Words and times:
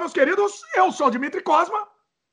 meus 0.00 0.12
queridos. 0.14 0.62
Eu 0.74 0.90
sou 0.90 1.08
o 1.08 1.10
Dimitri 1.10 1.42
Cosma. 1.42 1.86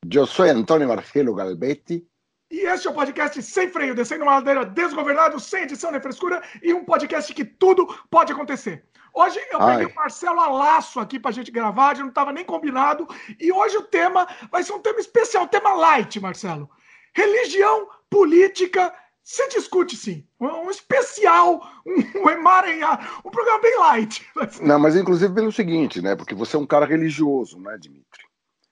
Eu 0.10 0.26
sou 0.26 0.46
Antônio 0.46 0.88
Marcelo 0.88 1.36
Galbetti. 1.36 2.08
E 2.50 2.60
este 2.62 2.88
é 2.88 2.90
o 2.90 2.94
podcast 2.94 3.44
Sem 3.44 3.70
Freio, 3.70 3.94
descendo 3.94 4.24
uma 4.24 4.36
ladeira 4.36 4.66
desgovernado, 4.66 5.38
sem 5.38 5.64
edição 5.64 5.92
nem 5.92 6.00
frescura, 6.00 6.42
e 6.64 6.74
um 6.74 6.86
podcast 6.86 7.34
que 7.34 7.44
tudo 7.44 7.86
pode 8.10 8.32
acontecer. 8.32 8.86
Hoje 9.14 9.38
eu 9.52 9.60
peguei 9.60 9.86
Ai. 9.86 9.86
o 9.86 9.96
Marcelo 9.96 10.40
Alaço 10.40 10.98
aqui 11.02 11.20
pra 11.20 11.32
gente 11.32 11.52
gravar, 11.52 11.98
não 11.98 12.08
estava 12.08 12.32
nem 12.32 12.46
combinado, 12.46 13.06
e 13.38 13.52
hoje 13.52 13.76
o 13.76 13.84
tema 13.84 14.26
vai 14.50 14.64
ser 14.64 14.72
um 14.72 14.80
tema 14.80 15.02
especial, 15.02 15.46
tema 15.50 15.74
light, 15.74 16.22
Marcelo. 16.22 16.70
Religião, 17.14 17.90
política, 18.10 18.94
se 19.28 19.46
discute 19.50 19.98
sim. 19.98 20.26
Um, 20.40 20.72
especial, 20.72 21.60
um, 21.86 22.24
um 22.24 22.30
emaranhado, 22.30 23.06
um 23.26 23.30
programa 23.30 23.62
bem 23.62 23.78
light. 23.78 24.26
Não, 24.62 24.80
mas 24.80 24.96
inclusive 24.96 25.34
pelo 25.34 25.52
seguinte, 25.52 26.02
né? 26.02 26.16
Porque 26.16 26.34
você 26.34 26.56
é 26.56 26.60
um 26.60 26.66
cara 26.66 26.86
religioso, 26.86 27.60
né, 27.60 27.78
Dimitri? 27.78 28.24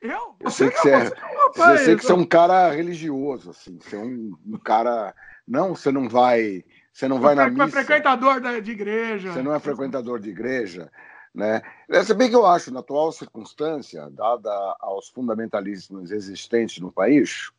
Eu? 0.01 0.33
Eu 0.39 0.49
sei 0.49 0.69
que 0.69 0.77
você, 0.77 0.91
é, 0.91 0.97
rapaz, 0.97 1.81
eu 1.81 1.85
sei 1.85 1.95
que 1.97 2.05
você 2.05 2.11
é 2.13 2.15
um 2.15 2.25
cara 2.25 2.71
religioso, 2.71 3.49
assim. 3.49 3.77
Você 3.81 3.97
é 3.97 3.99
um, 3.99 4.33
um 4.47 4.57
cara. 4.57 5.13
Não, 5.45 5.75
você 5.75 5.91
não 5.91 6.07
vai. 6.07 6.63
Você 6.93 7.05
não 7.09 7.19
vai 7.19 7.35
na 7.35 7.49
missa. 7.49 7.65
Você 7.65 7.79
é 7.79 7.83
frequentador 7.83 8.61
de 8.61 8.71
igreja. 8.71 9.33
Você 9.33 9.43
não 9.43 9.53
é 9.53 9.59
frequentador 9.59 10.21
de 10.21 10.29
igreja. 10.29 10.89
Né? 11.33 11.61
É, 11.89 12.01
se 12.01 12.13
bem 12.13 12.29
que 12.29 12.35
eu 12.35 12.45
acho, 12.45 12.71
na 12.71 12.79
atual 12.79 13.11
circunstância, 13.11 14.09
dada 14.09 14.49
aos 14.79 15.09
fundamentalismos 15.09 16.11
existentes 16.11 16.79
no 16.79 16.93
país, 16.93 17.51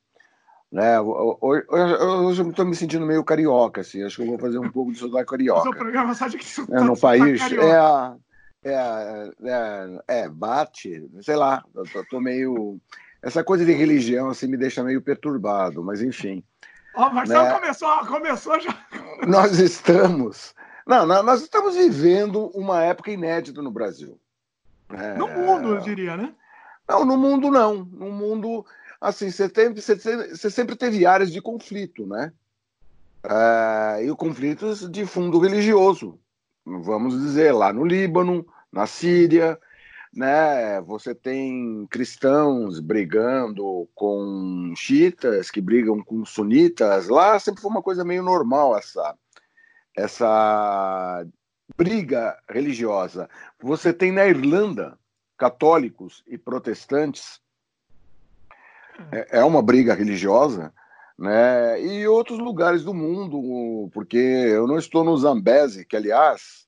né? 0.70 1.00
Hoje, 1.00 1.64
hoje 1.70 2.42
eu 2.42 2.50
estou 2.50 2.64
me 2.64 2.74
sentindo 2.74 3.06
meio 3.06 3.24
carioca, 3.24 3.80
assim. 3.80 4.02
Acho 4.02 4.16
que 4.16 4.22
eu 4.22 4.26
vou 4.26 4.38
fazer 4.38 4.58
um 4.58 4.70
pouco 4.70 4.92
de 4.92 4.98
sotaque 4.98 5.30
carioca. 5.30 5.68
O 5.68 5.76
programa 5.76 6.14
sabe 6.14 6.38
que 6.38 6.46
é, 6.72 6.80
no 6.80 6.98
país 6.98 7.40
é, 7.52 8.70
é, 8.70 9.30
é, 9.44 10.02
é, 10.08 10.28
bate, 10.28 11.08
sei 11.22 11.36
lá, 11.36 11.64
eu 11.74 11.84
tô, 11.84 12.04
tô, 12.04 12.20
meio. 12.20 12.78
Essa 13.22 13.42
coisa 13.42 13.64
de 13.64 13.72
religião 13.72 14.28
assim 14.28 14.46
me 14.46 14.56
deixa 14.56 14.82
meio 14.82 15.00
perturbado, 15.00 15.82
mas 15.82 16.02
enfim. 16.02 16.42
Ó, 16.94 17.06
oh, 17.06 17.10
Marcelo 17.10 17.44
né? 17.44 17.52
começou, 17.52 18.06
começou 18.06 18.60
já. 18.60 18.76
Nós 19.26 19.58
estamos. 19.58 20.54
Não, 20.86 21.04
nós 21.04 21.42
estamos 21.42 21.76
vivendo 21.76 22.50
uma 22.54 22.82
época 22.82 23.10
inédita 23.10 23.60
no 23.60 23.70
Brasil. 23.70 24.18
É... 24.90 25.14
No 25.14 25.26
mundo, 25.26 25.74
eu 25.74 25.80
diria, 25.80 26.16
né? 26.16 26.32
Não, 26.88 27.04
no 27.04 27.16
mundo 27.16 27.50
não. 27.50 27.84
No 27.84 28.10
mundo, 28.10 28.64
assim, 29.00 29.30
você, 29.30 29.48
você, 29.48 29.96
você 30.30 30.50
sempre 30.50 30.76
teve 30.76 31.06
áreas 31.06 31.30
de 31.30 31.40
conflito, 31.40 32.06
né? 32.06 32.32
É, 33.24 34.04
e 34.04 34.14
conflitos 34.16 34.88
de 34.90 35.04
fundo 35.04 35.38
religioso, 35.38 36.18
vamos 36.64 37.20
dizer, 37.20 37.52
lá 37.52 37.72
no 37.72 37.84
Líbano, 37.84 38.46
na 38.72 38.86
Síria, 38.86 39.58
né? 40.14 40.80
Você 40.82 41.14
tem 41.14 41.86
cristãos 41.90 42.80
brigando 42.80 43.88
com 43.94 44.72
xiitas 44.76 45.50
que 45.50 45.60
brigam 45.60 46.02
com 46.02 46.24
sunitas. 46.24 47.08
Lá 47.08 47.38
sempre 47.38 47.60
foi 47.60 47.70
uma 47.70 47.82
coisa 47.82 48.04
meio 48.04 48.22
normal 48.22 48.76
essa 48.78 49.16
essa 49.96 51.26
briga 51.76 52.38
religiosa. 52.48 53.28
Você 53.60 53.92
tem 53.92 54.12
na 54.12 54.26
Irlanda 54.26 54.98
católicos 55.36 56.22
e 56.26 56.38
protestantes. 56.38 57.40
É, 59.12 59.38
é 59.38 59.44
uma 59.44 59.62
briga 59.62 59.94
religiosa, 59.94 60.72
né? 61.18 61.80
E 61.82 62.06
outros 62.06 62.38
lugares 62.38 62.84
do 62.84 62.94
mundo, 62.94 63.90
porque 63.92 64.16
eu 64.16 64.66
não 64.66 64.78
estou 64.78 65.04
no 65.04 65.16
Zambese, 65.16 65.84
que 65.84 65.96
aliás 65.96 66.66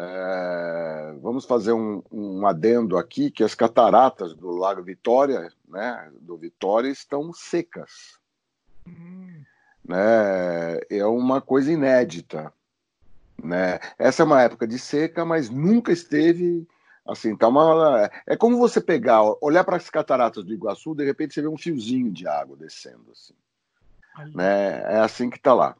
é, 0.00 1.14
vamos 1.20 1.44
fazer 1.44 1.72
um, 1.72 2.00
um, 2.12 2.46
adendo 2.46 2.96
aqui 2.96 3.32
que 3.32 3.42
as 3.42 3.52
cataratas 3.52 4.32
do 4.32 4.50
Lago 4.50 4.80
Vitória, 4.80 5.52
né, 5.68 6.08
do 6.20 6.36
Vitória, 6.36 6.88
estão 6.88 7.32
secas. 7.32 8.16
Hum. 8.86 9.42
Né, 9.84 10.78
é 10.88 11.04
uma 11.04 11.40
coisa 11.40 11.72
inédita. 11.72 12.52
Né? 13.42 13.80
Essa 13.98 14.22
é 14.22 14.26
uma 14.26 14.40
época 14.40 14.68
de 14.68 14.78
seca, 14.78 15.24
mas 15.24 15.50
nunca 15.50 15.90
esteve 15.90 16.64
assim. 17.08 17.34
Tá 17.36 17.48
uma, 17.48 18.10
é 18.26 18.36
como 18.36 18.58
você 18.58 18.80
pegar, 18.80 19.22
olhar 19.40 19.64
para 19.64 19.76
as 19.76 19.88
cataratas 19.88 20.44
do 20.44 20.52
Iguaçu, 20.52 20.94
de 20.94 21.04
repente 21.04 21.34
você 21.34 21.42
vê 21.42 21.48
um 21.48 21.56
fiozinho 21.56 22.12
de 22.12 22.28
água 22.28 22.56
descendo 22.56 23.10
assim. 23.12 23.34
Né? 24.34 24.82
É 24.82 24.98
assim 24.98 25.30
que 25.30 25.36
está 25.36 25.54
lá. 25.54 25.76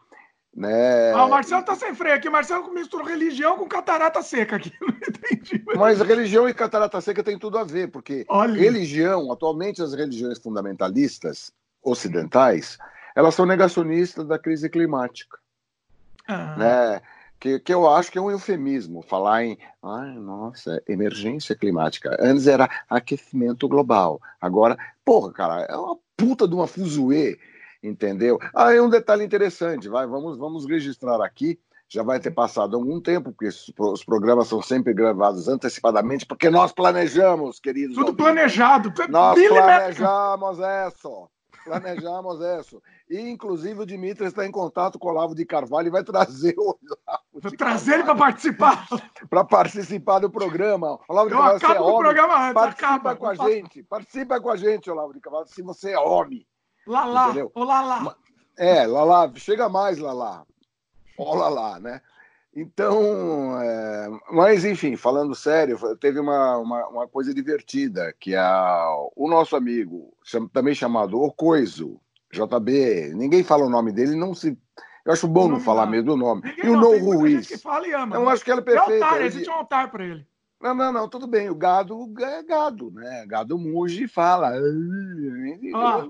Né? 0.55 1.13
Ah, 1.13 1.27
o 1.27 1.31
Marcelo 1.31 1.63
tá 1.63 1.77
sem 1.77 1.95
freio 1.95 2.17
aqui. 2.17 2.29
O 2.29 2.33
Marcelo 2.33 2.73
misturou 2.73 3.07
religião 3.07 3.57
com 3.57 3.69
catarata 3.69 4.23
seca 4.23 4.57
aqui. 4.57 4.73
Não 4.81 4.89
entendi. 4.89 5.63
Mas 5.77 6.01
religião 6.01 6.49
e 6.49 6.55
catarata 6.55 7.01
seca 7.01 7.23
tem 7.23 7.39
tudo 7.39 7.59
a 7.59 7.65
ver, 7.65 7.89
porque 7.89 8.25
Olha. 8.29 8.59
religião, 8.59 9.31
atualmente 9.31 9.83
as 9.83 9.95
religiões 9.95 10.39
fundamentalistas 10.39 11.53
ocidentais, 11.83 12.79
elas 13.15 13.35
são 13.35 13.47
negacionistas 13.47 14.27
da 14.27 14.39
crise 14.39 14.69
climática. 14.69 15.39
Ah. 16.27 16.57
Né? 16.57 17.03
Que, 17.41 17.61
que 17.61 17.73
eu 17.73 17.89
acho 17.89 18.11
que 18.11 18.19
é 18.19 18.21
um 18.21 18.31
eufemismo 18.31 19.01
falar 19.01 19.45
em, 19.45 19.59
ai, 19.83 20.15
nossa, 20.15 20.83
emergência 20.89 21.55
climática. 21.55 22.17
Antes 22.21 22.47
era 22.47 22.69
aquecimento 22.91 23.69
global. 23.69 24.21
Agora, 24.41 24.77
porra, 25.05 25.33
cara, 25.33 25.63
é 25.63 25.77
uma 25.77 25.97
puta 26.17 26.49
de 26.49 26.55
uma 26.55 26.67
fuzuê 26.67 27.39
entendeu? 27.83 28.39
Ah, 28.55 28.75
é 28.75 28.81
um 28.81 28.91
detalhe 28.91 29.25
interessante, 29.25 29.89
vai, 29.89 30.07
vamos, 30.07 30.37
vamos 30.37 30.67
registrar 30.67 31.23
aqui. 31.25 31.59
Já 31.91 32.03
vai 32.03 32.21
ter 32.21 32.33
passado 32.33 32.77
algum 32.77 33.01
tempo, 33.01 33.33
porque 33.33 33.49
os 33.79 34.05
programas 34.05 34.47
são 34.49 34.61
sempre 34.61 34.93
gravados 34.93 35.49
antecipadamente, 35.49 36.27
porque 36.27 36.51
nós 36.51 36.71
planejamos, 36.71 37.59
queridos. 37.59 37.95
Tudo 37.95 38.09
ouvintes. 38.09 38.27
planejado. 38.27 38.93
Nós 39.09 39.41
planejamos 39.49 40.59
isso. 40.59 41.31
Planejamos 41.69 42.41
isso. 42.41 42.83
E, 43.09 43.21
inclusive, 43.21 43.81
o 43.81 43.87
Dimitri 43.87 44.27
está 44.27 44.47
em 44.47 44.51
contato 44.51 44.99
com 44.99 45.09
o 45.09 45.11
Olavo 45.11 45.35
de 45.35 45.45
Carvalho 45.45 45.89
e 45.89 45.91
vai 45.91 46.03
trazer 46.03 46.55
o 46.59 46.79
Olavo 46.83 47.57
Trazer 47.57 47.95
ele 47.95 48.05
para 48.05 48.17
participar. 48.17 48.87
para 49.31 49.45
participar 49.45 50.19
do 50.19 50.31
programa. 50.31 50.99
Olavo 51.09 51.29
de 51.29 51.35
Eu 51.35 51.41
Carvalho, 51.41 51.61
você 51.61 51.67
é 51.67 51.81
homem. 51.81 51.99
Programa 51.99 52.55
participa 52.55 52.89
acaba, 52.89 53.17
com 53.17 53.27
a 53.27 53.35
gente. 53.35 53.83
Participa 53.83 54.41
com 54.41 54.51
a 54.51 54.57
gente, 54.57 54.91
Olavo 54.91 55.13
de 55.13 55.21
Carvalho, 55.21 55.47
se 55.47 55.63
você 55.63 55.93
é 55.93 55.99
homem. 55.99 56.47
Lalá, 56.87 57.35
ô 57.55 57.65
Lalá. 57.65 58.17
É, 58.57 58.87
Lalá, 58.87 59.31
chega 59.37 59.69
mais, 59.69 59.99
Lalá. 59.99 60.45
Ó, 61.19 61.35
Lalá, 61.35 61.79
né? 61.79 62.01
Então, 62.61 63.61
é, 63.63 64.11
mas 64.33 64.65
enfim, 64.65 64.97
falando 64.97 65.33
sério, 65.33 65.79
teve 65.97 66.19
uma, 66.19 66.59
uma, 66.59 66.89
uma, 66.89 67.07
coisa 67.07 67.33
divertida, 67.33 68.13
que 68.19 68.35
é 68.35 68.43
o 69.15 69.29
nosso 69.29 69.55
amigo, 69.55 70.13
também 70.53 70.75
chamado 70.75 71.23
Ocoiso, 71.23 72.01
JB, 72.33 73.13
ninguém 73.15 73.45
fala 73.45 73.65
o 73.65 73.71
nome 73.71 73.93
dele, 73.93 74.17
não 74.17 74.35
se. 74.35 74.59
Eu 75.07 75.13
acho 75.13 75.29
bom 75.29 75.47
não 75.47 75.61
falar 75.61 75.87
mesmo 75.87 76.15
o 76.15 76.17
nome. 76.17 76.43
Ninguém 76.43 76.67
e 76.67 76.71
o 76.71 76.81
No 76.81 76.99
Ruiz. 76.99 77.47
Que 77.47 77.57
fala 77.57 77.87
e 77.87 77.95
ama, 77.95 78.17
eu 78.17 78.25
né? 78.25 78.33
acho 78.33 78.45
que 78.45 78.51
ela 78.51 78.61
é 78.61 78.65
perfeita. 78.65 78.93
É 78.93 79.03
altar, 79.03 79.23
existe 79.23 79.49
um 79.49 79.55
altar 79.55 79.91
para 79.93 80.05
ele. 80.05 80.27
Não, 80.61 80.75
não, 80.75 80.93
não, 80.93 81.09
tudo 81.09 81.29
bem. 81.29 81.49
O 81.49 81.55
gado 81.55 82.13
é 82.21 82.43
gado, 82.43 82.91
né? 82.91 83.25
Gado 83.27 83.57
muge 83.57 84.05
e 84.05 84.09
fala. 84.09 84.53
Ah, 85.75 86.09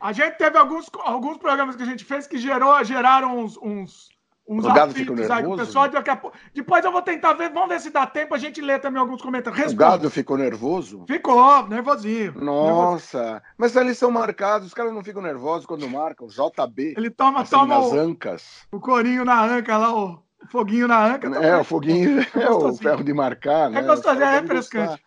a 0.00 0.12
gente 0.12 0.36
teve 0.36 0.58
alguns, 0.58 0.90
alguns 1.04 1.38
programas 1.38 1.76
que 1.76 1.82
a 1.84 1.86
gente 1.86 2.04
fez 2.04 2.26
que 2.26 2.38
gerou, 2.38 2.82
geraram 2.82 3.38
uns, 3.38 3.56
uns, 3.56 4.08
uns 4.46 4.64
o 4.64 4.72
gado 4.72 4.92
ficou 4.92 5.16
nervoso? 5.16 5.52
Aí, 5.52 5.56
pessoal, 5.56 5.88
daqui 5.88 6.10
a 6.10 6.16
pouco... 6.16 6.36
Depois 6.52 6.84
eu 6.84 6.92
vou 6.92 7.02
tentar 7.02 7.32
ver, 7.34 7.50
vamos 7.50 7.68
ver 7.68 7.80
se 7.80 7.90
dá 7.90 8.06
tempo 8.06 8.34
a 8.34 8.38
gente 8.38 8.60
ler 8.60 8.80
também 8.80 9.00
alguns 9.00 9.22
comentários. 9.22 9.58
Responda. 9.58 9.86
O 9.86 9.90
gado 9.90 10.10
ficou 10.10 10.36
nervoso? 10.36 11.04
Ficou, 11.06 11.66
nervosinho. 11.68 12.34
Nossa, 12.40 13.18
nervosinho. 13.18 13.42
mas 13.56 13.76
eles 13.76 13.98
são 13.98 14.10
marcados, 14.10 14.68
os 14.68 14.74
caras 14.74 14.92
não 14.92 15.02
ficam 15.02 15.22
nervosos 15.22 15.66
quando 15.66 15.88
marcam. 15.88 16.26
JB. 16.26 16.94
Ele 16.96 17.10
toma, 17.10 17.42
assim, 17.42 17.50
toma 17.50 17.78
nas 17.78 17.92
o, 17.92 17.98
ancas. 17.98 18.66
O 18.70 18.80
corinho 18.80 19.24
na 19.24 19.42
anca 19.44 19.76
lá, 19.76 19.94
o 19.94 20.20
foguinho 20.48 20.88
na 20.88 21.14
anca. 21.14 21.28
É, 21.28 21.56
o 21.56 21.64
foguinho 21.64 22.20
é, 22.20 22.26
é 22.42 22.50
o 22.50 22.74
ferro 22.74 23.02
de 23.02 23.12
marcar, 23.12 23.70
né? 23.70 23.80
É 23.80 23.82
gostosinho, 23.82 24.24
é 24.24 24.40
refrescante. 24.40 25.02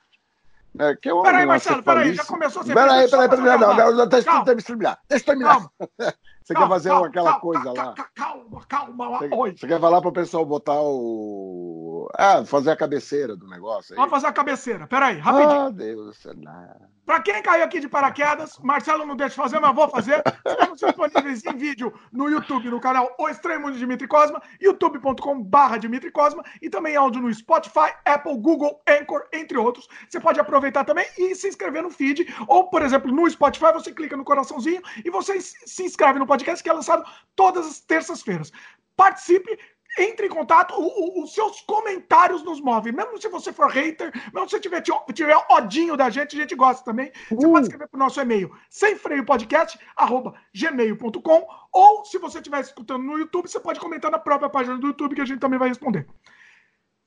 É, 0.79 0.95
que 0.95 1.09
eu 1.09 1.21
peraí, 1.23 1.45
Marcelo, 1.45 1.81
peraí, 1.81 2.13
já 2.13 2.23
começou 2.23 2.61
a 2.61 2.65
ser. 2.65 2.73
Peraí, 2.73 3.09
peraí, 3.09 3.29
peraí, 3.29 3.59
não, 3.59 3.75
não, 3.75 3.95
não, 3.95 4.07
deixa 4.07 4.29
eu 4.29 4.43
terminar. 4.43 4.99
Deixa 5.09 5.23
eu 5.23 5.25
terminar. 5.25 5.67
Você 6.47 6.53
quer 6.53 6.67
fazer 6.69 6.89
calma, 6.89 7.07
aquela 7.07 7.25
calma, 7.31 7.41
coisa 7.41 7.63
calma, 7.65 7.83
lá? 7.83 7.93
Calma, 8.15 8.65
calma, 8.69 9.09
você, 9.19 9.35
Oi. 9.35 9.57
Você 9.57 9.67
quer 9.67 9.81
falar 9.81 9.99
para 9.99 10.09
o 10.09 10.13
pessoal 10.13 10.45
botar 10.45 10.79
o. 10.79 11.96
Ah, 12.15 12.43
fazer 12.45 12.71
a 12.71 12.75
cabeceira 12.75 13.35
do 13.35 13.47
negócio. 13.47 13.93
Aí. 13.93 13.97
Vamos 13.97 14.11
fazer 14.11 14.27
a 14.27 14.33
cabeceira. 14.33 14.87
Peraí, 14.87 15.17
rapidinho. 15.17 15.61
Ah, 15.61 15.69
Deus. 15.69 16.17
Não. 16.35 16.97
Para 17.07 17.21
quem 17.21 17.41
caiu 17.41 17.63
aqui 17.63 17.79
de 17.79 17.87
paraquedas, 17.87 18.59
Marcelo 18.59 19.05
não 19.05 19.15
deixa 19.15 19.33
fazer, 19.33 19.61
mas 19.61 19.73
vou 19.73 19.87
fazer. 19.87 20.21
Estamos 20.45 20.77
disponíveis 20.77 21.45
em 21.45 21.55
vídeo 21.55 21.93
no 22.11 22.29
YouTube, 22.29 22.69
no 22.69 22.81
canal 22.81 23.15
O 23.17 23.29
Estranho 23.29 23.61
Mundo 23.61 23.75
de 23.75 23.79
Dimitri 23.79 24.09
Cosma, 24.09 24.41
youtube.com.br 24.59 25.77
Dimitri 25.79 26.11
Cosma 26.11 26.43
e 26.61 26.69
também 26.69 26.97
áudio 26.97 27.21
no 27.21 27.33
Spotify, 27.33 27.93
Apple, 28.03 28.37
Google, 28.37 28.81
Anchor, 28.85 29.25
entre 29.31 29.57
outros. 29.57 29.87
Você 30.09 30.19
pode 30.19 30.37
aproveitar 30.37 30.83
também 30.83 31.07
e 31.17 31.33
se 31.33 31.47
inscrever 31.47 31.81
no 31.81 31.89
feed. 31.89 32.27
Ou, 32.45 32.69
por 32.69 32.81
exemplo, 32.81 33.09
no 33.09 33.29
Spotify, 33.29 33.71
você 33.71 33.93
clica 33.93 34.17
no 34.17 34.25
coraçãozinho 34.25 34.81
e 35.05 35.09
você 35.09 35.39
se 35.39 35.83
inscreve 35.83 36.19
no 36.19 36.27
podcast 36.27 36.61
que 36.61 36.69
é 36.69 36.73
lançado 36.73 37.05
todas 37.37 37.65
as 37.65 37.79
terças-feiras. 37.79 38.51
Participe 38.97 39.57
entre 39.97 40.27
em 40.27 40.29
contato, 40.29 40.73
o, 40.73 41.19
o, 41.19 41.23
os 41.23 41.33
seus 41.33 41.61
comentários 41.61 42.43
nos 42.43 42.61
movem. 42.61 42.93
Mesmo 42.93 43.19
se 43.19 43.27
você 43.27 43.51
for 43.51 43.69
hater, 43.69 44.11
mesmo 44.33 44.47
se 44.47 44.55
você 44.55 44.59
tiver, 44.59 44.83
tiver 45.13 45.35
odinho 45.49 45.97
da 45.97 46.07
gente, 46.09 46.35
a 46.35 46.39
gente 46.39 46.55
gosta 46.55 46.85
também. 46.85 47.11
Você 47.29 47.47
uh. 47.47 47.51
pode 47.51 47.65
escrever 47.65 47.87
para 47.87 47.97
o 47.97 47.99
nosso 47.99 48.21
e-mail, 48.21 48.51
semfreiopodcast.gmail.com 48.69 51.47
ou 51.73 52.05
se 52.05 52.17
você 52.17 52.37
estiver 52.37 52.61
escutando 52.61 53.03
no 53.03 53.17
YouTube, 53.17 53.47
você 53.47 53.59
pode 53.59 53.79
comentar 53.79 54.11
na 54.11 54.19
própria 54.19 54.49
página 54.49 54.77
do 54.77 54.87
YouTube 54.87 55.15
que 55.15 55.21
a 55.21 55.25
gente 55.25 55.39
também 55.39 55.59
vai 55.59 55.69
responder. 55.69 56.07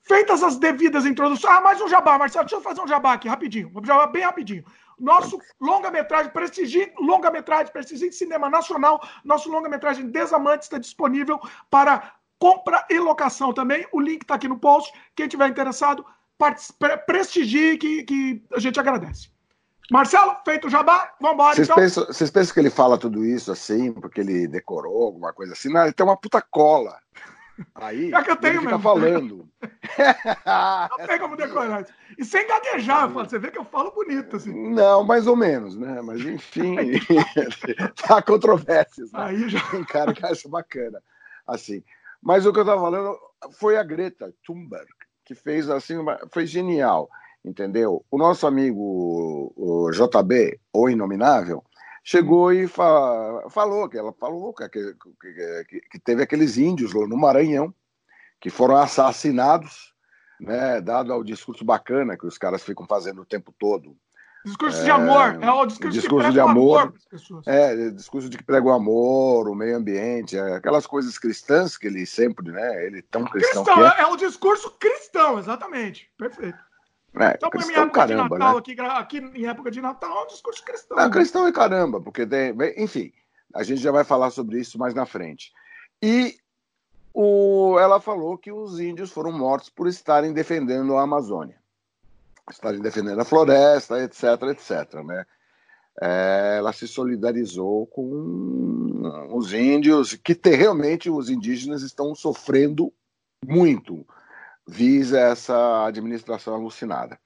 Feitas 0.03 0.43
as 0.43 0.57
devidas 0.57 1.07
introduções. 1.07 1.55
Ah, 1.55 1.61
mais 1.61 1.81
um 1.81 1.89
jabá, 1.89 2.19
Marcelo. 2.19 2.45
Deixa 2.45 2.57
eu 2.57 2.63
fazer 2.63 2.81
um 2.81 2.89
jabá 2.89 3.13
aqui, 3.13 3.29
rapidinho. 3.29 3.71
Um 3.75 3.85
jabá 3.85 4.07
bem 4.07 4.23
rapidinho. 4.23 4.65
Nosso 4.99 5.41
longa-metragem, 5.61 6.33
prestigio, 6.33 6.91
longa-metragem, 6.99 7.73
prestigio 7.73 8.13
cinema 8.13 8.51
nacional. 8.51 9.01
Nosso 9.25 9.51
longa-metragem 9.51 10.11
Desamante 10.11 10.65
está 10.65 10.79
disponível 10.79 11.39
para 11.71 12.13
compra 12.41 12.85
e 12.91 12.99
locação 12.99 13.53
também. 13.53 13.87
O 13.93 14.01
link 14.01 14.23
está 14.23 14.35
aqui 14.35 14.49
no 14.49 14.59
post. 14.59 14.93
Quem 15.15 15.29
tiver 15.29 15.47
interessado, 15.49 16.05
prestigie 17.07 17.77
que, 17.77 18.03
que 18.03 18.43
a 18.53 18.59
gente 18.59 18.81
agradece. 18.81 19.29
Marcelo, 19.93 20.37
feito 20.45 20.69
o 20.69 20.71
jabá, 20.71 21.13
vamos 21.21 21.35
embora. 21.35 21.55
Vocês, 21.55 21.69
então. 21.69 21.77
pensam, 21.77 22.07
vocês 22.07 22.31
pensam 22.31 22.55
que 22.55 22.61
ele 22.61 22.71
fala 22.71 22.97
tudo 22.97 23.25
isso 23.25 23.51
assim, 23.51 23.93
porque 23.93 24.21
ele 24.21 24.47
decorou 24.47 25.03
alguma 25.03 25.33
coisa 25.33 25.53
assim? 25.53 25.69
Não, 25.69 25.83
ele 25.83 25.93
tem 25.93 26.07
uma 26.07 26.17
puta 26.17 26.41
cola. 26.41 26.97
Aí 27.75 28.11
é 28.15 28.23
que 28.23 28.31
eu 28.31 28.37
tenho 28.37 28.53
ele 28.53 28.61
fica 28.61 28.79
mesmo. 28.79 28.83
falando. 28.83 29.49
não 30.99 31.07
tem 31.07 31.19
como 31.19 31.35
decorar. 31.37 31.85
E 32.17 32.25
sem 32.25 32.47
gaguejar, 32.47 33.03
eu 33.03 33.11
falo, 33.11 33.29
você 33.29 33.39
vê 33.39 33.51
que 33.51 33.59
eu 33.59 33.65
falo 33.65 33.91
bonito, 33.91 34.37
assim. 34.37 34.71
Não, 34.71 35.03
mais 35.03 35.27
ou 35.27 35.37
menos, 35.37 35.77
né? 35.77 36.01
Mas 36.01 36.21
enfim, 36.21 36.77
tá 38.07 38.23
controvérsias. 38.23 39.11
Né? 39.11 39.19
Aí 39.21 39.49
já... 39.49 39.61
Cara 39.87 40.15
que 40.15 40.25
acha 40.25 40.49
bacana. 40.49 41.03
Assim. 41.49 41.83
Mas 42.23 42.45
o 42.45 42.53
que 42.53 42.59
eu 42.59 42.63
estava 42.63 42.81
falando 42.81 43.19
foi 43.53 43.77
a 43.77 43.83
Greta 43.83 44.33
Thunberg, 44.45 44.87
que 45.25 45.35
fez 45.35 45.71
assim, 45.71 45.97
uma... 45.97 46.19
foi 46.33 46.47
genial, 46.47 47.09
entendeu? 47.45 48.05
O 48.11 48.19
nosso 48.19 48.47
amigo 48.47 49.53
o 49.57 49.91
JB, 49.91 50.61
o 50.73 50.89
Inominável, 50.89 51.65
chegou 52.05 52.53
e 52.53 52.67
fa... 52.67 53.45
falou 53.49 53.89
que 53.89 53.97
ela 53.97 54.13
falou 54.13 54.53
que, 54.53 54.69
que, 54.69 55.81
que, 55.91 55.99
teve 55.99 56.23
aqueles 56.23 56.59
índios 56.59 56.93
lá 56.93 57.07
no 57.07 57.17
Maranhão 57.17 57.75
que 58.41 58.51
foram 58.51 58.77
assassinados, 58.77 59.95
né, 60.41 60.81
dado 60.81 61.13
ao 61.13 61.23
discurso 61.23 61.65
bacana 61.65 62.17
que 62.17 62.27
os 62.27 62.39
caras 62.39 62.63
ficam 62.63 62.87
fazendo 62.87 63.23
o 63.23 63.27
tempo 63.27 63.55
todo. 63.59 63.97
Discurso 64.45 64.81
é, 64.81 64.85
de 64.85 64.91
amor, 64.91 65.39
é 65.43 65.51
o 65.51 65.67
discurso, 65.67 66.01
discurso 66.01 66.33
de 66.33 66.41
amor. 66.41 66.81
amor 66.81 67.43
é, 67.47 67.91
discurso 67.91 68.29
de 68.31 68.39
que 68.39 68.45
prega 68.45 68.67
o 68.67 68.71
amor, 68.71 69.49
o 69.49 69.55
meio 69.55 69.77
ambiente, 69.77 70.39
é, 70.39 70.55
aquelas 70.55 70.87
coisas 70.87 71.19
cristãs 71.19 71.77
que 71.77 71.87
ele 71.87 72.07
sempre, 72.07 72.51
né? 72.51 72.87
Ele 72.87 73.03
tão 73.03 73.25
cristão. 73.25 73.65
cristão 73.65 73.87
é. 73.87 74.01
é 74.01 74.07
o 74.07 74.17
discurso 74.17 74.71
cristão, 74.79 75.39
exatamente. 75.39 76.11
Perfeito. 76.17 76.59
É, 77.19 77.35
então, 77.35 77.51
cristão, 77.51 77.73
minha 77.73 77.83
época 77.83 78.01
caramba, 78.01 78.23
de 78.23 78.31
Natal, 78.31 78.55
né? 78.55 78.59
aqui, 78.59 78.81
aqui 78.81 79.41
em 79.41 79.47
época 79.47 79.71
de 79.71 79.81
Natal, 79.81 80.21
é 80.21 80.23
um 80.23 80.27
discurso 80.29 80.65
cristão. 80.65 80.99
É, 80.99 81.11
cristão 81.11 81.47
é 81.47 81.53
caramba, 81.53 82.01
porque 82.01 82.27
tem. 82.27 82.55
Enfim, 82.79 83.13
a 83.55 83.63
gente 83.63 83.81
já 83.81 83.93
vai 83.93 84.05
falar 84.05 84.31
sobre 84.31 84.59
isso 84.59 84.79
mais 84.79 84.95
na 84.95 85.05
frente. 85.05 85.53
E 86.03 86.37
o, 87.13 87.77
ela 87.79 88.01
falou 88.01 88.39
que 88.39 88.53
os 88.53 88.79
índios 88.81 89.11
foram 89.11 89.33
mortos 89.33 89.69
por 89.69 89.89
estarem 89.89 90.33
defendendo 90.33 90.97
a 90.97 91.03
Amazônia, 91.03 91.60
estarem 92.51 92.81
defendendo 92.81 93.21
a 93.21 93.25
floresta, 93.25 94.03
etc, 94.03 94.25
etc. 94.51 94.95
Né? 95.05 95.25
É, 96.01 96.57
ela 96.59 96.73
se 96.73 96.87
solidarizou 96.87 97.87
com 97.87 99.29
os 99.33 99.53
índios, 99.53 100.15
que 100.15 100.35
te, 100.35 100.51
realmente 100.51 101.11
os 101.11 101.29
indígenas 101.29 101.83
estão 101.83 102.15
sofrendo 102.15 102.93
muito, 103.45 104.07
visa 104.67 105.19
essa 105.19 105.87
administração 105.87 106.55
alucinada. 106.55 107.19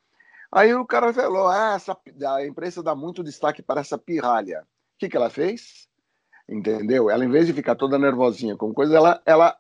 Aí 0.50 0.73
o 0.73 0.87
cara 0.87 1.12
falou: 1.12 1.49
ah, 1.49 1.75
essa, 1.75 1.97
a 2.29 2.47
imprensa 2.47 2.82
dá 2.82 2.94
muito 2.94 3.25
destaque 3.25 3.62
para 3.62 3.81
essa 3.81 3.99
pirralha. 3.99 4.62
O 4.62 4.99
que, 4.99 5.09
que 5.09 5.17
ela 5.17 5.29
fez? 5.29 5.88
Entendeu? 6.49 7.11
Ela, 7.11 7.25
em 7.25 7.31
vez 7.31 7.47
de 7.47 7.53
ficar 7.53 7.75
toda 7.75 7.99
nervosinha 7.99 8.56
com 8.56 8.73
coisa, 8.73 8.97
ela, 8.97 9.23
ela 9.26 9.56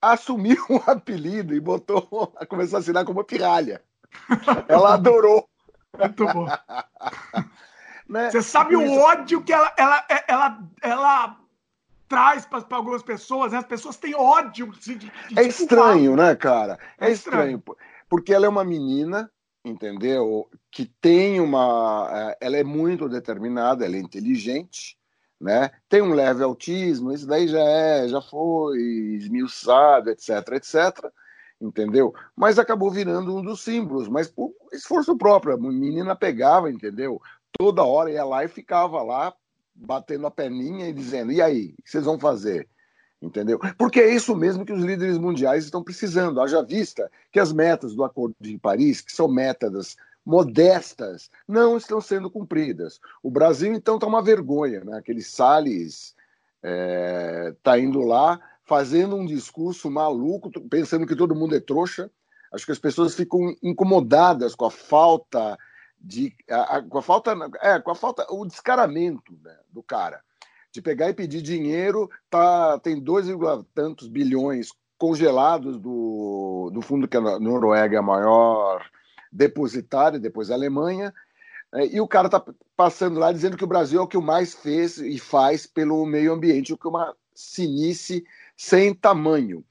assumiu 0.00 0.56
um 0.70 0.80
apelido 0.90 1.54
e 1.54 1.60
botou, 1.60 2.32
começou 2.48 2.76
a 2.76 2.80
assinar 2.80 3.04
como 3.04 3.24
pirralha. 3.24 3.82
Ela 4.68 4.94
adorou. 4.94 5.48
Muito 5.98 6.26
bom. 6.26 6.46
né? 8.08 8.30
Você 8.30 8.42
sabe 8.42 8.76
o 8.76 8.98
ódio 8.98 9.42
que 9.42 9.52
ela, 9.52 9.72
ela, 9.76 10.04
ela, 10.28 10.58
ela 10.82 11.36
traz 12.08 12.46
para 12.46 12.64
algumas 12.70 13.02
pessoas, 13.02 13.52
né? 13.52 13.58
As 13.58 13.66
pessoas 13.66 13.96
têm 13.96 14.14
ódio. 14.14 14.70
De, 14.72 14.94
de, 14.94 15.12
é 15.36 15.42
estranho, 15.42 16.16
né, 16.16 16.34
cara? 16.34 16.78
É, 16.98 17.08
é 17.08 17.12
estranho. 17.12 17.58
estranho. 17.58 17.78
Porque 18.08 18.32
ela 18.32 18.46
é 18.46 18.48
uma 18.48 18.64
menina, 18.64 19.30
entendeu? 19.64 20.48
Que 20.70 20.86
tem 21.00 21.40
uma. 21.40 22.08
É, 22.12 22.46
ela 22.46 22.56
é 22.56 22.64
muito 22.64 23.08
determinada, 23.08 23.84
ela 23.84 23.96
é 23.96 24.00
inteligente, 24.00 24.96
né? 25.40 25.70
Tem 25.88 26.02
um 26.02 26.14
leve 26.14 26.42
autismo, 26.42 27.12
isso 27.12 27.26
daí 27.26 27.48
já 27.48 27.62
é, 27.62 28.08
já 28.08 28.20
foi 28.20 28.78
esmiuçado, 29.16 30.10
etc, 30.10 30.30
etc, 30.52 31.10
entendeu? 31.60 32.14
Mas 32.34 32.58
acabou 32.58 32.90
virando 32.90 33.36
um 33.36 33.42
dos 33.42 33.62
símbolos, 33.62 34.08
mas 34.08 34.28
por 34.28 34.52
esforço 34.72 35.16
próprio, 35.16 35.54
a 35.54 35.56
menina 35.58 36.14
pegava, 36.14 36.70
entendeu? 36.70 37.20
Toda 37.58 37.84
hora 37.84 38.10
ia 38.10 38.24
lá 38.24 38.44
e 38.44 38.48
ficava 38.48 39.02
lá 39.02 39.34
batendo 39.74 40.26
a 40.26 40.30
perninha 40.30 40.88
e 40.88 40.92
dizendo: 40.92 41.32
"E 41.32 41.40
aí, 41.40 41.74
o 41.78 41.82
que 41.82 41.90
vocês 41.90 42.04
vão 42.04 42.18
fazer?" 42.18 42.68
Entendeu? 43.20 43.58
Porque 43.78 44.00
é 44.00 44.14
isso 44.14 44.36
mesmo 44.36 44.64
que 44.64 44.72
os 44.72 44.84
líderes 44.84 45.16
mundiais 45.16 45.64
estão 45.64 45.82
precisando. 45.82 46.40
Haja 46.40 46.62
vista 46.62 47.10
que 47.32 47.40
as 47.40 47.50
metas 47.50 47.94
do 47.94 48.04
Acordo 48.04 48.36
de 48.38 48.58
Paris, 48.58 49.00
que 49.00 49.10
são 49.10 49.26
metas 49.26 49.96
modestas 50.24 51.30
não 51.46 51.76
estão 51.76 52.00
sendo 52.00 52.30
cumpridas. 52.30 53.00
O 53.22 53.30
Brasil, 53.30 53.72
então, 53.72 53.94
está 53.94 54.06
uma 54.06 54.22
vergonha. 54.22 54.84
Né? 54.84 54.98
Aquele 54.98 55.22
Salles 55.22 56.14
está 56.62 56.68
é, 56.68 57.54
tá 57.62 57.78
indo 57.78 58.00
lá 58.00 58.40
fazendo 58.66 59.16
um 59.16 59.24
discurso 59.24 59.90
maluco, 59.90 60.50
pensando 60.68 61.06
que 61.06 61.16
todo 61.16 61.34
mundo 61.34 61.54
é 61.56 61.60
trouxa. 61.60 62.10
Acho 62.52 62.66
que 62.66 62.72
as 62.72 62.78
pessoas 62.78 63.14
ficam 63.14 63.54
incomodadas 63.62 64.54
com 64.54 64.66
a 64.66 64.70
falta 64.70 65.58
de. 65.98 66.34
A, 66.50 66.76
a, 66.76 66.82
com 66.82 66.98
a 66.98 67.02
falta. 67.02 67.36
É, 67.62 67.78
com 67.80 67.90
a 67.90 67.94
falta. 67.94 68.26
o 68.30 68.44
descaramento 68.44 69.38
né, 69.42 69.56
do 69.70 69.82
cara. 69.82 70.20
De 70.72 70.82
pegar 70.82 71.08
e 71.08 71.14
pedir 71.14 71.40
dinheiro, 71.40 72.10
tá, 72.28 72.78
tem 72.80 73.00
dois 73.00 73.26
tantos 73.72 74.08
bilhões 74.08 74.68
congelados 74.98 75.78
do, 75.78 76.70
do 76.72 76.82
fundo 76.82 77.08
que 77.08 77.16
a 77.16 77.38
Noruega 77.38 77.96
é 77.96 77.98
a 77.98 78.02
maior 78.02 78.84
depositária, 79.32 80.18
depois 80.18 80.50
a 80.50 80.54
Alemanha, 80.54 81.14
é, 81.72 81.86
e 81.86 82.00
o 82.00 82.08
cara 82.08 82.26
está 82.26 82.42
passando 82.76 83.18
lá 83.18 83.32
dizendo 83.32 83.56
que 83.56 83.64
o 83.64 83.68
Brasil 83.68 84.00
é 84.00 84.02
o 84.02 84.06
que 84.06 84.18
mais 84.18 84.54
fez 84.54 84.98
e 84.98 85.18
faz 85.18 85.66
pelo 85.66 86.04
meio 86.06 86.32
ambiente, 86.32 86.72
o 86.72 86.78
que 86.78 86.86
é 86.86 86.90
uma 86.90 87.14
sinice 87.34 88.24
sem 88.56 88.94
tamanho. 88.94 89.64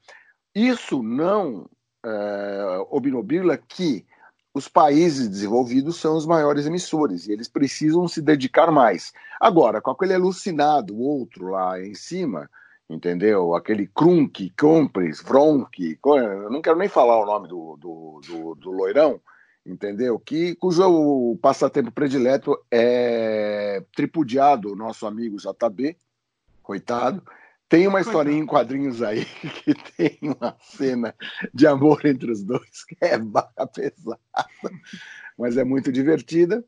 Isso 0.54 1.02
não 1.02 1.68
é, 2.04 2.86
obnobila 2.90 3.56
que 3.56 4.06
os 4.54 4.68
países 4.68 5.28
desenvolvidos 5.28 5.96
são 5.96 6.16
os 6.16 6.24
maiores 6.24 6.64
emissores 6.64 7.26
e 7.26 7.32
eles 7.32 7.46
precisam 7.46 8.08
se 8.08 8.22
dedicar 8.22 8.70
mais. 8.70 9.12
Agora, 9.38 9.82
com 9.82 9.90
aquele 9.90 10.14
alucinado, 10.14 10.98
outro 10.98 11.50
lá 11.50 11.78
em 11.78 11.94
cima, 11.94 12.48
entendeu? 12.88 13.54
Aquele 13.54 13.86
Krunk, 13.86 14.50
Compres, 14.58 15.20
Vronk, 15.20 15.98
eu 16.02 16.50
não 16.50 16.62
quero 16.62 16.78
nem 16.78 16.88
falar 16.88 17.20
o 17.20 17.26
nome 17.26 17.48
do, 17.48 17.76
do, 17.76 18.20
do, 18.26 18.54
do 18.54 18.70
loirão, 18.70 19.20
entendeu? 19.66 20.18
Que 20.18 20.54
cujo 20.54 21.36
passatempo 21.42 21.90
predileto 21.90 22.56
é 22.70 23.84
tripudiado, 23.94 24.72
o 24.72 24.76
nosso 24.76 25.06
amigo 25.06 25.36
JB, 25.36 25.96
coitado. 26.62 27.22
Tem 27.68 27.88
uma 27.88 28.00
historinha 28.00 28.38
em 28.38 28.46
quadrinhos 28.46 29.02
aí 29.02 29.24
que 29.64 29.74
tem 29.96 30.18
uma 30.22 30.56
cena 30.60 31.14
de 31.52 31.66
amor 31.66 32.04
entre 32.06 32.30
os 32.30 32.42
dois 32.42 32.84
que 32.84 32.96
é 33.00 33.18
barra 33.18 33.66
pesada, 33.66 34.20
mas 35.36 35.56
é 35.56 35.64
muito 35.64 35.90
divertida, 35.90 36.64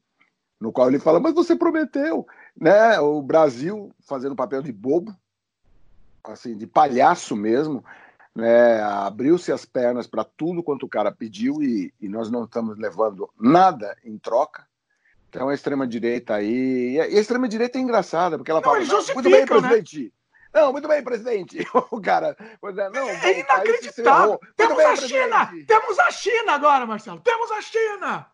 no 0.61 0.73
qual 0.73 0.88
ele 0.88 0.99
fala: 0.99 1.21
"Mas 1.21 1.35
você 1.35 1.55
prometeu", 1.55 2.26
né? 2.57 2.99
O 2.99 3.23
Brasil 3.23 3.93
fazendo 4.00 4.35
papel 4.35 4.61
de 4.61 4.73
bobo, 4.73 5.14
assim, 6.25 6.57
de 6.57 6.67
palhaço 6.67 7.37
mesmo, 7.37 7.85
né, 8.35 8.81
abriu-se 8.83 9.50
as 9.50 9.64
pernas 9.64 10.07
para 10.07 10.23
tudo 10.23 10.62
quanto 10.62 10.87
o 10.87 10.88
cara 10.88 11.11
pediu 11.11 11.62
e, 11.62 11.93
e, 12.00 12.09
nós 12.09 12.31
não 12.31 12.45
estamos 12.45 12.78
levando 12.78 13.28
nada 13.38 13.97
em 14.05 14.17
troca. 14.17 14.67
Então 15.28 15.49
a 15.49 15.55
extrema-direita 15.55 16.35
aí. 16.35 16.95
E 16.95 17.00
a 17.00 17.09
extrema-direita 17.09 17.78
é 17.78 17.81
engraçada, 17.81 18.38
porque 18.38 18.50
ela 18.50 18.61
não, 18.61 18.71
fala. 18.71 19.14
muito 19.14 19.31
bem, 19.31 19.40
né? 19.40 19.47
presidente. 19.47 20.05
Né? 20.05 20.11
Não, 20.52 20.73
muito 20.73 20.88
bem, 20.88 21.02
presidente. 21.02 21.59
O 21.90 22.00
cara. 22.00 22.37
É, 22.38 22.90
não, 22.90 23.09
é 23.09 23.40
inacreditável. 23.40 24.40
Temos 24.57 24.76
bem, 24.76 24.87
a 24.87 24.97
China! 24.97 25.47
Presidente. 25.47 25.67
Temos 25.67 25.99
a 25.99 26.11
China 26.11 26.52
agora, 26.52 26.87
Marcelo! 26.87 27.21
Temos 27.21 27.50
a 27.50 27.61
China! 27.61 28.26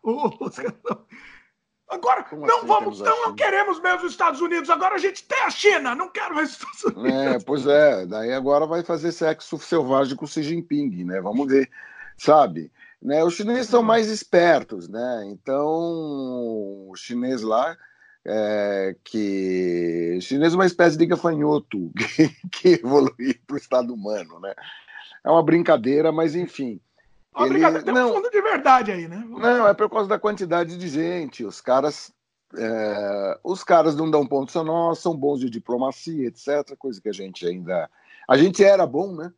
Agora, 1.87 2.23
Como 2.23 2.47
não 2.47 2.57
assim 2.57 2.67
vamos, 2.67 2.99
não, 2.99 3.27
não 3.27 3.35
queremos 3.35 3.79
mesmo 3.79 4.05
os 4.05 4.11
Estados 4.11 4.41
Unidos, 4.41 4.71
agora 4.71 4.95
a 4.95 4.97
gente 4.97 5.23
tem 5.23 5.39
a 5.43 5.51
China, 5.51 5.93
não 5.93 6.09
quero 6.09 6.33
mais 6.33 6.49
os 6.49 6.55
Estados 6.55 6.83
Unidos. 6.83 7.13
É, 7.13 7.39
pois 7.45 7.67
é, 7.67 8.05
daí 8.07 8.33
agora 8.33 8.65
vai 8.65 8.83
fazer 8.83 9.11
sexo 9.11 9.57
selvagem 9.59 10.15
com 10.15 10.25
o 10.25 10.27
Xi 10.27 10.41
Jinping, 10.41 11.03
né? 11.03 11.21
Vamos 11.21 11.47
ver, 11.47 11.69
sabe? 12.17 12.71
Né, 13.01 13.23
os 13.23 13.35
chineses 13.35 13.67
são 13.67 13.83
mais 13.83 14.07
espertos, 14.07 14.89
né? 14.89 15.25
Então, 15.27 15.67
o 15.67 16.93
chinês 16.95 17.43
lá, 17.43 17.77
é, 18.25 18.95
que. 19.03 20.17
Chinês 20.21 20.53
é 20.53 20.55
uma 20.55 20.65
espécie 20.65 20.97
de 20.97 21.05
gafanhoto 21.05 21.91
que, 21.97 22.29
que 22.49 22.67
evoluiu 22.83 23.35
para 23.45 23.53
o 23.53 23.57
estado 23.57 23.93
humano, 23.93 24.39
né? 24.39 24.53
É 25.23 25.29
uma 25.29 25.43
brincadeira, 25.43 26.11
mas 26.11 26.35
enfim. 26.35 26.79
Uma 27.35 27.45
ele... 27.45 27.53
brincadeira, 27.53 27.85
tem 27.85 27.93
não, 27.93 28.09
um 28.09 28.13
fundo 28.15 28.29
de 28.29 28.41
verdade 28.41 28.91
aí, 28.91 29.07
né? 29.07 29.23
Não, 29.27 29.67
é 29.67 29.73
por 29.73 29.89
causa 29.89 30.09
da 30.09 30.19
quantidade 30.19 30.77
de 30.77 30.87
gente. 30.87 31.43
Os 31.43 31.61
caras. 31.61 32.11
É, 32.57 33.39
os 33.43 33.63
caras 33.63 33.95
não 33.95 34.09
dão 34.09 34.25
ponto 34.25 34.63
nós, 34.63 34.99
são 34.99 35.15
bons 35.15 35.39
de 35.39 35.49
diplomacia, 35.49 36.27
etc. 36.27 36.75
Coisa 36.77 37.01
que 37.01 37.09
a 37.09 37.13
gente 37.13 37.45
ainda. 37.45 37.89
A 38.27 38.37
gente 38.37 38.63
era 38.63 38.87
bom, 38.87 39.13
né? 39.13 39.31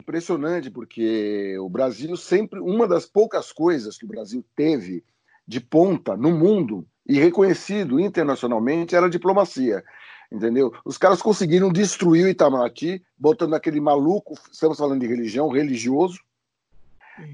impressionante, 0.00 0.70
porque 0.70 1.56
o 1.58 1.68
Brasil 1.68 2.16
sempre, 2.16 2.58
uma 2.58 2.88
das 2.88 3.06
poucas 3.06 3.52
coisas 3.52 3.96
que 3.96 4.04
o 4.04 4.08
Brasil 4.08 4.44
teve 4.56 5.04
de 5.46 5.60
ponta 5.60 6.16
no 6.16 6.30
mundo 6.30 6.86
e 7.10 7.18
reconhecido 7.18 7.98
internacionalmente 7.98 8.94
era 8.94 9.06
a 9.06 9.10
diplomacia. 9.10 9.84
Entendeu? 10.30 10.72
Os 10.84 10.96
caras 10.96 11.20
conseguiram 11.20 11.72
destruir 11.72 12.24
o 12.24 12.28
Itamaraty, 12.28 13.02
botando 13.18 13.54
aquele 13.54 13.80
maluco, 13.80 14.34
estamos 14.50 14.78
falando 14.78 15.00
de 15.00 15.06
religião, 15.06 15.48
religioso, 15.48 16.20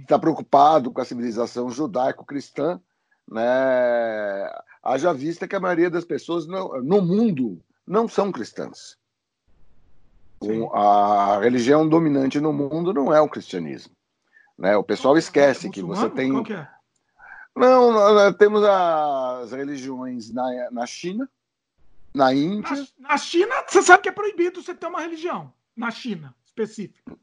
está 0.00 0.18
preocupado 0.18 0.90
com 0.90 1.00
a 1.00 1.04
civilização 1.04 1.70
judaico-cristã, 1.70 2.80
né? 3.30 4.50
Haja 4.82 5.12
vista 5.12 5.46
que 5.46 5.54
a 5.54 5.60
maioria 5.60 5.90
das 5.90 6.04
pessoas 6.04 6.46
no, 6.46 6.80
no 6.82 7.02
mundo 7.02 7.60
não 7.86 8.08
são 8.08 8.32
cristãs 8.32 8.96
a 10.72 11.40
religião 11.40 11.88
dominante 11.88 12.40
no 12.40 12.52
mundo 12.52 12.92
não 12.92 13.12
é 13.12 13.20
o 13.20 13.28
cristianismo. 13.28 13.94
Né? 14.58 14.76
O 14.76 14.82
pessoal 14.82 15.16
esquece 15.16 15.68
é 15.68 15.70
que 15.70 15.82
você 15.82 16.08
tem. 16.10 16.32
Qual 16.32 16.44
que 16.44 16.52
é? 16.52 16.68
Não, 17.56 17.90
nós 17.90 18.36
temos 18.36 18.62
as 18.62 19.50
religiões 19.50 20.30
na, 20.30 20.70
na 20.70 20.86
China, 20.86 21.28
na 22.14 22.34
Índia. 22.34 22.86
Na, 22.98 23.10
na 23.10 23.16
China, 23.16 23.54
você 23.66 23.82
sabe 23.82 24.02
que 24.02 24.08
é 24.10 24.12
proibido 24.12 24.62
você 24.62 24.74
ter 24.74 24.86
uma 24.86 25.00
religião. 25.00 25.52
Na 25.74 25.90
China, 25.90 26.34
específica. 26.44 27.16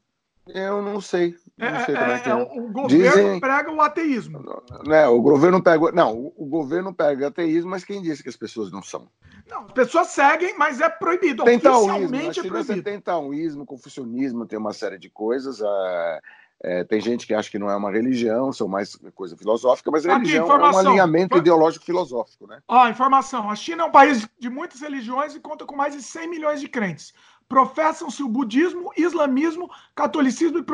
Eu 0.46 0.82
não 0.82 1.00
sei. 1.00 1.36
Não 1.56 1.68
é, 1.68 1.84
sei 1.84 1.96
é, 1.96 1.98
é, 1.98 2.28
é, 2.28 2.34
o 2.34 2.68
governo 2.70 2.88
Dizem... 2.88 3.40
prega 3.40 3.70
o 3.72 3.80
ateísmo. 3.80 4.44
Né, 4.86 5.06
o 5.06 5.20
governo 5.22 5.62
pega. 5.62 5.92
Não, 5.92 6.32
o 6.36 6.44
governo 6.44 6.92
pega 6.92 7.28
ateísmo, 7.28 7.70
mas 7.70 7.84
quem 7.84 8.02
disse 8.02 8.22
que 8.22 8.28
as 8.28 8.36
pessoas 8.36 8.70
não 8.70 8.82
são? 8.82 9.08
Não, 9.48 9.64
as 9.64 9.72
pessoas 9.72 10.08
seguem, 10.08 10.56
mas 10.58 10.80
é 10.80 10.88
proibido. 10.88 11.44
Tem 11.44 11.56
Oficialmente 11.56 12.40
é 12.40 12.42
proibido. 12.42 12.74
Você 12.74 12.82
tem 12.82 13.00
taoísmo, 13.00 13.64
confucionismo, 13.64 14.46
tem 14.46 14.58
uma 14.58 14.72
série 14.72 14.98
de 14.98 15.08
coisas. 15.08 15.60
É, 15.62 16.20
é, 16.62 16.84
tem 16.84 17.00
gente 17.00 17.26
que 17.26 17.34
acha 17.34 17.50
que 17.50 17.58
não 17.58 17.68
é 17.68 17.76
uma 17.76 17.90
religião, 17.90 18.52
são 18.52 18.66
mais 18.66 18.96
coisa 19.14 19.36
filosófica, 19.36 19.90
mas 19.90 20.06
a 20.06 20.14
religião 20.14 20.50
é 20.50 20.70
um 20.70 20.78
alinhamento 20.78 21.36
ideológico 21.36 21.84
filosófico, 21.84 22.46
né? 22.46 22.60
Ó, 22.68 22.88
informação. 22.88 23.50
A 23.50 23.54
China 23.54 23.82
é 23.82 23.86
um 23.86 23.92
país 23.92 24.26
de 24.38 24.48
muitas 24.48 24.80
religiões 24.80 25.34
e 25.34 25.40
conta 25.40 25.66
com 25.66 25.76
mais 25.76 25.94
de 25.94 26.02
100 26.02 26.28
milhões 26.28 26.60
de 26.60 26.68
crentes 26.68 27.12
professam-se 27.48 28.22
o 28.22 28.28
budismo, 28.28 28.90
islamismo, 28.96 29.70
catolicismo 29.94 30.58
e 30.58 30.64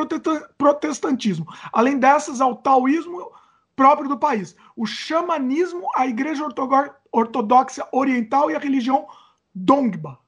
protestantismo. 0.56 1.46
Além 1.72 1.98
dessas, 1.98 2.40
ao 2.40 2.56
taoísmo 2.56 3.30
próprio 3.74 4.08
do 4.08 4.18
país, 4.18 4.54
o 4.76 4.86
xamanismo, 4.86 5.88
a 5.94 6.06
igreja 6.06 6.46
ortodoxa 7.12 7.86
oriental 7.92 8.50
e 8.50 8.54
a 8.54 8.58
religião 8.58 9.06
Dongba. 9.54 10.18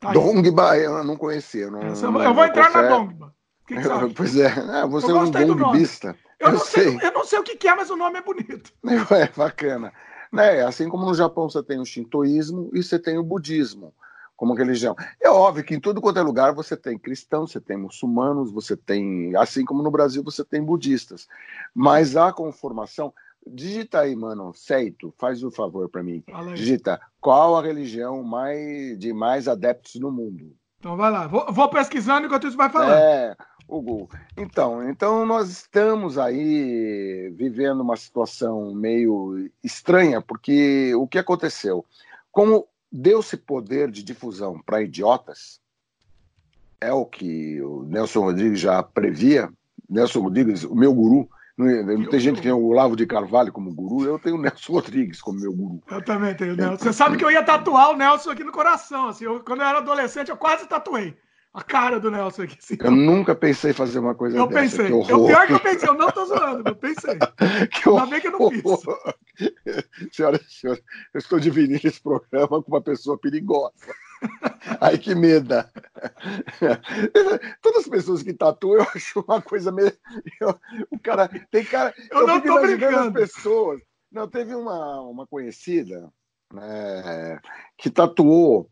Tá 0.00 0.12
Dongba 0.12 0.78
eu 0.78 1.02
não 1.04 1.16
conhecia. 1.16 1.70
Não, 1.70 1.80
eu 1.80 2.34
vou 2.34 2.44
entrar 2.44 2.70
na 2.70 2.82
Dongba. 2.82 3.34
Que 3.68 3.76
que 3.78 3.86
eu, 3.86 4.10
pois 4.14 4.34
é, 4.34 4.46
ah, 4.46 4.86
você 4.86 5.12
é 5.12 5.14
um 5.14 5.30
dongbista. 5.30 6.16
Eu, 6.40 6.46
eu, 6.48 6.52
não 6.54 6.60
sei. 6.60 6.98
sei. 6.98 7.08
eu 7.08 7.12
não 7.12 7.24
sei 7.24 7.38
o 7.38 7.44
que 7.44 7.68
é, 7.68 7.74
mas 7.74 7.90
o 7.90 7.96
nome 7.96 8.18
é 8.18 8.22
bonito. 8.22 8.72
É 9.10 9.28
bacana. 9.36 9.92
Né? 10.32 10.62
Assim 10.62 10.88
como 10.88 11.04
no 11.04 11.14
Japão 11.14 11.50
você 11.50 11.62
tem 11.62 11.78
o 11.78 11.84
shintoísmo 11.84 12.70
e 12.72 12.82
você 12.82 12.98
tem 12.98 13.18
o 13.18 13.22
budismo 13.22 13.92
como 14.38 14.54
religião. 14.54 14.96
É 15.20 15.28
óbvio 15.28 15.64
que 15.64 15.74
em 15.74 15.80
tudo 15.80 16.00
quanto 16.00 16.18
é 16.18 16.22
lugar 16.22 16.54
você 16.54 16.76
tem 16.76 16.96
cristãos, 16.96 17.52
você 17.52 17.60
tem 17.60 17.76
muçulmanos, 17.76 18.50
você 18.50 18.74
tem, 18.74 19.36
assim 19.36 19.64
como 19.64 19.82
no 19.82 19.90
Brasil 19.90 20.22
você 20.22 20.42
tem 20.42 20.62
budistas. 20.62 21.28
Mas 21.74 22.16
a 22.16 22.32
conformação, 22.32 23.12
digita 23.46 24.00
aí, 24.00 24.16
mano, 24.16 24.54
Seito, 24.54 25.12
faz 25.18 25.42
o 25.42 25.48
um 25.48 25.50
favor 25.50 25.90
para 25.90 26.02
mim. 26.02 26.24
Digita 26.54 26.98
qual 27.20 27.56
a 27.56 27.62
religião 27.62 28.22
mais 28.22 28.98
de 28.98 29.12
mais 29.12 29.46
adeptos 29.46 29.96
no 29.96 30.10
mundo. 30.10 30.56
Então 30.78 30.96
vai 30.96 31.10
lá, 31.10 31.26
vou, 31.26 31.52
vou 31.52 31.68
pesquisando 31.68 32.26
enquanto 32.26 32.46
isso 32.46 32.56
vai 32.56 32.70
falando. 32.70 32.92
É, 32.92 33.36
Hugo. 33.68 34.08
Então, 34.36 34.88
então 34.88 35.26
nós 35.26 35.50
estamos 35.50 36.16
aí 36.16 37.30
vivendo 37.36 37.80
uma 37.80 37.96
situação 37.96 38.74
meio 38.74 39.50
estranha, 39.62 40.22
porque 40.22 40.94
o 40.94 41.06
que 41.06 41.18
aconteceu? 41.18 41.84
Como 42.32 42.66
Deu-se 42.90 43.36
poder 43.36 43.90
de 43.90 44.02
difusão 44.02 44.60
para 44.64 44.82
idiotas, 44.82 45.60
é 46.80 46.90
o 46.90 47.04
que 47.04 47.60
o 47.60 47.82
Nelson 47.82 48.20
Rodrigues 48.20 48.60
já 48.60 48.82
previa. 48.82 49.50
Nelson 49.88 50.20
Rodrigues, 50.20 50.64
o 50.64 50.74
meu 50.74 50.94
guru, 50.94 51.28
não, 51.56 52.06
tem 52.06 52.20
gente 52.20 52.36
que 52.36 52.42
tem 52.42 52.52
o 52.52 52.64
Olavo 52.64 52.96
de 52.96 53.04
Carvalho 53.04 53.52
como 53.52 53.74
guru, 53.74 54.06
eu 54.06 54.18
tenho 54.18 54.36
o 54.36 54.40
Nelson 54.40 54.72
Rodrigues 54.72 55.20
como 55.20 55.38
meu 55.38 55.52
guru. 55.52 55.82
Eu 55.90 56.02
também 56.02 56.34
tenho 56.34 56.54
o 56.54 56.56
Nelson. 56.56 56.84
Você 56.84 56.92
sabe 56.94 57.18
que 57.18 57.24
eu 57.24 57.30
ia 57.30 57.42
tatuar 57.42 57.90
o 57.90 57.96
Nelson 57.96 58.30
aqui 58.30 58.44
no 58.44 58.52
coração. 58.52 59.08
Assim, 59.08 59.24
eu, 59.24 59.40
quando 59.40 59.60
eu 59.60 59.66
era 59.66 59.78
adolescente, 59.78 60.30
eu 60.30 60.36
quase 60.36 60.66
tatuei 60.66 61.14
a 61.52 61.62
cara 61.62 61.98
do 61.98 62.10
Nelson 62.10 62.42
aqui. 62.42 62.58
Assim. 62.58 62.76
Eu 62.80 62.90
nunca 62.90 63.34
pensei 63.34 63.70
em 63.70 63.74
fazer 63.74 63.98
uma 63.98 64.14
coisa 64.14 64.36
eu 64.36 64.46
dessa. 64.46 64.60
Pensei. 64.60 64.86
Eu 64.86 64.98
pensei. 64.98 65.14
O 65.14 65.26
pior 65.26 65.46
que 65.46 65.52
eu 65.52 65.60
pensei, 65.60 65.88
eu 65.88 65.94
não 65.94 66.10
tô 66.10 66.26
zoando, 66.26 66.68
eu 66.68 66.76
pensei. 66.76 67.18
que 67.72 67.88
Ainda 67.88 68.06
bem 68.06 68.20
que 68.20 68.28
eu 68.28 68.32
não 68.32 68.50
fiz. 68.50 68.62
Senhoras 70.12 70.42
e 70.42 70.52
senhores, 70.52 70.82
eu 71.14 71.18
estou 71.18 71.40
dividindo 71.40 71.86
esse 71.86 72.00
programa 72.00 72.62
com 72.62 72.70
uma 72.70 72.82
pessoa 72.82 73.18
perigosa. 73.18 73.72
Ai, 74.80 74.98
que 74.98 75.14
meda. 75.14 75.70
Todas 77.62 77.84
as 77.84 77.88
pessoas 77.88 78.22
que 78.22 78.32
tatuam, 78.32 78.78
eu 78.78 78.86
acho 78.94 79.24
uma 79.26 79.40
coisa 79.40 79.72
meio. 79.72 79.92
Eu, 80.40 80.58
o 80.90 80.98
cara. 80.98 81.28
Tem 81.50 81.64
cara. 81.64 81.94
Eu, 82.10 82.20
eu 82.20 82.26
não 82.26 82.40
tô 82.40 82.60
brincando. 82.60 83.18
as 83.18 83.30
pessoas. 83.30 83.80
Não, 84.10 84.28
teve 84.28 84.54
uma, 84.54 85.02
uma 85.02 85.26
conhecida 85.26 86.10
né, 86.52 87.40
que 87.76 87.90
tatuou 87.90 88.68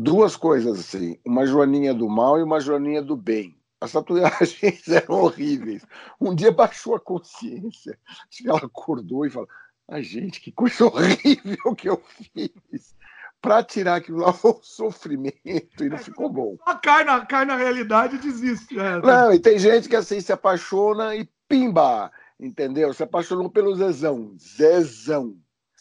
duas 0.00 0.34
coisas 0.34 0.80
assim, 0.80 1.18
uma 1.24 1.46
joaninha 1.46 1.92
do 1.92 2.08
mal 2.08 2.38
e 2.38 2.42
uma 2.42 2.60
joaninha 2.60 3.02
do 3.02 3.16
bem. 3.16 3.56
As 3.80 3.92
tatuagens 3.92 4.88
eram 4.88 5.16
horríveis. 5.22 5.84
Um 6.20 6.34
dia 6.34 6.50
baixou 6.50 6.94
a 6.94 7.00
consciência, 7.00 7.98
ela 8.44 8.58
acordou 8.58 9.26
e 9.26 9.30
falou: 9.30 9.48
Ai, 9.88 10.02
gente, 10.02 10.40
que 10.40 10.52
coisa 10.52 10.84
horrível 10.86 11.74
que 11.76 11.88
eu 11.88 12.02
fiz. 12.34 12.94
Para 13.42 13.62
tirar 13.62 13.96
aquilo 13.96 14.18
lá 14.18 14.34
o 14.42 14.60
sofrimento 14.62 15.82
e 15.82 15.88
não 15.88 15.96
ficou 15.96 16.28
bom. 16.28 16.58
Só 16.62 16.74
cai 16.76 17.04
na, 17.04 17.24
cai 17.24 17.46
na 17.46 17.56
realidade 17.56 18.16
e 18.16 18.18
desiste. 18.18 18.78
É, 18.78 19.00
tá. 19.00 19.24
Não, 19.24 19.32
e 19.32 19.38
tem 19.38 19.58
gente 19.58 19.88
que 19.88 19.96
assim 19.96 20.20
se 20.20 20.30
apaixona 20.30 21.16
e 21.16 21.26
pimba, 21.48 22.12
entendeu? 22.38 22.92
Se 22.92 23.02
apaixonou 23.02 23.48
pelo 23.48 23.74
Zezão. 23.74 24.36
Zezão. 24.38 25.36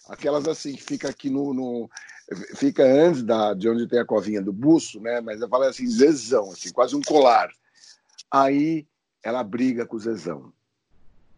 Aquelas 0.07 0.47
assim 0.47 0.73
que 0.73 0.81
fica 0.81 1.09
aqui 1.09 1.29
no, 1.29 1.53
no 1.53 1.89
fica 2.55 2.83
antes 2.83 3.23
da, 3.23 3.53
de 3.53 3.69
onde 3.69 3.87
tem 3.87 3.99
a 3.99 4.05
covinha 4.05 4.41
do 4.41 4.53
buço, 4.53 4.99
né? 4.99 5.21
Mas 5.21 5.41
eu 5.41 5.49
falo 5.49 5.63
assim, 5.63 5.87
zezão, 5.87 6.51
assim, 6.51 6.71
quase 6.71 6.95
um 6.95 7.01
colar. 7.01 7.49
Aí 8.31 8.87
ela 9.23 9.43
briga 9.43 9.85
com 9.85 9.95
o 9.95 9.99
zezão. 9.99 10.53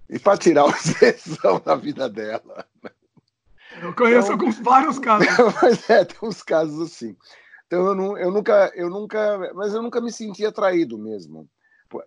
E 0.10 0.20
para 0.20 0.38
tirar 0.38 0.66
o 0.66 0.72
zezão 0.76 1.62
da 1.64 1.76
vida 1.76 2.10
dela. 2.10 2.66
Eu 3.82 3.96
conheço 3.96 4.34
então, 4.34 4.52
vários 4.64 5.00
casos. 5.00 5.28
Mas 5.62 5.90
é, 5.90 6.04
tem 6.04 6.18
uns 6.22 6.44
casos 6.44 6.82
assim. 6.82 7.16
Então 7.68 7.88
eu, 7.88 7.96
não, 7.96 8.18
eu 8.18 8.32
nunca, 8.32 8.72
eu 8.76 8.90
nunca, 8.90 9.54
mas 9.56 9.74
eu 9.74 9.82
nunca 9.82 10.02
me 10.02 10.12
senti 10.12 10.46
atraído 10.46 10.98
mesmo. 10.98 11.50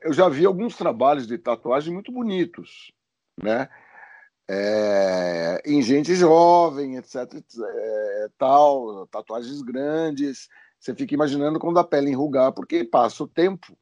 Eu 0.02 0.12
já 0.12 0.28
vi 0.28 0.44
alguns 0.44 0.76
trabalhos 0.76 1.26
de 1.26 1.38
tatuagem 1.38 1.92
muito 1.92 2.12
bonitos, 2.12 2.92
né? 3.42 3.68
É, 4.48 5.62
em 5.64 5.80
gente 5.82 6.14
jovem, 6.14 6.96
etc. 6.96 7.16
É, 7.34 8.28
tal, 8.38 9.06
tatuagens 9.06 9.62
grandes. 9.62 10.48
Você 10.78 10.94
fica 10.94 11.14
imaginando 11.14 11.58
quando 11.58 11.78
a 11.78 11.84
pele 11.84 12.10
enrugar, 12.10 12.52
porque 12.52 12.84
passa 12.84 13.24
o 13.24 13.28
tempo. 13.28 13.76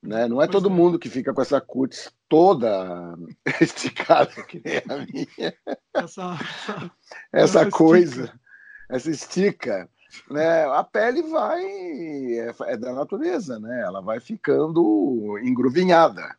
Né? 0.00 0.28
Não 0.28 0.40
é 0.40 0.46
todo 0.46 0.68
é. 0.68 0.72
mundo 0.72 0.98
que 0.98 1.08
fica 1.08 1.32
com 1.32 1.40
essa 1.40 1.60
cutis 1.60 2.12
toda 2.28 3.16
esticada 3.60 4.30
que 4.44 4.62
nem 4.64 4.76
a 4.76 5.06
minha. 5.06 5.54
Essa, 5.94 6.38
essa, 7.32 7.60
essa 7.60 7.70
coisa, 7.70 8.24
estica. 8.24 8.40
essa 8.90 9.10
estica. 9.10 9.90
Né? 10.30 10.64
A 10.66 10.84
pele 10.84 11.22
vai, 11.22 11.64
é, 11.64 12.54
é, 12.66 12.76
da 12.76 12.92
natureza, 12.92 13.58
né? 13.58 13.82
ela 13.82 14.00
vai 14.00 14.20
ficando 14.20 15.38
engruvinhada. 15.42 16.36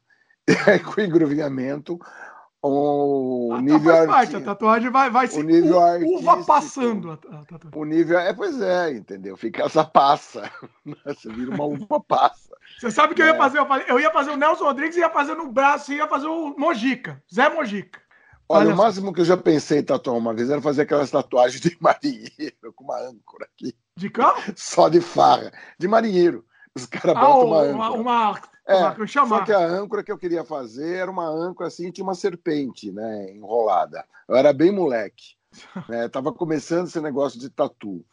E 0.48 0.54
aí, 0.70 0.80
com 0.80 1.02
o 1.02 1.04
engruvinhamento, 1.04 2.00
o 2.70 3.54
Ah, 3.54 3.56
tá, 3.58 3.62
nível 3.62 3.94
faz 3.96 4.06
parte, 4.08 4.36
a 4.36 4.42
tatuagem 4.42 4.90
vai, 4.90 5.10
vai 5.10 5.28
se 5.28 5.40
o 5.40 5.44
nível 5.44 5.78
u- 5.80 6.18
uva 6.20 6.44
passando. 6.46 7.12
A, 7.12 7.18
tatuagem. 7.18 7.72
o 7.74 7.86
nível 7.86 8.20
é, 8.20 8.34
pois 8.34 8.62
é, 8.62 8.92
entendeu? 8.92 9.36
Fica 9.38 9.64
essa 9.64 9.84
passa. 9.84 10.50
Você 11.06 11.30
vira 11.32 11.52
uma 11.52 11.66
uva 11.66 12.00
passa. 12.00 12.56
Você 12.80 12.92
sabe 12.92 13.14
o 13.14 13.16
que 13.16 13.22
eu 13.22 13.26
ia 13.28 13.34
É. 13.34 13.38
fazer? 13.38 13.60
Eu, 13.60 13.66
falei- 13.66 13.86
eu 13.88 14.00
ia 14.00 14.12
fazer 14.12 14.32
o 14.32 14.38
Nelson 14.38 14.64
Rodrigues 14.66 14.98
e 14.98 15.00
ia 15.00 15.10
fazer 15.10 15.36
no 15.36 15.52
braço, 15.52 15.94
ia 15.94 16.08
fazer 16.08 16.28
o 16.28 16.56
Mojica, 16.58 17.22
Zé 17.34 17.50
Mojica. 17.50 18.02
Olha, 18.48 18.66
Olha 18.68 18.74
o 18.76 18.78
máximo 18.78 19.12
que 19.12 19.22
eu 19.22 19.26
já 19.26 19.36
pensei 19.36 19.80
em 19.80 19.84
tatuar 19.84 20.16
uma 20.18 20.32
vez 20.34 20.50
era 20.52 20.62
fazer 20.62 20.84
aquelas 20.84 21.10
tatuagens 21.10 21.60
de 21.62 21.76
marinheiro 21.82 22.72
com 22.76 22.84
uma 22.84 22.98
âncora 23.00 23.46
aqui, 23.46 23.74
De 23.98 24.10
cão? 24.10 24.34
só 24.56 24.88
de 24.88 25.02
farra, 25.02 25.52
de 25.80 25.88
marinheiro. 25.88 26.46
Os 26.76 26.86
caras 26.86 27.16
Ah, 27.16 27.20
botam 27.22 27.48
uma 27.48 27.62
uma, 27.64 27.88
âncora. 27.88 28.02
uma, 28.02 28.42
É, 28.68 28.76
uma- 28.78 29.08
Só 29.28 29.42
que 29.42 29.52
a 29.54 29.60
âncora 29.60 30.04
que 30.04 30.12
eu 30.12 30.18
queria 30.18 30.44
fazer 30.44 30.96
era 30.98 31.10
uma 31.12 31.28
âncora 31.28 31.68
assim, 31.68 31.92
tinha 31.92 32.04
uma 32.04 32.16
serpente, 32.16 32.92
né, 32.92 33.32
enrolada. 33.32 34.04
Eu 34.28 34.36
era 34.36 34.52
bem 34.52 34.72
moleque, 34.72 35.36
né, 35.88 36.10
tava 36.10 36.34
começando 36.34 36.88
esse 36.88 37.00
negócio 37.00 37.40
de 37.40 37.50
tatu, 37.50 38.04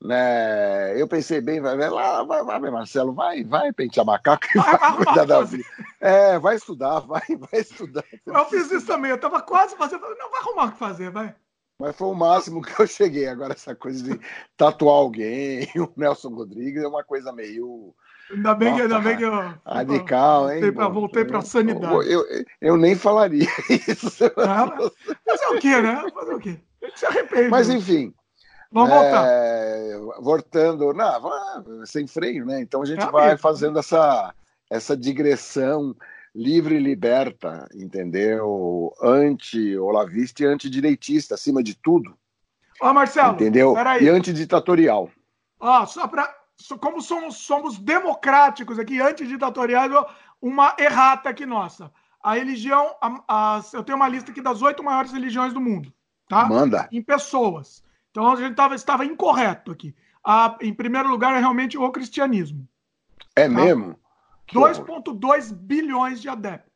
né. 0.00 0.98
Eu 1.00 1.08
pensei 1.08 1.40
bem, 1.40 1.60
vai, 1.60 1.76
vai 1.76 1.90
lá, 1.90 2.22
vai, 2.22 2.42
vai, 2.44 2.70
Marcelo, 2.70 3.12
vai, 3.12 3.42
vai 3.44 3.72
pentear 3.72 4.06
macaco 4.06 4.46
e 4.54 4.58
Vai 4.58 4.78
vai 4.78 4.96
cuidar 4.96 5.24
da 5.26 5.42
vida. 5.42 5.64
É, 6.00 6.38
vai 6.38 6.56
estudar, 6.56 7.00
vai, 7.00 7.22
vai 7.50 7.60
estudar. 7.60 8.04
Eu 8.24 8.44
fiz 8.46 8.70
isso 8.70 8.86
também, 8.86 9.10
eu 9.10 9.20
tava 9.20 9.42
quase 9.42 9.76
fazendo. 9.76 10.00
falei, 10.00 10.16
Não, 10.18 10.30
vai 10.30 10.40
arrumar 10.40 10.64
o 10.66 10.72
que 10.72 10.78
fazer, 10.78 11.10
vai. 11.10 11.34
Mas 11.78 11.94
foi 11.94 12.08
o 12.08 12.14
máximo 12.14 12.62
que 12.62 12.80
eu 12.80 12.86
cheguei. 12.86 13.26
Agora, 13.26 13.52
essa 13.52 13.74
coisa 13.74 14.02
de 14.02 14.18
tatuar 14.56 14.94
alguém, 14.94 15.68
o 15.76 15.92
Nelson 15.94 16.30
Rodrigues, 16.30 16.82
é 16.82 16.88
uma 16.88 17.04
coisa 17.04 17.32
meio 17.32 17.94
Ainda 18.30 18.54
bem 18.54 18.74
que, 18.74 18.82
ainda 18.82 18.98
bem 19.00 19.16
que 19.16 19.22
eu. 19.24 19.32
radical, 19.64 20.50
hein? 20.50 20.54
Voltei 20.60 20.72
pra, 20.72 20.88
voltei 20.88 21.24
pra 21.24 21.38
eu- 21.38 21.42
sanidade. 21.42 21.94
Eu, 22.10 22.26
eu, 22.28 22.44
eu 22.60 22.76
nem 22.76 22.94
falaria 22.96 23.46
isso. 23.88 24.24
Ah, 24.36 24.66
mas 24.66 24.92
Fazer 25.24 25.46
o 25.56 25.58
quê, 25.60 25.80
né? 25.80 26.10
Fazer 26.12 26.34
o 26.34 26.38
quê? 26.40 26.58
A 26.82 26.86
gente 26.86 26.98
se 26.98 27.06
arrepende. 27.06 27.48
Mas 27.48 27.68
né? 27.68 27.74
enfim, 27.76 28.12
Vamos 28.72 28.90
voltar. 28.90 29.24
é, 29.28 29.98
voltando, 30.20 30.92
não, 30.92 31.86
sem 31.86 32.06
freio, 32.06 32.44
né? 32.44 32.60
Então 32.60 32.82
a 32.82 32.84
gente 32.84 33.02
É 33.04 33.10
vai 33.10 33.26
mesmo. 33.26 33.38
fazendo 33.38 33.78
essa, 33.78 34.34
essa 34.68 34.96
digressão 34.96 35.94
livre 36.34 36.74
e 36.76 36.80
liberta, 36.80 37.66
entendeu? 37.74 38.92
Anti-olavista 39.02 40.42
e 40.42 40.46
antidireitista, 40.46 41.34
acima 41.34 41.62
de 41.62 41.74
tudo, 41.74 42.16
Ó, 42.80 42.92
Marcelo, 42.92 43.34
entendeu? 43.34 43.72
peraí. 43.72 44.04
E 44.04 44.08
antiditatorial. 44.08 45.08
Ó, 45.58 45.86
só 45.86 46.06
pra. 46.06 46.28
Como 46.80 47.00
somos, 47.02 47.36
somos 47.36 47.78
democráticos 47.78 48.78
aqui, 48.78 49.00
antiditatoriais, 49.00 49.92
uma 50.40 50.74
errata 50.78 51.28
aqui 51.28 51.44
nossa. 51.46 51.92
A 52.22 52.34
religião. 52.34 52.94
a- 53.00 53.22
a- 53.28 53.62
eu 53.72 53.84
tenho 53.84 53.96
uma 53.96 54.08
lista 54.08 54.30
aqui 54.30 54.40
das 54.40 54.62
oito 54.62 54.82
maiores 54.82 55.12
religiões 55.12 55.52
do 55.52 55.60
mundo, 55.60 55.92
tá? 56.28 56.46
Manda. 56.46 56.88
Em 56.90 57.02
pessoas. 57.02 57.84
Então 58.10 58.32
a 58.32 58.36
gente 58.36 58.54
tava, 58.56 58.74
estava 58.74 59.04
incorreto 59.04 59.70
aqui. 59.70 59.94
Em 60.60 60.72
primeiro 60.74 61.08
lugar 61.08 61.34
é 61.34 61.38
realmente 61.38 61.78
o 61.78 61.90
cristianismo. 61.92 62.66
É 63.36 63.46
mesmo? 63.46 63.98
Que 64.46 64.56
horror. 64.58 64.70
2,2 64.70 65.52
bilhões 65.52 66.20
de 66.20 66.28
adeptos. 66.28 66.72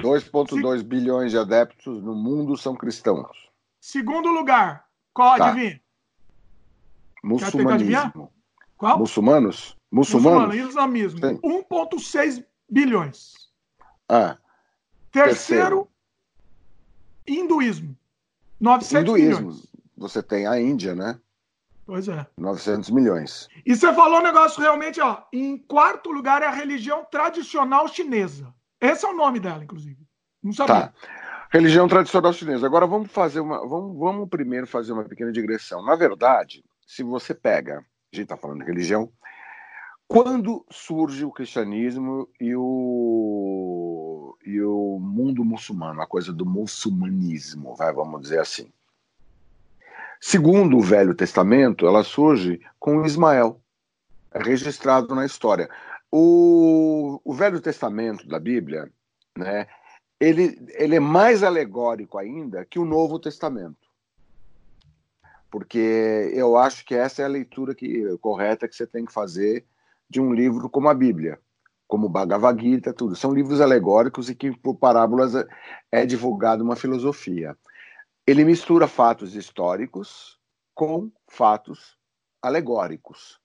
2,2 0.00 0.82
bilhões 0.82 1.30
de 1.30 1.38
adeptos 1.38 2.02
no 2.02 2.14
mundo 2.14 2.56
são 2.56 2.74
cristãos. 2.74 3.36
Segundo 3.80 4.30
lugar, 4.30 4.86
qual 5.12 5.36
Tá. 5.36 5.48
adivinha? 5.50 5.80
Muçulmanismo. 7.22 8.32
Qual? 8.78 8.98
Muçulmanos? 8.98 9.76
Muçulmano, 9.90 10.46
Muçulmanos? 10.46 10.70
islamismo. 10.70 11.18
Sim. 11.26 11.38
1,6 11.42 12.44
bilhões. 12.70 13.32
Ah, 14.08 14.38
Terceiro, 15.10 15.88
hinduísmo. 17.26 17.96
900 18.60 19.02
hinduísmo. 19.02 19.46
milhões. 19.48 19.66
Você 19.96 20.22
tem 20.22 20.46
a 20.46 20.60
Índia, 20.60 20.94
né? 20.94 21.18
Pois 21.84 22.06
é. 22.06 22.26
900 22.36 22.90
milhões. 22.90 23.48
E 23.64 23.74
você 23.74 23.92
falou 23.94 24.20
um 24.20 24.22
negócio 24.22 24.60
realmente, 24.60 25.00
ó. 25.00 25.22
Em 25.32 25.56
quarto 25.58 26.10
lugar 26.10 26.42
é 26.42 26.46
a 26.46 26.50
religião 26.50 27.04
tradicional 27.10 27.88
chinesa. 27.88 28.54
Esse 28.80 29.06
é 29.06 29.08
o 29.08 29.16
nome 29.16 29.40
dela, 29.40 29.64
inclusive. 29.64 30.06
Não 30.42 30.52
sabia. 30.52 30.88
Tá. 30.88 30.92
Religião 31.50 31.88
tradicional 31.88 32.32
chinesa. 32.32 32.66
Agora 32.66 32.86
vamos 32.86 33.10
fazer 33.10 33.40
uma. 33.40 33.66
Vamos, 33.66 33.98
vamos 33.98 34.28
primeiro 34.28 34.66
fazer 34.66 34.92
uma 34.92 35.04
pequena 35.04 35.32
digressão. 35.32 35.82
Na 35.82 35.96
verdade, 35.96 36.62
se 36.86 37.02
você 37.02 37.34
pega, 37.34 37.82
gente 38.18 38.26
está 38.26 38.36
falando 38.36 38.60
de 38.60 38.66
religião, 38.66 39.10
quando 40.06 40.64
surge 40.70 41.24
o 41.24 41.30
cristianismo 41.30 42.28
e 42.40 42.54
o, 42.56 44.36
e 44.44 44.60
o 44.62 44.98
mundo 44.98 45.44
muçulmano, 45.44 46.00
a 46.00 46.06
coisa 46.06 46.32
do 46.32 46.46
muçulmanismo, 46.46 47.74
vai, 47.76 47.92
vamos 47.92 48.22
dizer 48.22 48.40
assim. 48.40 48.72
Segundo 50.20 50.78
o 50.78 50.82
Velho 50.82 51.14
Testamento, 51.14 51.86
ela 51.86 52.02
surge 52.02 52.60
com 52.78 53.04
Ismael, 53.04 53.60
registrado 54.34 55.14
na 55.14 55.26
história. 55.26 55.68
O, 56.10 57.20
o 57.22 57.34
Velho 57.34 57.60
Testamento 57.60 58.26
da 58.26 58.40
Bíblia, 58.40 58.90
né, 59.36 59.66
ele, 60.18 60.58
ele 60.70 60.96
é 60.96 61.00
mais 61.00 61.42
alegórico 61.42 62.18
ainda 62.18 62.64
que 62.64 62.78
o 62.78 62.84
Novo 62.84 63.18
Testamento. 63.18 63.87
Porque 65.50 66.30
eu 66.34 66.56
acho 66.56 66.84
que 66.84 66.94
essa 66.94 67.22
é 67.22 67.24
a 67.24 67.28
leitura 67.28 67.74
que, 67.74 68.16
correta 68.18 68.68
que 68.68 68.76
você 68.76 68.86
tem 68.86 69.04
que 69.04 69.12
fazer 69.12 69.64
de 70.08 70.20
um 70.20 70.32
livro 70.32 70.68
como 70.68 70.88
a 70.88 70.94
Bíblia, 70.94 71.38
como 71.86 72.08
Bhagavad 72.08 72.60
Gita, 72.62 72.92
tudo. 72.92 73.16
São 73.16 73.32
livros 73.32 73.60
alegóricos 73.60 74.28
e 74.28 74.34
que, 74.34 74.56
por 74.58 74.76
parábolas, 74.76 75.34
é, 75.34 75.46
é 75.90 76.06
divulgada 76.06 76.62
uma 76.62 76.76
filosofia. 76.76 77.56
Ele 78.26 78.44
mistura 78.44 78.86
fatos 78.86 79.34
históricos 79.34 80.38
com 80.74 81.10
fatos 81.26 81.96
alegóricos. 82.42 83.40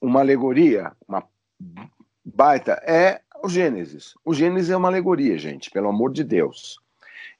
Uma 0.00 0.20
alegoria, 0.20 0.92
uma 1.08 1.26
baita, 2.24 2.72
é 2.86 3.22
o 3.42 3.48
Gênesis. 3.48 4.14
O 4.24 4.34
Gênesis 4.34 4.70
é 4.70 4.76
uma 4.76 4.88
alegoria, 4.88 5.38
gente, 5.38 5.70
pelo 5.70 5.88
amor 5.88 6.12
de 6.12 6.22
Deus. 6.24 6.81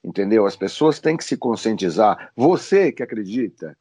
Entendeu? 0.03 0.45
As 0.45 0.55
pessoas 0.55 0.99
têm 0.99 1.17
que 1.17 1.23
se 1.23 1.37
conscientizar. 1.37 2.31
Você 2.35 2.91
que 2.91 3.03
acredita 3.03 3.77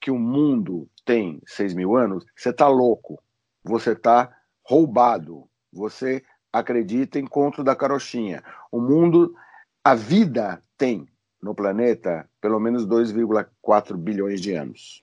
que 0.00 0.10
o 0.10 0.18
mundo 0.18 0.88
tem 1.04 1.40
6 1.46 1.74
mil 1.74 1.96
anos, 1.96 2.24
você 2.36 2.50
está 2.50 2.68
louco. 2.68 3.22
Você 3.62 3.92
está 3.92 4.30
roubado. 4.62 5.48
Você 5.72 6.22
acredita 6.52 7.18
em 7.18 7.26
conto 7.26 7.64
da 7.64 7.74
carochinha. 7.74 8.42
O 8.70 8.80
mundo, 8.80 9.34
a 9.82 9.94
vida 9.94 10.62
tem 10.78 11.08
no 11.42 11.54
planeta 11.54 12.28
pelo 12.40 12.60
menos 12.60 12.86
2,4 12.86 13.96
bilhões 13.96 14.40
de 14.40 14.54
anos. 14.54 15.02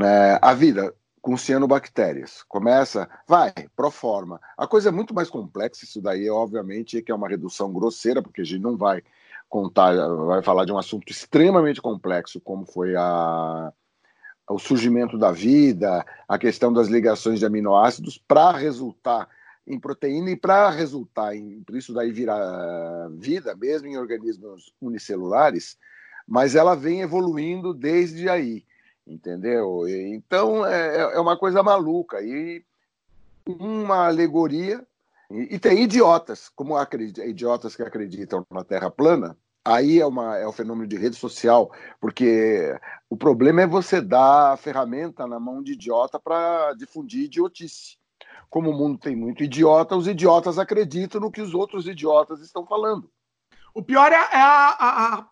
É, 0.00 0.38
a 0.40 0.54
vida 0.54 0.94
com 1.24 1.38
cianobactérias. 1.38 2.42
Começa, 2.46 3.08
vai, 3.26 3.50
proforma. 3.74 4.38
A 4.58 4.66
coisa 4.66 4.90
é 4.90 4.92
muito 4.92 5.14
mais 5.14 5.30
complexa, 5.30 5.82
isso 5.82 6.02
daí, 6.02 6.28
obviamente, 6.28 7.00
que 7.00 7.10
é 7.10 7.14
uma 7.14 7.26
redução 7.26 7.72
grosseira, 7.72 8.22
porque 8.22 8.42
a 8.42 8.44
gente 8.44 8.60
não 8.60 8.76
vai 8.76 9.02
contar, 9.48 9.94
vai 10.26 10.42
falar 10.42 10.66
de 10.66 10.72
um 10.72 10.76
assunto 10.76 11.10
extremamente 11.10 11.80
complexo, 11.80 12.42
como 12.42 12.66
foi 12.66 12.94
a, 12.94 13.72
o 14.50 14.58
surgimento 14.58 15.16
da 15.16 15.32
vida, 15.32 16.04
a 16.28 16.36
questão 16.36 16.70
das 16.70 16.88
ligações 16.88 17.38
de 17.38 17.46
aminoácidos, 17.46 18.18
para 18.18 18.58
resultar 18.58 19.26
em 19.66 19.80
proteína 19.80 20.28
e 20.28 20.36
para 20.36 20.68
resultar 20.68 21.34
em 21.34 21.64
isso 21.72 21.94
daí 21.94 22.12
virar 22.12 23.08
vida 23.12 23.56
mesmo 23.56 23.88
em 23.88 23.96
organismos 23.96 24.74
unicelulares, 24.78 25.78
mas 26.28 26.54
ela 26.54 26.74
vem 26.74 27.00
evoluindo 27.00 27.72
desde 27.72 28.28
aí 28.28 28.62
entendeu? 29.06 29.88
Então 29.88 30.66
é, 30.66 31.14
é 31.14 31.20
uma 31.20 31.36
coisa 31.36 31.62
maluca 31.62 32.20
e 32.22 32.64
uma 33.46 34.06
alegoria 34.06 34.84
e, 35.30 35.54
e 35.54 35.58
tem 35.58 35.82
idiotas, 35.82 36.48
como 36.48 36.76
acredita, 36.76 37.24
idiotas 37.24 37.74
que 37.76 37.82
acreditam 37.82 38.46
na 38.50 38.64
Terra 38.64 38.90
plana. 38.90 39.36
Aí 39.64 39.98
é, 39.98 40.06
uma, 40.06 40.36
é 40.36 40.46
o 40.46 40.52
fenômeno 40.52 40.86
de 40.86 40.96
rede 40.96 41.16
social, 41.16 41.72
porque 41.98 42.78
o 43.08 43.16
problema 43.16 43.62
é 43.62 43.66
você 43.66 44.00
dar 44.00 44.52
a 44.52 44.56
ferramenta 44.58 45.26
na 45.26 45.40
mão 45.40 45.62
de 45.62 45.72
idiota 45.72 46.20
para 46.20 46.74
difundir 46.74 47.24
idiotice. 47.24 47.96
Como 48.50 48.70
o 48.70 48.76
mundo 48.76 48.98
tem 48.98 49.16
muito 49.16 49.42
idiota, 49.42 49.96
os 49.96 50.06
idiotas 50.06 50.58
acreditam 50.58 51.20
no 51.20 51.30
que 51.30 51.40
os 51.40 51.54
outros 51.54 51.88
idiotas 51.88 52.40
estão 52.40 52.66
falando. 52.66 53.10
O 53.72 53.82
pior 53.82 54.12
é, 54.12 54.16
é 54.16 54.36
a, 54.36 54.68
a, 54.68 55.14
a, 55.14 55.28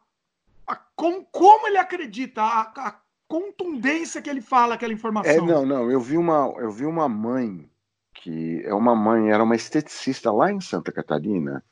a 0.67 0.77
com, 0.97 1.23
como 1.27 1.69
ele 1.69 1.79
acredita, 1.79 2.43
a, 2.43 2.99
contundência 3.33 4.21
que 4.21 4.29
ele 4.29 4.43
fala 4.43 4.75
aquela 4.75 4.93
informação. 4.93 5.33
É, 5.33 5.41
não, 5.41 5.65
não. 5.65 5.91
Eu 5.91 5.99
vi 5.99 6.19
uma, 6.19 6.53
eu 6.59 6.71
vi 6.71 6.85
uma 6.85 7.09
mãe 7.09 7.67
que 8.13 8.63
é 8.63 8.75
uma 8.75 8.95
mãe, 8.95 9.31
era 9.31 9.43
uma 9.43 9.57
esteticista 9.57 10.31
lá 10.31 10.53
em 10.53 10.61
Santa 10.61 10.93
Catarina 10.93 11.65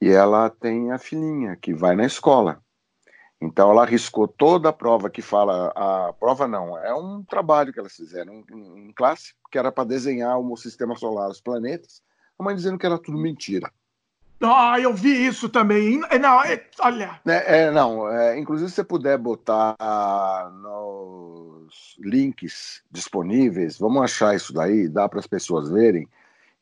e 0.00 0.08
ela 0.08 0.50
tem 0.50 0.90
a 0.90 0.98
filhinha 0.98 1.54
que 1.54 1.72
vai 1.72 1.94
na 1.94 2.04
escola. 2.04 2.60
Então 3.40 3.70
ela 3.70 3.82
arriscou 3.82 4.26
toda 4.26 4.70
a 4.70 4.72
prova 4.72 5.08
que 5.08 5.22
fala, 5.22 5.68
a 5.68 6.12
prova 6.14 6.48
não, 6.48 6.76
é 6.76 6.92
um 6.92 7.22
trabalho 7.22 7.72
que 7.72 7.78
elas 7.78 7.94
fizeram 7.94 8.44
em, 8.50 8.88
em 8.88 8.92
classe, 8.92 9.34
que 9.52 9.56
era 9.58 9.70
para 9.70 9.84
desenhar 9.84 10.36
o 10.36 10.56
sistema 10.56 10.96
solar, 10.96 11.30
os 11.30 11.40
planetas. 11.40 12.02
A 12.36 12.42
mãe 12.42 12.56
dizendo 12.56 12.76
que 12.76 12.86
era 12.86 12.98
tudo 12.98 13.18
mentira. 13.18 13.72
Ah, 14.40 14.78
eu 14.78 14.94
vi 14.94 15.26
isso 15.26 15.48
também. 15.48 16.00
Não, 16.20 16.42
é, 16.44 16.64
olha. 16.80 17.20
É, 17.26 17.62
é 17.62 17.70
não, 17.70 18.08
é, 18.08 18.38
inclusive 18.38 18.70
se 18.70 18.76
você 18.76 18.84
puder 18.84 19.18
botar 19.18 19.76
nos 20.62 21.96
links 21.98 22.82
disponíveis, 22.90 23.78
vamos 23.78 24.02
achar 24.02 24.36
isso 24.36 24.52
daí, 24.52 24.88
dá 24.88 25.08
para 25.08 25.18
as 25.18 25.26
pessoas 25.26 25.68
verem, 25.68 26.08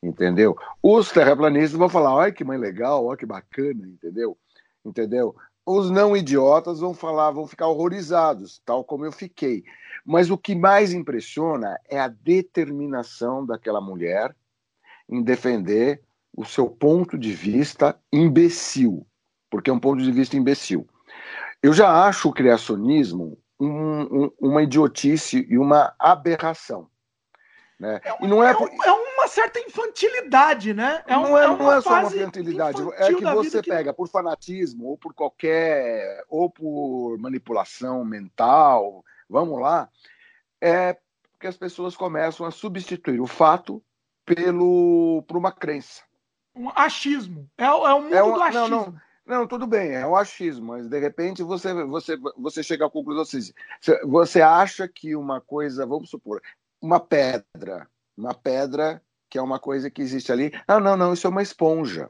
entendeu? 0.01 0.57
Os 0.81 1.11
terraplanistas 1.11 1.77
vão 1.77 1.87
falar, 1.87 2.15
olha 2.15 2.31
que 2.31 2.43
mãe 2.43 2.57
legal, 2.57 3.05
olha 3.05 3.17
que 3.17 3.25
bacana, 3.25 3.87
entendeu? 3.87 4.35
Entendeu? 4.83 5.35
Os 5.63 5.91
não 5.91 6.15
idiotas 6.17 6.79
vão 6.79 6.93
falar, 6.93 7.31
vão 7.31 7.45
ficar 7.45 7.67
horrorizados, 7.67 8.61
tal 8.65 8.83
como 8.83 9.05
eu 9.05 9.11
fiquei. 9.11 9.63
Mas 10.03 10.31
o 10.31 10.37
que 10.37 10.55
mais 10.55 10.93
impressiona 10.93 11.77
é 11.89 11.99
a 11.99 12.07
determinação 12.07 13.45
daquela 13.45 13.81
mulher 13.81 14.33
em 15.09 15.21
defender 15.21 16.01
o 16.37 16.45
seu 16.45 16.69
ponto 16.69 17.17
de 17.17 17.33
vista 17.33 17.99
imbecil, 18.13 19.05
porque 19.49 19.71
é 19.71 19.73
um 19.73 19.79
ponto 19.79 20.03
de 20.03 20.11
vista 20.11 20.37
imbecil. 20.37 20.87
Eu 21.63 21.73
já 21.73 22.05
acho 22.05 22.29
o 22.29 22.33
criacionismo 22.33 23.39
um, 23.59 24.25
um, 24.25 24.31
uma 24.39 24.61
idiotice 24.61 25.47
e 25.49 25.57
uma 25.57 25.95
aberração. 25.97 26.87
Né? 27.79 27.99
É, 28.03 28.23
e 28.23 28.27
não 28.27 28.43
é, 28.43 28.51
é, 28.51 28.57
um, 28.57 28.83
é, 28.83 28.91
uma 28.91 29.27
certa 29.27 29.59
infantilidade, 29.59 30.75
né? 30.75 31.03
É 31.07 31.15
não, 31.15 31.37
é, 31.37 31.43
é 31.43 31.47
não 31.47 31.73
é 31.73 31.81
só 31.81 31.89
uma 32.01 32.15
infantilidade, 32.15 32.81
é 32.93 33.13
que 33.13 33.25
você 33.25 33.61
que... 33.61 33.69
pega 33.69 33.91
por 33.91 34.07
fanatismo 34.07 34.85
ou 34.85 34.97
por 34.97 35.15
qualquer 35.15 36.23
ou 36.29 36.51
por 36.51 37.17
manipulação 37.17 38.05
mental, 38.05 39.03
vamos 39.27 39.59
lá, 39.59 39.89
é 40.61 40.95
que 41.39 41.47
as 41.47 41.57
pessoas 41.57 41.95
começam 41.95 42.45
a 42.45 42.51
substituir 42.51 43.19
o 43.19 43.27
fato 43.27 43.83
pelo 44.25 45.23
por 45.27 45.37
uma 45.37 45.51
crença 45.51 46.06
um 46.57 46.71
achismo. 46.75 47.49
É, 47.57 47.65
é 47.65 47.71
o 47.71 48.01
mundo 48.01 48.15
é 48.15 48.23
um, 48.23 48.33
do 48.33 48.41
achismo. 48.41 48.67
Não, 48.67 48.79
não, 48.79 49.01
não, 49.25 49.47
tudo 49.47 49.67
bem, 49.67 49.91
é 49.91 50.05
o 50.05 50.15
achismo, 50.15 50.67
mas 50.67 50.87
de 50.87 50.99
repente 50.99 51.43
você, 51.43 51.73
você, 51.85 52.17
você 52.37 52.63
chega 52.63 52.85
à 52.85 52.89
conclusão 52.89 53.23
assim, 53.23 53.53
você 54.05 54.41
acha 54.41 54.87
que 54.87 55.15
uma 55.15 55.41
coisa, 55.41 55.85
vamos 55.85 56.09
supor, 56.09 56.41
uma 56.81 56.99
pedra, 56.99 57.87
uma 58.17 58.33
pedra 58.33 59.01
que 59.29 59.37
é 59.37 59.41
uma 59.41 59.59
coisa 59.59 59.89
que 59.89 60.01
existe 60.01 60.31
ali, 60.31 60.51
ah, 60.67 60.79
não, 60.79 60.95
não, 60.95 61.13
isso 61.13 61.27
é 61.27 61.29
uma 61.29 61.41
esponja. 61.41 62.09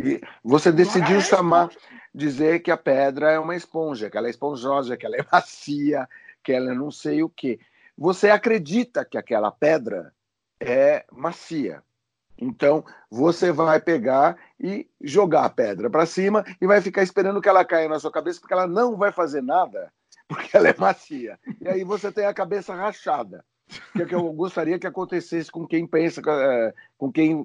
E 0.00 0.20
você 0.42 0.70
decidiu 0.70 1.18
é 1.18 1.20
chamar, 1.20 1.70
dizer 2.14 2.60
que 2.60 2.70
a 2.70 2.76
pedra 2.76 3.30
é 3.30 3.38
uma 3.38 3.56
esponja, 3.56 4.10
que 4.10 4.16
ela 4.16 4.26
é 4.26 4.30
esponjosa, 4.30 4.96
que 4.96 5.06
ela 5.06 5.16
é 5.16 5.26
macia, 5.30 6.08
que 6.42 6.52
ela 6.52 6.72
é 6.72 6.74
não 6.74 6.90
sei 6.90 7.22
o 7.22 7.28
quê. 7.28 7.60
Você 7.96 8.30
acredita 8.30 9.04
que 9.04 9.18
aquela 9.18 9.50
pedra 9.50 10.12
é 10.60 11.04
macia. 11.12 11.82
Então, 12.40 12.84
você 13.10 13.50
vai 13.50 13.80
pegar 13.80 14.36
e 14.60 14.88
jogar 15.00 15.44
a 15.44 15.50
pedra 15.50 15.90
para 15.90 16.06
cima 16.06 16.44
e 16.60 16.66
vai 16.66 16.80
ficar 16.80 17.02
esperando 17.02 17.40
que 17.40 17.48
ela 17.48 17.64
caia 17.64 17.88
na 17.88 17.98
sua 17.98 18.12
cabeça, 18.12 18.40
porque 18.40 18.54
ela 18.54 18.66
não 18.66 18.96
vai 18.96 19.10
fazer 19.10 19.42
nada, 19.42 19.92
porque 20.28 20.56
ela 20.56 20.68
é 20.68 20.74
macia. 20.78 21.38
E 21.60 21.68
aí 21.68 21.82
você 21.82 22.12
tem 22.12 22.26
a 22.26 22.34
cabeça 22.34 22.74
rachada. 22.74 23.44
Que 23.92 24.02
é 24.02 24.04
o 24.04 24.08
que 24.08 24.14
eu 24.14 24.32
gostaria 24.32 24.78
que 24.78 24.86
acontecesse 24.86 25.50
com 25.50 25.66
quem 25.66 25.86
pensa, 25.86 26.22
é, 26.26 26.74
com 26.96 27.12
quem 27.12 27.44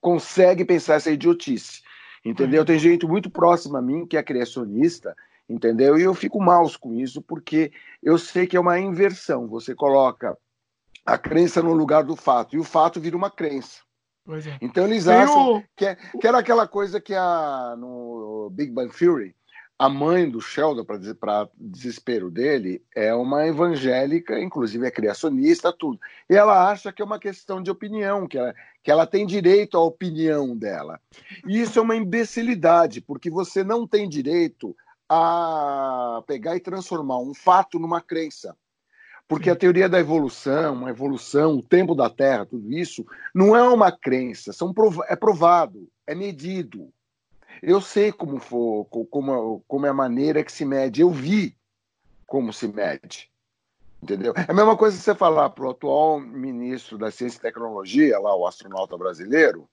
consegue 0.00 0.64
pensar 0.64 0.94
essa 0.94 1.10
idiotice. 1.10 1.82
Entendeu? 2.24 2.64
Tem 2.64 2.78
gente 2.78 3.06
muito 3.06 3.30
próxima 3.30 3.78
a 3.78 3.82
mim 3.82 4.04
que 4.04 4.16
é 4.16 4.22
criacionista, 4.22 5.14
entendeu? 5.48 5.96
E 5.96 6.02
eu 6.02 6.14
fico 6.14 6.42
mal 6.42 6.68
com 6.80 6.92
isso, 6.94 7.22
porque 7.22 7.70
eu 8.02 8.18
sei 8.18 8.48
que 8.48 8.56
é 8.56 8.60
uma 8.60 8.80
inversão. 8.80 9.46
Você 9.46 9.72
coloca 9.74 10.36
a 11.04 11.16
crença 11.16 11.62
no 11.62 11.72
lugar 11.72 12.02
do 12.02 12.16
fato, 12.16 12.56
e 12.56 12.58
o 12.58 12.64
fato 12.64 13.00
vira 13.00 13.16
uma 13.16 13.30
crença. 13.30 13.85
É. 14.28 14.58
Então 14.60 14.84
eles 14.84 15.06
acham 15.06 15.58
o... 15.58 15.64
que, 15.76 15.86
é, 15.86 15.94
que, 15.94 16.26
era 16.26 16.38
aquela 16.38 16.66
coisa 16.66 17.00
que 17.00 17.14
a, 17.14 17.76
no 17.78 18.50
Big 18.52 18.72
Bang 18.72 18.92
Theory, 18.92 19.34
a 19.78 19.88
mãe 19.88 20.28
do 20.28 20.40
Sheldon, 20.40 20.84
para 20.84 21.48
desespero 21.54 22.30
dele, 22.30 22.82
é 22.94 23.14
uma 23.14 23.46
evangélica, 23.46 24.40
inclusive 24.40 24.86
é 24.86 24.90
criacionista, 24.90 25.72
tudo. 25.72 26.00
E 26.28 26.34
ela 26.34 26.68
acha 26.68 26.92
que 26.92 27.02
é 27.02 27.04
uma 27.04 27.18
questão 27.18 27.62
de 27.62 27.70
opinião, 27.70 28.26
que 28.26 28.38
ela, 28.38 28.54
que 28.82 28.90
ela 28.90 29.06
tem 29.06 29.26
direito 29.26 29.76
à 29.76 29.80
opinião 29.82 30.56
dela. 30.56 30.98
E 31.46 31.60
isso 31.60 31.78
é 31.78 31.82
uma 31.82 31.94
imbecilidade, 31.94 33.00
porque 33.00 33.30
você 33.30 33.62
não 33.62 33.86
tem 33.86 34.08
direito 34.08 34.74
a 35.08 36.22
pegar 36.26 36.56
e 36.56 36.60
transformar 36.60 37.18
um 37.18 37.34
fato 37.34 37.78
numa 37.78 38.00
crença. 38.00 38.56
Porque 39.28 39.50
a 39.50 39.56
teoria 39.56 39.88
da 39.88 39.98
evolução, 39.98 40.86
a 40.86 40.90
evolução, 40.90 41.56
o 41.56 41.62
tempo 41.62 41.94
da 41.94 42.08
Terra, 42.08 42.46
tudo 42.46 42.72
isso, 42.72 43.04
não 43.34 43.56
é 43.56 43.62
uma 43.62 43.90
crença, 43.90 44.52
são 44.52 44.72
prov 44.72 45.00
é 45.08 45.16
provado, 45.16 45.88
é 46.06 46.14
medido. 46.14 46.92
Eu 47.62 47.80
sei 47.80 48.12
como, 48.12 48.38
for, 48.38 48.84
como, 48.84 49.64
como 49.66 49.86
é 49.86 49.88
a 49.88 49.94
maneira 49.94 50.44
que 50.44 50.52
se 50.52 50.64
mede, 50.64 51.00
eu 51.00 51.10
vi 51.10 51.56
como 52.26 52.52
se 52.52 52.68
mede. 52.68 53.30
Entendeu? 54.02 54.32
É 54.36 54.50
a 54.50 54.54
mesma 54.54 54.76
coisa 54.76 54.96
que 54.96 55.02
você 55.02 55.14
falar 55.14 55.50
para 55.50 55.66
o 55.66 55.70
atual 55.70 56.20
ministro 56.20 56.98
da 56.98 57.10
Ciência 57.10 57.38
e 57.38 57.40
Tecnologia, 57.40 58.18
lá, 58.20 58.36
o 58.36 58.46
astronauta 58.46 58.96
brasileiro, 58.96 59.68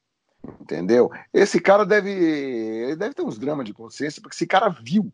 entendeu? 0.60 1.12
Esse 1.32 1.60
cara 1.60 1.86
deve, 1.86 2.10
ele 2.10 2.96
deve 2.96 3.14
ter 3.14 3.22
uns 3.22 3.38
dramas 3.38 3.66
de 3.66 3.74
consciência, 3.74 4.22
porque 4.22 4.36
esse 4.36 4.48
cara 4.48 4.70
viu 4.70 5.14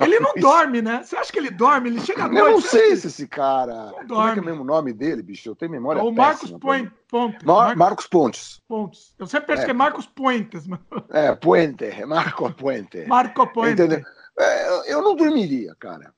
ele 0.00 0.20
não 0.20 0.34
dorme, 0.38 0.80
né? 0.80 1.02
Você 1.02 1.16
acha 1.16 1.32
que 1.32 1.38
ele 1.38 1.50
dorme? 1.50 1.90
Ele 1.90 2.00
chega 2.00 2.24
à 2.24 2.28
noite. 2.28 2.38
Eu 2.38 2.50
não 2.52 2.60
sei 2.60 2.96
se 2.96 3.08
esse 3.08 3.26
cara. 3.26 3.92
Não 3.92 4.06
Como 4.06 4.28
é 4.28 4.32
que 4.32 4.38
é 4.38 4.42
o 4.42 4.44
mesmo 4.44 4.64
nome 4.64 4.92
dele, 4.92 5.22
bicho? 5.22 5.48
Eu 5.48 5.56
tenho 5.56 5.72
memória. 5.72 6.02
O 6.02 6.12
Marcos 6.12 6.50
Pontes. 6.50 6.92
Mar 7.44 7.76
Marcos 7.76 8.06
Pontes. 8.06 8.62
Pontes. 8.68 9.14
Eu 9.18 9.26
sempre 9.26 9.48
penso 9.48 9.62
é. 9.62 9.64
que 9.64 9.70
é 9.70 9.74
Marcos 9.74 10.06
Puentes. 10.06 10.66
Mas... 10.66 10.80
É, 11.10 11.34
Puente. 11.34 11.84
É 11.84 12.06
Marco 12.06 12.52
Puente. 12.52 13.06
Marco 13.06 13.46
Puente. 13.48 13.72
Entendeu? 13.72 14.02
É, 14.38 14.92
eu 14.92 15.02
não 15.02 15.14
dormiria, 15.14 15.74
cara. 15.78 16.12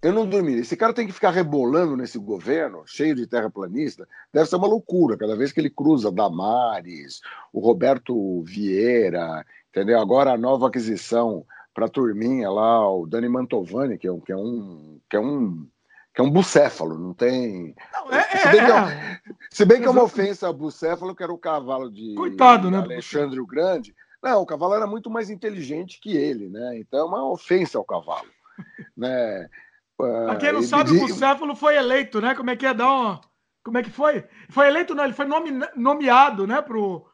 Eu 0.00 0.12
não 0.12 0.26
dormiria. 0.26 0.60
Esse 0.60 0.76
cara 0.76 0.92
tem 0.92 1.06
que 1.06 1.12
ficar 1.12 1.30
rebolando 1.30 1.96
nesse 1.96 2.18
governo, 2.18 2.82
cheio 2.86 3.14
de 3.14 3.26
terraplanista. 3.26 4.06
Deve 4.32 4.48
ser 4.48 4.56
uma 4.56 4.68
loucura. 4.68 5.16
Cada 5.16 5.34
vez 5.34 5.50
que 5.50 5.60
ele 5.60 5.70
cruza 5.70 6.12
Damares, 6.12 7.20
o 7.52 7.60
Roberto 7.60 8.42
Vieira, 8.42 9.44
entendeu? 9.70 9.98
Agora 9.98 10.32
a 10.32 10.38
nova 10.38 10.68
aquisição 10.68 11.46
para 11.74 11.86
a 11.86 11.88
turminha 11.88 12.48
lá, 12.48 12.88
o 12.88 13.06
Dani 13.06 13.28
Mantovani, 13.28 13.98
que 13.98 14.06
é 14.06 14.12
um, 14.12 14.20
que 14.20 14.32
é 14.32 14.36
um, 14.36 15.00
que 15.10 15.16
é 15.16 15.20
um, 15.20 15.68
que 16.14 16.20
é 16.20 16.24
um 16.24 16.30
bucéfalo, 16.30 16.96
não 16.96 17.12
tem. 17.12 17.74
Não, 17.92 18.12
é, 18.12 18.22
se, 18.22 18.48
bem 18.48 18.60
é, 18.60 18.70
é, 18.70 19.20
se 19.50 19.64
bem 19.64 19.80
que 19.80 19.86
é 19.86 19.90
uma 19.90 20.04
ofensa 20.04 20.46
ao 20.46 20.54
bucéfalo, 20.54 21.14
que 21.14 21.22
era 21.22 21.32
o 21.32 21.38
cavalo 21.38 21.90
de 21.90 22.14
Coitado, 22.14 22.70
né, 22.70 22.78
Alexandre 22.78 23.40
o 23.40 23.46
Grande. 23.46 23.92
Não, 24.22 24.40
o 24.40 24.46
cavalo 24.46 24.74
era 24.74 24.86
muito 24.86 25.10
mais 25.10 25.28
inteligente 25.28 26.00
que 26.00 26.16
ele, 26.16 26.48
né? 26.48 26.78
Então 26.78 27.00
é 27.00 27.04
uma 27.04 27.30
ofensa 27.30 27.76
ao 27.76 27.84
cavalo. 27.84 28.28
né? 28.96 29.48
Pra 29.96 30.36
quem 30.36 30.52
não 30.52 30.60
ele 30.60 30.68
sabe, 30.68 30.92
o 30.92 31.00
bucéfalo 31.00 31.54
foi 31.54 31.76
eleito, 31.76 32.20
né? 32.20 32.34
Como 32.34 32.50
é 32.50 32.56
que 32.56 32.66
é? 32.66 32.72
Dá 32.72 32.90
uma... 32.90 33.20
Como 33.62 33.78
é 33.78 33.82
que 33.82 33.90
foi? 33.90 34.24
Foi 34.50 34.66
eleito, 34.66 34.94
não, 34.94 35.04
ele 35.04 35.12
foi 35.12 35.26
nome... 35.26 35.50
nomeado, 35.74 36.46
né, 36.46 36.60
pro 36.62 37.06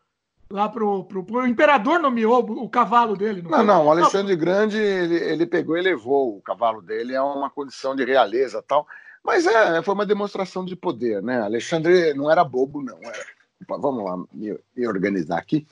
lá 0.50 0.68
pro, 0.68 1.04
pro, 1.04 1.24
pro, 1.24 1.38
o 1.42 1.46
imperador 1.46 2.00
nomeou 2.00 2.40
o 2.40 2.68
cavalo 2.68 3.16
dele. 3.16 3.42
Não, 3.42 3.58
não, 3.58 3.64
não, 3.64 3.86
o 3.86 3.90
Alexandre. 3.90 4.34
Grande 4.36 4.78
ele, 4.78 5.16
ele 5.16 5.46
pegou 5.46 5.76
e 5.76 5.82
levou 5.82 6.36
o 6.36 6.42
cavalo 6.42 6.82
dele, 6.82 7.14
é 7.14 7.22
uma 7.22 7.48
condição 7.48 7.94
de 7.94 8.04
realeza 8.04 8.62
tal. 8.66 8.86
Mas 9.22 9.46
é, 9.46 9.82
foi 9.82 9.94
uma 9.94 10.06
demonstração 10.06 10.64
de 10.64 10.74
poder, 10.74 11.22
né? 11.22 11.40
Alexandre 11.40 12.14
não 12.14 12.30
era 12.30 12.42
bobo, 12.42 12.82
não. 12.82 12.98
Era... 13.02 13.24
Vamos 13.68 14.04
lá, 14.04 14.16
me, 14.32 14.58
me 14.74 14.88
organizar 14.88 15.38
aqui. 15.38 15.66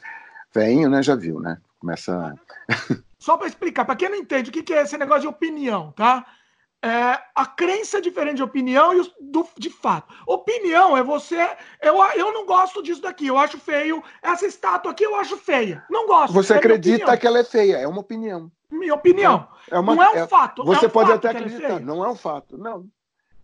Veinho, 0.55 0.89
né? 0.89 1.03
Já 1.03 1.15
viu, 1.15 1.41
né? 1.41 1.59
Começa. 1.81 2.35
Só 3.19 3.37
para 3.37 3.49
explicar, 3.49 3.85
para 3.85 3.97
quem 3.97 4.09
não 4.09 4.17
entende, 4.17 4.51
o 4.51 4.53
que, 4.53 4.63
que 4.63 4.73
é 4.73 4.83
esse 4.83 4.97
negócio 4.97 5.23
de 5.23 5.29
opinião, 5.29 5.93
tá? 5.93 6.25
É, 6.83 7.19
a 7.35 7.45
crença 7.45 7.99
é 7.99 8.01
diferente 8.01 8.37
de 8.37 8.43
opinião 8.43 8.95
e 8.95 9.13
do, 9.21 9.47
de 9.59 9.69
fato. 9.69 10.15
Opinião 10.27 10.97
é 10.97 11.03
você. 11.03 11.51
Eu, 11.83 11.97
eu 12.15 12.33
não 12.33 12.47
gosto 12.47 12.83
disso 12.83 13.03
daqui, 13.03 13.27
eu 13.27 13.37
acho 13.37 13.59
feio. 13.59 14.03
Essa 14.23 14.47
estátua 14.47 14.93
aqui 14.93 15.05
eu 15.05 15.17
acho 15.17 15.37
feia. 15.37 15.85
Não 15.91 16.07
gosto. 16.07 16.33
Você 16.33 16.53
é 16.55 16.57
acredita 16.57 17.17
que 17.17 17.27
ela 17.27 17.41
é 17.41 17.45
feia, 17.45 17.79
é 17.79 17.89
uma 17.89 18.01
opinião. 18.01 18.51
Minha 18.71 18.95
opinião. 18.95 19.49
É 19.71 19.79
uma, 19.79 19.95
não 19.95 20.03
é 20.03 20.11
um 20.11 20.17
é, 20.17 20.27
fato. 20.29 20.65
Você 20.65 20.85
é 20.85 20.89
um 20.89 20.93
pode 20.93 21.11
fato 21.11 21.27
até 21.27 21.29
é 21.29 21.41
acreditar, 21.41 21.81
não 21.81 22.05
é 22.05 22.09
um 22.09 22.15
fato. 22.15 22.57
Não. 22.57 22.87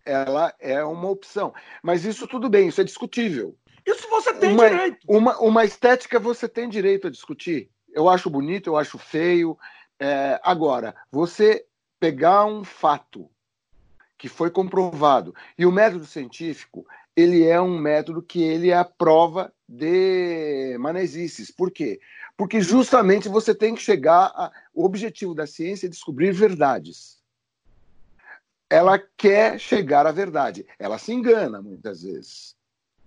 Ela 0.05 0.53
é 0.59 0.83
uma 0.83 1.09
opção. 1.09 1.53
Mas 1.83 2.05
isso 2.05 2.27
tudo 2.27 2.47
bem, 2.47 2.69
isso 2.69 2.79
é 2.79 2.83
discutível. 2.85 3.55
Isso 3.85 4.09
você 4.09 4.33
tem 4.33 4.53
uma, 4.53 4.69
direito. 4.69 4.97
Uma, 5.07 5.37
uma 5.39 5.65
estética 5.65 6.19
você 6.19 6.47
tem 6.47 6.69
direito 6.69 7.07
a 7.07 7.11
discutir. 7.11 7.69
Eu 7.93 8.07
acho 8.07 8.29
bonito, 8.29 8.67
eu 8.69 8.77
acho 8.77 8.97
feio. 8.97 9.57
É, 9.99 10.39
agora, 10.43 10.95
você 11.11 11.65
pegar 12.05 12.45
um 12.45 12.63
fato 12.63 13.27
que 14.15 14.29
foi 14.29 14.51
comprovado 14.51 15.33
e 15.57 15.65
o 15.65 15.71
método 15.71 16.05
científico 16.05 16.85
ele 17.15 17.43
é 17.47 17.59
um 17.59 17.79
método 17.79 18.21
que 18.21 18.43
ele 18.43 18.69
é 18.69 18.77
a 18.77 18.85
prova 18.85 19.51
de 19.67 20.77
manezices. 20.79 21.49
Por 21.49 21.71
quê? 21.71 21.99
Porque 22.37 22.61
justamente 22.61 23.27
você 23.27 23.55
tem 23.55 23.73
que 23.73 23.81
chegar 23.81 24.25
a... 24.35 24.51
o 24.71 24.85
objetivo 24.85 25.33
da 25.33 25.47
ciência 25.47 25.87
é 25.87 25.89
descobrir 25.89 26.31
verdades. 26.31 27.17
Ela 28.69 28.99
quer 29.17 29.59
chegar 29.59 30.05
à 30.05 30.11
verdade. 30.11 30.63
Ela 30.77 30.99
se 30.99 31.11
engana 31.11 31.59
muitas 31.59 32.03
vezes. 32.03 32.55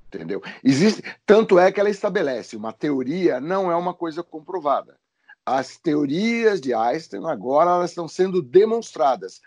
Entendeu? 0.09 0.43
Existe, 0.65 1.05
tanto 1.25 1.57
é 1.57 1.71
que 1.71 1.79
ela 1.79 1.91
estabelece 1.91 2.57
uma 2.57 2.73
teoria, 2.73 3.41
não 3.41 3.71
é 3.71 3.77
uma 3.77 3.95
coisa 3.95 4.25
comprovada. 4.25 4.99
As 5.57 5.79
teorias 5.79 6.61
de 6.61 6.75
Einstein 6.75 7.25
agora 7.25 7.71
elas 7.71 7.91
estão 7.91 8.07
sendo 8.07 8.43
demonstradas. 8.43 9.41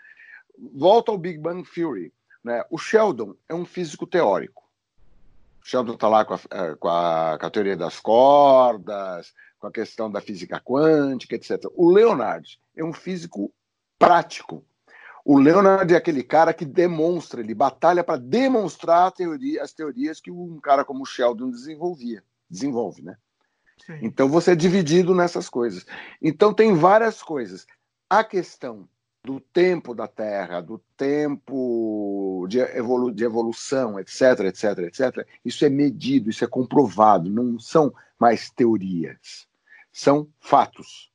Volta 0.74 1.12
ao 1.12 1.18
Big 1.18 1.38
Bang 1.38 1.62
Theory. 1.72 2.12
Né? 2.42 2.64
O 2.70 2.76
Sheldon 2.76 3.36
é 3.48 3.54
um 3.54 3.64
físico 3.64 4.04
teórico. 4.04 4.64
O 5.62 5.66
Sheldon 5.66 5.94
está 5.94 6.08
lá 6.08 6.24
com 6.24 6.34
a, 6.34 6.40
eh, 6.50 6.74
com, 6.74 6.88
a, 6.88 7.38
com 7.38 7.46
a 7.46 7.50
teoria 7.50 7.76
das 7.76 8.00
cordas, 8.00 9.32
com 9.60 9.68
a 9.68 9.72
questão 9.72 10.10
da 10.10 10.20
física 10.20 10.60
quântica, 10.60 11.36
etc. 11.36 11.66
O 11.76 11.88
Leonard 11.88 12.60
é 12.76 12.82
um 12.82 12.92
físico 12.92 13.52
prático. 13.96 14.64
O 15.24 15.38
Leonard 15.38 15.94
é 15.94 15.96
aquele 15.96 16.24
cara 16.24 16.52
que 16.52 16.64
demonstra, 16.64 17.40
ele 17.40 17.54
batalha 17.54 18.02
para 18.02 18.18
demonstrar 18.18 19.12
teoria, 19.12 19.62
as 19.62 19.72
teorias 19.72 20.20
que 20.20 20.32
um 20.32 20.58
cara 20.58 20.84
como 20.84 21.04
o 21.04 21.06
Sheldon 21.06 21.48
desenvolvia, 21.48 22.24
desenvolve, 22.50 23.02
né? 23.02 23.16
Então 24.00 24.28
você 24.28 24.52
é 24.52 24.56
dividido 24.56 25.14
nessas 25.14 25.48
coisas. 25.48 25.84
Então 26.20 26.54
tem 26.54 26.74
várias 26.74 27.22
coisas. 27.22 27.66
A 28.08 28.22
questão 28.22 28.88
do 29.24 29.38
tempo 29.38 29.94
da 29.94 30.08
Terra, 30.08 30.60
do 30.60 30.78
tempo 30.96 32.44
de, 32.48 32.58
evolu 32.58 33.12
de 33.12 33.24
evolução, 33.24 33.98
etc, 33.98 34.40
etc, 34.46 34.78
etc, 34.78 35.26
isso 35.44 35.64
é 35.64 35.68
medido, 35.68 36.28
isso 36.28 36.44
é 36.44 36.48
comprovado, 36.48 37.30
não 37.30 37.58
são 37.58 37.94
mais 38.18 38.50
teorias, 38.50 39.46
são 39.92 40.28
fatos. 40.40 41.10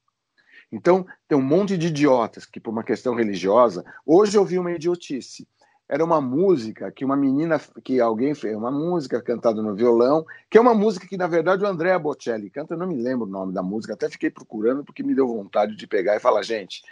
Então, 0.72 1.06
tem 1.28 1.38
um 1.38 1.42
monte 1.42 1.78
de 1.78 1.88
idiotas 1.88 2.46
que, 2.46 2.60
por 2.60 2.72
uma 2.72 2.84
questão 2.84 3.16
religiosa, 3.16 3.86
hoje 4.06 4.38
eu 4.38 4.46
vi 4.46 4.58
uma 4.58 4.72
idiotice. 4.72 5.48
Era 5.90 6.04
uma 6.04 6.20
música 6.20 6.92
que 6.92 7.06
uma 7.06 7.16
menina, 7.16 7.60
que 7.84 8.02
alguém 8.02 8.36
fez, 8.36 8.56
uma 8.56 8.72
música 8.72 9.22
cantada 9.22 9.62
no 9.62 9.74
violão, 9.74 10.26
que 10.50 10.58
é 10.58 10.62
uma 10.62 10.74
música 10.74 11.08
que, 11.08 11.16
na 11.16 11.28
verdade, 11.28 11.64
o 11.64 11.68
Andrea 11.68 11.98
Bocelli 11.98 12.50
canta, 12.50 12.74
eu 12.74 12.78
não 12.78 12.88
me 12.88 13.02
lembro 13.02 13.26
o 13.26 13.30
nome 13.30 13.54
da 13.54 13.64
música, 13.64 13.94
até 13.94 14.10
fiquei 14.10 14.30
procurando 14.30 14.84
porque 14.84 15.02
me 15.02 15.16
deu 15.16 15.28
vontade 15.28 15.76
de 15.78 15.88
pegar 15.88 16.18
e 16.18 16.20
falar, 16.20 16.44
gente, 16.44 16.84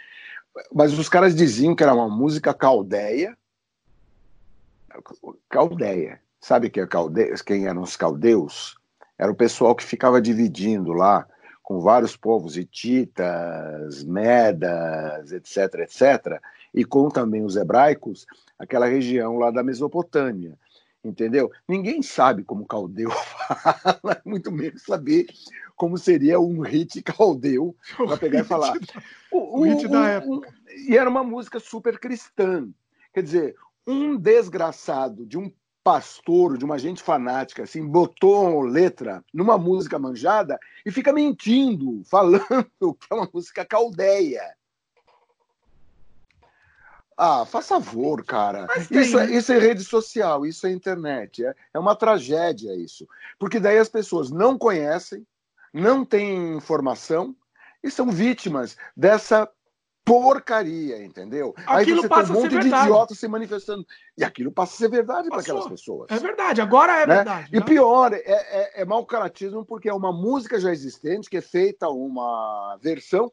mas 0.72 0.98
os 0.98 1.08
caras 1.08 1.34
diziam 1.34 1.74
que 1.74 1.82
era 1.82 1.94
uma 1.94 2.08
música 2.08 2.54
caldeia. 2.54 3.36
Caldeia. 5.50 6.20
Sabe 6.40 6.70
que 6.70 6.80
é 6.80 6.86
caldeia, 6.86 7.34
quem 7.44 7.66
eram 7.66 7.82
os 7.82 7.96
caldeus? 7.96 8.78
Era 9.18 9.30
o 9.30 9.36
pessoal 9.36 9.74
que 9.74 9.84
ficava 9.84 10.22
dividindo 10.22 10.92
lá 10.92 11.26
com 11.62 11.80
vários 11.80 12.16
povos, 12.16 12.56
hititas, 12.56 14.04
medas, 14.04 15.32
etc, 15.32 15.80
etc, 15.80 16.40
e 16.72 16.84
com 16.84 17.08
também 17.08 17.44
os 17.44 17.56
hebraicos, 17.56 18.24
aquela 18.58 18.86
região 18.86 19.38
lá 19.38 19.50
da 19.50 19.62
Mesopotâmia, 19.62 20.58
entendeu? 21.04 21.50
Ninguém 21.68 22.02
sabe 22.02 22.44
como 22.44 22.66
caldeu 22.66 23.10
fala, 23.10 24.20
muito 24.24 24.50
menos 24.50 24.82
saber 24.82 25.26
como 25.74 25.98
seria 25.98 26.40
um 26.40 26.60
hit 26.62 27.02
caldeu 27.02 27.76
para 27.96 28.16
pegar 28.16 28.40
e 28.40 28.44
falar. 28.44 28.74
O, 29.30 29.38
o, 29.38 29.60
o 29.60 29.62
hit 29.62 29.86
da 29.88 30.08
época. 30.08 30.52
e 30.88 30.96
era 30.96 31.08
uma 31.08 31.22
música 31.22 31.60
super 31.60 31.98
cristã. 31.98 32.68
Quer 33.12 33.22
dizer, 33.22 33.56
um 33.86 34.16
desgraçado 34.16 35.24
de 35.24 35.38
um 35.38 35.50
pastor, 35.86 36.58
de 36.58 36.64
uma 36.64 36.80
gente 36.80 37.00
fanática, 37.00 37.62
assim, 37.62 37.86
botou 37.86 38.60
letra 38.62 39.24
numa 39.32 39.56
música 39.56 39.96
manjada 40.00 40.58
e 40.84 40.90
fica 40.90 41.12
mentindo, 41.12 42.02
falando 42.10 42.66
que 42.80 43.06
é 43.08 43.14
uma 43.14 43.30
música 43.32 43.64
caldeia. 43.64 44.42
Ah, 47.16 47.46
faz 47.46 47.66
favor, 47.66 48.24
cara. 48.24 48.66
Isso, 48.90 49.18
é, 49.18 49.30
isso 49.30 49.52
é 49.52 49.58
rede 49.58 49.82
social, 49.82 50.44
isso 50.44 50.66
é 50.66 50.70
internet. 50.70 51.44
É, 51.44 51.54
é 51.72 51.78
uma 51.78 51.96
tragédia 51.96 52.74
isso. 52.74 53.08
Porque 53.38 53.58
daí 53.58 53.78
as 53.78 53.88
pessoas 53.88 54.30
não 54.30 54.58
conhecem, 54.58 55.26
não 55.72 56.04
têm 56.04 56.56
informação 56.56 57.34
e 57.82 57.90
são 57.90 58.10
vítimas 58.10 58.76
dessa 58.94 59.48
porcaria, 60.06 61.02
entendeu? 61.04 61.52
Aquilo 61.66 62.02
Aí 62.02 62.08
você 62.08 62.08
tem 62.08 62.36
um 62.36 62.40
monte 62.40 62.58
de 62.60 62.68
idiotas 62.68 63.18
se 63.18 63.26
manifestando. 63.26 63.84
E 64.16 64.22
aquilo 64.22 64.52
passa 64.52 64.74
a 64.74 64.78
ser 64.78 64.88
verdade 64.88 65.28
para 65.28 65.40
aquelas 65.40 65.66
pessoas. 65.66 66.06
É 66.10 66.18
verdade, 66.18 66.60
agora 66.60 67.02
é 67.02 67.06
né? 67.06 67.16
verdade. 67.16 67.48
E 67.50 67.58
né? 67.58 67.64
pior, 67.64 68.12
é, 68.12 68.20
é, 68.24 68.82
é 68.82 68.84
mau 68.84 69.04
caratismo 69.04 69.64
porque 69.64 69.88
é 69.88 69.92
uma 69.92 70.12
música 70.12 70.60
já 70.60 70.70
existente, 70.70 71.28
que 71.28 71.38
é 71.38 71.40
feita 71.40 71.88
uma 71.88 72.78
versão. 72.80 73.32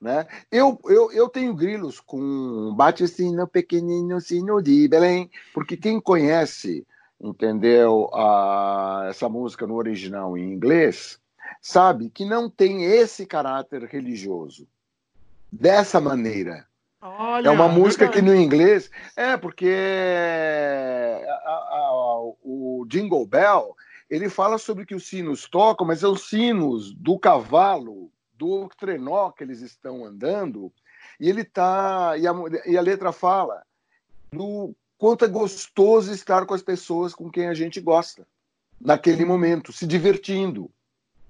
Né? 0.00 0.26
Eu, 0.50 0.80
eu, 0.84 1.12
eu 1.12 1.28
tenho 1.28 1.54
grilos 1.54 2.00
com 2.00 2.72
Bate 2.74 3.06
Sino 3.06 3.46
Pequenino 3.46 4.20
Sino 4.20 4.62
de 4.62 4.88
Belém, 4.88 5.30
porque 5.52 5.76
quem 5.76 6.00
conhece, 6.00 6.86
entendeu, 7.20 8.08
a, 8.14 9.08
essa 9.10 9.28
música 9.28 9.66
no 9.66 9.74
original 9.74 10.38
em 10.38 10.52
inglês, 10.52 11.20
sabe 11.60 12.08
que 12.08 12.24
não 12.24 12.48
tem 12.48 12.84
esse 12.84 13.26
caráter 13.26 13.84
religioso 13.84 14.66
dessa 15.52 16.00
maneira. 16.00 16.66
Olha, 17.02 17.48
é 17.48 17.50
uma 17.50 17.68
música 17.68 18.08
que 18.08 18.22
no 18.22 18.34
inglês. 18.34 18.90
É, 19.16 19.36
porque 19.36 19.68
a, 21.44 21.50
a, 21.50 22.20
o 22.42 22.86
Jingle 22.88 23.26
Bell 23.26 23.74
ele 24.08 24.28
fala 24.28 24.58
sobre 24.58 24.84
que 24.84 24.94
os 24.94 25.06
sinos 25.06 25.46
tocam, 25.48 25.86
mas 25.86 26.00
são 26.00 26.12
os 26.12 26.28
sinos 26.28 26.92
do 26.92 27.18
cavalo, 27.18 28.10
do 28.40 28.70
trenó 28.78 29.30
que 29.30 29.44
eles 29.44 29.60
estão 29.60 30.02
andando, 30.02 30.72
e 31.20 31.28
ele 31.28 31.44
tá. 31.44 32.14
E 32.16 32.26
a, 32.26 32.32
e 32.66 32.78
a 32.78 32.80
letra 32.80 33.12
fala 33.12 33.62
do 34.32 34.74
quanto 34.96 35.26
é 35.26 35.28
gostoso 35.28 36.10
estar 36.10 36.46
com 36.46 36.54
as 36.54 36.62
pessoas 36.62 37.14
com 37.14 37.30
quem 37.30 37.48
a 37.48 37.54
gente 37.54 37.80
gosta, 37.80 38.26
naquele 38.80 39.26
momento, 39.26 39.72
se 39.72 39.86
divertindo. 39.86 40.70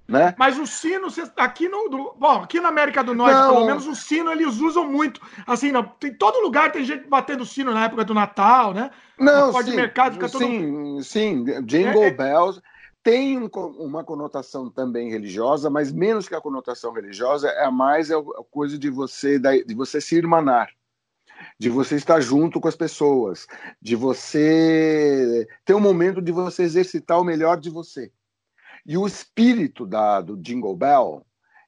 Né? 0.07 0.35
Mas 0.37 0.57
o 0.57 0.65
sino, 0.65 1.07
aqui 1.37 1.69
no. 1.69 1.89
Do, 1.89 2.15
bom, 2.17 2.41
aqui 2.41 2.59
na 2.59 2.69
América 2.69 3.03
do 3.03 3.13
Norte, 3.13 3.35
não. 3.35 3.53
pelo 3.53 3.65
menos, 3.65 3.87
o 3.87 3.95
sino 3.95 4.31
eles 4.31 4.57
usam 4.57 4.89
muito. 4.89 5.21
Assim, 5.45 5.71
não, 5.71 5.83
tem 5.83 6.13
todo 6.13 6.41
lugar 6.41 6.71
tem 6.71 6.83
gente 6.83 7.07
batendo 7.07 7.45
sino 7.45 7.73
na 7.73 7.85
época 7.85 8.03
do 8.03 8.13
Natal, 8.13 8.73
né? 8.73 8.89
Não, 9.17 9.53
sim, 9.63 9.75
mercado 9.75 10.13
fica 10.13 10.29
todo... 10.29 10.43
sim, 10.43 11.01
sim. 11.01 11.43
Jingle 11.63 12.03
é, 12.03 12.07
é... 12.07 12.11
Bells 12.11 12.61
tem 13.03 13.37
um, 13.37 13.47
uma 13.79 14.03
conotação 14.03 14.69
também 14.69 15.09
religiosa, 15.09 15.69
mas 15.69 15.91
menos 15.91 16.27
que 16.27 16.35
a 16.35 16.41
conotação 16.41 16.93
religiosa, 16.93 17.49
é 17.49 17.69
mais 17.69 18.11
a 18.11 18.21
coisa 18.49 18.77
de 18.77 18.89
você 18.89 19.39
de 19.39 19.73
você 19.73 19.99
se 19.99 20.15
irmanar, 20.15 20.69
de 21.59 21.69
você 21.69 21.95
estar 21.95 22.19
junto 22.21 22.59
com 22.59 22.67
as 22.67 22.75
pessoas, 22.75 23.47
de 23.81 23.95
você 23.95 25.47
ter 25.65 25.73
um 25.73 25.79
momento 25.79 26.21
de 26.21 26.31
você 26.31 26.63
exercitar 26.63 27.19
o 27.19 27.23
melhor 27.23 27.59
de 27.59 27.69
você. 27.69 28.11
E 28.85 28.97
o 28.97 29.05
espírito 29.05 29.85
da, 29.85 30.21
do 30.21 30.37
Jingle 30.37 30.75
Bell, 30.75 31.25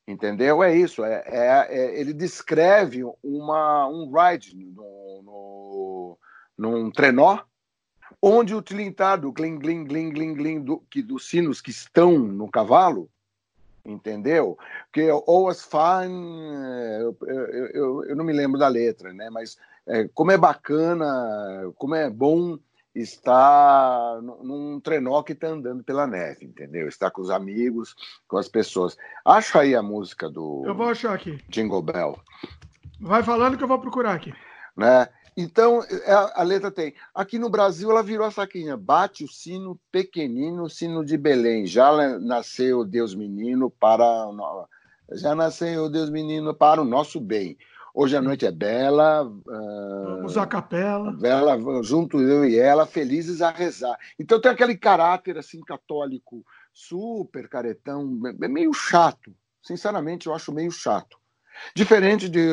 entendeu? 0.07 0.63
É 0.63 0.75
isso. 0.75 1.03
É, 1.03 1.23
é, 1.25 1.67
é 1.69 1.99
ele 1.99 2.13
descreve 2.13 3.03
uma, 3.23 3.87
um 3.87 4.11
ride 4.11 4.55
no, 4.55 5.21
no, 5.23 6.17
num 6.57 6.91
trenó, 6.91 7.39
onde 8.25 8.55
o 8.55 8.61
tilintar 8.61 9.19
do 9.19 9.33
gling, 9.33 9.59
gling, 9.59 9.83
gling, 9.83 10.13
gling, 10.13 10.33
gling, 10.33 10.61
do, 10.61 10.79
que, 10.89 11.01
dos 11.01 11.27
sinos 11.27 11.59
que 11.59 11.71
estão 11.71 12.17
no 12.17 12.49
cavalo, 12.49 13.09
entendeu? 13.85 14.57
Que 14.93 15.11
ou 15.11 15.49
as 15.49 15.61
fine, 15.61 17.01
eu, 17.01 17.17
eu, 17.27 17.45
eu, 17.73 18.05
eu, 18.05 18.15
não 18.15 18.23
me 18.23 18.31
lembro 18.31 18.57
da 18.57 18.69
letra, 18.69 19.11
né? 19.11 19.29
Mas 19.29 19.57
é, 19.85 20.07
como 20.13 20.31
é 20.31 20.37
bacana, 20.37 21.69
como 21.77 21.95
é 21.95 22.09
bom 22.09 22.57
está 22.95 24.19
num 24.21 24.79
trenó 24.79 25.21
que 25.23 25.33
está 25.33 25.47
andando 25.47 25.83
pela 25.83 26.07
neve, 26.07 26.45
entendeu? 26.45 26.87
Está 26.87 27.09
com 27.11 27.23
os 27.23 27.29
amigos, 27.29 27.95
com 28.27 28.37
as 28.37 28.47
pessoas. 28.47 28.95
Acha 29.25 29.61
aí 29.61 29.75
a 29.75 29.81
música 29.81 30.29
do. 30.29 30.63
Eu 30.65 30.75
vou 30.75 30.87
achar 30.87 31.13
aqui. 31.13 31.43
Jingle 31.49 31.81
Bell. 31.81 32.17
Vai 33.01 33.23
falando 33.23 33.57
que 33.57 33.63
eu 33.63 33.67
vou 33.67 33.79
procurar 33.79 34.13
aqui. 34.13 34.33
Né? 34.77 35.09
Então, 35.35 35.83
é, 35.83 36.11
a, 36.11 36.41
a 36.41 36.43
letra 36.43 36.71
tem. 36.71 36.93
Aqui 37.13 37.39
no 37.39 37.49
Brasil, 37.49 37.89
ela 37.89 38.03
virou 38.03 38.25
a 38.25 38.31
saquinha. 38.31 38.77
Bate 38.77 39.23
o 39.23 39.27
sino 39.27 39.79
pequenino, 39.91 40.63
o 40.63 40.69
sino 40.69 41.03
de 41.03 41.17
Belém. 41.17 41.65
Já 41.65 42.19
nasceu 42.19 42.85
Deus 42.85 43.15
menino 43.15 43.69
para. 43.69 44.05
Já 45.11 45.35
nasceu 45.35 45.89
Deus 45.89 46.09
menino 46.09 46.53
para 46.53 46.81
o 46.81 46.85
nosso 46.85 47.19
bem. 47.19 47.57
Hoje 47.95 48.17
a 48.17 48.21
noite 48.21 48.45
é 48.45 48.51
bela. 48.51 49.31
Vamos 49.45 50.35
à 50.35 50.47
capela. 50.47 51.11
Bela, 51.11 51.59
junto 51.83 52.19
eu 52.19 52.43
e 52.43 52.57
ela, 52.57 52.87
felizes 52.87 53.41
a 53.41 53.51
rezar. 53.51 53.95
Então 54.17 54.41
tem 54.41 54.51
aquele 54.51 54.75
caráter 54.75 55.37
assim 55.37 55.61
católico 55.61 56.43
super 56.73 57.47
caretão, 57.47 58.03
meio 58.39 58.73
chato. 58.73 59.31
Sinceramente, 59.61 60.25
eu 60.25 60.33
acho 60.33 60.51
meio 60.51 60.71
chato. 60.71 61.17
Diferente 61.75 62.29
de, 62.29 62.47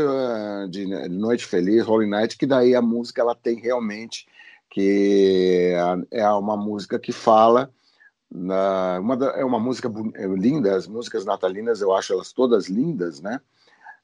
de 0.71 0.87
Noite 1.09 1.47
Feliz, 1.47 1.87
Holy 1.87 2.09
Night, 2.09 2.37
que 2.37 2.47
daí 2.47 2.75
a 2.75 2.83
música 2.83 3.21
ela 3.21 3.35
tem 3.35 3.59
realmente 3.59 4.27
que 4.71 5.73
é 6.11 6.29
uma 6.31 6.57
música 6.57 6.99
que 6.99 7.13
fala 7.13 7.71
uma, 8.31 9.27
é 9.35 9.45
uma 9.45 9.59
música 9.59 9.91
linda, 10.39 10.77
as 10.77 10.87
músicas 10.87 11.25
natalinas 11.25 11.81
eu 11.81 11.93
acho 11.93 12.13
elas 12.13 12.33
todas 12.33 12.69
lindas, 12.69 13.21
né? 13.21 13.41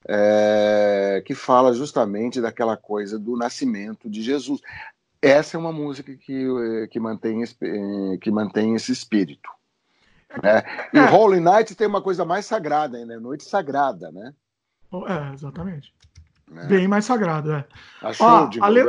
é, 0.08 1.22
que 1.24 1.34
fala 1.34 1.72
justamente 1.72 2.40
daquela 2.40 2.76
coisa 2.76 3.18
do 3.18 3.36
nascimento 3.36 4.08
de 4.08 4.22
Jesus. 4.22 4.60
essa 5.20 5.56
é 5.56 5.60
uma 5.60 5.72
música 5.72 6.14
que, 6.14 6.88
que, 6.90 7.00
mantém, 7.00 7.42
que 8.20 8.30
mantém 8.30 8.74
esse 8.76 8.92
espírito. 8.92 9.50
Né? 10.42 10.62
E 10.92 10.98
é. 10.98 11.10
Holy 11.10 11.40
Night 11.40 11.74
tem 11.74 11.86
uma 11.86 12.02
coisa 12.02 12.24
mais 12.24 12.46
sagrada 12.46 12.98
ainda, 12.98 13.18
noite 13.18 13.44
sagrada, 13.44 14.12
né? 14.12 14.32
É, 14.92 15.34
exatamente. 15.34 15.92
É. 16.54 16.66
Bem 16.66 16.88
mais 16.88 17.04
sagrada, 17.04 17.66
é. 18.02 18.06
Achou 18.06 18.26
Ó, 18.26 18.50
a, 18.60 18.68
le... 18.68 18.82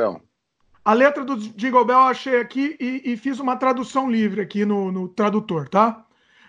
a 0.85 0.93
letra 0.93 1.25
do 1.25 1.37
Jingle 1.37 1.85
Bell 1.85 1.97
eu 1.97 2.03
achei 2.03 2.39
aqui 2.39 2.77
e, 2.79 3.13
e, 3.13 3.17
fiz 3.17 3.39
uma 3.39 3.55
tradução 3.55 4.09
livre 4.09 4.41
aqui 4.41 4.63
no, 4.65 4.91
no 4.91 5.07
tradutor, 5.07 5.67
tá? 5.67 6.05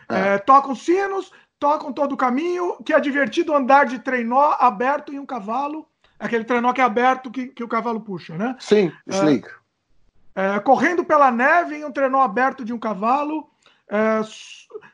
É. 0.08 0.34
É, 0.34 0.38
tocam 0.38 0.74
sinos, 0.74 1.32
tocam 1.58 1.92
todo 1.92 2.12
o 2.12 2.16
caminho, 2.16 2.76
que 2.84 2.92
é 2.92 3.00
divertido 3.00 3.54
andar 3.54 3.86
de 3.86 3.98
trenó 3.98 4.56
aberto 4.58 5.12
em 5.12 5.18
um 5.18 5.26
cavalo. 5.26 5.86
Aquele 6.18 6.44
trenó 6.44 6.72
que 6.72 6.80
é 6.80 6.84
aberto 6.84 7.30
que, 7.30 7.46
que 7.48 7.64
o 7.64 7.68
cavalo 7.68 8.00
puxa, 8.00 8.36
né? 8.36 8.56
Sim, 8.58 8.92
slick. 9.06 9.48
É, 10.34 10.58
correndo 10.60 11.04
pela 11.04 11.30
neve 11.30 11.76
em 11.76 11.84
um 11.84 11.90
trenó 11.90 12.22
aberto 12.22 12.64
de 12.64 12.72
um 12.72 12.78
cavalo 12.78 13.48
é, 13.88 14.20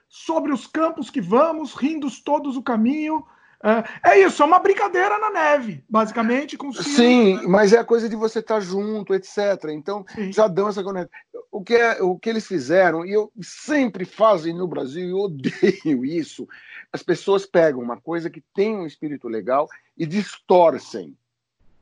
sobre 0.09 0.53
os 0.53 0.67
campos 0.67 1.11
que 1.11 1.21
vamos, 1.21 1.75
rindo 1.75 2.09
todos 2.23 2.57
o 2.57 2.62
caminho. 2.62 3.27
É, 3.64 4.11
é, 4.11 4.20
isso, 4.20 4.42
é 4.42 4.46
uma 4.46 4.59
brincadeira 4.59 5.18
na 5.18 5.31
neve, 5.31 5.83
basicamente. 5.88 6.55
Com 6.55 6.70
Sim, 6.70 7.40
mas 7.48 7.72
é 7.72 7.79
a 7.79 7.85
coisa 7.85 8.11
de 8.11 8.14
você 8.14 8.40
estar 8.40 8.61
junto, 8.61 9.14
etc. 9.14 9.38
Então, 9.70 10.05
Sim. 10.14 10.31
já 10.31 10.46
dão 10.46 10.68
essa 10.68 10.85
conexão. 10.85 11.11
O 11.50 11.64
que, 11.64 11.74
é, 11.74 12.03
o 12.03 12.18
que 12.18 12.29
eles 12.29 12.46
fizeram, 12.46 13.07
e 13.07 13.12
eu 13.12 13.33
sempre 13.40 14.05
fazem 14.05 14.53
no 14.53 14.68
Brasil, 14.68 15.09
e 15.09 15.12
odeio 15.14 16.05
isso, 16.05 16.46
as 16.92 17.03
pessoas 17.03 17.46
pegam 17.46 17.81
uma 17.81 17.98
coisa 17.98 18.29
que 18.29 18.42
tem 18.55 18.77
um 18.77 18.85
espírito 18.85 19.29
legal 19.29 19.66
e 19.96 20.05
distorcem 20.05 21.16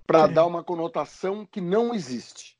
para 0.06 0.28
dar 0.28 0.46
uma 0.46 0.62
conotação 0.62 1.44
que 1.50 1.60
não 1.60 1.92
existe. 1.92 2.56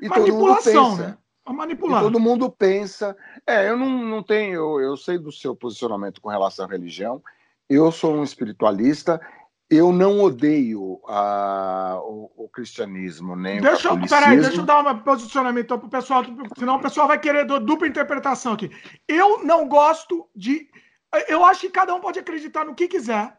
E 0.00 0.08
Manipulação, 0.08 0.72
todo 0.72 0.96
mundo 0.96 0.96
pensa, 0.96 1.08
né? 1.08 1.18
A 1.44 1.52
manipular. 1.52 2.02
todo 2.02 2.20
mundo 2.20 2.50
pensa. 2.50 3.16
É, 3.46 3.68
eu 3.68 3.76
não, 3.76 4.04
não 4.04 4.22
tenho. 4.22 4.54
Eu, 4.54 4.80
eu 4.80 4.96
sei 4.96 5.18
do 5.18 5.30
seu 5.30 5.54
posicionamento 5.54 6.20
com 6.20 6.28
relação 6.30 6.64
à 6.64 6.68
religião. 6.68 7.22
Eu 7.68 7.90
sou 7.90 8.14
um 8.14 8.22
espiritualista. 8.22 9.20
Eu 9.68 9.90
não 9.90 10.20
odeio 10.20 11.00
a, 11.08 11.98
o, 12.04 12.30
o 12.36 12.48
cristianismo, 12.48 13.34
nem 13.34 13.60
deixa, 13.60 13.92
o 13.92 14.08
Peraí, 14.08 14.40
deixa 14.40 14.60
eu 14.60 14.64
dar 14.64 14.86
um 14.86 14.98
posicionamento 15.00 15.76
para 15.76 15.86
o 15.86 15.90
pessoal, 15.90 16.22
senão 16.56 16.76
o 16.76 16.80
pessoal 16.80 17.08
vai 17.08 17.18
querer 17.18 17.44
dupla 17.44 17.88
interpretação 17.88 18.52
aqui. 18.52 18.70
Eu 19.08 19.44
não 19.44 19.66
gosto 19.66 20.28
de. 20.36 20.70
Eu 21.26 21.44
acho 21.44 21.62
que 21.62 21.70
cada 21.70 21.92
um 21.92 22.00
pode 22.00 22.20
acreditar 22.20 22.64
no 22.64 22.76
que 22.76 22.86
quiser. 22.86 23.36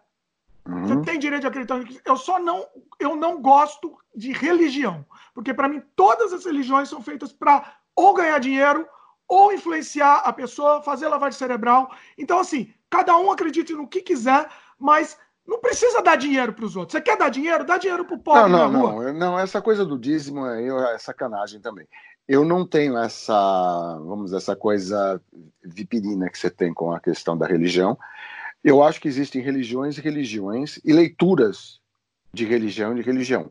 Uhum. 0.68 0.86
Você 0.86 1.02
tem 1.04 1.18
direito 1.18 1.44
de 1.44 1.48
acreditar 1.48 1.78
no 1.78 1.86
que 1.86 1.92
quiser. 1.92 2.04
Eu 2.06 2.18
só 2.18 2.38
não, 2.40 2.66
eu 3.00 3.16
não 3.16 3.42
gosto 3.42 3.98
de 4.14 4.34
religião. 4.34 5.06
Porque 5.34 5.54
para 5.54 5.70
mim 5.70 5.82
todas 5.96 6.34
as 6.34 6.44
religiões 6.44 6.90
são 6.90 7.02
feitas 7.02 7.32
para 7.32 7.78
ou 7.96 8.14
ganhar 8.14 8.38
dinheiro, 8.40 8.86
ou 9.28 9.54
influenciar 9.54 10.18
a 10.18 10.32
pessoa, 10.32 10.84
fazer 10.84 11.08
lavagem 11.08 11.38
cerebral. 11.38 11.90
Então, 12.18 12.40
assim, 12.40 12.74
cada 12.90 13.18
um 13.18 13.32
acredite 13.32 13.74
no 13.74 13.88
que 13.88 14.02
quiser, 14.02 14.50
mas 14.80 15.18
não 15.48 15.60
precisa 15.60 16.02
dar 16.02 16.18
dinheiro 16.18 16.52
para 16.52 16.66
os 16.66 16.76
outros. 16.76 16.92
Você 16.92 17.02
quer 17.02 17.18
dar 17.18 17.30
dinheiro? 17.30 17.64
Dá 17.64 17.78
dinheiro 17.78 18.04
para 18.04 18.16
o 18.16 18.20
pobre. 18.20 18.52
Não, 18.52 18.72
não, 18.72 19.02
não, 19.02 19.14
não. 19.14 19.40
Essa 19.40 19.62
coisa 19.62 19.86
do 19.86 19.98
dízimo 19.98 20.46
é, 20.46 20.94
é 20.94 20.98
sacanagem 20.98 21.62
também. 21.62 21.88
Eu 22.28 22.44
não 22.44 22.68
tenho 22.68 22.98
essa, 22.98 23.98
vamos 24.00 24.26
dizer, 24.26 24.38
essa 24.38 24.56
coisa 24.56 25.22
vipirina 25.64 26.30
que 26.30 26.38
você 26.38 26.50
tem 26.50 26.74
com 26.74 26.92
a 26.92 27.00
questão 27.00 27.38
da 27.38 27.48
religião. 27.48 27.98
Eu 28.62 28.84
acho 28.84 29.00
que 29.00 29.08
existem 29.08 29.42
religiões 29.42 29.98
e 29.98 30.02
religiões 30.02 30.78
e 30.84 30.92
leituras 30.92 31.80
de 32.34 32.44
religião 32.44 32.92
e 32.92 32.96
de 32.96 33.02
religião. 33.02 33.50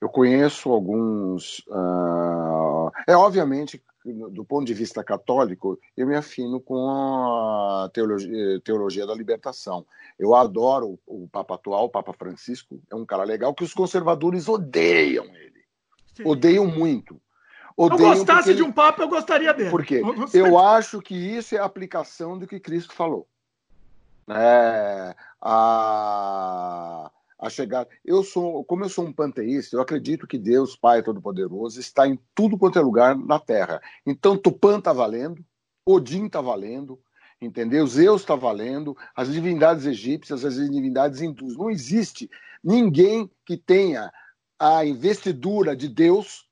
Eu 0.00 0.08
conheço 0.08 0.70
alguns. 0.70 1.58
Uh, 1.68 2.90
é 3.06 3.14
obviamente, 3.14 3.82
do 4.04 4.44
ponto 4.44 4.66
de 4.66 4.74
vista 4.74 5.02
católico, 5.02 5.78
eu 5.96 6.06
me 6.06 6.14
afino 6.14 6.60
com 6.60 6.88
a 6.90 7.90
teologia, 7.92 8.60
teologia 8.60 9.06
da 9.06 9.14
libertação. 9.14 9.86
Eu 10.18 10.34
adoro 10.34 10.98
o, 11.06 11.26
Papa 11.28 11.54
atual, 11.54 11.86
o 11.86 11.90
Papa 11.90 12.12
Francisco, 12.12 12.80
é 12.90 12.94
um 12.94 13.06
cara 13.06 13.24
legal 13.24 13.54
que 13.54 13.64
os 13.64 13.72
conservadores 13.72 14.46
odeiam 14.48 15.24
ele. 15.24 15.64
Sim. 16.14 16.24
Odeiam 16.26 16.66
muito. 16.66 17.20
Odeiam 17.76 18.12
eu 18.12 18.16
gostasse 18.18 18.50
ele... 18.50 18.56
de 18.56 18.62
um 18.62 18.70
Papa, 18.70 19.02
eu 19.02 19.08
gostaria 19.08 19.54
dele. 19.54 19.70
Por 19.70 19.84
quê? 19.84 20.02
Eu 20.32 20.58
acho 20.58 21.00
que 21.00 21.14
isso 21.14 21.54
é 21.54 21.58
a 21.58 21.64
aplicação 21.64 22.38
do 22.38 22.46
que 22.46 22.60
Cristo 22.60 22.94
falou. 22.94 23.26
É, 24.28 25.14
a 25.40 27.10
a 27.44 27.50
chegar. 27.50 27.86
Eu 28.02 28.22
sou, 28.22 28.64
como 28.64 28.84
eu 28.84 28.88
sou 28.88 29.04
um 29.04 29.12
panteísta, 29.12 29.76
eu 29.76 29.80
acredito 29.82 30.26
que 30.26 30.38
Deus, 30.38 30.74
Pai 30.74 31.02
Todo-Poderoso, 31.02 31.78
está 31.78 32.08
em 32.08 32.18
tudo 32.34 32.56
quanto 32.56 32.78
é 32.78 32.82
lugar 32.82 33.14
na 33.14 33.38
Terra. 33.38 33.82
Então 34.06 34.34
Tupã 34.34 34.78
está 34.78 34.94
valendo, 34.94 35.44
Odin 35.84 36.24
está 36.24 36.40
valendo, 36.40 36.98
entendeu? 37.38 37.86
Zeus 37.86 38.22
está 38.22 38.34
valendo, 38.34 38.96
as 39.14 39.30
divindades 39.30 39.84
egípcias, 39.84 40.42
as 40.42 40.54
divindades 40.54 41.20
hindus. 41.20 41.54
Não 41.58 41.70
existe 41.70 42.30
ninguém 42.62 43.30
que 43.44 43.58
tenha 43.58 44.10
a 44.58 44.82
investidura 44.86 45.76
de 45.76 45.86
Deus, 45.86 46.48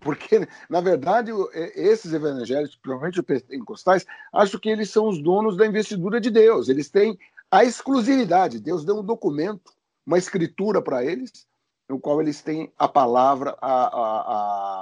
porque, 0.00 0.48
na 0.68 0.80
verdade, 0.80 1.30
esses 1.76 2.12
evangélicos, 2.12 2.74
principalmente 2.74 3.20
os 3.20 3.24
pentecostais, 3.24 4.04
acho 4.32 4.58
que 4.58 4.68
eles 4.68 4.90
são 4.90 5.08
os 5.08 5.22
donos 5.22 5.56
da 5.56 5.64
investidura 5.64 6.20
de 6.20 6.30
Deus. 6.30 6.68
Eles 6.68 6.90
têm 6.90 7.16
a 7.48 7.62
exclusividade. 7.62 8.58
Deus 8.58 8.84
deu 8.84 8.98
um 8.98 9.04
documento 9.04 9.72
uma 10.06 10.18
escritura 10.18 10.82
para 10.82 11.04
eles, 11.04 11.46
no 11.88 11.98
qual 11.98 12.20
eles 12.20 12.42
têm 12.42 12.72
a 12.78 12.88
palavra, 12.88 13.56
a, 13.60 13.72
a, 13.72 14.20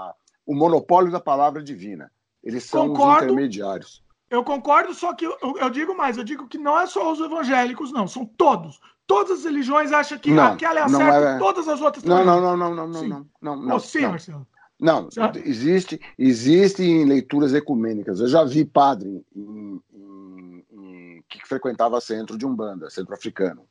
a, 0.08 0.14
o 0.46 0.54
monopólio 0.54 1.10
da 1.10 1.20
palavra 1.20 1.62
divina. 1.62 2.10
Eles 2.42 2.64
são 2.64 2.88
concordo, 2.88 3.26
os 3.26 3.32
intermediários. 3.32 4.02
Eu 4.30 4.44
concordo, 4.44 4.94
só 4.94 5.12
que 5.12 5.26
eu, 5.26 5.36
eu, 5.60 5.70
digo 5.70 5.96
mais, 5.96 6.16
eu 6.16 6.24
digo 6.24 6.46
que 6.46 6.56
não 6.56 6.78
é 6.78 6.86
só 6.86 7.12
os 7.12 7.20
evangélicos, 7.20 7.92
não, 7.92 8.06
são 8.06 8.24
todos. 8.24 8.80
Todas 9.06 9.40
as 9.40 9.44
religiões 9.44 9.90
acham 9.92 10.18
que 10.18 10.30
não, 10.30 10.52
aquela 10.52 10.80
é 10.80 10.82
a 10.84 10.88
certa 10.88 11.30
é... 11.30 11.38
todas 11.38 11.66
as 11.66 11.80
outras 11.80 12.04
não, 12.04 12.24
não, 12.24 12.40
não, 12.40 12.56
não, 12.56 12.74
não, 12.74 12.86
não, 12.86 13.00
sim. 13.00 13.08
não, 13.08 13.26
não, 13.42 13.56
não, 13.56 13.76
oh, 13.76 13.80
sim, 13.80 14.02
não. 14.02 14.10
Marcelo. 14.10 14.46
Não, 14.80 15.08
existe, 15.44 16.00
existe 16.16 16.82
em 16.82 17.04
leituras 17.04 17.52
ecumênicas. 17.52 18.18
Eu 18.18 18.28
já 18.28 18.44
vi 18.44 18.64
padre 18.64 19.22
em, 19.36 19.82
em, 19.92 20.64
em, 20.72 21.24
que 21.28 21.46
frequentava 21.46 22.00
centro 22.00 22.38
de 22.38 22.46
Umbanda, 22.46 22.88
centro 22.88 23.12
africano. 23.12 23.66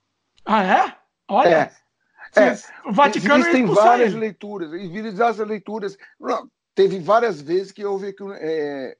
Ah, 0.45 0.63
é? 0.63 0.95
Olha, 1.29 1.71
é, 2.35 2.41
é, 2.41 2.57
o 2.85 2.91
Vaticano 2.91 3.43
existem 3.43 3.65
várias 3.65 4.11
ele. 4.11 4.19
leituras, 4.19 4.71
várias 5.15 5.47
leituras. 5.47 5.97
Não, 6.19 6.49
teve 6.73 6.99
várias 6.99 7.39
vezes 7.39 7.71
que 7.71 7.85
houve, 7.85 8.15
é, 8.39 8.97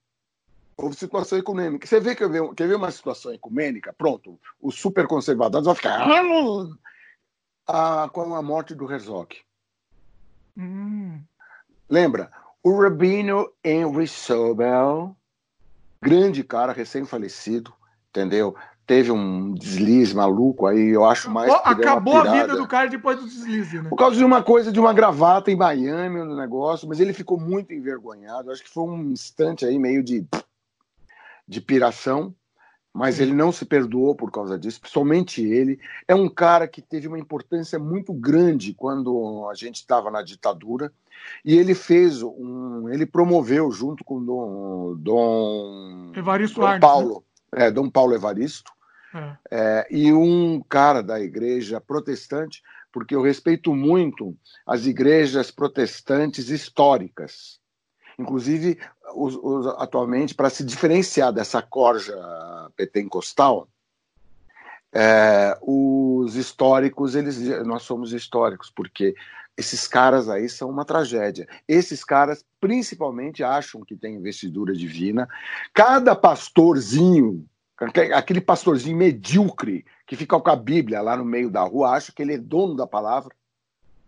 houve 0.77 0.95
situação 0.95 1.37
ecumênica. 1.37 1.87
Você 1.87 1.99
vê 1.99 2.15
que 2.15 2.23
eu 2.23 2.53
quer 2.53 2.67
ver 2.67 2.75
uma 2.75 2.91
situação 2.91 3.33
ecumênica? 3.33 3.93
Pronto, 3.97 4.39
os 4.61 4.75
super 4.75 5.07
conservadores 5.07 5.65
vão 5.65 5.75
ficar 5.75 6.07
ah, 7.67 8.09
com 8.11 8.35
a 8.35 8.41
morte 8.41 8.73
do 8.73 8.91
Herzog. 8.91 9.37
Hum. 10.57 11.21
Lembra? 11.89 12.31
O 12.63 12.81
Rabino 12.81 13.51
Henry 13.63 14.07
Sobel, 14.07 15.15
grande 16.01 16.43
cara, 16.43 16.73
recém-falecido, 16.73 17.73
entendeu? 18.09 18.55
Teve 18.89 19.12
um 19.12 19.54
deslize 19.54 20.15
maluco 20.15 20.65
aí, 20.65 20.89
eu 20.89 21.06
acho 21.06 21.30
mais. 21.30 21.54
Acabou 21.63 22.17
a 22.17 22.23
vida 22.23 22.56
do 22.58 22.67
cara 22.67 22.89
depois 22.89 23.19
do 23.19 23.28
deslize, 23.28 23.80
né? 23.80 23.88
Por 23.88 23.95
causa 23.95 24.17
de 24.17 24.25
uma 24.25 24.41
coisa, 24.41 24.71
de 24.71 24.80
uma 24.80 24.91
gravata 24.91 25.52
em 25.52 25.56
Miami 25.56 26.17
no 26.23 26.36
negócio, 26.36 26.89
mas 26.89 26.99
ele 26.99 27.13
ficou 27.13 27.39
muito 27.39 27.71
envergonhado. 27.71 28.52
Acho 28.52 28.63
que 28.63 28.69
foi 28.69 28.86
um 28.86 29.12
instante 29.12 29.63
aí 29.63 29.78
meio 29.78 30.02
de, 30.02 30.25
de 31.47 31.62
piração, 31.62 32.34
mas 32.91 33.19
ele 33.19 33.32
não 33.32 33.52
se 33.52 33.63
perdoou 33.63 34.15
por 34.15 34.32
causa 34.32 34.58
disso, 34.58 34.82
principalmente 34.82 35.39
ele. 35.39 35.80
É 36.08 36.15
um 36.15 36.28
cara 36.28 36.67
que 36.67 36.82
teve 36.82 37.08
uma 37.08 37.19
importância 37.19 37.78
muito 37.78 38.12
grande 38.12 38.73
quando 38.73 39.47
a 39.52 39.54
gente 39.54 39.75
estava 39.75 40.10
na 40.10 40.23
ditadura. 40.23 40.91
E 41.45 41.56
ele 41.56 41.75
fez 41.75 42.23
um. 42.23 42.89
Ele 42.89 43.06
promoveu 43.06 43.69
junto 43.69 44.04
com 44.04 44.23
Dom, 44.23 44.95
Dom, 44.97 46.12
Evaristo 46.15 46.62
Dom 46.62 46.65
Arnes, 46.65 46.82
Paulo. 46.82 47.23
Né? 47.54 47.67
É, 47.67 47.71
Dom 47.71 47.88
Paulo 47.88 48.15
Evaristo, 48.15 48.71
é. 49.13 49.37
É, 49.51 49.87
e 49.89 50.13
um 50.13 50.61
cara 50.61 51.01
da 51.01 51.19
igreja 51.19 51.81
protestante, 51.81 52.61
porque 52.91 53.15
eu 53.15 53.21
respeito 53.21 53.73
muito 53.75 54.35
as 54.65 54.85
igrejas 54.85 55.51
protestantes 55.51 56.49
históricas. 56.49 57.59
Inclusive, 58.17 58.77
os, 59.15 59.35
os, 59.35 59.67
atualmente, 59.77 60.35
para 60.35 60.49
se 60.49 60.63
diferenciar 60.63 61.31
dessa 61.31 61.62
corja 61.62 62.13
pentecostal, 62.75 63.67
é, 64.91 65.57
os 65.62 66.35
históricos, 66.35 67.15
eles, 67.15 67.39
nós 67.65 67.83
somos 67.83 68.12
históricos, 68.12 68.71
porque 68.75 69.15
esses 69.55 69.87
caras 69.87 70.29
aí 70.29 70.47
são 70.47 70.69
uma 70.69 70.85
tragédia. 70.85 71.47
Esses 71.67 72.03
caras, 72.03 72.43
principalmente, 72.60 73.43
acham 73.43 73.81
que 73.81 73.95
tem 73.95 74.15
investidura 74.15 74.73
divina. 74.73 75.27
Cada 75.73 76.15
pastorzinho 76.15 77.45
Aquele 78.13 78.42
pastorzinho 78.42 78.98
medíocre 78.98 79.86
que 80.06 80.15
fica 80.15 80.40
com 80.40 80.50
a 80.50 80.56
Bíblia 80.56 81.02
lá 81.02 81.15
no 81.15 81.23
meio 81.23 81.50
da 81.50 81.62
rua, 81.62 81.92
acha 81.92 82.12
que 82.12 82.21
ele 82.21 82.34
é 82.34 82.38
dono 82.38 82.75
da 82.75 82.86
palavra. 82.86 83.34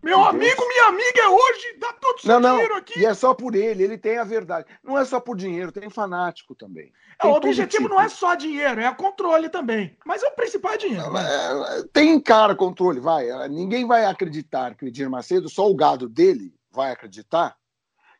Meu 0.04 0.20
de 0.20 0.28
amigo, 0.30 0.58
Deus. 0.58 0.68
minha 0.68 0.88
amiga 0.88 1.22
é 1.22 1.30
hoje, 1.30 1.78
dá 1.80 1.94
todo 1.94 2.18
o 2.18 2.22
seu 2.22 2.40
não, 2.40 2.54
dinheiro 2.54 2.76
aqui. 2.76 3.00
E 3.00 3.06
é 3.06 3.14
só 3.14 3.36
por 3.36 3.54
ele, 3.56 3.84
ele 3.84 3.98
tem 3.98 4.18
a 4.18 4.24
verdade. 4.24 4.66
Não 4.84 4.98
é 4.98 5.06
só 5.06 5.20
por 5.20 5.38
dinheiro, 5.38 5.72
tem 5.72 5.90
fanático 5.92 6.56
também. 6.56 6.92
É, 7.22 7.28
o 7.28 7.34
objetivo 7.34 7.84
tipo. 7.84 7.90
não 7.90 8.02
é 8.02 8.10
só 8.10 8.34
dinheiro, 8.34 8.82
é 8.82 8.92
controle 8.96 9.48
também. 9.48 9.96
Mas 10.04 10.24
é 10.24 10.28
o 10.28 10.32
principal 10.32 10.74
é 10.74 10.78
dinheiro. 10.78 11.16
É, 11.16 11.84
tem 11.94 12.20
cara 12.20 12.56
controle, 12.56 13.00
vai. 13.00 13.28
Ninguém 13.48 13.86
vai 13.86 14.06
acreditar 14.06 14.74
que 14.76 14.86
o 14.86 14.88
Edir 14.88 15.08
Macedo, 15.08 15.48
só 15.48 15.70
o 15.70 15.76
gado 15.76 16.10
dele 16.10 16.52
vai 16.72 16.92
acreditar 16.92 17.56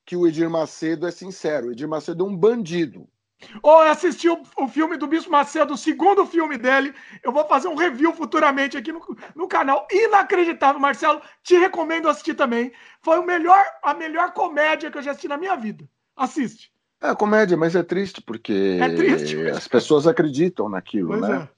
que 0.06 0.16
o 0.16 0.28
Edir 0.28 0.50
Macedo 0.50 1.08
é 1.08 1.12
sincero. 1.12 1.68
O 1.68 1.72
Edir 1.72 1.88
Macedo 1.88 2.24
é 2.24 2.28
um 2.28 2.36
bandido. 2.36 3.08
Ou 3.62 3.82
assistiu 3.82 4.42
o 4.58 4.68
filme 4.68 4.98
do 4.98 5.08
Bispo 5.08 5.32
Macedo, 5.32 5.74
o 5.74 5.78
segundo 5.78 6.26
filme 6.26 6.58
dele. 6.58 6.94
Eu 7.24 7.32
vou 7.32 7.46
fazer 7.48 7.68
um 7.68 7.76
review 7.76 8.14
futuramente 8.14 8.78
aqui 8.78 8.92
no, 8.92 9.02
no 9.36 9.48
canal. 9.48 9.88
Inacreditável, 9.92 10.80
Marcelo. 10.80 11.22
Te 11.44 11.58
recomendo 11.58 12.08
assistir 12.08 12.34
também. 12.34 12.72
Foi 13.02 13.20
o 13.20 13.26
melhor, 13.26 13.64
a 13.84 13.94
melhor 13.94 14.34
comédia 14.34 14.92
que 14.92 14.98
eu 14.98 15.02
já 15.02 15.12
assisti 15.12 15.28
na 15.28 15.38
minha 15.38 15.56
vida. 15.56 15.88
Assiste. 16.16 16.72
É 17.02 17.16
comédia, 17.16 17.58
mas 17.58 17.76
é 17.76 17.82
triste, 17.82 18.22
porque 18.22 18.78
é 18.80 18.90
triste, 18.96 19.36
as 19.50 19.68
pessoas 19.68 20.06
acreditam 20.06 20.70
naquilo, 20.70 21.08
pois 21.08 21.22
né? 21.22 21.36
É. 21.36 21.38
Deixa 21.38 21.50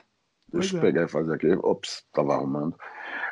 pois 0.52 0.74
eu 0.74 0.80
é. 0.80 0.82
pegar 0.82 1.04
e 1.04 1.08
fazer 1.10 1.34
aqui. 1.34 1.52
Ops, 1.62 2.06
estava 2.08 2.36
arrumando. 2.36 2.78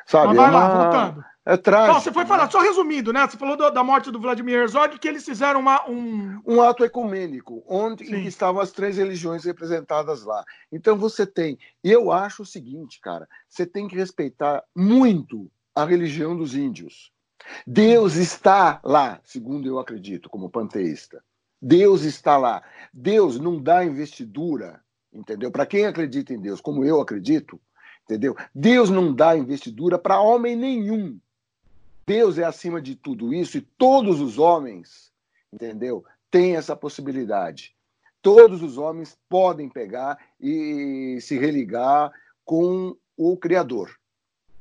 Sabe, 0.06 0.28
mas 0.28 0.38
vai 0.38 0.46
é 0.48 0.50
uma... 0.50 0.60
lá, 0.60 0.84
voltando. 0.84 1.31
É 1.44 1.58
trágico. 1.58 2.00
você 2.00 2.12
foi 2.12 2.26
falar, 2.26 2.46
né? 2.46 2.52
só 2.52 2.62
resumindo, 2.62 3.12
né? 3.12 3.28
Você 3.28 3.36
falou 3.36 3.58
do, 3.58 3.70
da 3.72 3.84
morte 3.84 4.12
do 4.12 4.20
Vladimir 4.20 4.56
Herzog, 4.56 5.00
que 5.00 5.08
eles 5.08 5.26
fizeram 5.26 5.60
uma, 5.60 5.90
um... 5.90 6.40
Um 6.46 6.62
ato 6.62 6.86
ecumênico, 6.86 7.64
onde 7.68 8.04
estavam 8.28 8.62
as 8.62 8.72
três 8.72 8.98
religiões 8.98 9.44
representadas 9.44 10.24
lá. 10.24 10.44
Então 10.72 10.96
você 10.96 11.26
tem... 11.26 11.58
E 11.84 11.92
eu 11.92 12.12
acho 12.12 12.44
o 12.44 12.46
seguinte, 12.46 13.00
cara, 13.02 13.28
você 13.50 13.66
tem 13.66 13.88
que 13.88 13.96
respeitar 13.96 14.64
muito 14.76 15.50
a 15.74 15.84
religião 15.84 16.38
dos 16.38 16.56
índios. 16.56 17.12
Deus 17.66 18.16
está 18.16 18.80
lá, 18.84 19.20
segundo 19.24 19.68
eu 19.68 19.80
acredito, 19.80 20.30
como 20.30 20.50
panteísta. 20.50 21.24
Deus 21.60 22.04
está 22.04 22.38
lá. 22.38 22.64
Deus 22.94 23.40
não 23.40 23.62
dá 23.62 23.84
investidura, 23.84 24.80
entendeu? 25.14 25.52
Para 25.52 25.66
quem 25.66 25.86
acredita 25.86 26.34
em 26.34 26.40
Deus, 26.40 26.62
como 26.62 26.84
eu 26.84 27.02
acredito, 27.02 27.60
entendeu? 28.04 28.36
Deus 28.54 28.90
não 28.90 29.14
dá 29.14 29.36
investidura 29.36 29.98
para 29.98 30.22
homem 30.22 30.56
nenhum. 30.56 31.20
Deus 32.06 32.38
é 32.38 32.44
acima 32.44 32.82
de 32.82 32.96
tudo 32.96 33.34
isso 33.34 33.58
e 33.58 33.62
todos 33.62 34.20
os 34.20 34.38
homens, 34.38 35.12
entendeu? 35.52 36.04
Têm 36.30 36.56
essa 36.56 36.76
possibilidade. 36.76 37.76
Todos 38.22 38.62
os 38.62 38.78
homens 38.78 39.18
podem 39.30 39.70
pegar 39.70 40.18
e 40.40 41.18
se 41.22 41.38
religar 41.38 42.12
com 42.46 42.96
o 43.18 43.38
Criador. 43.38 43.98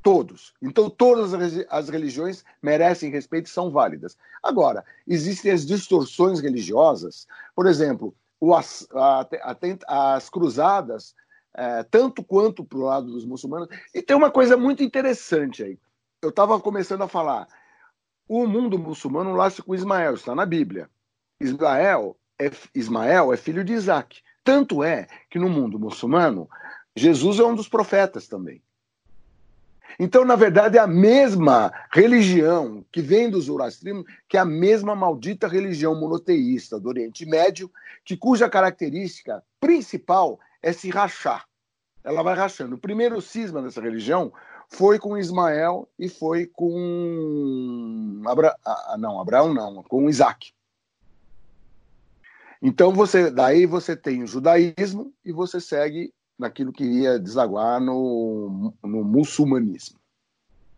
Todos. 0.03 0.53
Então, 0.61 0.89
todas 0.89 1.31
as 1.69 1.89
religiões 1.89 2.43
merecem 2.61 3.11
respeito 3.11 3.45
e 3.45 3.51
são 3.51 3.69
válidas. 3.69 4.17
Agora, 4.41 4.83
existem 5.07 5.51
as 5.51 5.63
distorções 5.63 6.39
religiosas. 6.39 7.27
Por 7.55 7.67
exemplo, 7.67 8.15
as, 8.55 8.87
as 9.87 10.29
cruzadas, 10.29 11.13
é, 11.53 11.83
tanto 11.83 12.23
quanto 12.23 12.63
para 12.63 12.79
o 12.79 12.83
lado 12.83 13.11
dos 13.11 13.25
muçulmanos. 13.25 13.67
E 13.93 14.01
tem 14.01 14.15
uma 14.15 14.31
coisa 14.31 14.57
muito 14.57 14.81
interessante 14.81 15.63
aí 15.63 15.77
eu 16.21 16.29
estava 16.29 16.59
começando 16.59 17.01
a 17.01 17.07
falar. 17.07 17.47
O 18.27 18.45
mundo 18.45 18.77
muçulmano 18.77 19.35
nasce 19.35 19.61
com 19.61 19.75
Ismael, 19.75 20.13
está 20.13 20.35
na 20.35 20.45
Bíblia. 20.45 20.89
Ismael 21.39 22.15
é, 22.39 22.51
Ismael 22.73 23.33
é 23.33 23.37
filho 23.37 23.63
de 23.63 23.73
Isaac. 23.73 24.21
Tanto 24.43 24.83
é 24.83 25.07
que 25.29 25.39
no 25.39 25.49
mundo 25.49 25.79
muçulmano, 25.79 26.49
Jesus 26.95 27.39
é 27.39 27.43
um 27.43 27.55
dos 27.55 27.67
profetas 27.67 28.27
também. 28.27 28.61
Então, 29.99 30.23
na 30.23 30.35
verdade, 30.35 30.77
é 30.77 30.81
a 30.81 30.87
mesma 30.87 31.71
religião 31.91 32.85
que 32.91 33.01
vem 33.01 33.29
do 33.29 33.41
Zoroastrismo, 33.41 34.05
que 34.27 34.37
é 34.37 34.39
a 34.39 34.45
mesma 34.45 34.95
maldita 34.95 35.47
religião 35.47 35.99
monoteísta 35.99 36.79
do 36.79 36.87
Oriente 36.87 37.25
Médio, 37.25 37.69
que 38.05 38.15
cuja 38.15 38.49
característica 38.49 39.43
principal 39.59 40.39
é 40.61 40.71
se 40.71 40.89
rachar. 40.89 41.45
Ela 42.03 42.23
vai 42.23 42.35
rachando. 42.35 42.75
O 42.75 42.79
primeiro 42.79 43.21
cisma 43.21 43.61
dessa 43.61 43.81
religião 43.81 44.31
foi 44.71 44.97
com 44.97 45.17
Ismael 45.17 45.87
e 45.99 46.07
foi 46.07 46.47
com 46.47 48.21
Abra... 48.25 48.55
Ah, 48.65 48.95
não, 48.97 49.19
Abraão 49.19 49.53
não, 49.53 49.83
com 49.83 50.09
Isaac. 50.09 50.53
Então 52.61 52.93
você, 52.93 53.29
daí 53.29 53.65
você 53.65 53.97
tem 53.97 54.23
o 54.23 54.27
judaísmo 54.27 55.13
e 55.25 55.33
você 55.33 55.59
segue 55.59 56.13
naquilo 56.39 56.71
que 56.71 56.85
iria 56.85 57.19
desaguar 57.19 57.81
no, 57.81 58.73
no 58.81 59.03
muçulmanismo. 59.03 59.99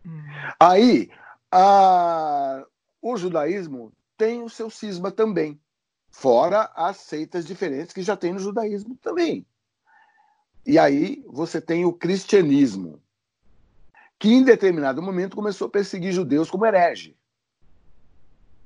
Hum. 0.04 0.22
Aí 0.58 1.08
a, 1.50 2.64
o 3.00 3.16
judaísmo 3.16 3.92
tem 4.16 4.42
o 4.42 4.48
seu 4.48 4.68
cisma 4.70 5.12
também, 5.12 5.60
fora 6.10 6.70
as 6.74 6.96
seitas 6.96 7.46
diferentes 7.46 7.92
que 7.92 8.02
já 8.02 8.16
tem 8.16 8.32
no 8.32 8.40
judaísmo 8.40 8.96
também. 8.96 9.46
E 10.66 10.78
aí 10.78 11.22
você 11.28 11.60
tem 11.60 11.84
o 11.84 11.92
cristianismo, 11.92 13.00
que 14.24 14.32
em 14.32 14.42
determinado 14.42 15.02
momento 15.02 15.36
começou 15.36 15.66
a 15.66 15.70
perseguir 15.70 16.10
judeus 16.10 16.50
como 16.50 16.64
herege. 16.64 17.14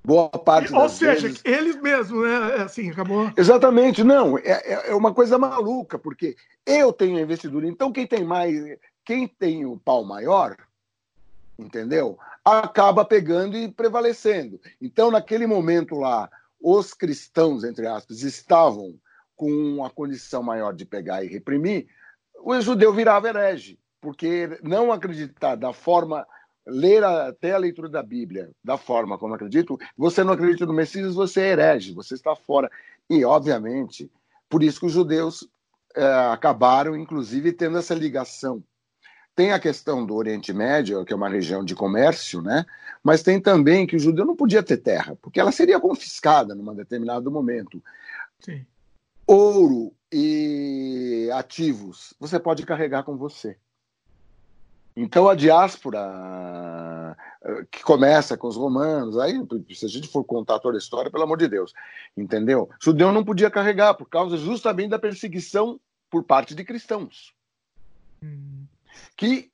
Boa 0.05 0.29
parte 0.29 0.73
Ou 0.73 0.89
seja, 0.89 1.23
vezes... 1.23 1.43
eles 1.45 1.75
mesmos, 1.83 2.23
né? 2.23 2.59
É 2.59 2.63
assim, 2.63 2.89
acabou. 2.93 3.29
Exatamente, 3.37 4.05
não. 4.05 4.39
É, 4.39 4.91
é 4.91 4.95
uma 4.95 5.13
coisa 5.13 5.37
maluca, 5.37 5.99
porque 5.99 6.37
eu 6.65 6.93
tenho 6.93 7.19
a 7.19 7.21
investidura, 7.21 7.67
então 7.67 7.91
quem 7.91 8.07
tem 8.07 8.23
mais, 8.23 8.79
quem 9.05 9.27
tem 9.27 9.67
o 9.67 9.77
pau 9.77 10.05
maior, 10.05 10.57
entendeu? 11.59 12.17
Acaba 12.45 13.05
pegando 13.05 13.57
e 13.57 13.69
prevalecendo. 13.69 14.61
Então, 14.81 15.11
naquele 15.11 15.45
momento 15.45 15.97
lá, 15.97 16.31
os 16.61 16.95
cristãos, 16.95 17.65
entre 17.65 17.85
aspas, 17.85 18.23
estavam 18.23 18.95
com 19.35 19.85
a 19.85 19.91
condição 19.91 20.41
maior 20.41 20.73
de 20.73 20.85
pegar 20.85 21.25
e 21.25 21.29
reprimir, 21.29 21.89
o 22.45 22.61
judeu 22.61 22.93
virava 22.93 23.29
herege 23.29 23.77
porque 24.01 24.59
não 24.63 24.93
acreditar 24.93 25.55
da 25.55 25.73
forma, 25.73 26.27
ler 26.67 27.03
até 27.05 27.53
a 27.53 27.59
leitura 27.59 27.89
da 27.89 28.03
Bíblia 28.03 28.51
da 28.63 28.77
forma 28.77 29.19
como 29.19 29.35
acredito, 29.35 29.79
você 29.97 30.23
não 30.23 30.33
acredita 30.33 30.67
no 30.67 30.73
Messias, 30.73 31.15
você 31.15 31.41
é 31.41 31.53
herege, 31.53 31.95
você 31.95 32.15
está 32.15 32.35
fora. 32.37 32.71
E, 33.09 33.25
obviamente, 33.25 34.11
por 34.49 34.63
isso 34.63 34.81
que 34.81 34.87
os 34.87 34.93
judeus 34.93 35.49
é, 35.95 36.05
acabaram, 36.33 36.97
inclusive, 36.97 37.53
tendo 37.53 37.79
essa 37.79 37.95
ligação. 37.95 38.63
Tem 39.35 39.53
a 39.53 39.61
questão 39.61 40.05
do 40.05 40.15
Oriente 40.15 40.53
Médio, 40.53 41.05
que 41.05 41.13
é 41.13 41.17
uma 41.17 41.29
região 41.29 41.65
de 41.65 41.75
comércio, 41.75 42.43
né? 42.43 42.67
mas 43.03 43.23
tem 43.23 43.41
também 43.41 43.87
que 43.87 43.97
o 43.97 43.99
judeu 43.99 44.25
não 44.25 44.37
podia 44.37 44.63
ter 44.63 44.79
terra, 44.79 45.17
porque 45.23 45.41
ela 45.41 45.53
seria 45.53 45.81
confiscada 45.81 46.55
num 46.55 46.75
determinado 46.75 47.31
momento. 47.31 47.83
Sim. 48.41 48.67
Ouro 49.27 49.93
e 50.13 51.31
ativos 51.35 52.15
você 52.19 52.39
pode 52.39 52.65
carregar 52.65 53.03
com 53.05 53.17
você. 53.17 53.57
Então 55.01 55.29
a 55.29 55.35
diáspora 55.37 57.17
eh, 57.45 57.65
que 57.71 57.85
começa 57.85 58.37
com 58.37 58.49
os 58.49 58.57
romanos, 58.57 59.17
aí 59.17 59.35
se 59.73 59.87
a 59.87 59.89
gente 59.89 60.09
for 60.09 60.25
contar 60.25 60.59
toda 60.59 60.77
a 60.77 60.81
história, 60.81 61.09
pelo 61.09 61.23
amor 61.23 61.39
de 61.39 61.47
Deus, 61.47 61.73
entendeu? 62.17 62.69
Judeu 62.83 63.13
não 63.13 63.25
podia 63.25 63.49
carregar 63.49 63.95
por 63.95 64.09
causa 64.09 64.37
justamente 64.37 64.91
da 64.91 64.99
perseguição 64.99 65.79
por 66.11 66.25
parte 66.25 66.53
de 66.53 66.65
cristãos, 66.65 67.33
que 69.17 69.53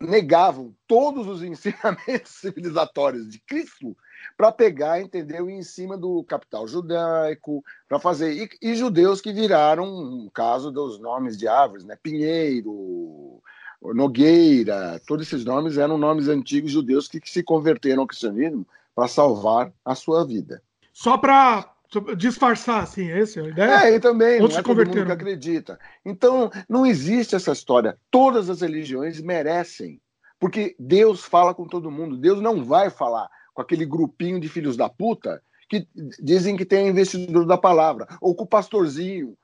negavam 0.00 0.74
todos 0.88 1.28
os 1.28 1.40
ensinamentos 1.44 2.32
civilizatórios 2.32 3.30
de 3.30 3.38
Cristo 3.38 3.96
para 4.36 4.50
pegar, 4.50 5.00
entendeu, 5.00 5.48
em 5.48 5.62
cima 5.62 5.96
do 5.96 6.24
capital 6.24 6.66
judaico, 6.66 7.64
para 7.88 8.00
fazer. 8.00 8.32
E, 8.32 8.50
e, 8.60 8.74
judeus 8.74 9.20
que 9.20 9.32
viraram, 9.32 9.86
no 9.86 10.30
caso 10.32 10.72
dos 10.72 10.98
nomes 10.98 11.38
de 11.38 11.46
árvores, 11.46 11.84
né, 11.84 11.96
Pinheiro, 12.02 13.40
Nogueira, 13.82 15.00
todos 15.06 15.26
esses 15.26 15.44
nomes 15.44 15.78
eram 15.78 15.96
nomes 15.96 16.28
antigos 16.28 16.70
judeus 16.70 17.08
que, 17.08 17.20
se 17.24 17.42
converteram 17.42 18.02
ao 18.02 18.06
cristianismo 18.06 18.66
para 18.94 19.08
salvar 19.08 19.72
a 19.84 19.94
sua 19.94 20.26
vida. 20.26 20.62
Só 20.92 21.16
para 21.16 21.72
disfarçar, 22.16 22.82
assim, 22.82 23.10
é 23.10 23.20
essa 23.20 23.40
a 23.40 23.48
ideia? 23.48 23.84
É, 23.84 23.94
e 23.94 24.00
também, 24.00 24.40
Outros 24.40 24.52
não 24.52 24.60
é 24.60 24.62
todo 24.62 24.86
mundo 24.86 25.06
que 25.06 25.12
acredita. 25.12 25.78
Então, 26.04 26.50
não 26.68 26.84
existe 26.84 27.34
essa 27.34 27.52
história. 27.52 27.98
Todas 28.10 28.50
as 28.50 28.60
religiões 28.60 29.20
merecem, 29.20 30.00
porque 30.38 30.76
Deus 30.78 31.24
fala 31.24 31.54
com 31.54 31.66
todo 31.66 31.90
mundo. 31.90 32.18
Deus 32.18 32.40
não 32.40 32.62
vai 32.64 32.90
falar 32.90 33.28
com 33.54 33.62
aquele 33.62 33.86
grupinho 33.86 34.38
de 34.38 34.48
filhos 34.48 34.76
da 34.76 34.88
puta 34.88 35.42
que 35.68 35.86
dizem 36.20 36.56
que 36.56 36.64
tem 36.64 36.88
investidor 36.88 37.46
da 37.46 37.56
palavra, 37.56 38.06
ou 38.20 38.34
com 38.34 38.42
o 38.42 38.46
pastorzinho, 38.48 39.36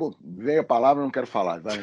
Pô, 0.00 0.14
veio 0.18 0.62
a 0.62 0.64
palavra, 0.64 1.02
não 1.02 1.10
quero 1.10 1.26
falar, 1.26 1.60
vai 1.60 1.76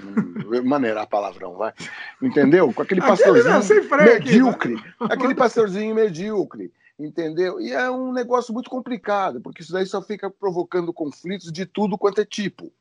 maneirar 0.63 1.05
palavrão, 1.05 1.55
vai. 1.55 1.72
Entendeu? 2.20 2.74
Com 2.74 2.82
aquele 2.82 2.99
pastorzinho 2.99 3.59
aquele 3.59 4.03
medíocre, 4.03 4.74
aqui, 4.74 4.84
né? 4.84 4.93
aquele 5.01 5.36
pastorzinho 5.36 5.93
medíocre, 5.93 6.74
entendeu? 6.97 7.61
E 7.61 7.72
é 7.72 7.91
um 7.91 8.11
negócio 8.11 8.51
muito 8.51 8.72
complicado, 8.72 9.39
porque 9.39 9.61
isso 9.61 9.72
daí 9.72 9.86
só 9.86 10.01
fica 10.01 10.32
provocando 10.32 10.91
conflitos 10.91 11.51
de 11.51 11.63
tudo 11.63 11.95
quanto 11.95 12.20
é 12.20 12.26
tipo, 12.26 12.74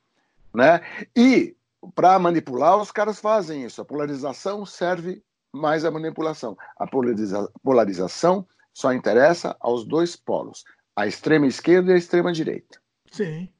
né? 0.54 0.80
E 1.14 1.54
para 1.94 2.18
manipular, 2.18 2.78
os 2.78 2.90
caras 2.90 3.20
fazem 3.20 3.62
isso. 3.62 3.82
A 3.82 3.84
polarização 3.84 4.64
serve 4.64 5.22
mais 5.52 5.84
a 5.84 5.90
manipulação. 5.90 6.56
A 6.78 6.86
polariza 6.86 7.46
polarização 7.62 8.46
só 8.72 8.90
interessa 8.90 9.54
aos 9.60 9.84
dois 9.84 10.16
polos, 10.16 10.64
a 10.96 11.06
extrema 11.06 11.46
esquerda 11.46 11.92
e 11.92 11.94
a 11.94 11.98
extrema 11.98 12.32
direita. 12.32 12.80
Sim. 13.12 13.50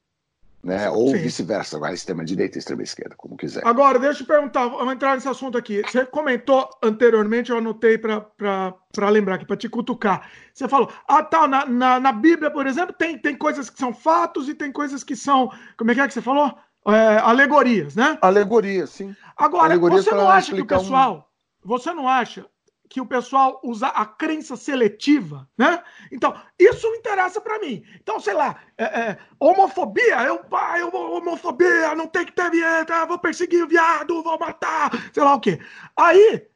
Né? 0.63 0.89
Ou 0.89 1.11
vice-versa, 1.11 1.79
a 1.85 1.93
extrema 1.93 2.25
direita 2.25 2.57
e 2.57 2.59
extrema 2.59 2.83
esquerda, 2.83 3.15
como 3.15 3.37
quiser. 3.37 3.65
Agora, 3.65 3.99
deixa 3.99 4.23
eu 4.23 4.27
perguntar, 4.27 4.67
vamos 4.67 4.93
entrar 4.93 5.15
nesse 5.15 5.29
assunto 5.29 5.57
aqui. 5.57 5.81
Você 5.81 6.05
comentou 6.05 6.69
anteriormente, 6.83 7.51
eu 7.51 7.57
anotei 7.57 7.97
para 7.97 9.09
lembrar 9.09 9.35
aqui, 9.35 9.45
para 9.45 9.55
te 9.55 9.69
cutucar. 9.69 10.29
Você 10.53 10.67
falou, 10.67 10.91
ah, 11.07 11.23
tá, 11.23 11.47
na, 11.47 11.65
na, 11.65 11.99
na, 11.99 12.11
Bíblia, 12.11 12.51
por 12.51 12.67
exemplo, 12.67 12.93
tem, 12.97 13.17
tem 13.17 13.37
coisas 13.37 13.69
que 13.69 13.79
são 13.79 13.93
fatos 13.93 14.49
e 14.49 14.53
tem 14.53 14.71
coisas 14.71 15.03
que 15.03 15.15
são. 15.15 15.49
Como 15.77 15.91
é 15.91 15.95
que 15.95 16.01
é 16.01 16.07
que 16.07 16.13
você 16.13 16.21
falou? 16.21 16.53
É, 16.85 17.17
alegorias, 17.19 17.95
né? 17.95 18.17
Alegorias, 18.21 18.89
sim. 18.89 19.15
Agora, 19.37 19.65
alegorias 19.65 20.05
você 20.05 20.15
não 20.15 20.29
acha 20.29 20.53
que 20.53 20.61
o 20.61 20.65
pessoal. 20.65 21.29
Um... 21.63 21.67
Você 21.69 21.93
não 21.93 22.07
acha 22.07 22.45
que 22.89 23.01
o 23.01 23.05
pessoal 23.05 23.59
usa 23.63 23.87
a 23.87 24.05
crença 24.05 24.55
seletiva, 24.55 25.47
né? 25.57 25.83
Então, 26.11 26.33
isso 26.57 26.87
interessa 26.95 27.41
para 27.41 27.59
mim. 27.59 27.83
Então, 28.01 28.19
sei 28.19 28.33
lá, 28.33 28.61
é, 28.77 28.83
é, 28.83 29.17
homofobia, 29.39 30.23
eu, 30.23 30.39
pai, 30.39 30.81
eu, 30.81 30.89
homofobia, 30.93 31.95
não 31.95 32.07
tem 32.07 32.25
que 32.25 32.31
ter 32.31 32.49
vieta, 32.49 33.05
vou 33.05 33.19
perseguir 33.19 33.63
o 33.63 33.67
viado, 33.67 34.23
vou 34.23 34.39
matar, 34.39 34.91
sei 35.13 35.23
lá 35.23 35.35
o 35.35 35.39
quê. 35.39 35.59
Aí, 35.95 36.47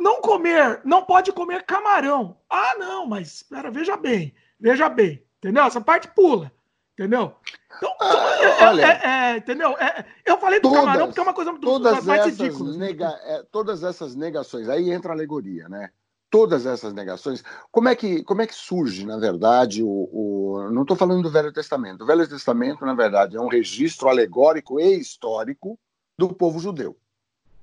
não 0.00 0.20
comer, 0.20 0.80
não 0.84 1.02
pode 1.02 1.32
comer 1.32 1.64
camarão. 1.64 2.38
Ah, 2.48 2.74
não, 2.78 3.06
mas 3.06 3.34
espera, 3.36 3.70
veja 3.70 3.96
bem, 3.96 4.34
veja 4.58 4.88
bem, 4.88 5.22
entendeu? 5.38 5.64
Essa 5.64 5.80
parte 5.80 6.08
pula. 6.08 6.52
Entendeu? 6.98 7.36
Então, 7.76 7.94
ah, 8.00 8.38
é, 8.40 8.44
é, 8.44 8.66
olha, 8.68 8.82
é, 8.82 9.06
é, 9.06 9.36
entendeu? 9.36 9.76
É, 9.76 10.06
eu 10.24 10.38
falei 10.38 10.58
do 10.60 10.70
todas, 10.70 10.80
camarão 10.80 11.06
porque 11.08 11.20
é 11.20 11.22
uma 11.22 11.34
coisa 11.34 11.52
muito 11.52 11.66
todas 11.66 12.06
mais 12.06 12.24
ridícula. 12.24 12.74
Nega, 12.74 13.46
todas 13.52 13.82
essas 13.82 14.14
negações, 14.14 14.66
aí 14.66 14.90
entra 14.90 15.12
a 15.12 15.14
alegoria, 15.14 15.68
né? 15.68 15.90
Todas 16.30 16.64
essas 16.64 16.94
negações. 16.94 17.44
Como 17.70 17.90
é 17.90 17.94
que, 17.94 18.24
como 18.24 18.40
é 18.40 18.46
que 18.46 18.54
surge, 18.54 19.04
na 19.04 19.18
verdade, 19.18 19.82
o. 19.82 19.88
o 20.10 20.70
não 20.70 20.82
estou 20.82 20.96
falando 20.96 21.22
do 21.22 21.30
Velho 21.30 21.52
Testamento. 21.52 22.02
O 22.02 22.06
Velho 22.06 22.26
Testamento, 22.26 22.86
na 22.86 22.94
verdade, 22.94 23.36
é 23.36 23.40
um 23.40 23.48
registro 23.48 24.08
alegórico 24.08 24.80
e 24.80 24.98
histórico 24.98 25.78
do 26.18 26.34
povo 26.34 26.58
judeu. 26.58 26.96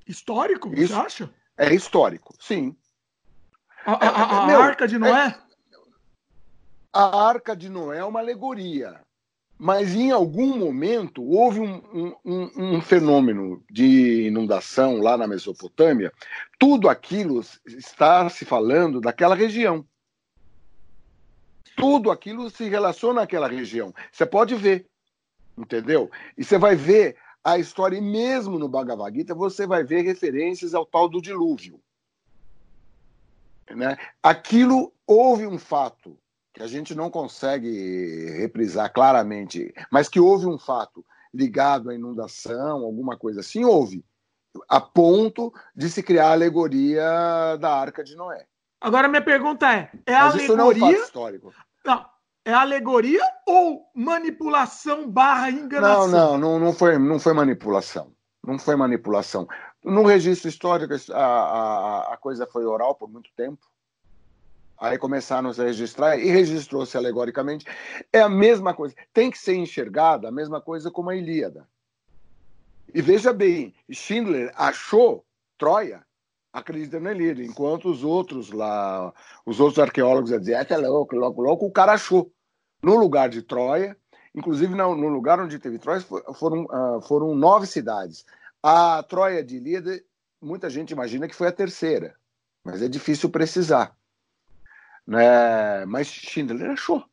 Histórico? 0.07 0.71
Isso 0.75 0.93
você 0.93 0.99
acha? 0.99 1.29
É 1.57 1.73
histórico, 1.73 2.35
sim. 2.39 2.75
A, 3.83 3.93
a, 3.93 4.09
a, 4.09 4.43
a 4.43 4.47
Meu, 4.47 4.61
Arca 4.61 4.87
de 4.87 4.99
Noé? 4.99 5.35
A 6.93 7.27
Arca 7.27 7.55
de 7.55 7.67
Noé 7.67 7.97
é 7.97 8.05
uma 8.05 8.19
alegoria 8.19 9.01
mas 9.57 9.93
em 9.93 10.11
algum 10.11 10.57
momento 10.57 11.23
houve 11.23 11.59
um, 11.59 12.15
um, 12.25 12.75
um, 12.75 12.81
fenômeno 12.81 13.63
de 13.69 14.27
inundação 14.27 14.97
lá 14.97 15.15
na 15.15 15.27
Mesopotâmia. 15.27 16.11
Tudo 16.59 16.89
aquilo 16.89 17.41
está 17.65 18.29
se 18.29 18.45
falando 18.45 18.99
daquela 18.99 19.35
região. 19.35 19.85
Tudo 21.75 22.11
aquilo 22.11 22.49
se 22.49 22.67
relaciona 22.67 23.21
àquela 23.21 23.47
região. 23.47 23.93
Você 24.11 24.25
pode 24.25 24.55
ver, 24.55 24.87
entendeu? 25.57 26.09
E 26.37 26.43
você 26.43 26.57
vai 26.57 26.75
ver 26.75 27.17
a 27.43 27.57
história, 27.57 27.97
e 27.97 28.01
mesmo 28.01 28.57
no 28.57 28.69
Bhagavad 28.69 29.15
Gita, 29.15 29.35
você 29.35 29.67
vai 29.67 29.83
ver 29.83 30.01
referências 30.01 30.73
ao 30.73 30.85
tal 30.85 31.09
do 31.09 31.21
dilúvio. 31.21 31.79
Né? 33.69 33.97
Aquilo 34.21 34.93
houve 35.05 35.45
um 35.45 35.57
fato 35.57 36.17
que 36.53 36.61
a 36.61 36.67
gente 36.67 36.93
não 36.93 37.09
consegue 37.09 38.29
reprisar 38.37 38.93
claramente, 38.93 39.73
mas 39.91 40.07
que 40.07 40.19
houve 40.19 40.45
um 40.45 40.59
fato 40.59 41.03
ligado 41.33 41.89
à 41.89 41.95
inundação, 41.95 42.83
alguma 42.83 43.17
coisa 43.17 43.39
assim, 43.39 43.65
houve, 43.65 44.05
a 44.69 44.79
ponto 44.79 45.51
de 45.75 45.89
se 45.89 46.03
criar 46.03 46.27
a 46.27 46.31
alegoria 46.33 47.57
da 47.59 47.75
Arca 47.75 48.03
de 48.03 48.15
Noé. 48.15 48.45
Agora 48.79 49.07
minha 49.07 49.23
pergunta 49.23 49.65
é, 49.73 49.89
é 50.05 50.13
mas 50.13 50.35
alegoria? 50.35 50.45
Isso 50.45 50.55
não 50.55 50.71
é 50.71 50.75
um 50.75 50.79
fato 50.79 51.05
histórico. 51.05 51.53
Não, 51.83 52.05
é 52.45 52.53
alegoria 52.53 53.23
ou 53.47 53.89
manipulação 53.95 55.09
barra 55.09 55.49
enganação? 55.49 56.07
Não, 56.07 56.31
não, 56.31 56.37
não, 56.37 56.59
não, 56.59 56.73
foi, 56.73 56.97
não 56.99 57.19
foi 57.19 57.33
manipulação. 57.33 58.13
Não 58.45 58.59
foi 58.59 58.75
manipulação. 58.75 59.47
No 59.83 60.05
registro 60.05 60.49
histórico, 60.49 60.93
a, 61.13 61.17
a, 61.17 62.13
a 62.13 62.17
coisa 62.17 62.45
foi 62.45 62.65
oral 62.65 62.93
por 62.93 63.09
muito 63.09 63.29
tempo. 63.35 63.65
Aí 64.79 64.97
começaram 64.97 65.49
a 65.49 65.53
registrar 65.53 66.17
e 66.17 66.29
registrou-se 66.29 66.97
alegoricamente. 66.97 67.65
É 68.11 68.21
a 68.21 68.29
mesma 68.29 68.73
coisa. 68.73 68.95
Tem 69.13 69.31
que 69.31 69.37
ser 69.37 69.55
enxergada 69.55 70.27
a 70.27 70.31
mesma 70.31 70.59
coisa 70.59 70.91
como 70.91 71.09
a 71.09 71.15
Ilíada. 71.15 71.67
E 72.93 73.01
veja 73.01 73.33
bem, 73.33 73.73
Schindler 73.89 74.51
achou 74.55 75.25
Troia 75.57 76.05
acreditando 76.53 77.05
na 77.05 77.13
Ilíada, 77.13 77.41
enquanto 77.41 77.89
os 77.89 78.03
outros 78.03 78.51
lá, 78.51 79.11
os 79.43 79.59
outros 79.59 79.79
arqueólogos 79.79 80.29
diziam, 80.29 80.59
é, 80.59 80.67
é 80.69 80.77
louco, 80.77 81.15
louco, 81.15 81.41
louco, 81.41 81.65
o 81.65 81.71
cara 81.71 81.93
achou. 81.93 82.31
No 82.83 82.95
lugar 82.97 83.29
de 83.29 83.41
Troia, 83.41 83.97
inclusive 84.35 84.75
no, 84.75 84.91
lugar 84.91 85.39
onde 85.39 85.57
teve 85.57 85.79
Troia, 85.79 86.01
foram, 86.01 86.65
uh, 86.65 87.01
foram 87.01 87.33
nove 87.33 87.65
cidades. 87.65 88.25
A 88.61 89.01
Troia 89.03 89.43
de 89.43 89.55
Ilíada, 89.55 89.99
muita 90.41 90.69
gente 90.69 90.91
imagina 90.91 91.27
que 91.27 91.35
foi 91.35 91.47
a 91.47 91.51
terceira, 91.51 92.13
mas 92.63 92.81
é 92.81 92.87
difícil 92.87 93.29
precisar. 93.29 93.97
Né? 95.05 95.85
Mas 95.85 96.07
Schindler 96.07 96.71
achou. 96.71 97.03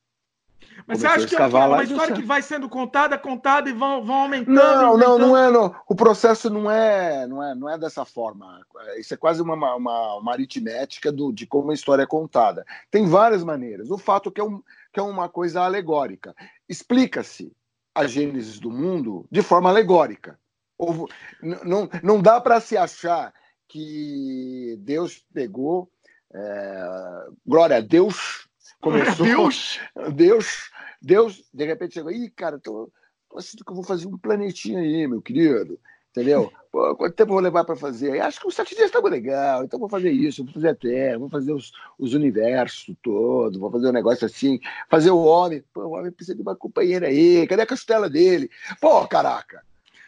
Mas 0.87 0.99
Começou 0.99 1.01
você 1.01 1.07
acha 1.07 1.27
que 1.27 1.37
é 1.37 1.47
uma 1.47 1.85
história 1.85 2.15
que 2.15 2.23
vai 2.23 2.43
sendo 2.43 2.69
contada, 2.69 3.19
contada 3.19 3.69
e 3.69 3.73
vão, 3.73 4.05
vão 4.05 4.23
aumentando? 4.23 4.55
Não, 4.55 4.87
aumentando. 4.87 5.19
não, 5.19 5.29
não 5.29 5.37
é. 5.37 5.51
Não. 5.51 5.75
O 5.89 5.95
processo 5.95 6.49
não 6.49 6.71
é, 6.71 7.27
não 7.27 7.43
é, 7.43 7.55
não 7.55 7.69
é 7.69 7.79
dessa 7.79 8.05
forma. 8.05 8.65
Isso 8.99 9.13
é 9.13 9.17
quase 9.17 9.43
uma, 9.43 9.55
uma, 9.55 10.15
uma 10.17 10.33
aritmética 10.33 11.13
do, 11.13 11.33
de 11.33 11.47
como 11.47 11.71
a 11.71 11.75
história 11.75 12.03
é 12.03 12.07
contada. 12.07 12.65
Tem 12.91 13.07
várias 13.07 13.45
maneiras. 13.45 13.91
O 13.91 13.99
fato 13.99 14.29
é 14.31 14.33
que 14.33 14.41
é, 14.41 14.45
um, 14.45 14.63
que 14.93 15.01
é 15.01 15.03
uma 15.03 15.29
coisa 15.29 15.63
alegórica. 15.63 16.35
Explica-se 16.69 17.53
a 17.95 18.07
gênesis 18.07 18.59
do 18.59 18.71
mundo 18.71 19.27
de 19.31 19.43
forma 19.43 19.69
alegórica. 19.69 20.39
Ou, 20.79 21.09
não, 21.43 21.89
não 22.03 22.23
dá 22.23 22.41
para 22.41 22.61
se 22.61 22.77
achar 22.77 23.35
que 23.69 24.77
Deus 24.81 25.23
pegou 25.33 25.91
é, 26.33 27.27
glória 27.47 27.77
a 27.77 27.81
Deus. 27.81 28.49
Começou. 28.81 29.27
Deus! 29.27 29.79
Deus, 30.15 30.71
Deus, 31.01 31.45
de 31.53 31.67
repente 31.67 31.95
chegou. 31.95 32.11
Ih, 32.11 32.31
cara, 32.31 32.59
tô, 32.59 32.91
tô 33.29 33.39
assistindo 33.39 33.65
que 33.65 33.71
eu 33.71 33.77
vou 33.77 33.85
fazer 33.85 34.07
um 34.07 34.19
planetinha 34.19 34.81
aí, 34.81 35.07
meu 35.07 35.21
querido. 35.21 35.79
Entendeu? 36.11 36.53
Pô, 36.73 36.97
quanto 36.97 37.15
tempo 37.15 37.31
eu 37.31 37.35
vou 37.35 37.43
levar 37.43 37.65
para 37.65 37.77
fazer? 37.77 38.21
Acho 38.21 38.41
que 38.41 38.47
uns 38.49 38.55
sete 38.55 38.75
dias 38.75 38.87
está 38.87 38.99
legal, 38.99 39.63
então 39.63 39.79
vou 39.79 39.89
fazer 39.89 40.11
isso, 40.11 40.45
vou 40.45 40.53
fazer 40.53 40.69
a 40.69 40.75
Terra, 40.75 41.19
vou 41.19 41.29
fazer 41.29 41.53
os, 41.53 41.71
os 41.97 42.15
universos 42.15 42.97
todos, 43.01 43.59
vou 43.59 43.71
fazer 43.71 43.89
um 43.89 43.93
negócio 43.93 44.27
assim, 44.27 44.59
fazer 44.89 45.11
o 45.13 45.23
homem. 45.23 45.63
Pô, 45.73 45.83
o 45.83 45.93
homem 45.93 46.11
precisa 46.11 46.35
de 46.35 46.43
uma 46.43 46.57
companheira 46.57 47.07
aí, 47.07 47.47
cadê 47.47 47.63
a 47.63 47.67
costela 47.67 48.11
dele? 48.11 48.51
Pô, 48.81 49.07
caraca! 49.07 49.63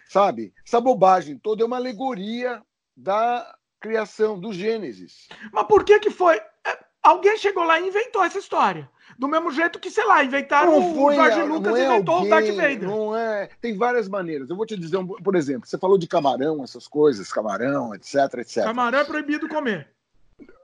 Sabe? 0.09 0.53
Essa 0.67 0.81
bobagem 0.81 1.39
toda 1.39 1.63
é 1.63 1.67
uma 1.67 1.77
alegoria 1.77 2.61
da 2.97 3.57
criação 3.83 4.39
do 4.39 4.53
Gênesis. 4.53 5.29
Mas 5.53 5.67
por 5.67 5.85
que 5.85 5.99
que 5.99 6.11
foi? 6.11 6.37
É, 6.37 6.79
alguém 7.03 7.37
chegou 7.37 7.65
lá 7.65 7.81
e 7.81 7.89
inventou 7.89 8.25
essa 8.25 8.39
história. 8.39 8.89
Do 9.19 9.29
mesmo 9.29 9.51
jeito 9.51 9.79
que, 9.79 9.91
sei 9.91 10.07
lá, 10.07 10.25
inventaram 10.25 10.73
não 10.73 10.95
foi, 10.95 11.15
o 11.15 11.17
Jorge 11.17 11.43
Lucas 11.43 11.77
é 11.77 11.85
inventou 11.87 12.15
alguém, 12.15 12.29
o 12.29 12.31
Darth 12.31 12.57
Vader. 12.57 12.89
Não 12.89 13.17
é. 13.17 13.51
Tem 13.61 13.77
várias 13.77 14.09
maneiras. 14.09 14.49
Eu 14.49 14.57
vou 14.57 14.65
te 14.65 14.77
dizer, 14.77 14.99
por 15.23 15.37
exemplo, 15.37 15.69
você 15.69 15.77
falou 15.77 15.99
de 15.99 16.07
camarão, 16.07 16.65
essas 16.65 16.87
coisas, 16.87 17.31
camarão, 17.31 17.95
etc, 17.95 18.15
etc. 18.39 18.65
Camarão 18.65 19.01
é 19.01 19.05
proibido 19.05 19.49
comer. 19.49 19.89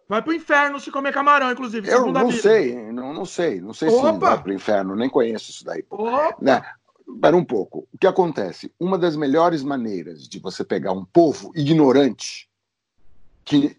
Vai 0.09 0.23
pro 0.23 0.33
inferno 0.33 0.81
se 0.81 0.91
comer 0.91 1.13
camarão, 1.13 1.53
inclusive. 1.53 1.87
Eu 1.91 2.11
não 2.11 2.33
sei, 2.33 2.75
não, 2.91 3.13
não 3.13 3.27
sei. 3.27 3.61
Não 3.61 3.75
sei 3.75 3.91
Opa! 3.91 4.13
se 4.13 4.19
vai 4.19 4.43
pro 4.43 4.53
inferno, 4.55 4.97
nem 4.97 5.11
conheço 5.11 5.51
isso 5.51 5.65
daí. 5.65 5.85
Né? 6.41 6.63
Espera 7.07 7.37
um 7.37 7.45
pouco. 7.45 7.87
O 7.93 7.99
que 7.99 8.07
acontece? 8.07 8.73
Uma 8.81 8.97
das 8.97 9.17
melhores 9.17 9.63
maneiras 9.63 10.27
de 10.27 10.39
você 10.39 10.65
pegar 10.65 10.93
um 10.93 11.05
povo 11.05 11.53
ignorante 11.55 12.48
que 13.49 13.75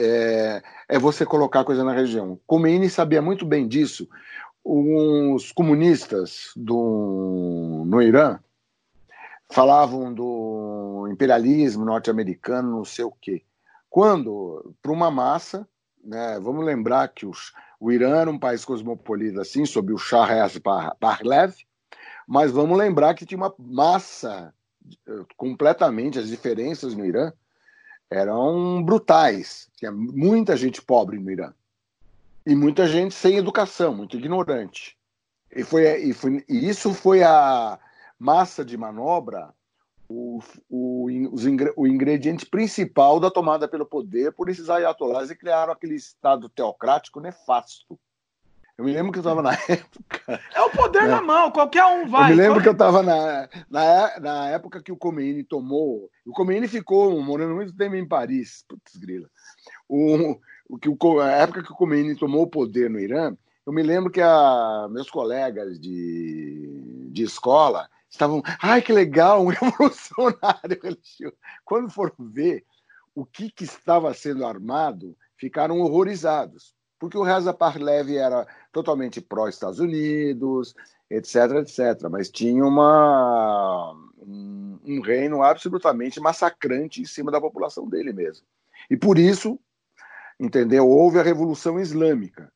é, 0.00 0.62
é 0.88 0.98
você 0.98 1.26
colocar 1.26 1.64
coisa 1.64 1.82
na 1.82 1.92
região. 1.92 2.38
Khomeini 2.46 2.88
sabia 2.88 3.20
muito 3.20 3.44
bem 3.44 3.66
disso. 3.66 4.08
Os 4.64 5.50
comunistas 5.50 6.52
do, 6.54 7.82
no 7.84 8.00
Irã 8.00 8.38
falavam 9.50 10.14
do 10.14 11.08
imperialismo 11.10 11.84
norte-americano, 11.84 12.70
não 12.70 12.84
sei 12.84 13.04
o 13.04 13.12
quê. 13.20 13.42
Quando, 13.90 14.74
para 14.80 14.92
uma 14.92 15.10
massa, 15.10 15.66
né, 16.04 16.38
vamos 16.40 16.64
lembrar 16.64 17.08
que 17.08 17.26
os, 17.26 17.52
o 17.80 17.90
Irã 17.90 18.18
era 18.18 18.30
um 18.30 18.38
país 18.38 18.64
cosmopolita, 18.64 19.40
assim, 19.40 19.64
sob 19.64 19.92
o 19.92 19.98
Shah 19.98 20.26
Reza 20.26 20.60
Parlev, 21.00 21.54
mas 22.26 22.52
vamos 22.52 22.78
lembrar 22.78 23.14
que 23.14 23.26
tinha 23.26 23.38
uma 23.38 23.54
massa 23.58 24.54
eh, 25.08 25.24
completamente, 25.36 26.18
as 26.18 26.28
diferenças 26.28 26.94
no 26.94 27.04
Irã 27.04 27.32
eram 28.10 28.82
brutais. 28.82 29.68
Tinha 29.76 29.92
muita 29.92 30.56
gente 30.56 30.82
pobre 30.82 31.18
no 31.18 31.30
Irã. 31.30 31.52
E 32.46 32.54
muita 32.54 32.86
gente 32.86 33.14
sem 33.14 33.36
educação, 33.36 33.94
muito 33.94 34.16
ignorante. 34.16 34.96
E, 35.54 35.62
foi, 35.62 36.02
e, 36.02 36.12
foi, 36.12 36.44
e 36.48 36.68
isso 36.68 36.94
foi 36.94 37.22
a 37.22 37.78
massa 38.18 38.64
de 38.64 38.76
manobra 38.76 39.52
o, 40.08 40.40
o, 40.70 41.06
o 41.76 41.86
ingrediente 41.86 42.46
principal 42.46 43.20
da 43.20 43.30
tomada 43.30 43.68
pelo 43.68 43.84
poder 43.84 44.32
por 44.32 44.48
esses 44.48 44.70
ayatollahs 44.70 45.30
e 45.30 45.36
criaram 45.36 45.72
aquele 45.72 45.94
Estado 45.94 46.48
teocrático 46.48 47.20
nefasto. 47.20 47.98
Eu 48.78 48.84
me 48.84 48.92
lembro 48.92 49.10
que 49.10 49.18
eu 49.18 49.22
estava 49.22 49.42
na 49.42 49.54
época. 49.68 50.40
É 50.54 50.62
o 50.62 50.70
poder 50.70 51.02
né? 51.02 51.08
na 51.08 51.20
mão, 51.20 51.50
qualquer 51.50 51.84
um 51.84 52.06
vai. 52.06 52.30
Eu 52.30 52.36
me 52.36 52.42
lembro 52.42 52.62
que 52.62 52.68
eu 52.68 52.72
estava 52.72 53.02
na, 53.02 53.48
na, 53.68 54.20
na 54.20 54.48
época 54.50 54.80
que 54.80 54.92
o 54.92 54.96
Khomeini 54.96 55.42
tomou. 55.42 56.08
O 56.24 56.32
Khomeini 56.32 56.68
ficou 56.68 57.20
morando 57.20 57.56
muito 57.56 57.74
tempo 57.76 57.96
em 57.96 58.06
Paris. 58.06 58.64
Putz, 58.68 58.96
grila. 58.96 59.28
O, 59.88 60.38
o, 60.68 60.78
que 60.78 60.88
o, 60.88 61.20
a 61.20 61.28
época 61.32 61.64
que 61.64 61.72
o 61.72 61.74
Khomeini 61.74 62.14
tomou 62.14 62.42
o 62.42 62.50
poder 62.50 62.88
no 62.88 63.00
Irã, 63.00 63.36
eu 63.66 63.72
me 63.72 63.82
lembro 63.82 64.12
que 64.12 64.20
a, 64.20 64.86
meus 64.88 65.10
colegas 65.10 65.80
de, 65.80 67.10
de 67.10 67.24
escola 67.24 67.90
estavam, 68.08 68.42
ai 68.62 68.80
que 68.80 68.92
legal, 68.92 69.42
um 69.42 69.48
revolucionário 69.50 70.80
religioso. 70.80 71.36
Quando 71.64 71.90
foram 71.90 72.14
ver 72.20 72.64
o 73.12 73.26
que, 73.26 73.50
que 73.50 73.64
estava 73.64 74.14
sendo 74.14 74.46
armado, 74.46 75.16
ficaram 75.36 75.80
horrorizados, 75.80 76.77
porque 76.98 77.16
o 77.16 77.22
Reza 77.22 77.54
Parlev 77.54 78.16
era 78.16 78.46
totalmente 78.72 79.20
pró-Estados 79.20 79.78
Unidos, 79.78 80.74
etc, 81.10 81.36
etc, 81.62 82.08
mas 82.10 82.28
tinha 82.28 82.64
uma, 82.64 83.94
um, 84.18 84.78
um 84.84 85.00
reino 85.00 85.42
absolutamente 85.42 86.20
massacrante 86.20 87.00
em 87.00 87.04
cima 87.04 87.30
da 87.30 87.40
população 87.40 87.88
dele 87.88 88.12
mesmo. 88.12 88.46
E 88.90 88.96
por 88.96 89.18
isso, 89.18 89.58
entendeu, 90.38 90.88
houve 90.88 91.18
a 91.18 91.22
Revolução 91.22 91.78
Islâmica. 91.78 92.52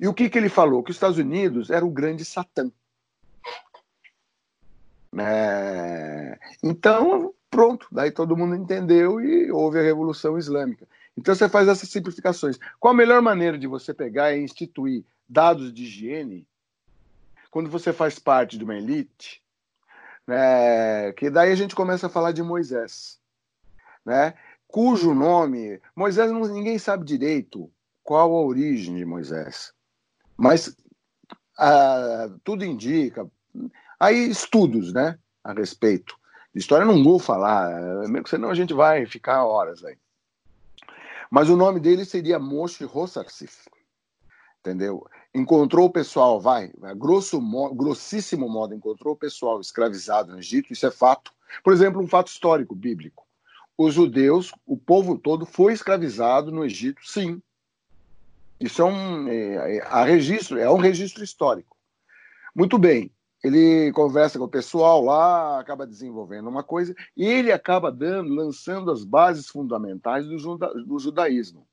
E 0.00 0.06
o 0.06 0.14
que, 0.14 0.28
que 0.28 0.38
ele 0.38 0.48
falou? 0.48 0.82
Que 0.82 0.90
os 0.90 0.96
Estados 0.96 1.18
Unidos 1.18 1.70
era 1.70 1.84
o 1.84 1.90
grande 1.90 2.24
Satã. 2.24 2.70
É... 5.16 6.38
Então, 6.62 7.34
pronto, 7.50 7.88
daí 7.90 8.10
todo 8.10 8.36
mundo 8.36 8.54
entendeu 8.54 9.20
e 9.20 9.50
houve 9.50 9.78
a 9.78 9.82
Revolução 9.82 10.38
Islâmica. 10.38 10.86
Então 11.18 11.34
você 11.34 11.48
faz 11.48 11.68
essas 11.68 11.88
simplificações. 11.88 12.58
Qual 12.78 12.94
a 12.94 12.96
melhor 12.96 13.20
maneira 13.20 13.58
de 13.58 13.66
você 13.66 13.92
pegar 13.92 14.32
e 14.32 14.42
instituir 14.42 15.04
dados 15.28 15.72
de 15.72 15.84
higiene 15.84 16.46
quando 17.50 17.68
você 17.68 17.92
faz 17.92 18.18
parte 18.18 18.56
de 18.56 18.64
uma 18.64 18.76
elite? 18.76 19.42
Né? 20.26 21.12
Que 21.12 21.28
daí 21.28 21.52
a 21.52 21.56
gente 21.56 21.74
começa 21.74 22.06
a 22.06 22.10
falar 22.10 22.32
de 22.32 22.42
Moisés, 22.42 23.18
né? 24.04 24.34
cujo 24.66 25.14
nome 25.14 25.80
Moisés 25.96 26.30
não, 26.30 26.42
ninguém 26.42 26.78
sabe 26.78 27.04
direito 27.04 27.70
qual 28.04 28.36
a 28.36 28.42
origem 28.42 28.96
de 28.96 29.04
Moisés, 29.04 29.72
mas 30.36 30.76
ah, 31.58 32.28
tudo 32.44 32.64
indica 32.64 33.26
Aí 33.98 34.30
estudos, 34.30 34.92
né, 34.92 35.18
a 35.42 35.52
respeito. 35.52 36.16
De 36.54 36.60
história 36.60 36.86
não 36.86 37.02
vou 37.02 37.18
falar, 37.18 37.72
senão 38.26 38.50
a 38.50 38.54
gente 38.54 38.72
vai 38.72 39.06
ficar 39.06 39.44
horas 39.44 39.84
aí. 39.84 39.98
Mas 41.30 41.48
o 41.50 41.56
nome 41.56 41.80
dele 41.80 42.04
seria 42.04 42.38
Moshe 42.38 42.84
Rossarsif, 42.84 43.68
entendeu? 44.60 45.06
Encontrou 45.34 45.86
o 45.86 45.92
pessoal, 45.92 46.40
vai, 46.40 46.72
grosso, 46.96 47.40
grossíssimo 47.74 48.48
modo, 48.48 48.74
encontrou 48.74 49.14
o 49.14 49.18
pessoal 49.18 49.60
escravizado 49.60 50.32
no 50.32 50.38
Egito, 50.38 50.72
isso 50.72 50.86
é 50.86 50.90
fato. 50.90 51.32
Por 51.62 51.72
exemplo, 51.72 52.02
um 52.02 52.06
fato 52.06 52.28
histórico 52.28 52.74
bíblico. 52.74 53.26
Os 53.76 53.94
judeus, 53.94 54.52
o 54.66 54.76
povo 54.76 55.18
todo, 55.18 55.46
foi 55.46 55.72
escravizado 55.72 56.50
no 56.50 56.64
Egito, 56.64 57.00
sim. 57.04 57.40
Isso 58.58 58.82
é 58.82 58.84
um, 58.84 59.28
é, 59.28 59.76
é, 59.76 60.04
registro, 60.04 60.58
é 60.58 60.68
um 60.68 60.78
registro 60.78 61.22
histórico. 61.22 61.76
Muito 62.54 62.78
bem 62.78 63.12
ele 63.42 63.92
conversa 63.92 64.38
com 64.38 64.44
o 64.44 64.50
pessoal 64.50 65.02
lá, 65.04 65.60
acaba 65.60 65.86
desenvolvendo 65.86 66.48
uma 66.48 66.62
coisa, 66.62 66.94
e 67.16 67.24
ele 67.24 67.52
acaba 67.52 67.90
dando, 67.90 68.34
lançando 68.34 68.90
as 68.90 69.04
bases 69.04 69.48
fundamentais 69.48 70.26
do, 70.26 70.38
juda, 70.38 70.72
do 70.74 70.98
judaísmo. 70.98 71.66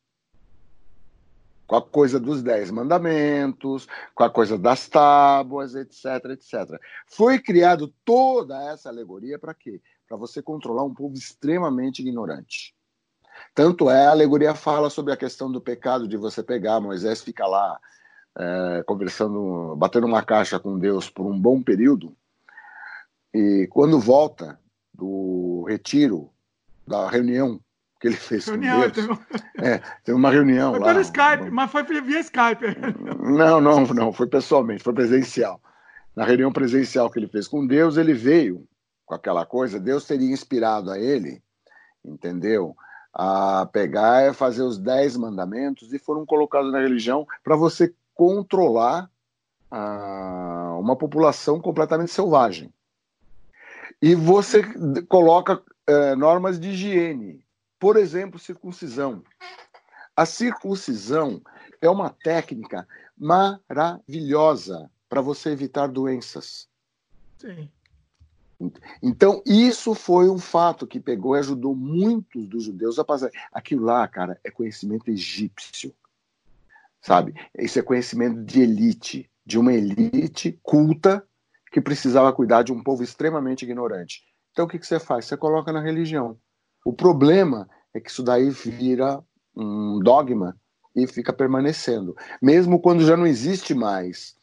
Com 1.65 1.77
a 1.77 1.81
coisa 1.81 2.19
dos 2.19 2.43
dez 2.43 2.69
mandamentos, 2.69 3.87
com 4.13 4.23
a 4.23 4.29
coisa 4.29 4.55
das 4.55 4.87
tábuas, 4.87 5.73
etc, 5.73 6.25
etc. 6.29 6.79
Foi 7.07 7.39
criado 7.39 7.91
toda 8.05 8.61
essa 8.71 8.89
alegoria 8.89 9.39
para 9.39 9.53
quê? 9.55 9.81
Para 10.07 10.15
você 10.15 10.43
controlar 10.43 10.83
um 10.83 10.93
povo 10.93 11.15
extremamente 11.15 12.03
ignorante. 12.03 12.75
Tanto 13.55 13.89
é, 13.89 14.05
a 14.05 14.11
alegoria 14.11 14.53
fala 14.53 14.91
sobre 14.91 15.11
a 15.11 15.17
questão 15.17 15.51
do 15.51 15.59
pecado 15.59 16.07
de 16.07 16.15
você 16.15 16.43
pegar, 16.43 16.79
Moisés 16.79 17.21
fica 17.21 17.47
lá 17.47 17.79
é, 18.37 18.83
conversando, 18.85 19.75
batendo 19.75 20.07
uma 20.07 20.23
caixa 20.23 20.59
com 20.59 20.77
Deus 20.77 21.09
por 21.09 21.25
um 21.25 21.39
bom 21.39 21.61
período, 21.61 22.15
e 23.33 23.67
quando 23.71 23.99
volta 23.99 24.59
do 24.93 25.65
retiro, 25.67 26.29
da 26.87 27.09
reunião 27.09 27.59
que 27.99 28.07
ele 28.07 28.15
fez 28.15 28.45
reunião, 28.45 28.81
com 28.81 28.89
Deus, 28.89 28.93
teve... 28.93 29.19
É, 29.57 29.81
teve 30.03 30.17
uma 30.17 30.29
reunião 30.29 30.71
foi 30.71 30.79
lá. 30.79 30.93
Foi 30.93 31.01
Skype, 31.01 31.51
mas 31.51 31.71
foi 31.71 31.83
via 31.83 32.19
Skype. 32.19 32.65
Não, 33.19 33.59
não, 33.59 33.85
não, 33.85 34.13
foi 34.13 34.27
pessoalmente, 34.27 34.83
foi 34.83 34.93
presencial. 34.93 35.59
Na 36.15 36.23
reunião 36.23 36.51
presencial 36.51 37.09
que 37.09 37.19
ele 37.19 37.27
fez 37.27 37.47
com 37.47 37.65
Deus, 37.65 37.97
ele 37.97 38.13
veio 38.13 38.67
com 39.05 39.13
aquela 39.13 39.45
coisa, 39.45 39.79
Deus 39.79 40.05
teria 40.05 40.31
inspirado 40.31 40.89
a 40.89 40.99
ele, 40.99 41.41
entendeu? 42.03 42.75
A 43.13 43.67
pegar 43.71 44.29
e 44.29 44.33
fazer 44.33 44.63
os 44.63 44.77
dez 44.77 45.15
mandamentos 45.15 45.93
e 45.93 45.99
foram 45.99 46.25
colocados 46.25 46.71
na 46.71 46.79
religião 46.79 47.25
para 47.43 47.55
você 47.55 47.93
controlar 48.15 49.11
ah, 49.69 50.77
uma 50.79 50.95
população 50.95 51.59
completamente 51.59 52.11
selvagem. 52.11 52.73
E 54.01 54.15
você 54.15 54.63
coloca 55.03 55.61
eh, 55.87 56.15
normas 56.15 56.59
de 56.59 56.69
higiene, 56.69 57.43
por 57.79 57.97
exemplo, 57.97 58.39
circuncisão. 58.39 59.23
A 60.15 60.25
circuncisão 60.25 61.41
é 61.81 61.89
uma 61.89 62.09
técnica 62.09 62.87
maravilhosa 63.17 64.89
para 65.09 65.21
você 65.21 65.49
evitar 65.49 65.87
doenças. 65.87 66.67
Sim. 67.37 67.69
Então, 69.01 69.41
isso 69.45 69.93
foi 69.93 70.29
um 70.29 70.37
fato 70.37 70.87
que 70.87 70.99
pegou 70.99 71.35
e 71.35 71.39
ajudou 71.39 71.75
muitos 71.75 72.47
dos 72.47 72.63
judeus 72.63 72.97
a 72.97 73.03
passar. 73.03 73.29
Aquilo 73.51 73.85
lá, 73.85 74.07
cara, 74.07 74.39
é 74.43 74.49
conhecimento 74.49 75.09
egípcio 75.11 75.93
sabe? 77.05 77.35
Isso 77.57 77.77
é 77.77 77.83
conhecimento 77.83 78.43
de 78.43 78.61
elite, 78.61 79.29
de 79.45 79.59
uma 79.59 79.71
elite 79.71 80.59
culta 80.63 81.23
que 81.71 81.79
precisava 81.79 82.33
cuidar 82.33 82.63
de 82.63 82.73
um 82.73 82.81
povo 82.81 83.03
extremamente 83.03 83.63
ignorante. 83.63 84.23
Então 84.51 84.65
o 84.65 84.67
que, 84.67 84.79
que 84.79 84.87
você 84.87 84.99
faz? 84.99 85.25
Você 85.25 85.37
coloca 85.37 85.71
na 85.71 85.81
religião. 85.81 86.35
O 86.83 86.91
problema 86.91 87.69
é 87.93 87.99
que 87.99 88.09
isso 88.09 88.23
daí 88.23 88.49
vira 88.49 89.23
um 89.55 89.99
dogma 89.99 90.57
e 90.95 91.05
fica 91.05 91.31
permanecendo, 91.31 92.15
mesmo 92.41 92.79
quando 92.79 93.05
já 93.05 93.15
não 93.15 93.27
existe 93.27 93.75
mais. 93.75 94.35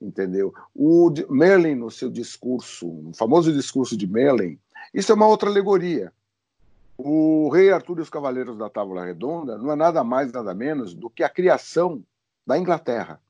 Entendeu? 0.00 0.52
O 0.74 1.10
Merlin, 1.30 1.76
no 1.76 1.90
seu 1.90 2.10
discurso, 2.10 2.88
o 2.88 3.12
famoso 3.14 3.52
discurso 3.52 3.96
de 3.96 4.06
Merlin, 4.06 4.58
isso 4.92 5.12
é 5.12 5.14
uma 5.14 5.28
outra 5.28 5.48
alegoria. 5.48 6.12
O 7.04 7.48
Rei 7.48 7.72
Arthur 7.72 7.98
e 7.98 8.02
os 8.02 8.08
Cavaleiros 8.08 8.56
da 8.56 8.70
Tábua 8.70 9.04
Redonda 9.04 9.58
não 9.58 9.72
é 9.72 9.74
nada 9.74 10.04
mais, 10.04 10.30
nada 10.30 10.54
menos 10.54 10.94
do 10.94 11.10
que 11.10 11.24
a 11.24 11.28
criação 11.28 12.00
da 12.46 12.56
Inglaterra, 12.56 13.20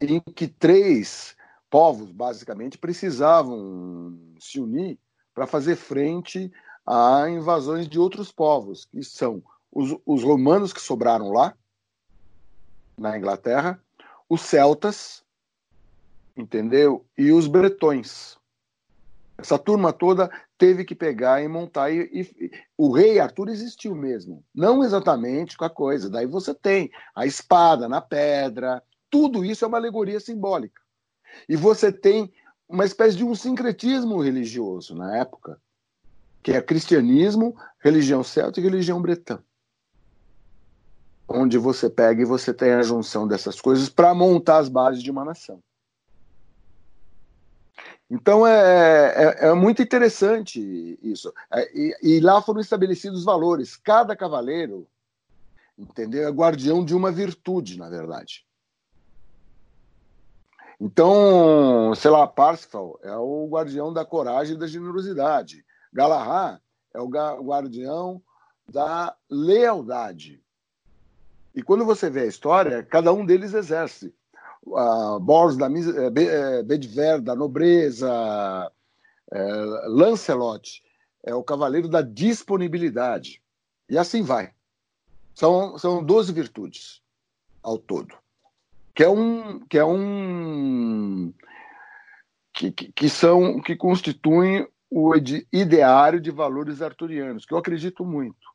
em 0.00 0.20
que 0.20 0.46
três 0.46 1.36
povos, 1.68 2.12
basicamente, 2.12 2.78
precisavam 2.78 4.16
se 4.38 4.60
unir 4.60 4.96
para 5.34 5.44
fazer 5.44 5.74
frente 5.74 6.52
a 6.86 7.28
invasões 7.28 7.88
de 7.88 7.98
outros 7.98 8.30
povos, 8.30 8.84
que 8.84 9.02
são 9.02 9.42
os, 9.72 9.98
os 10.06 10.22
romanos 10.22 10.72
que 10.72 10.80
sobraram 10.80 11.32
lá, 11.32 11.52
na 12.96 13.18
Inglaterra, 13.18 13.82
os 14.28 14.42
celtas, 14.42 15.24
entendeu? 16.36 17.04
E 17.16 17.32
os 17.32 17.48
bretões. 17.48 18.38
Essa 19.36 19.58
turma 19.58 19.92
toda 19.92 20.30
teve 20.58 20.84
que 20.84 20.94
pegar 20.94 21.40
e 21.40 21.48
montar. 21.48 21.90
E, 21.90 22.00
e, 22.12 22.50
o 22.76 22.90
rei 22.92 23.20
Arthur 23.20 23.48
existiu 23.48 23.94
mesmo. 23.94 24.44
Não 24.52 24.82
exatamente 24.82 25.56
com 25.56 25.64
a 25.64 25.70
coisa. 25.70 26.10
Daí 26.10 26.26
você 26.26 26.52
tem 26.52 26.90
a 27.14 27.24
espada 27.24 27.88
na 27.88 28.00
pedra. 28.00 28.82
Tudo 29.08 29.44
isso 29.44 29.64
é 29.64 29.68
uma 29.68 29.78
alegoria 29.78 30.18
simbólica. 30.18 30.82
E 31.48 31.56
você 31.56 31.92
tem 31.92 32.32
uma 32.68 32.84
espécie 32.84 33.16
de 33.16 33.24
um 33.24 33.34
sincretismo 33.34 34.20
religioso 34.20 34.94
na 34.94 35.16
época, 35.16 35.58
que 36.42 36.52
é 36.52 36.60
cristianismo, 36.60 37.56
religião 37.78 38.22
celta 38.22 38.60
e 38.60 38.62
religião 38.62 39.00
bretã. 39.00 39.38
Onde 41.26 41.56
você 41.56 41.88
pega 41.88 42.20
e 42.20 42.26
você 42.26 42.52
tem 42.52 42.72
a 42.72 42.82
junção 42.82 43.28
dessas 43.28 43.60
coisas 43.60 43.88
para 43.88 44.14
montar 44.14 44.58
as 44.58 44.68
bases 44.68 45.02
de 45.02 45.10
uma 45.10 45.24
nação. 45.24 45.62
Então 48.10 48.46
é, 48.46 49.08
é, 49.08 49.48
é, 49.48 49.54
muito 49.54 49.82
interessante 49.82 50.98
isso. 51.02 51.32
É, 51.52 51.70
e, 51.78 51.96
e, 52.02 52.20
lá 52.20 52.40
foram 52.40 52.60
estabelecidos 52.60 53.24
valores. 53.24 53.76
Cada 53.76 54.16
cavaleiro, 54.16 54.86
entendeu? 55.78 56.26
É 56.26 56.30
guardião 56.30 56.84
de 56.84 56.94
uma 56.94 57.12
virtude, 57.12 57.78
na 57.78 57.88
verdade. 57.90 58.46
Então, 60.80 61.92
sei 61.96 62.10
lá, 62.10 62.26
Parsifal 62.26 62.98
é 63.02 63.14
o 63.16 63.48
guardião 63.50 63.92
da 63.92 64.04
coragem 64.04 64.54
e 64.54 64.58
da 64.58 64.66
generosidade. 64.66 65.64
Galahad 65.92 66.60
é 66.94 67.00
o 67.00 67.08
guardião 67.08 68.22
da 68.68 69.14
lealdade. 69.28 70.40
E 71.54 71.62
quando 71.62 71.84
você 71.84 72.08
vê 72.08 72.20
a 72.20 72.26
história, 72.26 72.82
cada 72.82 73.12
um 73.12 73.26
deles 73.26 73.52
exerce. 73.52 74.14
Uh, 74.66 75.18
Boros 75.20 75.56
da 75.56 75.66
eh, 75.66 76.62
Bedver, 76.62 77.20
da 77.20 77.34
nobreza, 77.34 78.10
uh, 79.32 79.88
Lancelot 79.88 80.82
é 81.24 81.34
o 81.34 81.42
cavaleiro 81.42 81.88
da 81.88 82.02
disponibilidade. 82.02 83.42
E 83.88 83.96
assim 83.96 84.22
vai. 84.22 84.52
São, 85.34 85.78
são 85.78 86.02
12 86.02 86.32
virtudes 86.32 87.02
ao 87.62 87.78
todo. 87.78 88.14
Que 88.94 89.04
é 89.04 89.08
um. 89.08 89.60
Que, 89.60 89.78
é 89.78 89.84
um 89.84 91.32
que, 92.52 92.72
que, 92.72 92.92
que 92.92 93.08
são 93.08 93.60
que 93.60 93.76
constituem 93.76 94.66
o 94.90 95.14
ideário 95.52 96.20
de 96.20 96.30
valores 96.30 96.80
arturianos, 96.80 97.44
que 97.44 97.52
eu 97.52 97.58
acredito 97.58 98.04
muito. 98.04 98.48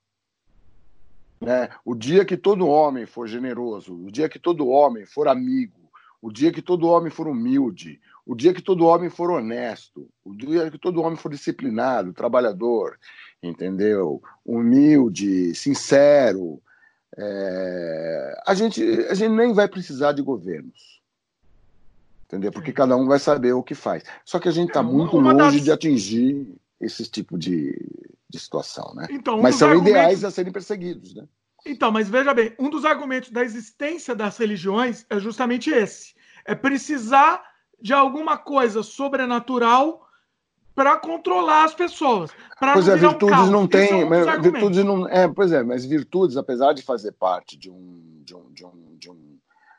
Né? 1.39 1.69
O 1.85 1.93
dia 1.93 2.25
que 2.25 2.35
todo 2.35 2.67
homem 2.67 3.05
for 3.05 3.27
generoso, 3.27 3.93
o 3.93 4.11
dia 4.11 4.27
que 4.27 4.39
todo 4.39 4.67
homem 4.67 5.05
for 5.05 5.27
amigo, 5.27 5.82
o 6.23 6.31
dia 6.31 6.53
que 6.53 6.61
todo 6.61 6.87
homem 6.87 7.11
for 7.11 7.27
humilde, 7.27 7.99
o 8.25 8.33
dia 8.33 8.53
que 8.53 8.61
todo 8.61 8.85
homem 8.85 9.09
for 9.09 9.29
honesto, 9.29 10.07
o 10.23 10.33
dia 10.33 10.71
que 10.71 10.77
todo 10.77 11.01
homem 11.01 11.17
for 11.17 11.29
disciplinado, 11.29 12.13
trabalhador, 12.13 12.97
entendeu? 13.43 14.23
Humilde, 14.45 15.53
sincero, 15.53 16.61
é... 17.17 18.41
a, 18.47 18.53
gente, 18.53 18.81
a 19.09 19.13
gente 19.13 19.33
nem 19.33 19.53
vai 19.53 19.67
precisar 19.67 20.13
de 20.13 20.21
governos. 20.21 21.01
Entendeu? 22.25 22.53
Porque 22.53 22.71
cada 22.71 22.95
um 22.95 23.05
vai 23.05 23.19
saber 23.19 23.51
o 23.51 23.61
que 23.61 23.75
faz. 23.75 24.03
Só 24.23 24.39
que 24.39 24.47
a 24.47 24.51
gente 24.51 24.69
está 24.69 24.79
é, 24.79 24.83
muito 24.83 25.17
longe 25.17 25.57
das... 25.57 25.61
de 25.61 25.71
atingir 25.73 26.47
esse 26.79 27.03
tipo 27.03 27.37
de, 27.37 27.77
de 28.29 28.39
situação, 28.39 28.93
né? 28.95 29.07
Então, 29.11 29.39
um 29.39 29.41
mas 29.41 29.55
são 29.55 29.67
argumentos... 29.67 29.99
ideais 29.99 30.23
a 30.23 30.31
serem 30.31 30.53
perseguidos, 30.53 31.13
né? 31.13 31.27
Então, 31.65 31.91
mas 31.91 32.09
veja 32.09 32.33
bem, 32.33 32.53
um 32.59 32.69
dos 32.69 32.83
argumentos 32.83 33.29
da 33.31 33.41
existência 33.41 34.13
das 34.13 34.37
religiões 34.37 35.05
é 35.09 35.19
justamente 35.19 35.69
esse: 35.69 36.13
é 36.45 36.53
precisar 36.53 37.43
de 37.81 37.93
alguma 37.93 38.37
coisa 38.37 38.83
sobrenatural 38.83 40.07
para 40.75 40.97
controlar 40.97 41.65
as 41.65 41.73
pessoas. 41.73 42.31
Pois 42.59 42.87
é, 42.87 42.95
virtudes 42.95 43.39
um 43.39 43.51
não 43.51 43.67
tem, 43.67 44.01
é 44.01 44.05
um 44.05 44.41
virtudes 44.41 44.83
não, 44.83 45.07
é, 45.07 45.27
pois 45.27 45.51
é, 45.51 45.63
mas 45.63 45.85
virtudes, 45.85 46.35
apesar 46.35 46.73
de 46.73 46.81
fazer 46.81 47.11
parte 47.11 47.57
de 47.57 47.69
um, 47.69 48.21
de 48.23 48.35
um, 48.35 48.51
de 48.51 48.65
um, 48.65 48.95
de 48.97 49.09
um, 49.11 49.37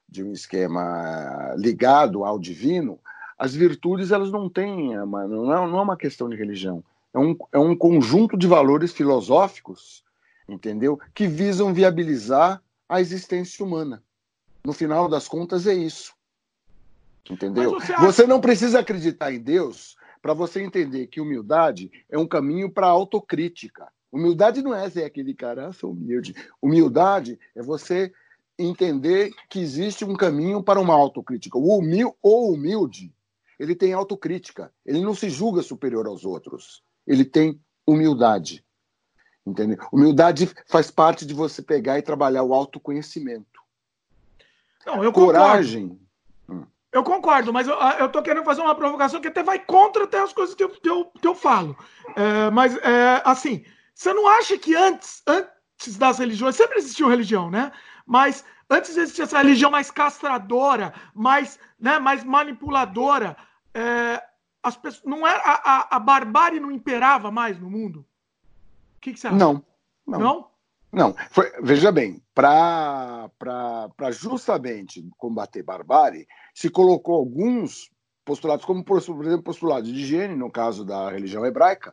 de 0.08 0.22
um 0.22 0.32
esquema 0.32 1.54
ligado 1.56 2.24
ao 2.24 2.38
divino, 2.38 2.98
as 3.38 3.54
virtudes 3.54 4.12
elas 4.12 4.30
não 4.30 4.48
têm, 4.48 4.94
não 4.96 5.20
é, 5.20 5.26
não 5.26 5.78
é 5.78 5.82
uma 5.82 5.96
questão 5.96 6.28
de 6.28 6.36
religião, 6.36 6.84
é 7.12 7.18
um, 7.18 7.36
é 7.52 7.58
um 7.58 7.74
conjunto 7.74 8.36
de 8.36 8.46
valores 8.46 8.92
filosóficos, 8.92 10.04
entendeu, 10.48 10.98
que 11.14 11.26
visam 11.26 11.72
viabilizar 11.72 12.62
a 12.88 13.00
existência 13.00 13.64
humana. 13.64 14.02
No 14.64 14.72
final 14.72 15.08
das 15.08 15.28
contas 15.28 15.66
é 15.66 15.74
isso. 15.74 16.14
Entendeu? 17.28 17.72
Você, 17.72 17.92
acha... 17.92 18.04
você 18.04 18.26
não 18.26 18.40
precisa 18.40 18.80
acreditar 18.80 19.32
em 19.32 19.40
Deus 19.40 19.96
para 20.20 20.34
você 20.34 20.62
entender 20.62 21.06
que 21.06 21.20
humildade 21.20 21.90
é 22.08 22.18
um 22.18 22.26
caminho 22.26 22.70
para 22.70 22.86
autocrítica. 22.86 23.88
Humildade 24.10 24.62
não 24.62 24.74
é 24.74 24.88
ser 24.88 25.04
aquele 25.04 25.34
cara, 25.34 25.68
ah, 25.68 25.72
sou 25.72 25.92
humilde. 25.92 26.34
Humildade 26.62 27.38
é 27.54 27.62
você 27.62 28.12
entender 28.58 29.32
que 29.50 29.58
existe 29.58 30.04
um 30.04 30.14
caminho 30.14 30.62
para 30.62 30.80
uma 30.80 30.94
autocrítica. 30.94 31.58
O 31.58 31.78
humil 31.78 32.16
ou 32.22 32.52
humilde, 32.52 33.12
ele 33.58 33.74
tem 33.74 33.92
autocrítica. 33.92 34.72
Ele 34.86 35.00
não 35.00 35.14
se 35.14 35.28
julga 35.28 35.62
superior 35.62 36.06
aos 36.06 36.24
outros. 36.24 36.82
Ele 37.06 37.24
tem 37.24 37.60
humildade. 37.86 38.64
Entendeu? 39.46 39.78
Humildade 39.92 40.50
faz 40.66 40.90
parte 40.90 41.26
de 41.26 41.34
você 41.34 41.60
pegar 41.60 41.98
e 41.98 42.02
trabalhar 42.02 42.42
o 42.42 42.54
autoconhecimento. 42.54 43.60
Não, 44.86 45.04
eu 45.04 45.12
Coragem. 45.12 45.88
Concordo. 45.88 46.04
Eu 46.94 47.02
concordo, 47.02 47.52
mas 47.52 47.66
eu, 47.66 47.74
eu 47.98 48.08
tô 48.08 48.22
querendo 48.22 48.44
fazer 48.44 48.60
uma 48.60 48.74
provocação 48.74 49.20
que 49.20 49.26
até 49.26 49.42
vai 49.42 49.58
contra 49.58 50.04
até 50.04 50.20
as 50.20 50.32
coisas 50.32 50.54
que 50.54 50.62
eu, 50.62 50.68
que 50.68 50.88
eu, 50.88 51.06
que 51.06 51.26
eu 51.26 51.34
falo. 51.34 51.76
É, 52.14 52.48
mas, 52.50 52.76
é, 52.76 53.20
assim, 53.24 53.64
você 53.92 54.14
não 54.14 54.28
acha 54.28 54.56
que 54.56 54.76
antes, 54.76 55.20
antes 55.26 55.96
das 55.98 56.18
religiões, 56.18 56.54
sempre 56.54 56.78
existiu 56.78 57.08
religião, 57.08 57.50
né? 57.50 57.72
Mas 58.06 58.44
antes 58.70 58.96
existia 58.96 59.24
essa 59.24 59.38
religião 59.38 59.72
mais 59.72 59.90
castradora, 59.90 60.94
mais, 61.12 61.58
né, 61.80 61.98
mais 61.98 62.22
manipuladora. 62.22 63.36
É, 63.74 64.22
as 64.62 64.76
pessoas, 64.76 65.04
não 65.04 65.26
era, 65.26 65.42
a, 65.42 65.78
a, 65.78 65.96
a 65.96 65.98
barbárie 65.98 66.60
não 66.60 66.70
imperava 66.70 67.28
mais 67.28 67.58
no 67.58 67.68
mundo? 67.68 68.06
O 69.04 69.10
que, 69.10 69.12
que 69.12 69.20
você 69.20 69.26
acha? 69.26 69.36
Não. 69.36 69.62
Não? 70.06 70.18
não? 70.18 70.54
Não, 70.90 71.14
foi, 71.28 71.52
veja 71.60 71.92
bem, 71.92 72.22
para 72.32 73.28
justamente 74.12 75.06
combater 75.18 75.62
barbárie, 75.62 76.26
se 76.54 76.70
colocou 76.70 77.16
alguns 77.16 77.90
postulados, 78.24 78.64
como 78.64 78.82
por 78.82 78.96
exemplo 78.98 79.42
postulado 79.42 79.92
de 79.92 79.92
higiene, 79.92 80.34
no 80.34 80.50
caso 80.50 80.86
da 80.86 81.10
religião 81.10 81.44
hebraica, 81.44 81.92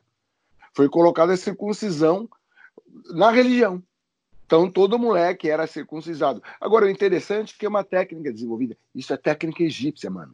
foi 0.73 0.87
colocada 0.87 1.33
a 1.33 1.37
circuncisão 1.37 2.29
na 3.09 3.29
religião. 3.29 3.83
Então 4.45 4.71
todo 4.71 4.97
moleque 4.99 5.49
era 5.49 5.67
circuncisado. 5.67 6.41
Agora, 6.61 6.85
o 6.85 6.89
interessante 6.89 7.55
é 7.55 7.59
que 7.59 7.65
é 7.65 7.69
uma 7.69 7.83
técnica 7.83 8.31
desenvolvida, 8.31 8.77
isso 8.95 9.11
é 9.11 9.17
técnica 9.17 9.63
egípcia, 9.63 10.09
mano. 10.09 10.33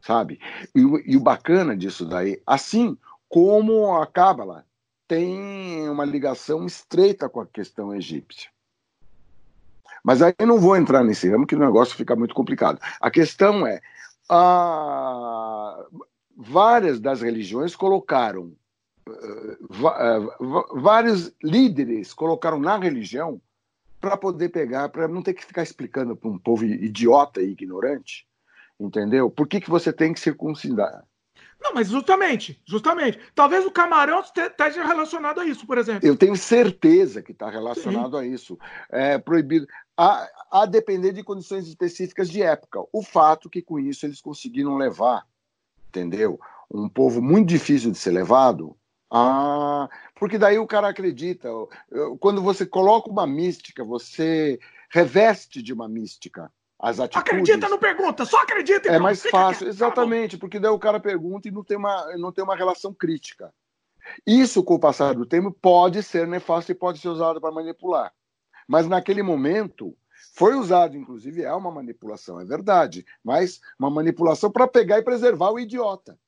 Sabe? 0.00 0.40
E, 0.74 0.80
e 1.12 1.16
o 1.16 1.20
bacana 1.20 1.76
disso 1.76 2.06
daí, 2.06 2.40
assim 2.46 2.96
como 3.28 3.94
a 3.96 4.06
Cábala 4.06 4.67
tem 5.08 5.88
uma 5.88 6.04
ligação 6.04 6.66
estreita 6.66 7.28
com 7.28 7.40
a 7.40 7.46
questão 7.46 7.94
egípcia. 7.94 8.50
Mas 10.04 10.20
aí 10.22 10.34
não 10.46 10.60
vou 10.60 10.76
entrar 10.76 11.02
nesse 11.02 11.28
ramo, 11.28 11.46
que 11.46 11.56
o 11.56 11.58
negócio 11.58 11.96
fica 11.96 12.14
muito 12.14 12.34
complicado. 12.34 12.78
A 13.00 13.10
questão 13.10 13.66
é: 13.66 13.80
várias 16.36 17.00
das 17.00 17.22
religiões 17.22 17.74
colocaram, 17.74 18.52
uh, 19.08 20.78
vários 20.78 21.32
líderes 21.42 22.12
colocaram 22.12 22.60
na 22.60 22.76
religião 22.76 23.40
para 24.00 24.16
poder 24.16 24.50
pegar, 24.50 24.90
para 24.90 25.08
não 25.08 25.22
ter 25.22 25.34
que 25.34 25.44
ficar 25.44 25.62
explicando 25.62 26.14
para 26.14 26.28
um 26.28 26.38
povo 26.38 26.64
idiota 26.64 27.40
e 27.40 27.50
ignorante, 27.50 28.26
entendeu? 28.78 29.28
Por 29.30 29.48
que, 29.48 29.60
que 29.60 29.70
você 29.70 29.92
tem 29.92 30.12
que 30.12 30.20
circuncidar? 30.20 31.04
Não, 31.60 31.74
mas 31.74 31.88
justamente, 31.88 32.60
justamente. 32.64 33.18
Talvez 33.34 33.66
o 33.66 33.70
camarão 33.70 34.20
esteja 34.20 34.84
relacionado 34.84 35.40
a 35.40 35.46
isso, 35.46 35.66
por 35.66 35.76
exemplo. 35.76 36.06
Eu 36.06 36.16
tenho 36.16 36.36
certeza 36.36 37.22
que 37.22 37.32
está 37.32 37.50
relacionado 37.50 38.12
Sim. 38.12 38.22
a 38.22 38.26
isso. 38.26 38.58
É 38.88 39.18
proibido. 39.18 39.66
A, 39.96 40.28
a 40.50 40.66
depender 40.66 41.12
de 41.12 41.24
condições 41.24 41.66
específicas 41.66 42.30
de 42.30 42.40
época. 42.40 42.80
O 42.92 43.02
fato 43.02 43.50
que 43.50 43.60
com 43.60 43.78
isso 43.78 44.06
eles 44.06 44.20
conseguiram 44.20 44.76
levar, 44.76 45.26
entendeu? 45.88 46.38
Um 46.70 46.88
povo 46.88 47.20
muito 47.20 47.48
difícil 47.48 47.90
de 47.90 47.98
ser 47.98 48.12
levado. 48.12 48.76
Ah, 49.10 49.88
porque 50.14 50.38
daí 50.38 50.58
o 50.58 50.66
cara 50.66 50.88
acredita. 50.88 51.48
Quando 52.20 52.40
você 52.42 52.64
coloca 52.64 53.10
uma 53.10 53.26
mística, 53.26 53.82
você 53.82 54.60
reveste 54.90 55.62
de 55.62 55.72
uma 55.72 55.88
mística 55.88 56.52
as 56.78 57.00
atitudes. 57.00 57.32
Acredita, 57.32 57.68
não 57.68 57.78
pergunta, 57.78 58.24
só 58.24 58.42
acredita. 58.42 58.88
Então. 58.88 58.94
É 58.94 58.98
mais 58.98 59.22
fácil, 59.22 59.66
exatamente, 59.66 60.38
porque 60.38 60.60
daí 60.60 60.70
o 60.70 60.78
cara 60.78 61.00
pergunta 61.00 61.48
e 61.48 61.50
não 61.50 61.64
tem 61.64 61.76
uma, 61.76 62.16
não 62.16 62.32
tem 62.32 62.44
uma 62.44 62.56
relação 62.56 62.94
crítica. 62.94 63.52
Isso, 64.26 64.62
com 64.62 64.74
o 64.74 64.78
passar 64.78 65.14
do 65.14 65.26
tempo, 65.26 65.50
pode 65.50 66.02
ser 66.02 66.26
nefasto 66.26 66.72
e 66.72 66.74
pode 66.74 66.98
ser 66.98 67.08
usado 67.08 67.40
para 67.40 67.52
manipular. 67.52 68.12
Mas 68.66 68.86
naquele 68.86 69.22
momento, 69.22 69.96
foi 70.34 70.54
usado, 70.54 70.96
inclusive, 70.96 71.42
é 71.42 71.52
uma 71.52 71.70
manipulação, 71.70 72.40
é 72.40 72.44
verdade, 72.44 73.04
mas 73.24 73.60
uma 73.78 73.90
manipulação 73.90 74.50
para 74.50 74.68
pegar 74.68 74.98
e 74.98 75.02
preservar 75.02 75.50
o 75.50 75.58
idiota. 75.58 76.18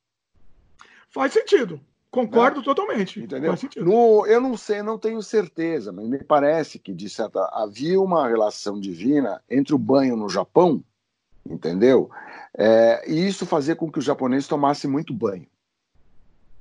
Faz 1.11 1.33
sentido. 1.33 1.81
Concordo 2.11 2.59
né? 2.59 2.65
totalmente. 2.65 3.21
Entendeu? 3.21 3.55
No, 3.77 4.27
eu 4.27 4.41
não 4.41 4.57
sei, 4.57 4.83
não 4.83 4.99
tenho 4.99 5.23
certeza, 5.23 5.93
mas 5.93 6.09
me 6.09 6.23
parece 6.23 6.79
que 6.79 6.93
de 6.93 7.09
certa 7.09 7.41
havia 7.53 8.01
uma 8.01 8.27
relação 8.27 8.81
divina 8.81 9.41
entre 9.49 9.75
o 9.75 9.79
banho 9.79 10.17
no 10.17 10.29
Japão, 10.29 10.83
entendeu? 11.49 12.11
É, 12.57 13.09
e 13.09 13.27
isso 13.27 13.47
fazia 13.47 13.77
com 13.77 13.91
que 13.91 14.01
os 14.01 14.05
japoneses 14.05 14.49
tomassem 14.49 14.91
muito 14.91 15.15
banho. 15.15 15.47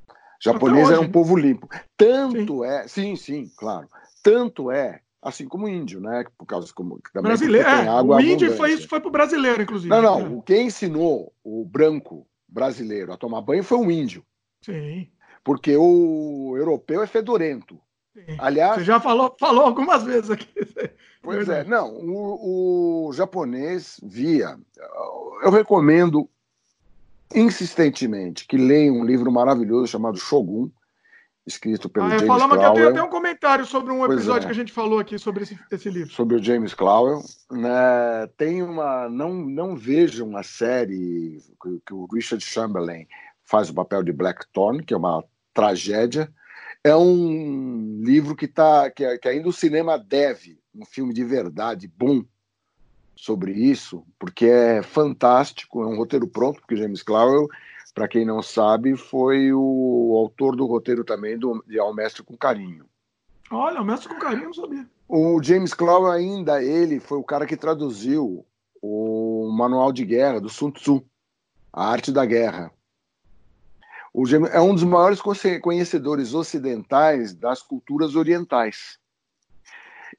O 0.07 0.13
japonês 0.39 0.89
era 0.89 1.01
um 1.01 1.11
povo 1.11 1.35
limpo. 1.35 1.67
Tanto 1.97 2.61
sim. 2.61 2.65
é, 2.65 2.87
sim, 2.87 3.15
sim, 3.15 3.51
claro. 3.57 3.89
Tanto 4.21 4.69
é, 4.69 5.01
assim 5.19 5.47
como 5.47 5.65
o 5.65 5.69
índio, 5.69 5.99
né? 5.99 6.25
Por 6.37 6.45
causa 6.45 6.71
como 6.71 6.99
também 7.11 7.31
brasileiro, 7.31 7.67
tem 7.67 7.75
é, 7.75 7.87
água 7.87 8.17
o 8.17 8.21
índio 8.21 8.55
foi 8.55 8.73
isso 8.73 8.87
foi 8.87 8.99
para 8.99 9.09
o 9.09 9.11
brasileiro, 9.11 9.63
inclusive. 9.63 9.89
Não, 9.89 10.01
não. 10.01 10.37
É. 10.37 10.41
Quem 10.45 10.67
ensinou 10.67 11.33
o 11.43 11.65
branco 11.65 12.27
brasileiro 12.47 13.11
a 13.11 13.17
tomar 13.17 13.41
banho 13.41 13.63
foi 13.63 13.79
um 13.79 13.89
índio. 13.89 14.23
Sim 14.61 15.09
porque 15.49 15.75
o 15.75 16.53
europeu 16.55 17.01
é 17.01 17.07
fedorento. 17.07 17.75
Sim. 18.13 18.35
Aliás. 18.37 18.75
Você 18.75 18.83
já 18.83 18.99
falou, 18.99 19.35
falou 19.39 19.65
algumas 19.65 20.03
vezes 20.03 20.29
aqui. 20.29 20.47
Pois 21.23 21.49
é, 21.49 21.63
não, 21.63 21.91
o, 21.95 23.07
o, 23.07 23.13
japonês 23.13 23.99
via. 24.03 24.59
Eu 25.43 25.49
recomendo 25.49 26.29
insistentemente 27.33 28.45
que 28.45 28.57
leiam 28.57 28.97
um 28.97 29.03
livro 29.03 29.31
maravilhoso 29.31 29.87
chamado 29.87 30.19
Shogun, 30.19 30.69
escrito 31.47 31.89
pelo 31.89 32.05
ah, 32.05 32.09
James 32.11 32.27
falamos 32.27 32.55
Clowell. 32.55 32.73
que 32.73 32.79
eu 32.79 32.85
tenho 32.85 32.89
até 32.89 33.03
um 33.03 33.09
comentário 33.09 33.65
sobre 33.65 33.91
um 33.91 34.05
episódio 34.05 34.43
é. 34.43 34.45
que 34.45 34.51
a 34.51 34.55
gente 34.55 34.71
falou 34.71 34.99
aqui 34.99 35.17
sobre 35.17 35.43
esse, 35.43 35.59
esse 35.71 35.89
livro. 35.89 36.13
Sobre 36.13 36.35
o 36.35 36.43
James 36.43 36.75
Clowell. 36.75 37.23
Né, 37.51 38.27
tem 38.37 38.61
uma... 38.61 39.09
Não, 39.09 39.33
não 39.33 39.75
vejam 39.75 40.37
a 40.37 40.43
série 40.43 41.41
que, 41.59 41.81
que 41.87 41.93
o 41.93 42.05
Richard 42.05 42.43
Chamberlain 42.45 43.07
faz 43.43 43.71
o 43.71 43.73
papel 43.73 44.03
de 44.03 44.13
Blackthorn, 44.13 44.83
que 44.83 44.93
é 44.93 44.97
uma 44.97 45.23
tragédia. 45.53 46.31
É 46.83 46.95
um 46.95 48.01
livro 48.03 48.35
que, 48.35 48.47
tá, 48.47 48.89
que, 48.89 49.17
que 49.17 49.27
ainda 49.27 49.49
o 49.49 49.53
cinema 49.53 49.97
deve, 49.97 50.59
um 50.73 50.85
filme 50.85 51.13
de 51.13 51.23
verdade 51.23 51.87
bom 51.87 52.23
sobre 53.15 53.51
isso, 53.51 54.05
porque 54.17 54.45
é 54.45 54.81
fantástico, 54.81 55.83
é 55.83 55.87
um 55.87 55.97
roteiro 55.97 56.25
pronto, 56.27 56.61
porque 56.61 56.77
James 56.77 57.03
Clowell 57.03 57.49
para 57.93 58.07
quem 58.07 58.23
não 58.23 58.41
sabe, 58.41 58.95
foi 58.95 59.51
o 59.51 60.15
autor 60.15 60.55
do 60.55 60.65
roteiro 60.65 61.03
também 61.03 61.37
do, 61.37 61.61
de 61.67 61.77
Ao 61.77 61.93
Mestre 61.93 62.23
com 62.23 62.37
Carinho. 62.37 62.85
Olha, 63.51 63.81
o 63.81 63.85
Mestre 63.85 64.07
com 64.07 64.19
Carinho, 64.19 64.53
sabia. 64.53 64.87
O 65.05 65.43
James 65.43 65.73
Clow 65.73 66.09
ainda, 66.09 66.63
ele 66.63 66.99
foi 66.99 67.17
o 67.17 67.23
cara 67.23 67.45
que 67.45 67.57
traduziu 67.57 68.45
o 68.81 69.51
Manual 69.51 69.91
de 69.91 70.05
Guerra 70.05 70.39
do 70.39 70.47
Sun 70.47 70.71
Tzu, 70.71 71.03
A 71.73 71.89
Arte 71.89 72.11
da 72.11 72.25
Guerra. 72.25 72.71
O 74.13 74.25
é 74.47 74.59
um 74.59 74.73
dos 74.73 74.83
maiores 74.83 75.21
conhecedores 75.61 76.33
ocidentais 76.33 77.33
das 77.33 77.61
culturas 77.61 78.15
orientais. 78.15 78.97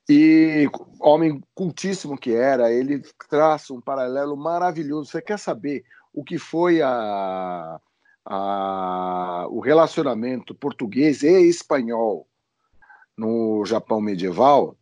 E, 0.09 0.69
homem 1.01 1.43
cultíssimo 1.55 2.17
que 2.19 2.33
era, 2.33 2.73
ele 2.73 3.03
traça 3.29 3.73
um 3.73 3.81
paralelo 3.81 4.37
maravilhoso. 4.37 5.11
Você 5.11 5.21
quer 5.21 5.39
saber 5.39 5.85
o 6.13 6.25
que 6.25 6.39
foi 6.39 6.83
a, 6.83 7.81
a, 8.25 9.47
o 9.51 9.61
relacionamento 9.61 10.55
português 10.55 11.23
e 11.23 11.49
espanhol 11.49 12.27
no 13.17 13.65
Japão 13.67 14.01
medieval, 14.01 14.77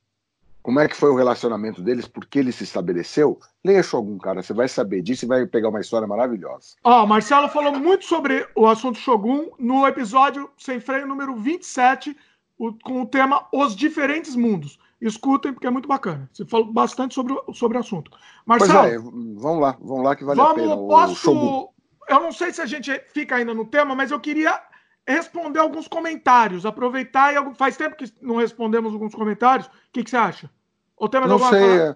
como 0.69 0.81
é 0.81 0.87
que 0.87 0.95
foi 0.95 1.09
o 1.09 1.17
relacionamento 1.17 1.81
deles, 1.81 2.07
por 2.07 2.27
que 2.27 2.41
ele 2.41 2.53
se 2.53 2.63
estabeleceu, 2.63 3.41
leia 3.65 3.83
Shogun, 3.83 4.19
cara, 4.19 4.43
você 4.43 4.53
vai 4.53 4.69
saber 4.69 5.01
disso 5.01 5.25
e 5.25 5.27
vai 5.27 5.47
pegar 5.47 5.71
uma 5.71 5.81
história 5.81 6.07
maravilhosa. 6.07 6.77
Ó, 6.85 7.03
oh, 7.05 7.07
Marcelo 7.07 7.49
falou 7.49 7.73
muito 7.79 8.05
sobre 8.05 8.47
o 8.55 8.67
assunto 8.67 8.99
Shogun 8.99 9.49
no 9.59 9.87
episódio 9.87 10.51
Sem 10.59 10.79
Freio 10.79 11.07
número 11.07 11.35
27, 11.37 12.15
o, 12.59 12.75
com 12.85 13.01
o 13.01 13.07
tema 13.07 13.49
Os 13.51 13.75
Diferentes 13.75 14.37
Mundos. 14.37 14.79
Escutem, 15.01 15.55
porque 15.55 15.67
é 15.67 15.71
muito 15.71 15.89
bacana. 15.89 16.29
Você 16.35 16.45
falou 16.45 16.71
bastante 16.71 17.15
sobre, 17.15 17.35
sobre 17.55 17.79
o 17.79 17.81
assunto. 17.81 18.11
Marcelo, 18.45 18.89
é, 18.89 18.99
vamos 18.99 19.63
lá, 19.63 19.75
vamos 19.81 20.05
lá 20.05 20.15
que 20.15 20.23
vale 20.23 20.39
vamos, 20.39 20.53
a 20.53 20.55
pena. 20.55 20.77
Posso, 20.77 21.71
eu 22.11 22.21
não 22.21 22.31
sei 22.31 22.53
se 22.53 22.61
a 22.61 22.67
gente 22.67 22.93
fica 23.15 23.37
ainda 23.37 23.55
no 23.55 23.65
tema, 23.65 23.95
mas 23.95 24.11
eu 24.11 24.21
queria 24.21 24.61
responder 25.07 25.61
alguns 25.61 25.89
comentários. 25.89 26.67
Aproveitar 26.67 27.33
e 27.33 27.55
faz 27.55 27.75
tempo 27.79 27.97
que 27.97 28.13
não 28.21 28.37
respondemos 28.37 28.93
alguns 28.93 29.15
comentários. 29.15 29.67
O 29.67 29.71
que, 29.95 30.05
que 30.05 30.11
você 30.11 30.17
acha? 30.19 30.51
O 30.99 31.09
tema 31.09 31.27
não 31.27 31.39
sei. 31.39 31.95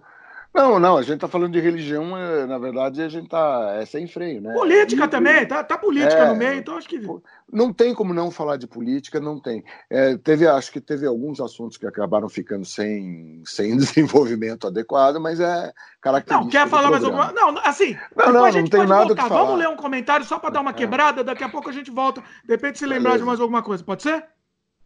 Não, 0.54 0.78
não, 0.78 0.98
a 0.98 1.02
gente 1.02 1.14
está 1.14 1.26
falando 1.26 1.52
de 1.52 1.60
religião, 1.60 2.14
é, 2.14 2.44
na 2.44 2.58
verdade, 2.58 3.00
a 3.00 3.08
gente 3.08 3.24
está 3.24 3.72
é 3.80 3.86
sem 3.86 4.06
freio, 4.06 4.38
né? 4.42 4.52
Política 4.52 5.04
e, 5.04 5.08
também, 5.08 5.46
tá, 5.46 5.64
tá 5.64 5.78
política 5.78 6.24
é, 6.24 6.28
no 6.28 6.36
meio, 6.36 6.58
então 6.58 6.76
acho 6.76 6.86
que. 6.86 7.00
Não 7.50 7.72
tem 7.72 7.94
como 7.94 8.12
não 8.12 8.30
falar 8.30 8.58
de 8.58 8.66
política, 8.66 9.18
não 9.18 9.40
tem. 9.40 9.64
É, 9.88 10.14
teve, 10.18 10.46
acho 10.46 10.70
que 10.70 10.78
teve 10.78 11.06
alguns 11.06 11.40
assuntos 11.40 11.78
que 11.78 11.86
acabaram 11.86 12.28
ficando 12.28 12.66
sem, 12.66 13.42
sem 13.46 13.76
desenvolvimento 13.78 14.66
adequado, 14.66 15.18
mas 15.18 15.40
é 15.40 15.72
característica. 16.02 16.44
Não, 16.44 16.50
quer 16.50 16.68
falar 16.68 16.90
mais 16.90 17.02
alguma 17.02 17.32
Não, 17.32 17.56
assim. 17.64 17.96
Não, 18.14 18.30
não, 18.30 18.52
não 18.52 18.64
tem 18.66 18.86
nada 18.86 19.06
voltar. 19.06 19.22
que 19.22 19.28
falar. 19.30 19.44
Vamos 19.44 19.58
ler 19.58 19.68
um 19.68 19.76
comentário 19.76 20.26
só 20.26 20.38
para 20.38 20.50
dar 20.50 20.60
uma 20.60 20.72
é. 20.72 20.74
quebrada, 20.74 21.24
daqui 21.24 21.44
a 21.44 21.48
pouco 21.48 21.70
a 21.70 21.72
gente 21.72 21.90
volta. 21.90 22.22
Depende 22.44 22.78
se 22.78 22.84
lembrar 22.84 23.12
Beleza. 23.12 23.20
de 23.20 23.26
mais 23.26 23.40
alguma 23.40 23.62
coisa, 23.62 23.82
pode 23.82 24.02
ser? 24.02 24.22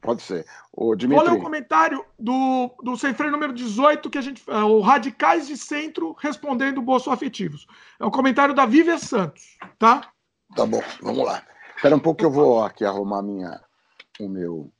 Pode 0.01 0.23
ser. 0.23 0.47
O 0.73 0.95
Dimitri... 0.95 1.25
Vou 1.25 1.33
ler 1.33 1.39
o 1.39 1.41
um 1.41 1.45
comentário 1.45 2.05
do, 2.19 2.71
do 2.83 2.97
Sem 2.97 3.13
Freio 3.15 3.33
número 3.33 3.53
18, 3.53 4.09
que 4.09 4.19
a 4.19 4.21
gente. 4.21 4.43
É, 4.49 4.59
o 4.59 4.81
Radicais 4.81 5.47
de 5.47 5.57
Centro 5.57 6.15
respondendo 6.19 6.83
Bolso 6.83 7.11
Afetivos. 7.11 7.67
É 7.99 8.05
um 8.05 8.11
comentário 8.11 8.55
da 8.55 8.67
Viver 8.67 8.99
Santos, 8.99 9.57
tá? 9.79 10.09
Tá 10.55 10.65
bom, 10.65 10.83
vamos 11.03 11.25
lá. 11.25 11.43
Espera 11.75 11.97
um 11.97 12.01
pouco 12.01 12.19
que 12.19 12.25
eu 12.25 12.31
vou 12.31 12.63
aqui 12.63 12.85
arrumar 12.85 13.23
minha, 13.23 13.61
o 14.21 14.29
meu. 14.29 14.71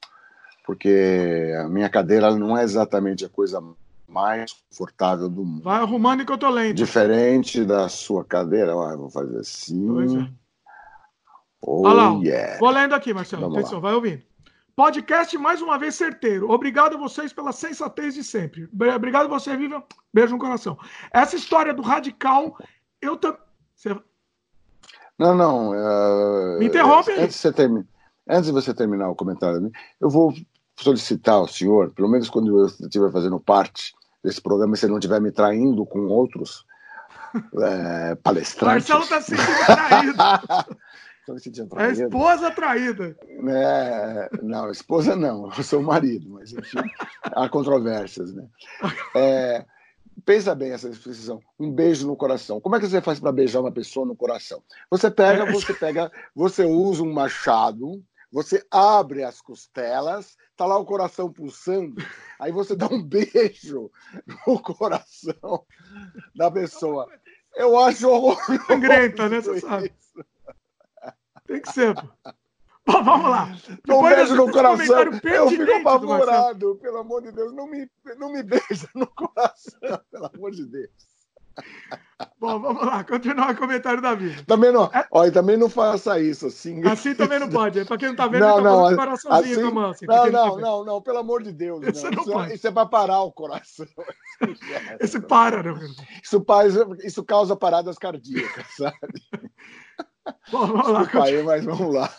Porque 0.65 1.53
a 1.61 1.69
minha 1.69 1.89
cadeira 1.89 2.35
não 2.35 2.57
é 2.57 2.63
exatamente 2.63 3.25
a 3.25 3.29
coisa 3.29 3.63
mais 4.09 4.53
confortável 4.53 5.29
do 5.29 5.45
mundo. 5.45 5.63
Vai 5.63 5.81
arrumando 5.81 6.25
que 6.25 6.33
eu 6.33 6.39
tô 6.39 6.49
lendo. 6.49 6.75
Diferente 6.75 7.65
da 7.65 7.89
sua 7.89 8.25
cadeira, 8.25 8.75
ó, 8.75 8.91
eu 8.91 8.99
vou 8.99 9.11
fazer 9.11 9.39
assim. 9.39 9.87
Pois 9.89 10.15
é. 10.15 10.29
Oh, 11.61 11.87
Olha 11.87 11.95
lá, 11.95 12.21
yeah. 12.23 12.59
vou 12.59 12.71
lendo 12.71 12.95
aqui, 12.95 13.13
Marcelo. 13.13 13.43
Vamos 13.43 13.59
Atenção, 13.59 13.79
lá. 13.79 13.83
vai 13.83 13.95
ouvindo. 13.95 14.23
Podcast 14.77 15.39
mais 15.39 15.63
uma 15.63 15.79
vez 15.79 15.95
certeiro. 15.95 16.51
Obrigado 16.51 16.97
a 16.97 16.99
vocês 16.99 17.33
pela 17.33 17.51
sensatez 17.51 18.13
de 18.13 18.23
sempre. 18.23 18.69
Obrigado 18.95 19.25
a 19.25 19.29
você, 19.29 19.57
Viva. 19.57 19.83
Beijo 20.13 20.35
no 20.35 20.39
coração. 20.39 20.79
Essa 21.11 21.35
história 21.35 21.73
do 21.73 21.81
radical, 21.81 22.59
eu 23.01 23.17
também. 23.17 23.41
Você... 23.75 23.99
Não, 25.19 25.35
não. 25.35 25.71
Uh... 25.71 26.59
Me 26.59 26.67
interrompe. 26.67 27.11
Antes 27.13 27.43
de, 27.43 27.53
termi... 27.53 27.87
Antes 28.29 28.49
de 28.49 28.53
você 28.53 28.75
terminar 28.75 29.09
o 29.09 29.17
comentário, 29.17 29.73
eu 29.99 30.11
vou 30.11 30.35
solicitar 30.79 31.37
ao 31.37 31.49
senhor, 31.49 31.91
pelo 31.93 32.11
menos 32.11 32.29
quando 32.29 32.61
eu 32.61 32.67
estiver 32.67 33.11
fazendo 33.11 33.41
parte 33.41 33.95
desse 34.23 34.43
programa, 34.43 34.77
se 34.77 34.85
ele 34.85 34.93
não 34.93 34.99
estiver 34.99 35.23
me 35.23 35.33
traindo 35.33 35.87
com 35.87 36.01
outros 36.01 36.67
é, 37.63 38.15
palestrantes. 38.17 38.91
Marcelo 38.91 39.05
está 39.05 39.23
se 39.23 39.35
sentindo 39.35 39.65
traído. 39.65 40.77
Então, 41.27 41.79
é 41.81 41.87
a 41.87 41.91
esposa 41.91 42.51
traída. 42.53 43.17
É, 43.49 44.29
não, 44.43 44.71
esposa 44.71 45.17
não, 45.17 45.51
eu 45.57 45.63
sou 45.65 45.81
o 45.81 45.85
marido, 45.85 46.31
mas 46.31 46.53
enfim, 46.53 46.79
há 47.23 47.49
controvérsias, 47.49 48.33
né? 48.33 48.47
É, 49.17 49.65
pensa 50.25 50.55
bem 50.55 50.71
essa 50.71 50.89
expressão, 50.89 51.41
um 51.59 51.71
beijo 51.71 52.07
no 52.07 52.17
coração. 52.17 52.61
Como 52.61 52.77
é 52.77 52.81
que 52.81 52.87
você 52.87 53.01
faz 53.01 53.19
para 53.19 53.33
beijar 53.33 53.61
uma 53.61 53.73
pessoa 53.73 54.07
no 54.07 54.15
coração? 54.15 54.63
Você 54.89 55.11
pega, 55.11 55.51
você 55.51 55.75
pega, 55.75 56.13
você 56.35 56.65
usa 56.65 57.03
um 57.03 57.13
machado, 57.13 58.01
você 58.31 58.65
abre 58.71 59.25
as 59.25 59.41
costelas, 59.41 60.37
tá 60.57 60.65
lá 60.65 60.79
o 60.79 60.85
coração 60.85 61.33
pulsando, 61.33 61.97
aí 62.39 62.53
você 62.53 62.77
dá 62.77 62.87
um 62.87 63.03
beijo 63.03 63.91
no 64.47 64.61
coração 64.61 65.65
da 66.37 66.51
pessoa. 66.51 67.09
Eu 67.57 67.77
acho 67.79 68.09
horroroso. 68.09 68.67
Sangrenta, 68.67 69.29
né? 69.29 69.41
Você 69.41 69.61
sabe. 69.61 69.93
Tem 71.47 71.61
que 71.61 71.73
ser. 71.73 71.95
Bom, 72.87 73.03
vamos 73.03 73.31
lá. 73.31 73.49
Um 73.89 74.03
beijo 74.03 74.37
no 74.37 74.51
coração. 74.51 75.03
Eu 75.25 75.49
fico 75.51 75.73
apavorado, 75.73 76.77
pelo 76.77 76.99
amor 76.99 77.23
de 77.23 77.33
Deus. 77.33 77.53
Não 77.53 77.67
me, 77.67 77.91
não 78.17 78.31
me 78.31 78.43
beija 78.45 78.89
no 78.95 79.07
coração, 79.09 79.81
pelo 80.11 80.31
amor 80.33 80.53
de 80.53 80.65
Deus. 80.67 80.91
Bom, 82.39 82.61
vamos 82.61 82.87
lá, 82.87 83.03
continuar 83.03 83.51
o 83.51 83.57
comentário 83.57 84.01
da 84.01 84.15
vida. 84.15 84.43
Também 84.47 84.71
não, 84.71 84.85
é... 84.85 85.07
olha, 85.11 85.33
também 85.33 85.57
não 85.57 85.71
faça 85.71 86.21
isso 86.21 86.47
assim. 86.47 86.87
Assim 86.87 87.15
também 87.15 87.39
não 87.39 87.49
pode. 87.49 87.85
Para 87.87 87.97
quem 87.97 88.09
não 88.09 88.17
tá 88.17 88.27
vendo, 88.27 88.41
não, 88.41 88.57
tá 88.57 88.63
não, 88.63 88.97
coraçãozinho 88.97 89.53
assim, 89.53 89.63
com 89.63 89.69
a 89.69 89.71
mão. 89.71 89.91
Assim, 89.91 90.07
não, 90.07 90.31
não, 90.31 90.57
não, 90.59 90.85
não, 90.85 91.03
pelo 91.03 91.19
amor 91.19 91.43
de 91.43 91.53
Deus. 91.53 91.81
Não. 91.81 91.89
Isso, 91.89 92.11
não 92.11 92.45
isso, 92.45 92.55
isso 92.55 92.69
é 92.69 92.71
para 92.71 92.87
parar 92.87 93.23
o 93.23 93.33
coração. 93.33 93.87
Esse 95.01 95.19
para, 95.19 95.63
né? 95.75 95.89
Isso, 96.23 96.45
isso 97.03 97.25
causa 97.25 97.57
paradas 97.57 97.99
cardíacas, 97.99 98.67
sabe? 98.77 98.97
Bom, 100.51 100.67
vamos 100.67 100.89
lá. 100.89 101.03
Desculpa 101.03 101.27
aí, 101.27 101.43
mas 101.43 101.65
vamos 101.65 101.95
lá. 101.95 102.11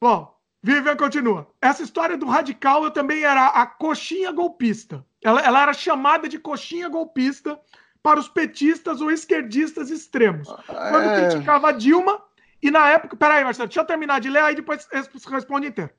Bom, 0.00 0.34
Vivian 0.62 0.96
continua. 0.96 1.46
Essa 1.60 1.82
história 1.82 2.16
do 2.16 2.26
radical 2.26 2.84
eu 2.84 2.90
também 2.90 3.22
era 3.22 3.46
a 3.48 3.66
coxinha 3.66 4.32
golpista. 4.32 5.04
Ela, 5.22 5.40
ela 5.40 5.62
era 5.62 5.72
chamada 5.72 6.28
de 6.28 6.38
coxinha 6.38 6.88
golpista 6.88 7.58
para 8.02 8.20
os 8.20 8.28
petistas 8.28 9.00
ou 9.00 9.10
esquerdistas 9.10 9.90
extremos. 9.90 10.48
Quando 10.66 11.08
é... 11.08 11.28
criticava 11.28 11.68
a 11.68 11.72
Dilma, 11.72 12.22
e 12.64 12.70
na 12.70 12.88
época. 12.88 13.14
Peraí, 13.14 13.44
Marcelo, 13.44 13.68
deixa 13.68 13.80
eu 13.80 13.84
terminar 13.84 14.20
de 14.20 14.30
ler, 14.30 14.42
aí 14.42 14.54
depois 14.54 14.88
responde 15.30 15.66
inteiro. 15.66 15.90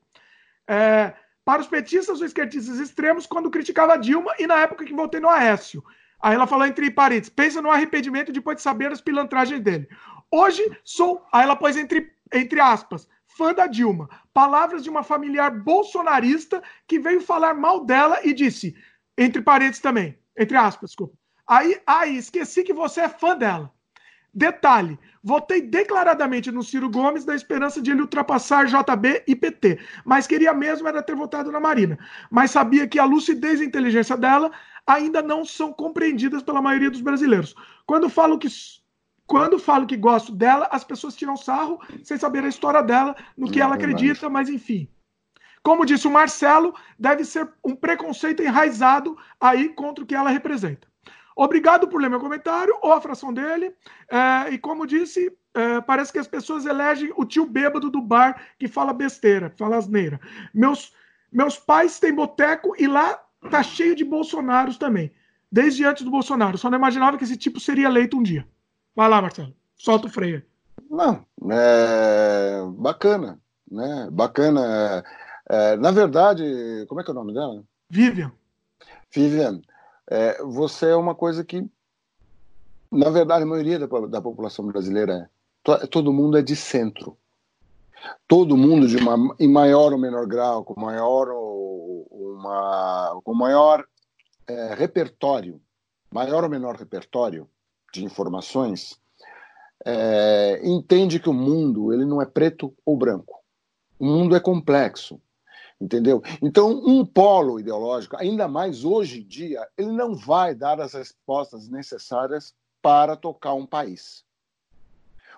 É, 0.68 1.14
para 1.44 1.62
os 1.62 1.68
petistas 1.68 2.18
ou 2.20 2.26
esquerdistas 2.26 2.80
extremos, 2.80 3.24
quando 3.24 3.48
criticava 3.50 3.94
a 3.94 3.96
Dilma, 3.96 4.34
e 4.36 4.48
na 4.48 4.56
época 4.56 4.84
que 4.84 4.92
votei 4.92 5.20
no 5.20 5.30
Aécio. 5.30 5.84
Aí 6.20 6.34
ela 6.34 6.46
falou 6.46 6.66
entre 6.66 6.90
parênteses: 6.90 7.32
pensa 7.32 7.62
no 7.62 7.70
arrependimento 7.70 8.32
depois 8.32 8.56
de 8.56 8.62
saber 8.62 8.90
as 8.90 9.00
pilantragens 9.00 9.60
dele. 9.60 9.88
Hoje 10.30 10.62
sou, 10.84 11.24
aí 11.32 11.44
ela 11.44 11.56
pôs 11.56 11.76
entre, 11.76 12.12
entre 12.32 12.60
aspas, 12.60 13.08
fã 13.26 13.52
da 13.52 13.66
Dilma. 13.66 14.08
Palavras 14.32 14.82
de 14.82 14.90
uma 14.90 15.02
familiar 15.02 15.50
bolsonarista 15.50 16.62
que 16.86 16.98
veio 16.98 17.20
falar 17.20 17.54
mal 17.54 17.84
dela 17.84 18.20
e 18.24 18.32
disse, 18.32 18.76
entre 19.16 19.42
parênteses 19.42 19.80
também, 19.80 20.18
entre 20.36 20.56
aspas, 20.56 20.90
desculpa. 20.90 21.16
Aí, 21.46 21.80
aí, 21.86 22.16
esqueci 22.16 22.64
que 22.64 22.72
você 22.72 23.02
é 23.02 23.08
fã 23.08 23.36
dela. 23.36 23.72
Detalhe, 24.34 24.98
votei 25.22 25.62
declaradamente 25.62 26.50
no 26.50 26.62
Ciro 26.62 26.90
Gomes 26.90 27.24
na 27.24 27.34
esperança 27.34 27.80
de 27.80 27.90
ele 27.90 28.02
ultrapassar 28.02 28.66
JB 28.66 29.22
e 29.26 29.34
PT, 29.34 29.78
mas 30.04 30.26
queria 30.26 30.52
mesmo 30.52 30.86
era 30.86 31.02
ter 31.02 31.14
votado 31.14 31.50
na 31.50 31.58
Marina. 31.58 31.98
Mas 32.30 32.50
sabia 32.50 32.86
que 32.86 32.98
a 32.98 33.04
lucidez 33.04 33.60
e 33.60 33.64
inteligência 33.64 34.14
dela 34.14 34.50
ainda 34.86 35.22
não 35.22 35.44
são 35.44 35.72
compreendidas 35.72 36.42
pela 36.42 36.60
maioria 36.60 36.90
dos 36.90 37.00
brasileiros. 37.00 37.54
Quando 37.86 38.10
falo 38.10 38.38
que 38.38 38.48
quando 39.26 39.58
falo 39.58 39.86
que 39.86 39.96
gosto 39.96 40.32
dela, 40.32 40.68
as 40.70 40.84
pessoas 40.84 41.16
tiram 41.16 41.36
sarro 41.36 41.80
sem 42.04 42.16
saber 42.16 42.44
a 42.44 42.48
história 42.48 42.82
dela, 42.82 43.16
no 43.36 43.50
que 43.50 43.58
Não, 43.58 43.66
ela 43.66 43.74
é 43.74 43.78
verdade. 43.78 44.04
acredita, 44.04 44.30
mas 44.30 44.48
enfim. 44.48 44.88
Como 45.62 45.84
disse 45.84 46.06
o 46.06 46.10
Marcelo, 46.10 46.72
deve 46.96 47.24
ser 47.24 47.52
um 47.64 47.74
preconceito 47.74 48.40
enraizado 48.40 49.16
aí 49.40 49.68
contra 49.70 50.04
o 50.04 50.06
que 50.06 50.14
ela 50.14 50.30
representa. 50.30 50.86
Obrigado 51.34 51.88
por 51.88 52.00
ler 52.00 52.08
meu 52.08 52.20
comentário, 52.20 52.78
ou 52.80 52.92
a 52.92 53.00
fração 53.00 53.32
dele. 53.32 53.74
É, 54.08 54.52
e 54.52 54.58
como 54.58 54.86
disse, 54.86 55.36
é, 55.52 55.80
parece 55.80 56.12
que 56.12 56.18
as 56.18 56.28
pessoas 56.28 56.64
elegem 56.64 57.12
o 57.16 57.24
tio 57.24 57.44
bêbado 57.44 57.90
do 57.90 58.00
bar 58.00 58.40
que 58.58 58.68
fala 58.68 58.92
besteira, 58.92 59.52
fala 59.58 59.76
asneira. 59.76 60.20
Meus, 60.54 60.94
meus 61.32 61.58
pais 61.58 61.98
têm 61.98 62.14
boteco 62.14 62.74
e 62.78 62.86
lá 62.86 63.20
tá 63.50 63.62
cheio 63.62 63.94
de 63.96 64.04
Bolsonaros 64.04 64.78
também. 64.78 65.12
Desde 65.50 65.84
antes 65.84 66.04
do 66.04 66.10
Bolsonaro. 66.10 66.56
Só 66.56 66.70
não 66.70 66.78
imaginava 66.78 67.18
que 67.18 67.24
esse 67.24 67.36
tipo 67.36 67.58
seria 67.58 67.86
eleito 67.86 68.16
um 68.16 68.22
dia. 68.22 68.46
Vai 68.96 69.10
lá, 69.10 69.20
Marcelo. 69.20 69.54
Solta 69.76 70.06
o 70.06 70.10
freio. 70.10 70.42
Não, 70.90 71.24
é 71.52 72.62
bacana, 72.78 73.38
né? 73.70 74.08
Bacana. 74.10 75.04
É, 75.48 75.76
na 75.76 75.90
verdade, 75.90 76.42
como 76.88 77.00
é 77.00 77.04
que 77.04 77.10
é 77.10 77.12
o 77.12 77.14
nome 77.14 77.34
dela? 77.34 77.62
Vivian. 77.90 78.32
Vivian, 79.14 79.60
é, 80.10 80.42
você 80.42 80.86
é 80.90 80.96
uma 80.96 81.14
coisa 81.14 81.44
que, 81.44 81.64
na 82.90 83.10
verdade, 83.10 83.42
a 83.42 83.46
maioria 83.46 83.78
da, 83.78 83.86
da 83.86 84.22
população 84.22 84.66
brasileira 84.66 85.12
é. 85.12 85.28
To- 85.62 85.86
Todo 85.88 86.12
mundo 86.12 86.38
é 86.38 86.42
de 86.42 86.56
centro. 86.56 87.18
Todo 88.26 88.56
mundo, 88.56 88.88
de 88.88 88.96
uma, 88.96 89.34
em 89.38 89.48
maior 89.48 89.92
ou 89.92 89.98
menor 89.98 90.26
grau, 90.26 90.64
com 90.64 90.80
maior, 90.80 91.28
ou, 91.28 92.06
uma, 92.10 93.20
com 93.22 93.34
maior 93.34 93.84
é, 94.46 94.74
repertório, 94.74 95.60
maior 96.10 96.44
ou 96.44 96.50
menor 96.50 96.76
repertório 96.76 97.48
de 97.92 98.04
informações, 98.04 99.00
é, 99.84 100.60
entende 100.64 101.20
que 101.20 101.28
o 101.28 101.34
mundo 101.34 101.92
ele 101.92 102.04
não 102.04 102.20
é 102.20 102.26
preto 102.26 102.74
ou 102.84 102.96
branco. 102.96 103.42
O 103.98 104.04
mundo 104.04 104.34
é 104.34 104.40
complexo. 104.40 105.20
Entendeu? 105.78 106.22
Então, 106.40 106.70
um 106.70 107.04
polo 107.04 107.60
ideológico, 107.60 108.16
ainda 108.16 108.48
mais 108.48 108.82
hoje 108.82 109.20
em 109.20 109.26
dia, 109.26 109.66
ele 109.76 109.92
não 109.92 110.14
vai 110.14 110.54
dar 110.54 110.80
as 110.80 110.94
respostas 110.94 111.68
necessárias 111.68 112.54
para 112.80 113.14
tocar 113.14 113.52
um 113.52 113.66
país. 113.66 114.24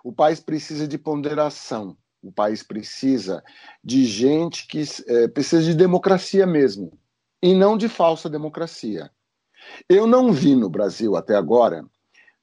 O 0.04 0.12
país 0.12 0.38
precisa 0.38 0.86
de 0.86 0.96
ponderação, 0.96 1.96
o 2.22 2.30
país 2.30 2.62
precisa 2.62 3.42
de 3.82 4.04
gente 4.04 4.68
que 4.68 4.84
eh, 5.08 5.26
precisa 5.26 5.62
de 5.62 5.74
democracia 5.74 6.46
mesmo, 6.46 6.92
e 7.42 7.52
não 7.52 7.76
de 7.76 7.88
falsa 7.88 8.30
democracia. 8.30 9.10
Eu 9.88 10.06
não 10.06 10.32
vi 10.32 10.54
no 10.54 10.70
Brasil 10.70 11.16
até 11.16 11.34
agora 11.34 11.84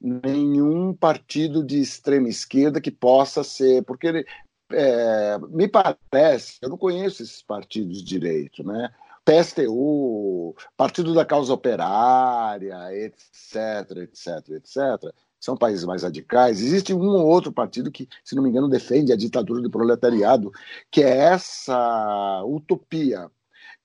nenhum 0.00 0.94
partido 0.94 1.64
de 1.64 1.80
extrema 1.80 2.28
esquerda 2.28 2.80
que 2.80 2.90
possa 2.90 3.42
ser, 3.42 3.82
porque 3.84 4.06
ele, 4.06 4.26
é, 4.72 5.38
me 5.50 5.68
parece, 5.68 6.58
eu 6.62 6.68
não 6.68 6.78
conheço 6.78 7.22
esses 7.22 7.42
partidos 7.42 7.98
de 7.98 8.04
direito, 8.04 8.64
né? 8.64 8.90
PSTU, 9.24 10.54
Partido 10.76 11.12
da 11.12 11.24
Causa 11.24 11.52
Operária, 11.52 12.76
etc, 12.94 13.90
etc, 14.02 14.50
etc. 14.50 15.12
São 15.40 15.56
países 15.56 15.84
mais 15.84 16.04
radicais. 16.04 16.60
Existe 16.60 16.94
um 16.94 17.08
ou 17.08 17.26
outro 17.26 17.52
partido 17.52 17.90
que, 17.90 18.08
se 18.24 18.36
não 18.36 18.42
me 18.42 18.50
engano, 18.50 18.68
defende 18.68 19.12
a 19.12 19.16
ditadura 19.16 19.60
do 19.60 19.70
proletariado, 19.70 20.52
que 20.92 21.02
é 21.02 21.16
essa 21.16 22.42
utopia. 22.44 23.28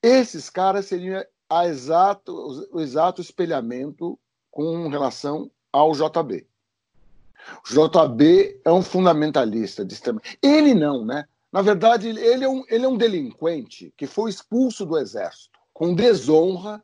Esses 0.01 0.47
caras 0.47 0.85
seriam 0.85 1.23
a 1.49 1.67
exato, 1.67 2.67
o 2.71 2.79
exato 2.79 3.19
espelhamento 3.19 4.17
com 4.51 4.89
relação 4.89 5.49
ao 5.71 5.93
JB. 5.93 6.45
O 7.65 7.73
JB 7.73 8.61
é 8.63 8.71
um 8.71 8.81
fundamentalista 8.81 9.83
de 9.85 9.93
extrema. 9.93 10.21
Ele 10.41 10.73
não, 10.73 11.05
né? 11.05 11.25
Na 11.51 11.61
verdade, 11.61 12.07
ele 12.07 12.43
é, 12.43 12.49
um, 12.49 12.63
ele 12.69 12.85
é 12.85 12.87
um 12.87 12.97
delinquente 12.97 13.93
que 13.97 14.07
foi 14.07 14.29
expulso 14.29 14.85
do 14.85 14.97
exército 14.97 15.59
com 15.73 15.93
desonra, 15.93 16.81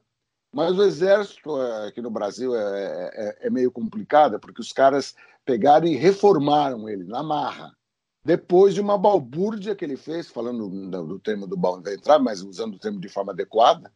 mas 0.51 0.77
o 0.77 0.83
exército 0.83 1.61
é, 1.61 1.87
aqui 1.87 2.01
no 2.01 2.09
Brasil 2.09 2.55
é, 2.55 3.11
é, 3.13 3.37
é, 3.47 3.49
meio 3.49 3.71
complicado, 3.71 4.39
porque 4.39 4.59
os 4.59 4.73
caras 4.73 5.15
pegaram 5.45 5.87
e 5.87 5.95
reformaram 5.95 6.89
ele 6.89 7.05
na 7.05 7.23
marra. 7.23 7.71
Depois 8.25 8.73
de 8.73 8.81
uma 8.81 8.97
balbúrdia 8.97 9.75
que 9.75 9.85
ele 9.85 9.95
fez, 9.95 10.27
falando 10.27 10.67
do, 10.67 11.05
do 11.05 11.19
termo 11.19 11.47
do 11.47 11.55
Baum 11.55 11.81
vai 11.81 11.93
entrar, 11.93 12.19
mas 12.19 12.41
usando 12.41 12.75
o 12.75 12.79
termo 12.79 12.99
de 12.99 13.07
forma 13.07 13.31
adequada, 13.31 13.89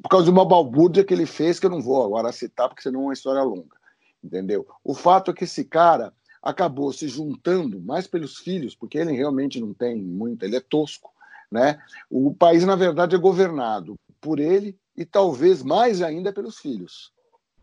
por 0.00 0.08
causa 0.08 0.24
de 0.24 0.30
uma 0.30 0.46
balbúrdia 0.46 1.04
que 1.04 1.12
ele 1.12 1.26
fez, 1.26 1.60
que 1.60 1.66
eu 1.66 1.70
não 1.70 1.82
vou 1.82 2.02
agora 2.02 2.32
citar, 2.32 2.68
porque 2.70 2.82
senão 2.82 3.00
é 3.00 3.04
uma 3.04 3.12
história 3.12 3.42
longa 3.42 3.83
entendeu? 4.24 4.66
O 4.82 4.94
fato 4.94 5.30
é 5.30 5.34
que 5.34 5.44
esse 5.44 5.64
cara 5.64 6.12
acabou 6.42 6.92
se 6.92 7.06
juntando 7.08 7.80
mais 7.80 8.06
pelos 8.06 8.38
filhos, 8.38 8.74
porque 8.74 8.98
ele 8.98 9.12
realmente 9.12 9.60
não 9.60 9.72
tem 9.74 9.96
muito, 9.96 10.44
ele 10.44 10.56
é 10.56 10.60
tosco, 10.60 11.12
né? 11.50 11.80
O 12.10 12.34
país 12.34 12.64
na 12.64 12.74
verdade 12.74 13.14
é 13.14 13.18
governado 13.18 13.94
por 14.20 14.40
ele 14.40 14.76
e 14.96 15.04
talvez 15.04 15.62
mais 15.62 16.02
ainda 16.02 16.32
pelos 16.32 16.58
filhos, 16.58 17.12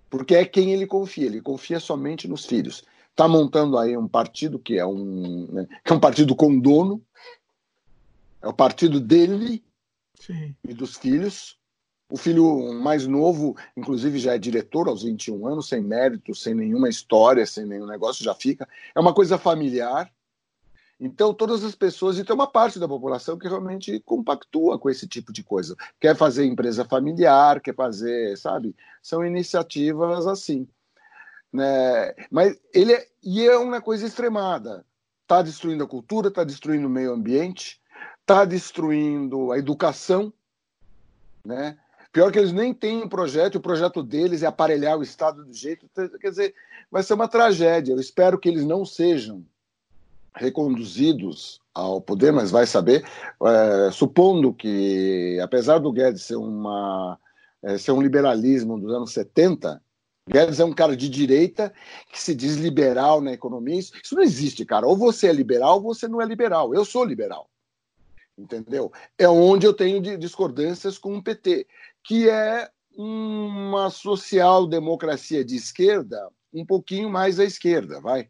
porque 0.10 0.36
é 0.36 0.46
quem 0.46 0.72
ele 0.72 0.86
confia, 0.86 1.26
ele 1.26 1.42
confia 1.42 1.80
somente 1.80 2.28
nos 2.28 2.46
filhos. 2.46 2.84
Está 3.10 3.28
montando 3.28 3.78
aí 3.78 3.98
um 3.98 4.08
partido 4.08 4.58
que 4.58 4.78
é 4.78 4.86
um, 4.86 5.48
né, 5.52 5.68
que 5.84 5.92
é 5.92 5.96
um 5.96 6.00
partido 6.00 6.36
com 6.36 6.60
dono, 6.60 7.02
é 8.42 8.48
o 8.48 8.54
partido 8.54 9.00
dele 9.00 9.64
Sim. 10.16 10.56
e 10.68 10.74
dos 10.74 10.98
filhos, 10.98 11.58
o 12.12 12.18
filho 12.18 12.74
mais 12.74 13.08
novo, 13.08 13.56
inclusive, 13.76 14.20
já 14.20 14.36
é 14.36 14.38
diretor 14.38 14.88
aos 14.88 15.04
21 15.04 15.48
anos, 15.48 15.70
sem 15.70 15.82
mérito, 15.82 16.36
sem 16.36 16.54
nenhuma 16.54 16.90
história, 16.90 17.46
sem 17.46 17.66
nenhum 17.66 17.88
negócio, 17.88 18.24
já 18.24 18.36
fica. 18.36 18.68
É 18.94 19.00
uma 19.00 19.14
coisa 19.14 19.38
familiar. 19.38 20.12
Então, 21.00 21.34
todas 21.34 21.64
as 21.64 21.74
pessoas, 21.74 22.20
e 22.20 22.24
tem 22.24 22.36
uma 22.36 22.46
parte 22.46 22.78
da 22.78 22.88
população 22.88 23.38
que 23.38 23.48
realmente 23.48 24.00
compactua 24.02 24.78
com 24.78 24.90
esse 24.90 25.08
tipo 25.08 25.32
de 25.34 25.42
coisa. 25.42 25.76
Quer 26.00 26.16
fazer 26.16 26.46
empresa 26.46 26.86
familiar, 26.86 27.60
quer 27.62 27.74
fazer, 27.74 28.38
sabe? 28.38 28.76
São 29.02 29.26
iniciativas 29.26 30.28
assim. 30.28 30.68
Né? 31.52 32.14
Mas 32.30 32.60
ele 32.74 32.94
é, 32.94 33.08
e 33.24 33.48
é 33.48 33.58
uma 33.58 33.82
coisa 33.82 34.06
extremada. 34.06 34.86
Está 35.24 35.42
destruindo 35.42 35.84
a 35.84 35.88
cultura, 35.88 36.28
está 36.28 36.44
destruindo 36.44 36.88
o 36.88 36.90
meio 36.90 37.14
ambiente, 37.14 37.82
está 38.20 38.46
destruindo 38.46 39.52
a 39.52 39.58
educação, 39.58 40.32
né? 41.44 41.78
Pior 42.12 42.32
que 42.32 42.40
eles 42.40 42.52
nem 42.52 42.74
têm 42.74 43.04
um 43.04 43.08
projeto, 43.08 43.56
o 43.56 43.62
projeto 43.62 44.04
deles 44.04 44.44
é 44.44 44.46
aparelhar 44.46 44.98
o 44.98 45.04
Estado 45.04 45.46
do 45.46 45.54
jeito. 45.54 45.90
Quer 46.20 46.30
dizer, 46.30 46.56
vai 46.92 47.02
ser 47.04 47.14
uma 47.14 47.28
tragédia. 47.28 47.94
Eu 47.94 48.00
espero 48.00 48.38
que 48.38 48.50
eles 48.50 48.66
não 48.66 48.86
sejam 48.86 49.46
reconduzidos 50.36 51.62
ao 51.74 52.02
poder, 52.02 52.34
mas 52.34 52.52
vai 52.52 52.66
saber. 52.66 53.06
É, 53.44 53.92
supondo 53.92 54.54
que, 54.54 55.40
apesar 55.42 55.80
do 55.80 55.92
Guedes 55.92 56.24
ser, 56.24 56.36
uma, 56.36 57.18
é, 57.64 57.78
ser 57.78 57.94
um 57.94 58.02
liberalismo 58.02 58.78
dos 58.78 58.94
anos 58.94 59.14
70, 59.14 59.82
Guedes 60.30 60.60
é 60.60 60.66
um 60.66 60.74
cara 60.74 60.98
de 60.98 61.08
direita 61.08 61.74
que 62.12 62.22
se 62.22 62.36
diz 62.36 62.56
liberal 62.56 63.22
na 63.22 63.32
economia. 63.32 63.80
Isso, 63.80 63.94
isso 64.04 64.16
não 64.16 64.22
existe, 64.22 64.66
cara. 64.66 64.86
Ou 64.86 64.98
você 64.98 65.28
é 65.28 65.34
liberal 65.34 65.76
ou 65.76 65.94
você 65.94 66.10
não 66.10 66.22
é 66.22 66.26
liberal. 66.26 66.74
Eu 66.74 66.84
sou 66.84 67.06
liberal 67.06 67.48
entendeu? 68.38 68.92
É 69.18 69.28
onde 69.28 69.66
eu 69.66 69.74
tenho 69.74 70.02
discordâncias 70.18 70.98
com 70.98 71.16
o 71.16 71.24
PT, 71.24 71.68
que 72.04 72.30
é 72.30 72.70
uma 72.96 73.90
social-democracia 73.90 75.44
de 75.44 75.56
esquerda, 75.56 76.30
um 76.54 76.66
pouquinho 76.66 77.10
mais 77.10 77.40
à 77.40 77.44
esquerda, 77.44 78.00
vai. 78.02 78.30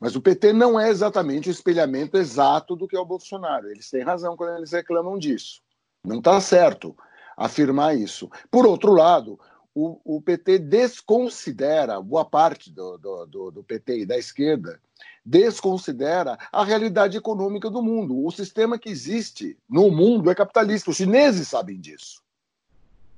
Mas 0.00 0.14
o 0.14 0.20
PT 0.20 0.52
não 0.52 0.78
é 0.78 0.90
exatamente 0.90 1.48
o 1.48 1.52
espelhamento 1.52 2.16
exato 2.16 2.76
do 2.76 2.86
que 2.86 2.96
é 2.96 3.00
o 3.00 3.06
Bolsonaro. 3.06 3.70
Eles 3.70 3.88
têm 3.88 4.02
razão 4.02 4.36
quando 4.36 4.58
eles 4.58 4.72
reclamam 4.72 5.18
disso. 5.18 5.62
Não 6.04 6.18
está 6.18 6.40
certo 6.40 6.94
afirmar 7.36 7.96
isso. 7.96 8.30
Por 8.50 8.66
outro 8.66 8.92
lado, 8.92 9.38
o, 9.74 10.16
o, 10.16 10.20
PT 10.20 10.58
desconsidera, 10.58 12.00
boa 12.00 12.24
parte 12.24 12.70
do, 12.70 12.98
do, 12.98 13.26
do, 13.26 13.50
do 13.50 13.64
PT 13.64 14.00
e 14.00 14.06
da 14.06 14.16
esquerda, 14.16 14.78
desconsidera 15.24 16.38
a 16.52 16.64
realidade 16.64 17.16
econômica 17.16 17.70
do 17.70 17.82
mundo. 17.82 18.24
O 18.24 18.30
sistema 18.30 18.78
que 18.78 18.88
existe 18.88 19.58
no 19.68 19.90
mundo 19.90 20.30
é 20.30 20.34
capitalista. 20.34 20.90
Os 20.90 20.96
chineses 20.96 21.48
sabem 21.48 21.80
disso. 21.80 22.23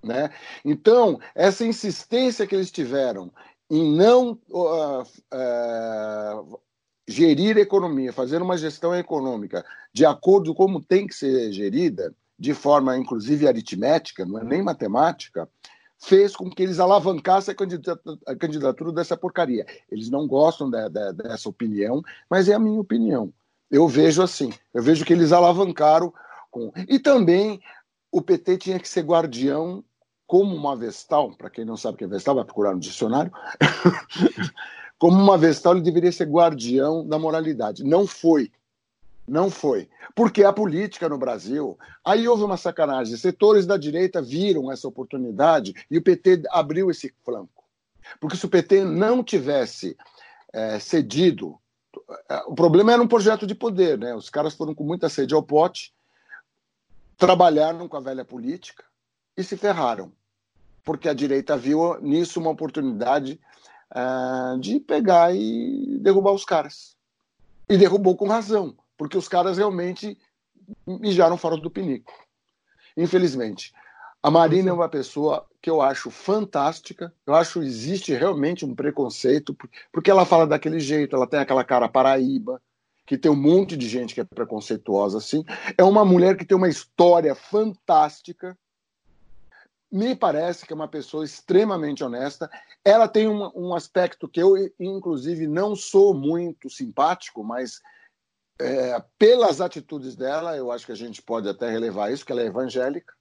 Né? 0.06 0.30
Então, 0.64 1.18
essa 1.34 1.64
insistência 1.64 2.46
que 2.46 2.54
eles 2.54 2.70
tiveram 2.70 3.32
em 3.68 3.96
não 3.96 4.38
uh, 4.50 5.02
uh, 5.02 6.60
gerir 7.08 7.56
a 7.56 7.60
economia, 7.60 8.12
fazer 8.12 8.40
uma 8.40 8.56
gestão 8.56 8.94
econômica 8.94 9.64
de 9.92 10.06
acordo 10.06 10.54
com 10.54 10.66
como 10.66 10.80
tem 10.80 11.06
que 11.06 11.14
ser 11.14 11.50
gerida, 11.52 12.14
de 12.38 12.54
forma 12.54 12.96
inclusive 12.96 13.48
aritmética, 13.48 14.24
não 14.24 14.38
é 14.38 14.44
nem 14.44 14.62
matemática, 14.62 15.48
fez 15.98 16.36
com 16.36 16.50
que 16.50 16.62
eles 16.62 16.78
alavancassem 16.78 17.52
a 17.52 17.56
candidatura, 17.56 18.18
a 18.26 18.36
candidatura 18.36 18.92
dessa 18.92 19.16
porcaria. 19.16 19.66
Eles 19.90 20.10
não 20.10 20.26
gostam 20.26 20.70
de, 20.70 20.88
de, 20.88 21.12
dessa 21.14 21.48
opinião, 21.48 22.02
mas 22.30 22.48
é 22.48 22.54
a 22.54 22.58
minha 22.58 22.80
opinião. 22.80 23.32
Eu 23.70 23.88
vejo 23.88 24.22
assim, 24.22 24.52
eu 24.72 24.82
vejo 24.82 25.04
que 25.04 25.12
eles 25.12 25.32
alavancaram 25.32 26.12
com. 26.50 26.72
E 26.88 26.98
também 26.98 27.60
o 28.12 28.22
PT 28.22 28.58
tinha 28.58 28.78
que 28.78 28.88
ser 28.88 29.02
guardião 29.02 29.84
como 30.26 30.54
uma 30.54 30.74
Vestal, 30.74 31.32
para 31.36 31.50
quem 31.50 31.64
não 31.64 31.76
sabe 31.76 31.94
o 31.94 31.98
que 31.98 32.04
é 32.04 32.08
Vestal, 32.08 32.34
vai 32.34 32.44
procurar 32.44 32.74
no 32.74 32.80
dicionário, 32.80 33.32
Como 34.98 35.16
uma 35.22 35.36
vestal, 35.36 35.74
ele 35.74 35.82
deveria 35.82 36.10
ser 36.10 36.24
guardião 36.26 37.06
da 37.06 37.18
moralidade. 37.18 37.84
Não 37.84 38.06
foi. 38.06 38.50
Não 39.28 39.50
foi. 39.50 39.88
Porque 40.14 40.42
a 40.42 40.52
política 40.52 41.08
no 41.08 41.18
Brasil. 41.18 41.78
Aí 42.04 42.26
houve 42.26 42.44
uma 42.44 42.56
sacanagem. 42.56 43.16
Setores 43.16 43.66
da 43.66 43.76
direita 43.76 44.22
viram 44.22 44.72
essa 44.72 44.88
oportunidade 44.88 45.74
e 45.90 45.98
o 45.98 46.02
PT 46.02 46.44
abriu 46.50 46.90
esse 46.90 47.12
flanco. 47.24 47.64
Porque 48.18 48.36
se 48.36 48.46
o 48.46 48.48
PT 48.48 48.84
não 48.84 49.22
tivesse 49.22 49.96
é, 50.52 50.78
cedido. 50.78 51.58
É, 52.30 52.36
o 52.46 52.54
problema 52.54 52.92
era 52.92 53.02
um 53.02 53.08
projeto 53.08 53.46
de 53.46 53.54
poder, 53.54 53.98
né? 53.98 54.14
Os 54.14 54.30
caras 54.30 54.54
foram 54.54 54.74
com 54.74 54.84
muita 54.84 55.08
sede 55.08 55.34
ao 55.34 55.42
pote, 55.42 55.92
trabalharam 57.18 57.88
com 57.88 57.96
a 57.96 58.00
velha 58.00 58.24
política 58.24 58.85
e 59.36 59.42
se 59.42 59.56
ferraram. 59.56 60.12
Porque 60.84 61.08
a 61.08 61.14
direita 61.14 61.56
viu 61.56 62.00
nisso 62.00 62.40
uma 62.40 62.50
oportunidade 62.50 63.40
uh, 63.90 64.58
de 64.60 64.80
pegar 64.80 65.34
e 65.34 65.98
derrubar 66.00 66.32
os 66.32 66.44
caras. 66.44 66.96
E 67.68 67.76
derrubou 67.76 68.16
com 68.16 68.28
razão 68.28 68.76
porque 68.96 69.16
os 69.16 69.28
caras 69.28 69.58
realmente 69.58 70.18
mijaram 70.86 71.36
fora 71.36 71.56
do 71.56 71.70
pinico. 71.70 72.12
Infelizmente. 72.96 73.72
A 74.22 74.30
Marina 74.30 74.70
é 74.70 74.72
uma 74.72 74.88
pessoa 74.88 75.46
que 75.62 75.70
eu 75.70 75.80
acho 75.80 76.10
fantástica. 76.10 77.12
Eu 77.26 77.34
acho 77.34 77.60
que 77.60 77.66
existe 77.66 78.12
realmente 78.12 78.64
um 78.64 78.74
preconceito, 78.74 79.56
porque 79.92 80.10
ela 80.10 80.24
fala 80.24 80.46
daquele 80.46 80.80
jeito, 80.80 81.14
ela 81.14 81.26
tem 81.26 81.38
aquela 81.38 81.62
cara 81.62 81.88
paraíba, 81.88 82.60
que 83.04 83.16
tem 83.16 83.30
um 83.30 83.36
monte 83.36 83.76
de 83.76 83.88
gente 83.88 84.14
que 84.14 84.20
é 84.20 84.24
preconceituosa 84.24 85.18
assim. 85.18 85.44
É 85.78 85.84
uma 85.84 86.04
mulher 86.04 86.36
que 86.36 86.44
tem 86.44 86.56
uma 86.56 86.68
história 86.68 87.34
fantástica. 87.34 88.58
Me 89.96 90.14
parece 90.14 90.66
que 90.66 90.74
é 90.74 90.76
uma 90.76 90.86
pessoa 90.86 91.24
extremamente 91.24 92.04
honesta. 92.04 92.50
Ela 92.84 93.08
tem 93.08 93.26
um, 93.26 93.50
um 93.56 93.74
aspecto 93.74 94.28
que 94.28 94.38
eu, 94.38 94.52
inclusive, 94.78 95.46
não 95.46 95.74
sou 95.74 96.12
muito 96.12 96.68
simpático, 96.68 97.42
mas 97.42 97.80
é, 98.60 99.02
pelas 99.18 99.58
atitudes 99.58 100.14
dela, 100.14 100.54
eu 100.54 100.70
acho 100.70 100.84
que 100.84 100.92
a 100.92 100.96
gente 100.96 101.22
pode 101.22 101.48
até 101.48 101.70
relevar 101.70 102.12
isso, 102.12 102.26
que 102.26 102.30
ela 102.30 102.42
é 102.42 102.46
evangélica. 102.46 103.14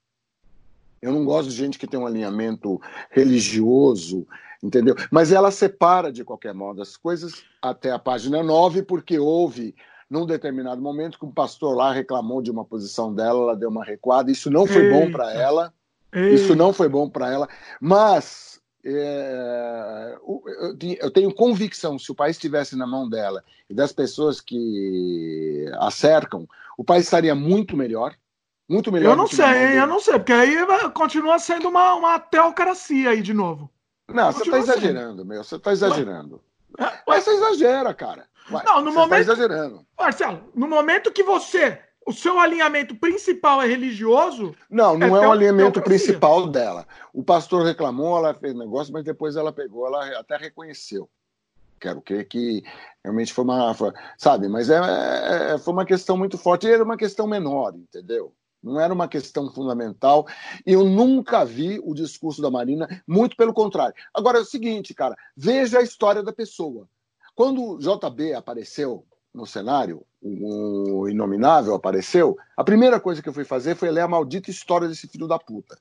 Eu 1.01 1.13
não 1.13 1.23
gosto 1.23 1.49
de 1.49 1.55
gente 1.55 1.80
que 1.80 1.88
tem 1.88 1.97
um 1.97 2.05
alinhamento 2.05 2.82
religioso, 3.09 4.28
entendeu? 4.61 4.97
Mas 5.09 5.32
ela 5.32 5.51
separa, 5.51 6.11
de 6.11 6.26
qualquer 6.26 6.53
modo, 6.53 6.82
as 6.82 6.97
coisas 6.97 7.41
até 7.61 7.89
a 7.89 7.99
página 7.99 8.43
9, 8.43 8.84
porque 8.84 9.17
houve, 9.17 9.73
num 10.09 10.26
determinado 10.26 10.82
momento, 10.82 11.17
que 11.17 11.26
um 11.26 11.32
pastor 11.32 11.73
lá 11.73 11.93
reclamou 11.93 12.41
de 12.41 12.51
uma 12.51 12.65
posição 12.65 13.15
dela, 13.15 13.43
ela 13.43 13.55
deu 13.55 13.69
uma 13.69 13.86
recuada. 13.86 14.30
Isso 14.30 14.51
não 14.51 14.67
foi 14.67 14.89
bom 14.89 15.09
para 15.09 15.32
ela. 15.32 15.73
Isso 16.16 16.55
não 16.55 16.72
foi 16.72 16.88
bom 16.88 17.09
para 17.09 17.32
ela. 17.32 17.49
Mas 17.80 18.61
é, 18.86 20.16
eu 20.99 21.09
tenho 21.11 21.34
convicção, 21.34 21.97
se 21.97 22.11
o 22.11 22.16
país 22.16 22.36
estivesse 22.36 22.76
na 22.76 22.86
mão 22.86 23.09
dela 23.09 23.43
e 23.70 23.74
das 23.74 23.91
pessoas 23.91 24.39
que 24.39 25.66
a 25.80 25.89
cercam, 25.89 26.47
o 26.78 26.84
país 26.84 27.05
estaria 27.05 27.34
muito 27.34 27.76
melhor. 27.76 28.16
Muito 28.70 28.91
melhor. 28.91 29.11
Eu 29.11 29.16
não 29.16 29.28
sei, 29.28 29.80
eu 29.80 29.88
não 29.88 29.99
sei, 29.99 30.13
porque 30.13 30.34
aí 30.34 30.55
continua 30.93 31.38
sendo 31.38 31.70
uma, 31.70 31.93
uma 31.95 32.20
teocracia 32.20 33.11
aí 33.11 33.22
de 33.22 33.34
novo. 33.34 33.70
Não, 34.07 34.32
você 34.32 34.43
está 34.43 34.57
exagerando, 34.57 35.26
meu. 35.26 35.43
Você 35.43 35.55
está 35.55 35.72
exagerando. 35.72 36.41
Mas 37.07 37.24
você 37.24 37.32
exagera, 37.32 37.93
cara. 37.93 38.28
não, 38.49 38.82
no 38.82 38.91
você 38.91 38.95
tá 38.95 39.01
momento. 39.01 39.09
Tá 39.09 39.20
exagerando. 39.20 39.86
Marcelo, 39.97 40.51
no 40.53 40.68
momento 40.68 41.11
que 41.11 41.24
você 41.24 41.80
o 42.06 42.14
seu 42.14 42.39
alinhamento 42.39 42.95
principal 42.95 43.62
é 43.62 43.68
religioso? 43.68 44.56
Não, 44.70 44.97
não 44.97 45.18
é, 45.18 45.24
é 45.24 45.28
o 45.28 45.32
alinhamento 45.32 45.82
principal 45.82 46.47
dela. 46.47 46.88
O 47.12 47.24
pastor 47.24 47.66
reclamou, 47.66 48.18
ela 48.18 48.34
fez 48.34 48.53
negócio, 48.53 48.93
mas 48.93 49.03
depois 49.03 49.36
ela 49.36 49.51
pegou, 49.51 49.88
ela 49.88 50.20
até 50.20 50.38
reconheceu. 50.38 51.10
Quero 51.80 52.01
crer 52.01 52.28
que 52.28 52.64
realmente 53.03 53.34
foi 53.34 53.43
uma. 53.43 53.74
Foi, 53.74 53.91
sabe, 54.18 54.47
mas 54.47 54.70
é, 54.70 55.53
é, 55.53 55.58
foi 55.58 55.74
uma 55.74 55.86
questão 55.86 56.16
muito 56.16 56.38
forte. 56.38 56.68
E 56.68 56.72
era 56.72 56.84
uma 56.84 56.95
questão 56.95 57.28
menor, 57.28 57.76
entendeu? 57.76 58.34
Não 58.64 58.80
era 58.80 58.93
uma 58.93 59.08
questão 59.08 59.51
fundamental. 59.51 60.28
E 60.66 60.74
eu 60.74 60.86
nunca 60.86 61.43
vi 61.43 61.80
o 61.84 61.93
discurso 61.93 62.41
da 62.41 62.49
Marina, 62.49 63.03
muito 63.08 63.36
pelo 63.36 63.53
contrário. 63.53 63.95
Agora 64.14 64.38
é 64.38 64.41
o 64.41 64.45
seguinte, 64.45 64.93
cara, 64.93 65.16
veja 65.36 65.80
a 65.80 65.84
história 65.84 66.24
da 66.24 66.32
pessoa. 66.32 66.88
Quando 67.36 67.64
o 67.64 67.78
JB 67.78 68.34
apareceu 68.34 69.06
no 69.34 69.45
cenário, 69.45 70.06
o 70.26 71.07
Inominável 71.07 71.76
apareceu, 71.76 72.38
a 72.57 72.63
primeira 72.63 72.99
coisa 72.99 73.21
que 73.21 73.30
eu 73.30 73.34
fui 73.34 73.45
fazer 73.45 73.76
foi 73.76 73.91
ler 73.91 74.01
a 74.01 74.07
maldita 74.07 74.49
história 74.49 74.88
desse 74.88 75.07
filho 75.07 75.28
da 75.28 75.38
puta. 75.38 75.78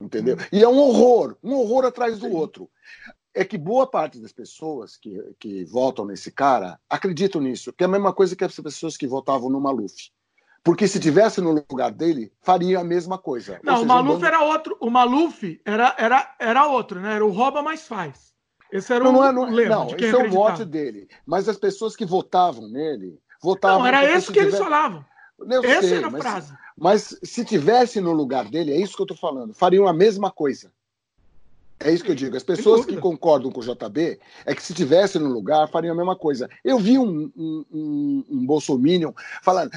Entendeu? 0.00 0.36
E 0.50 0.62
é 0.62 0.68
um 0.68 0.78
horror, 0.78 1.36
um 1.42 1.54
horror 1.54 1.84
atrás 1.84 2.18
do 2.18 2.30
outro. 2.32 2.68
É 3.34 3.44
que 3.44 3.56
boa 3.56 3.86
parte 3.86 4.18
das 4.18 4.32
pessoas 4.32 4.96
que, 4.96 5.18
que 5.38 5.64
votam 5.64 6.04
nesse 6.04 6.30
cara 6.30 6.78
acreditam 6.88 7.40
nisso, 7.40 7.72
que 7.72 7.84
é 7.84 7.86
a 7.86 7.90
mesma 7.90 8.12
coisa 8.12 8.34
que 8.34 8.44
as 8.44 8.58
pessoas 8.58 8.96
que 8.96 9.06
votavam 9.06 9.48
no 9.48 9.60
Maluf. 9.60 10.10
Porque 10.64 10.86
se 10.86 11.00
tivesse 11.00 11.40
no 11.40 11.64
lugar 11.70 11.90
dele, 11.90 12.32
faria 12.40 12.80
a 12.80 12.84
mesma 12.84 13.18
coisa. 13.18 13.60
Não, 13.62 13.74
seja, 13.74 13.84
o 13.84 13.88
Maluf 13.88 14.14
bando... 14.14 14.26
era 14.26 14.42
outro. 14.42 14.76
O 14.80 14.90
Maluf 14.90 15.60
era, 15.64 15.94
era, 15.98 16.36
era 16.38 16.66
outro, 16.66 17.00
né? 17.00 17.14
Era 17.14 17.24
o 17.24 17.30
rouba 17.30 17.62
mais 17.62 17.86
faz. 17.86 18.31
Esse 18.72 18.92
era 18.94 19.04
não, 19.04 19.18
o, 19.18 19.24
é, 19.24 19.30
não, 19.30 19.50
lema 19.50 19.76
não, 19.76 19.86
esse 19.88 20.06
é 20.06 20.16
o 20.16 20.30
voto 20.30 20.64
dele. 20.64 21.06
Mas 21.26 21.46
as 21.46 21.58
pessoas 21.58 21.94
que 21.94 22.06
votavam 22.06 22.66
nele 22.66 23.20
votavam. 23.40 23.80
Não, 23.80 23.86
era 23.86 24.02
esse 24.16 24.28
que 24.28 24.32
tiver... 24.32 24.46
eles 24.46 24.58
falavam. 24.58 25.04
Eu 25.38 25.64
Essa 25.64 25.88
sei, 25.88 25.98
era 25.98 26.06
a 26.06 26.10
mas, 26.10 26.22
frase. 26.22 26.54
Mas 26.76 27.18
se 27.22 27.44
tivesse 27.44 28.00
no 28.00 28.12
lugar 28.12 28.48
dele, 28.48 28.72
é 28.72 28.80
isso 28.80 28.94
que 28.94 29.02
eu 29.02 29.04
estou 29.04 29.16
falando, 29.16 29.52
fariam 29.52 29.86
a 29.86 29.92
mesma 29.92 30.30
coisa. 30.30 30.72
É 31.80 31.92
isso 31.92 32.04
que 32.04 32.12
eu 32.12 32.14
digo. 32.14 32.36
As 32.36 32.44
pessoas 32.44 32.86
que 32.86 32.96
concordam 32.96 33.50
com 33.50 33.60
o 33.60 33.64
JB 33.64 34.20
é 34.46 34.54
que 34.54 34.62
se 34.62 34.72
tivesse 34.72 35.18
no 35.18 35.28
lugar, 35.28 35.68
fariam 35.68 35.92
a 35.92 35.96
mesma 35.96 36.14
coisa. 36.14 36.48
Eu 36.64 36.78
vi 36.78 36.96
um, 36.96 37.30
um, 37.36 37.64
um, 37.72 38.24
um 38.30 38.46
bolsominion 38.46 39.12
falando, 39.42 39.72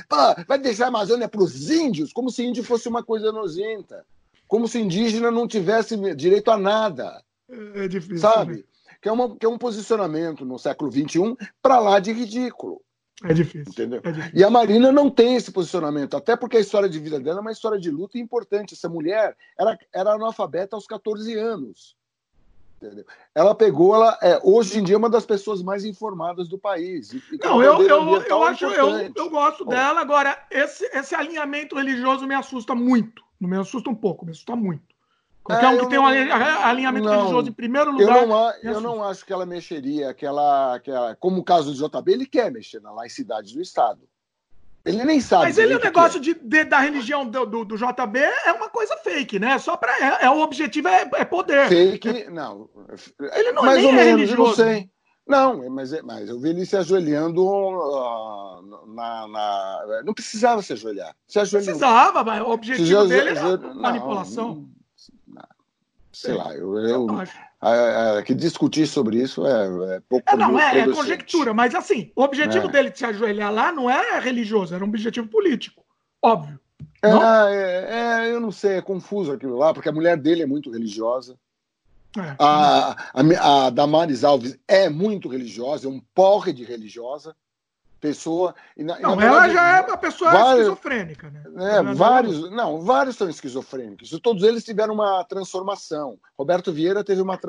vai 0.48 0.60
deixar 0.60 0.86
a 0.86 0.90
Amazônia 0.90 1.28
para 1.28 1.42
os 1.42 1.70
índios, 1.70 2.14
como 2.14 2.30
se 2.30 2.46
índio 2.46 2.64
fosse 2.64 2.88
uma 2.88 3.04
coisa 3.04 3.32
nojenta. 3.32 4.06
Como 4.48 4.68
se 4.68 4.80
indígena 4.80 5.32
não 5.32 5.48
tivesse 5.48 5.98
direito 6.14 6.52
a 6.52 6.58
nada. 6.58 7.24
É 7.50 7.88
difícil. 7.88 8.20
Sabe? 8.20 8.58
Né? 8.58 8.64
Que 9.06 9.10
é, 9.10 9.12
uma, 9.12 9.36
que 9.38 9.46
é 9.46 9.50
um 9.50 9.56
posicionamento 9.60 10.44
no 10.44 10.58
século 10.58 10.92
XXI 10.92 11.38
para 11.62 11.78
lá 11.78 12.00
de 12.00 12.12
ridículo. 12.12 12.82
É 13.24 13.36
difícil. 13.36 13.72
Entendeu? 13.72 14.02
É 14.04 14.12
difícil. 14.12 14.40
E 14.40 14.44
a 14.44 14.50
Marina 14.50 14.92
não 14.92 15.12
tem 15.12 15.36
esse 15.36 15.52
posicionamento, 15.52 16.18
até 16.18 16.36
porque 16.36 16.58
a 16.58 16.60
história 16.60 16.90
de 16.90 16.98
vida 16.98 17.20
dela 17.20 17.38
é 17.38 17.42
uma 17.42 17.52
história 17.52 17.80
de 17.80 17.92
luta 17.92 18.18
importante. 18.18 18.74
Essa 18.74 18.90
mulher 18.90 19.38
era, 19.60 19.78
era 19.94 20.14
analfabeta 20.14 20.76
aos 20.76 20.88
14 20.88 21.36
anos. 21.36 21.96
Entendeu? 22.82 23.06
Ela 23.36 23.54
pegou, 23.54 23.94
ela 23.94 24.18
é 24.24 24.40
hoje 24.44 24.80
em 24.80 24.84
dia 24.84 24.98
uma 24.98 25.10
das 25.10 25.24
pessoas 25.24 25.62
mais 25.62 25.86
informadas 25.86 26.50
do 26.50 26.58
país. 26.58 27.14
E, 27.14 27.22
não, 27.44 27.62
eu, 27.62 27.84
eu, 27.84 28.22
eu 28.24 28.44
acho, 28.44 28.66
eu, 28.66 29.14
eu 29.16 29.30
gosto 29.30 29.66
Bom, 29.66 29.70
dela. 29.70 30.02
Agora, 30.02 30.36
esse, 30.50 30.84
esse 30.98 31.14
alinhamento 31.14 31.76
religioso 31.76 32.26
me 32.26 32.34
assusta 32.34 32.74
muito. 32.74 33.24
Não 33.40 33.48
me 33.48 33.58
assusta 33.58 33.88
um 33.88 33.96
pouco, 33.96 34.26
me 34.26 34.32
assusta 34.32 34.56
muito. 34.56 34.95
Qualquer 35.46 35.66
é, 35.66 35.70
um 35.70 35.78
que 35.78 35.90
tem 35.90 36.00
um 36.00 36.06
alinhamento 36.08 37.06
não, 37.06 37.18
religioso 37.18 37.50
em 37.50 37.54
primeiro 37.54 37.92
lugar. 37.92 38.18
Eu 38.18 38.28
não, 38.28 38.54
eu 38.64 38.82
não 38.82 39.04
acho 39.04 39.24
que 39.24 39.32
ela 39.32 39.46
mexeria, 39.46 40.12
que 40.12 40.26
ela, 40.26 40.80
que 40.80 40.90
ela, 40.90 41.16
como 41.18 41.40
o 41.40 41.44
caso 41.44 41.72
do 41.72 41.88
JB, 41.88 42.12
ele 42.12 42.26
quer 42.26 42.52
mexer 42.52 42.82
na 42.82 42.92
laicidade 42.92 43.54
do 43.54 43.62
Estado. 43.62 44.02
Ele 44.84 45.06
nem 45.06 45.22
sabe. 45.22 45.44
Mas 45.44 45.60
ele, 45.60 45.76
o 45.76 45.80
negócio 45.80 46.20
de, 46.20 46.34
de, 46.34 46.64
da 46.64 46.80
religião 46.80 47.28
do, 47.28 47.46
do, 47.46 47.64
do, 47.64 47.78
JB 47.78 48.20
é 48.20 48.54
uma 48.54 48.70
coisa 48.70 48.98
fake, 48.98 49.38
né? 49.38 49.60
Só 49.60 49.78
para 49.78 49.94
é, 50.00 50.26
é, 50.26 50.30
o 50.32 50.40
objetivo 50.40 50.88
é, 50.88 51.08
é 51.14 51.26
poder. 51.26 51.68
Fake, 51.68 52.10
é, 52.10 52.30
não. 52.32 52.68
Ele 53.36 53.52
não 53.52 53.62
mais 53.62 53.78
nem 53.78 53.86
ou 53.86 53.92
é 53.92 53.96
menos, 53.96 54.22
religioso. 54.22 54.50
não 54.50 54.56
sei. 54.56 54.90
Não, 55.28 55.70
mas, 55.70 55.94
é, 55.94 56.02
mas 56.02 56.28
eu 56.28 56.40
vi 56.40 56.50
ele 56.50 56.66
se 56.66 56.76
ajoelhando 56.76 57.44
uh, 57.44 58.86
na, 58.88 59.28
na, 59.28 60.02
Não 60.04 60.14
precisava 60.14 60.64
se 60.64 60.74
ajoelhar. 60.74 61.16
Se 61.28 61.40
ajoelhou. 61.40 61.66
Precisava, 61.66 62.24
mas 62.24 62.42
o 62.42 62.50
objetivo 62.50 63.06
dele 63.06 63.30
era 63.30 63.58
manipulação. 63.58 64.56
Não, 64.56 64.75
sei 66.16 66.34
lá, 66.34 66.54
eu, 66.56 66.78
eu, 66.80 67.08
eu 67.10 68.24
que 68.24 68.34
discutir 68.34 68.88
sobre 68.88 69.22
isso 69.22 69.46
é, 69.46 69.96
é 69.96 70.02
pouco. 70.08 70.30
É, 70.30 70.38
não, 70.38 70.60
é, 70.60 70.80
é 70.80 70.88
conjectura, 70.88 71.54
mas 71.54 71.76
assim, 71.76 72.12
o 72.16 72.24
objetivo 72.24 72.68
é. 72.68 72.72
dele 72.72 72.90
de 72.90 72.98
se 72.98 73.06
ajoelhar 73.06 73.54
lá 73.54 73.72
não 73.72 73.90
é 73.90 74.20
religioso, 74.20 74.74
era 74.74 74.84
um 74.84 74.88
objetivo 74.88 75.28
político, 75.28 75.84
óbvio. 76.22 76.60
É, 77.02 77.10
é, 77.10 78.28
é, 78.28 78.34
eu 78.34 78.40
não 78.40 78.52
sei, 78.52 78.78
é 78.78 78.82
confuso 78.82 79.32
aquilo 79.32 79.58
lá, 79.58 79.74
porque 79.74 79.90
a 79.90 79.94
mulher 79.94 80.18
dele 80.18 80.42
é 80.42 80.48
muito 80.48 80.72
religiosa. 80.72 81.38
A, 82.40 82.96
a, 83.14 83.66
a 83.66 83.70
Damares 83.70 84.24
Alves 84.24 84.58
é 84.68 84.90
muito 84.90 85.28
religiosa, 85.28 85.88
é 85.88 85.92
um 85.92 86.02
porre 86.14 86.54
de 86.54 86.64
religiosa 86.64 87.36
pessoa. 88.06 88.56
Na, 88.78 89.00
não, 89.00 89.16
na 89.16 89.26
ela 89.26 89.50
já 89.50 89.78
é 89.78 89.82
uma 89.82 89.98
pessoa 89.98 90.32
vários, 90.32 90.68
esquizofrênica, 90.68 91.30
né? 91.30 91.44
É, 91.58 91.94
vários, 91.94 92.52
não, 92.52 92.82
vários 92.82 93.16
são 93.16 93.30
esquizofrênicos. 93.30 94.10
Todos 94.22 94.44
eles 94.44 94.64
tiveram 94.64 94.94
uma 94.94 95.24
transformação. 95.24 96.18
Roberto 96.38 96.72
Vieira 96.72 97.04
teve, 97.04 97.22
uma, 97.22 97.40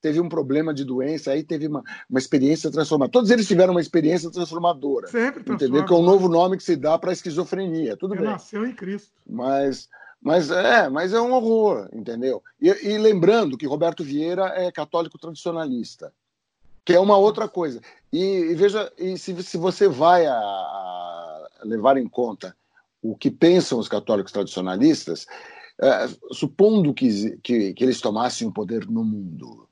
teve 0.00 0.20
um 0.20 0.28
problema 0.28 0.72
de 0.72 0.84
doença, 0.84 1.32
aí 1.32 1.42
teve 1.42 1.66
uma, 1.66 1.82
uma 2.08 2.18
experiência 2.18 2.70
transformadora. 2.70 3.12
Todos 3.12 3.30
eles 3.30 3.46
tiveram 3.46 3.72
uma 3.72 3.80
experiência 3.80 4.30
transformadora. 4.30 5.08
Sempre 5.08 5.52
Entendeu? 5.52 5.84
Que 5.84 5.92
é 5.92 5.96
um 5.96 6.02
novo 6.02 6.28
nome 6.28 6.56
que 6.56 6.62
se 6.62 6.76
dá 6.76 6.98
para 6.98 7.10
a 7.10 7.12
esquizofrenia. 7.12 7.96
Tudo 7.96 8.14
Ele 8.14 8.22
bem. 8.22 8.30
Nasceu 8.30 8.66
em 8.66 8.72
Cristo. 8.72 9.12
Mas. 9.28 9.88
Mas 10.18 10.50
é, 10.50 10.88
mas 10.88 11.12
é 11.12 11.20
um 11.20 11.32
horror, 11.32 11.88
entendeu? 11.92 12.42
E, 12.60 12.68
e 12.68 12.98
lembrando 12.98 13.56
que 13.56 13.66
Roberto 13.66 14.02
Vieira 14.02 14.46
é 14.56 14.72
católico 14.72 15.18
tradicionalista. 15.18 16.12
Que 16.86 16.94
é 16.94 17.00
uma 17.00 17.18
outra 17.18 17.48
coisa. 17.48 17.80
E, 18.12 18.22
e 18.22 18.54
veja, 18.54 18.90
e 18.96 19.18
se, 19.18 19.42
se 19.42 19.58
você 19.58 19.88
vai 19.88 20.24
a, 20.24 20.32
a, 20.32 21.48
levar 21.64 21.98
em 21.98 22.08
conta 22.08 22.56
o 23.02 23.16
que 23.16 23.28
pensam 23.28 23.78
os 23.78 23.88
católicos 23.88 24.32
tradicionalistas, 24.32 25.26
é, 25.82 26.08
supondo 26.32 26.94
que, 26.94 27.38
que, 27.38 27.74
que 27.74 27.84
eles 27.84 28.00
tomassem 28.00 28.46
o 28.46 28.52
poder 28.52 28.86
no 28.86 29.04
mundo, 29.04 29.68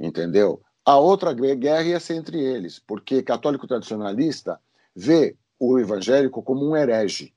entendeu? 0.00 0.62
A 0.86 0.96
outra 0.98 1.34
guerra 1.34 1.82
ia 1.82 2.00
ser 2.00 2.14
entre 2.14 2.42
eles, 2.42 2.78
porque 2.78 3.22
católico 3.22 3.66
tradicionalista 3.66 4.58
vê 4.96 5.36
o 5.60 5.78
evangélico 5.78 6.42
como 6.42 6.66
um 6.66 6.74
herege. 6.74 7.34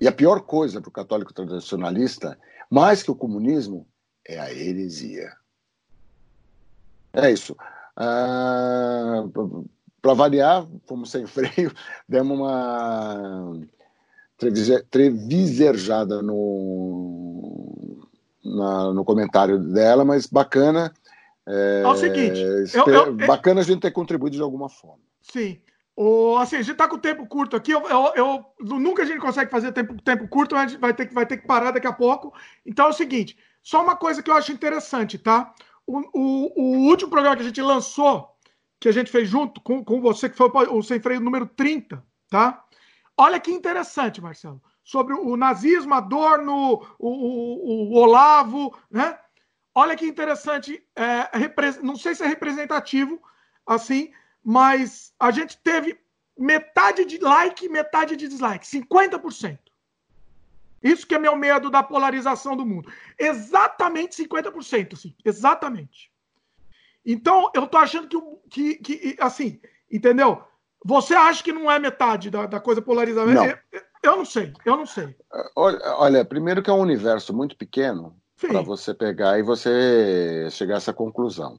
E 0.00 0.08
a 0.08 0.12
pior 0.12 0.40
coisa 0.40 0.80
para 0.80 0.88
o 0.88 0.92
católico 0.92 1.32
tradicionalista, 1.32 2.38
mais 2.68 3.02
que 3.02 3.10
o 3.12 3.16
comunismo, 3.16 3.86
é 4.26 4.38
a 4.38 4.52
heresia. 4.52 5.32
É 7.12 7.30
isso. 7.30 7.56
Ah, 8.00 9.24
para 10.00 10.14
variar, 10.14 10.64
fomos 10.86 11.10
sem 11.10 11.26
freio, 11.28 11.72
demos 12.08 12.38
uma 12.38 13.60
treviserjada 14.88 16.22
no, 16.22 17.98
na, 18.44 18.92
no 18.92 19.04
comentário 19.04 19.58
dela, 19.58 20.04
mas 20.04 20.26
bacana. 20.26 20.94
É, 21.44 21.82
é 21.84 21.88
o 21.88 21.96
seguinte, 21.96 22.40
eu, 22.74 22.86
eu, 22.86 23.14
bacana 23.14 23.62
a 23.62 23.64
gente 23.64 23.80
ter 23.80 23.90
contribuído 23.90 24.36
de 24.36 24.42
alguma 24.42 24.68
forma. 24.68 25.02
Sim. 25.20 25.58
O, 25.96 26.36
assim, 26.36 26.54
a 26.54 26.62
gente 26.62 26.70
está 26.70 26.86
com 26.86 26.94
o 26.94 27.00
tempo 27.00 27.26
curto 27.26 27.56
aqui. 27.56 27.72
Eu, 27.72 27.82
eu, 27.88 28.12
eu, 28.14 28.44
nunca 28.78 29.02
a 29.02 29.06
gente 29.06 29.18
consegue 29.18 29.50
fazer 29.50 29.72
tempo, 29.72 30.00
tempo 30.00 30.28
curto, 30.28 30.54
a 30.54 30.64
gente 30.64 30.78
vai 30.78 30.94
ter, 30.94 31.06
que, 31.06 31.14
vai 31.14 31.26
ter 31.26 31.38
que 31.38 31.46
parar 31.46 31.72
daqui 31.72 31.88
a 31.88 31.92
pouco. 31.92 32.32
Então 32.64 32.86
é 32.86 32.90
o 32.90 32.92
seguinte: 32.92 33.36
só 33.60 33.82
uma 33.82 33.96
coisa 33.96 34.22
que 34.22 34.30
eu 34.30 34.36
acho 34.36 34.52
interessante, 34.52 35.18
tá? 35.18 35.52
O, 35.88 36.52
o, 36.60 36.86
último 36.86 37.10
programa 37.10 37.34
que 37.34 37.40
a 37.40 37.46
gente 37.46 37.62
lançou, 37.62 38.28
que 38.78 38.90
a 38.90 38.92
gente 38.92 39.10
fez 39.10 39.26
junto 39.26 39.58
com, 39.62 39.82
com 39.82 40.02
você, 40.02 40.28
que 40.28 40.36
foi 40.36 40.50
o 40.68 40.82
Sem 40.82 41.00
Freio 41.00 41.18
número 41.18 41.46
30, 41.46 42.04
tá? 42.28 42.62
Olha 43.16 43.40
que 43.40 43.50
interessante, 43.50 44.20
Marcelo. 44.20 44.62
Sobre 44.84 45.14
o 45.14 45.34
nazismo, 45.34 45.94
Adorno, 45.94 46.86
o, 46.98 47.08
o, 47.08 47.94
Olavo, 47.94 48.78
né? 48.90 49.18
Olha 49.74 49.96
que 49.96 50.06
interessante. 50.06 50.82
É, 50.94 51.26
não 51.82 51.96
sei 51.96 52.14
se 52.14 52.22
é 52.22 52.26
representativo, 52.26 53.18
assim, 53.66 54.12
mas 54.44 55.14
a 55.18 55.30
gente 55.30 55.56
teve 55.56 55.98
metade 56.36 57.06
de 57.06 57.18
like 57.18 57.66
metade 57.68 58.14
de 58.14 58.28
dislike, 58.28 58.66
50%. 58.66 59.58
Isso 60.82 61.06
que 61.06 61.14
é 61.14 61.18
meu 61.18 61.36
medo 61.36 61.70
da 61.70 61.82
polarização 61.82 62.56
do 62.56 62.64
mundo. 62.64 62.90
Exatamente 63.18 64.22
50%, 64.22 64.96
sim. 64.96 65.14
Exatamente. 65.24 66.10
Então, 67.04 67.50
eu 67.54 67.66
tô 67.66 67.78
achando 67.78 68.08
que, 68.50 68.76
que, 68.76 68.96
que 68.96 69.16
assim, 69.18 69.60
entendeu? 69.90 70.42
Você 70.84 71.14
acha 71.14 71.42
que 71.42 71.52
não 71.52 71.70
é 71.70 71.78
metade 71.78 72.30
da, 72.30 72.46
da 72.46 72.60
coisa 72.60 72.80
polarizada? 72.80 73.32
Não. 73.32 73.44
Eu, 73.46 73.58
eu, 74.02 74.16
não 74.16 74.24
sei, 74.24 74.52
eu 74.64 74.76
não 74.76 74.86
sei. 74.86 75.16
Olha, 75.56 75.78
olha 75.96 76.24
primeiro 76.24 76.62
que 76.62 76.70
é 76.70 76.72
um 76.72 76.80
universo 76.80 77.34
muito 77.34 77.56
pequeno 77.56 78.16
para 78.38 78.60
você 78.60 78.94
pegar 78.94 79.38
e 79.38 79.42
você 79.42 80.48
chegar 80.50 80.74
a 80.74 80.76
essa 80.76 80.92
conclusão. 80.92 81.58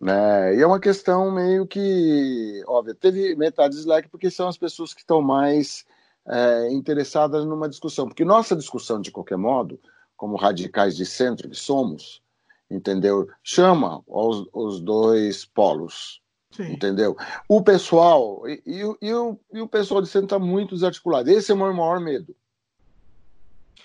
Né? 0.00 0.56
E 0.56 0.62
é 0.62 0.66
uma 0.66 0.80
questão 0.80 1.30
meio 1.30 1.66
que, 1.66 2.62
óbvio, 2.66 2.94
teve 2.94 3.34
metade 3.36 3.74
dislike 3.74 4.08
porque 4.08 4.30
são 4.30 4.48
as 4.48 4.56
pessoas 4.56 4.94
que 4.94 5.00
estão 5.00 5.20
mais 5.20 5.84
é, 6.28 6.70
interessadas 6.72 7.44
numa 7.44 7.68
discussão. 7.68 8.06
Porque 8.06 8.24
nossa 8.24 8.54
discussão, 8.54 9.00
de 9.00 9.10
qualquer 9.10 9.38
modo, 9.38 9.80
como 10.16 10.36
radicais 10.36 10.96
de 10.96 11.06
centro 11.06 11.48
que 11.48 11.56
somos, 11.56 12.22
entendeu? 12.70 13.28
Chama 13.42 14.02
os, 14.06 14.46
os 14.52 14.80
dois 14.80 15.44
polos. 15.44 16.20
Sim. 16.50 16.72
Entendeu? 16.72 17.16
O 17.48 17.62
pessoal, 17.62 18.42
e, 18.48 18.62
e, 18.66 19.08
e, 19.08 19.14
o, 19.14 19.38
e 19.52 19.60
o 19.60 19.68
pessoal 19.68 20.00
de 20.00 20.08
centro 20.08 20.26
está 20.26 20.38
muito 20.38 20.74
desarticulado. 20.74 21.30
Esse 21.30 21.52
é 21.52 21.54
o 21.54 21.58
meu 21.58 21.72
maior 21.74 22.00
medo. 22.00 22.34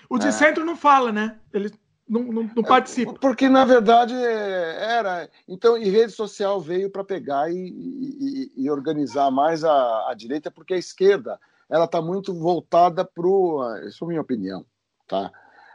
O 0.09 0.17
de 0.17 0.27
é. 0.27 0.31
centro 0.31 0.65
não 0.65 0.75
fala, 0.75 1.11
né? 1.11 1.37
Ele 1.53 1.71
não, 2.07 2.21
não, 2.23 2.51
não 2.55 2.63
participa. 2.63 3.13
Porque, 3.13 3.49
na 3.49 3.65
verdade, 3.65 4.13
era. 4.15 5.29
Então, 5.47 5.77
e 5.77 5.89
rede 5.89 6.11
social 6.11 6.59
veio 6.59 6.89
para 6.89 7.03
pegar 7.03 7.51
e, 7.51 7.55
e, 7.55 8.51
e, 8.55 8.69
organizar 8.69 9.31
mais 9.31 9.63
a, 9.63 10.09
a, 10.09 10.13
direita, 10.13 10.51
porque 10.51 10.73
a 10.73 10.77
esquerda 10.77 11.39
ela 11.69 11.85
está 11.85 12.01
muito 12.01 12.33
voltada 12.33 13.05
para 13.05 13.27
o. 13.27 13.63
Isso 13.87 14.03
é 14.03 14.05
a 14.05 14.09
minha 14.09 14.21
opinião, 14.21 14.65
tá? 15.07 15.31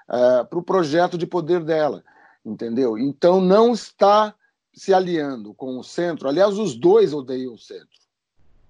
É, 0.09 0.45
para 0.45 0.59
o 0.59 0.63
projeto 0.63 1.19
de 1.19 1.27
poder 1.27 1.63
dela, 1.65 2.03
entendeu? 2.45 2.97
Então, 2.97 3.41
não 3.41 3.73
está 3.73 4.35
se 4.73 4.95
aliando 4.95 5.53
com 5.55 5.79
o 5.79 5.85
centro. 5.85 6.29
Aliás, 6.29 6.59
os 6.59 6.75
dois 6.75 7.13
odeiam 7.13 7.55
o 7.55 7.59
centro. 7.59 7.99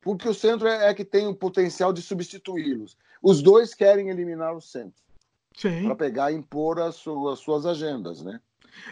Porque 0.01 0.29
o 0.29 0.35
centro 0.35 0.67
é, 0.67 0.89
é 0.89 0.95
que 0.95 1.05
tem 1.05 1.27
o 1.27 1.35
potencial 1.35 1.93
de 1.93 2.01
substituí-los. 2.01 2.97
Os 3.23 3.43
dois 3.43 3.75
querem 3.75 4.09
eliminar 4.09 4.55
o 4.57 4.61
centro 4.61 5.03
para 5.85 5.95
pegar 5.97 6.33
e 6.33 6.37
impor 6.37 6.81
as 6.81 6.95
suas, 6.97 7.35
as 7.35 7.39
suas 7.41 7.67
agendas, 7.67 8.23
né? 8.23 8.41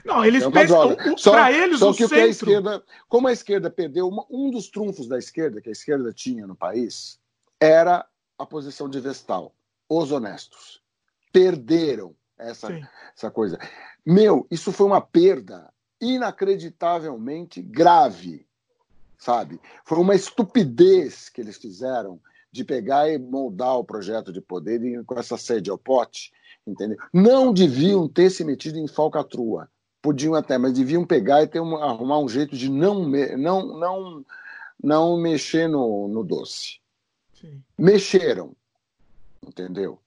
Não, 0.04 0.24
eles 0.24 0.42
então, 0.42 0.52
pensam 0.52 0.96
para 1.32 1.52
eles 1.52 1.78
só 1.78 1.90
o 1.90 1.94
que 1.94 2.08
centro... 2.08 2.24
a 2.24 2.26
esquerda, 2.26 2.84
como 3.08 3.28
a 3.28 3.32
esquerda 3.32 3.70
perdeu 3.70 4.08
uma, 4.08 4.26
um 4.28 4.50
dos 4.50 4.68
trunfos 4.68 5.06
da 5.06 5.16
esquerda 5.16 5.60
que 5.60 5.68
a 5.68 5.72
esquerda 5.72 6.12
tinha 6.12 6.46
no 6.46 6.56
país 6.56 7.20
era 7.60 8.04
a 8.38 8.46
posição 8.46 8.88
de 8.88 9.00
Vestal, 9.00 9.52
os 9.88 10.12
honestos. 10.12 10.82
Perderam 11.32 12.14
essa, 12.38 12.68
essa 13.14 13.30
coisa. 13.30 13.58
Meu, 14.04 14.46
isso 14.50 14.72
foi 14.72 14.86
uma 14.86 15.00
perda 15.00 15.72
inacreditavelmente 16.00 17.62
grave, 17.62 18.46
sabe? 19.18 19.60
Foi 19.84 19.98
uma 19.98 20.14
estupidez 20.14 21.28
que 21.28 21.40
eles 21.40 21.56
fizeram 21.56 22.20
de 22.52 22.64
pegar 22.64 23.08
e 23.08 23.18
moldar 23.18 23.76
o 23.76 23.84
projeto 23.84 24.32
de 24.32 24.40
poder 24.40 25.04
com 25.04 25.18
essa 25.18 25.36
sede 25.36 25.70
ao 25.70 25.78
pote 25.78 26.32
entendeu? 26.66 26.98
Não 27.12 27.52
deviam 27.52 28.08
ter 28.08 28.30
se 28.30 28.44
metido 28.44 28.78
em 28.78 28.88
falcatrua. 28.88 29.68
Podiam 30.02 30.34
até, 30.34 30.58
mas 30.58 30.72
deviam 30.72 31.04
pegar 31.04 31.42
e 31.42 31.46
ter 31.46 31.60
um, 31.60 31.76
arrumar 31.76 32.18
um 32.18 32.28
jeito 32.28 32.56
de 32.56 32.70
não, 32.70 33.04
não, 33.08 33.78
não, 33.78 34.24
não 34.82 35.16
mexer 35.16 35.68
no, 35.68 36.08
no 36.08 36.24
doce. 36.24 36.78
Sim. 37.40 37.62
Mexeram, 37.78 38.54
entendeu? 39.46 39.98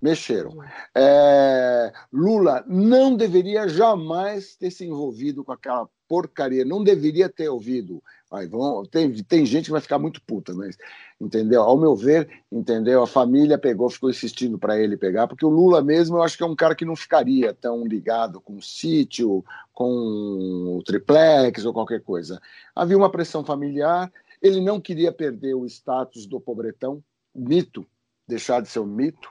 Mexeram. 0.00 0.52
É, 0.94 1.92
Lula 2.12 2.64
não 2.66 3.16
deveria 3.16 3.68
jamais 3.68 4.54
ter 4.54 4.70
se 4.70 4.86
envolvido 4.86 5.44
com 5.44 5.50
aquela 5.52 5.88
porcaria, 6.08 6.64
não 6.64 6.82
deveria 6.82 7.28
ter 7.28 7.48
ouvido. 7.48 8.02
Aí, 8.30 8.46
vão, 8.46 8.84
tem, 8.84 9.12
tem 9.24 9.44
gente 9.44 9.66
que 9.66 9.70
vai 9.72 9.80
ficar 9.80 9.98
muito 9.98 10.22
puta, 10.22 10.54
mas 10.54 10.76
entendeu? 11.20 11.62
Ao 11.62 11.76
meu 11.76 11.96
ver, 11.96 12.28
entendeu? 12.50 13.02
A 13.02 13.06
família 13.06 13.58
pegou, 13.58 13.90
ficou 13.90 14.08
insistindo 14.08 14.58
para 14.58 14.78
ele 14.78 14.96
pegar, 14.96 15.26
porque 15.26 15.44
o 15.44 15.50
Lula 15.50 15.82
mesmo, 15.82 16.16
eu 16.16 16.22
acho 16.22 16.36
que 16.36 16.44
é 16.44 16.46
um 16.46 16.56
cara 16.56 16.74
que 16.74 16.84
não 16.84 16.94
ficaria 16.94 17.52
tão 17.52 17.84
ligado 17.84 18.40
com 18.40 18.56
o 18.56 18.62
sítio, 18.62 19.44
com 19.74 20.78
o 20.78 20.82
triplex 20.84 21.64
ou 21.64 21.72
qualquer 21.72 22.02
coisa. 22.02 22.40
Havia 22.74 22.96
uma 22.96 23.10
pressão 23.10 23.44
familiar, 23.44 24.10
ele 24.42 24.60
não 24.60 24.80
queria 24.80 25.12
perder 25.12 25.54
o 25.54 25.66
status 25.66 26.26
do 26.26 26.40
pobretão, 26.40 27.02
mito, 27.34 27.86
deixar 28.26 28.60
de 28.60 28.68
ser 28.68 28.80
um 28.80 28.86
mito, 28.86 29.30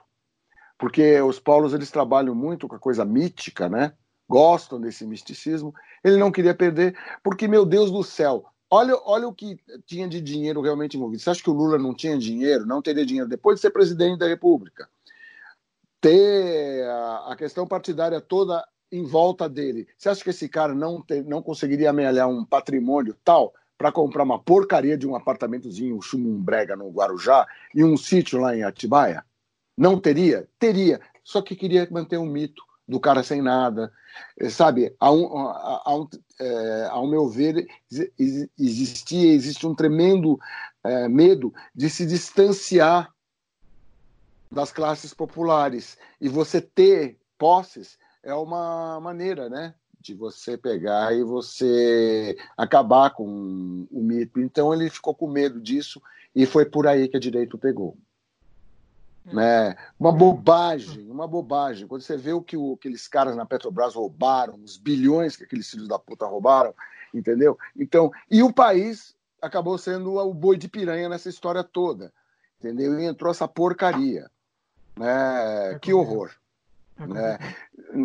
porque 0.77 1.19
os 1.21 1.39
paulos 1.39 1.73
eles 1.73 1.91
trabalham 1.91 2.35
muito 2.35 2.67
com 2.67 2.75
a 2.75 2.79
coisa 2.79 3.03
mítica, 3.03 3.67
né? 3.67 3.93
Gostam 4.29 4.79
desse 4.79 5.05
misticismo. 5.05 5.73
Ele 6.03 6.17
não 6.17 6.31
queria 6.31 6.53
perder, 6.53 6.97
porque 7.23 7.47
meu 7.47 7.65
Deus 7.65 7.91
do 7.91 8.03
céu, 8.03 8.45
olha, 8.69 8.95
olha 9.05 9.27
o 9.27 9.33
que 9.33 9.57
tinha 9.85 10.07
de 10.07 10.21
dinheiro 10.21 10.61
realmente 10.61 10.97
envolvido. 10.97 11.21
Você 11.21 11.29
acha 11.29 11.43
que 11.43 11.49
o 11.49 11.53
Lula 11.53 11.77
não 11.77 11.93
tinha 11.93 12.17
dinheiro, 12.17 12.65
não 12.65 12.81
teria 12.81 13.05
dinheiro 13.05 13.29
depois 13.29 13.55
de 13.55 13.61
ser 13.61 13.71
presidente 13.71 14.19
da 14.19 14.27
República? 14.27 14.87
Ter 15.99 16.83
a, 16.85 17.31
a 17.31 17.35
questão 17.35 17.65
partidária 17.65 18.21
toda 18.21 18.67
em 18.91 19.03
volta 19.03 19.49
dele. 19.49 19.87
Você 19.97 20.09
acha 20.09 20.23
que 20.23 20.29
esse 20.29 20.47
cara 20.47 20.73
não, 20.73 21.01
ter, 21.01 21.23
não 21.23 21.41
conseguiria 21.41 21.89
amealhar 21.89 22.29
um 22.29 22.45
patrimônio 22.45 23.15
tal 23.23 23.53
para 23.77 23.91
comprar 23.91 24.23
uma 24.23 24.39
porcaria 24.39 24.97
de 24.97 25.07
um 25.07 25.15
apartamentozinho, 25.15 25.99
um 26.15 26.41
brega 26.41 26.75
no 26.75 26.89
Guarujá 26.89 27.45
e 27.73 27.83
um 27.83 27.95
sítio 27.95 28.39
lá 28.39 28.55
em 28.55 28.63
Atibaia? 28.63 29.23
Não 29.77 29.99
teria? 29.99 30.47
Teria. 30.57 30.99
Só 31.23 31.41
que 31.41 31.55
queria 31.55 31.87
manter 31.91 32.17
um 32.17 32.25
mito 32.25 32.63
do 32.87 32.99
cara 32.99 33.21
sem 33.21 33.41
nada. 33.41 33.91
Sabe, 34.49 34.95
ao, 34.99 35.37
ao, 35.37 36.09
é, 36.39 36.87
ao 36.89 37.05
meu 37.05 37.27
ver, 37.29 37.67
existia, 38.57 39.33
existe 39.33 39.67
um 39.67 39.75
tremendo 39.75 40.39
é, 40.83 41.07
medo 41.07 41.53
de 41.75 41.89
se 41.89 42.05
distanciar 42.05 43.13
das 44.51 44.71
classes 44.71 45.13
populares. 45.13 45.97
E 46.19 46.27
você 46.27 46.59
ter 46.61 47.17
posses 47.37 47.99
é 48.23 48.33
uma 48.33 48.99
maneira, 48.99 49.49
né? 49.49 49.75
De 49.99 50.13
você 50.13 50.57
pegar 50.57 51.13
e 51.13 51.23
você 51.23 52.37
acabar 52.55 53.09
com 53.09 53.87
o 53.91 54.01
mito. 54.01 54.39
Então 54.39 54.73
ele 54.73 54.89
ficou 54.89 55.13
com 55.13 55.27
medo 55.27 55.59
disso 55.59 56.01
e 56.35 56.45
foi 56.45 56.65
por 56.65 56.87
aí 56.87 57.07
que 57.07 57.17
a 57.17 57.19
direita 57.19 57.57
pegou. 57.57 57.97
Né? 59.25 59.75
Uma 59.99 60.11
bobagem, 60.11 61.09
uma 61.09 61.27
bobagem. 61.27 61.87
Quando 61.87 62.01
você 62.01 62.15
vê 62.15 62.31
o 62.31 62.41
que 62.41 62.55
o, 62.55 62.73
aqueles 62.73 63.07
caras 63.07 63.35
na 63.35 63.45
Petrobras 63.45 63.93
roubaram, 63.93 64.59
os 64.63 64.77
bilhões 64.77 65.35
que 65.35 65.43
aqueles 65.43 65.69
filhos 65.69 65.87
da 65.87 65.99
puta 65.99 66.25
roubaram, 66.25 66.73
entendeu? 67.13 67.57
Então, 67.75 68.11
e 68.31 68.41
o 68.41 68.53
país 68.53 69.15
acabou 69.41 69.77
sendo 69.77 70.15
o 70.15 70.33
boi 70.33 70.57
de 70.57 70.69
piranha 70.69 71.09
nessa 71.09 71.27
história 71.27 71.63
toda, 71.63 72.13
entendeu? 72.59 72.97
E 72.99 73.05
entrou 73.05 73.29
essa 73.29 73.47
porcaria, 73.47 74.29
né? 74.95 75.73
É 75.73 75.79
que 75.79 75.93
horror. 75.93 76.31
Né? 76.99 77.37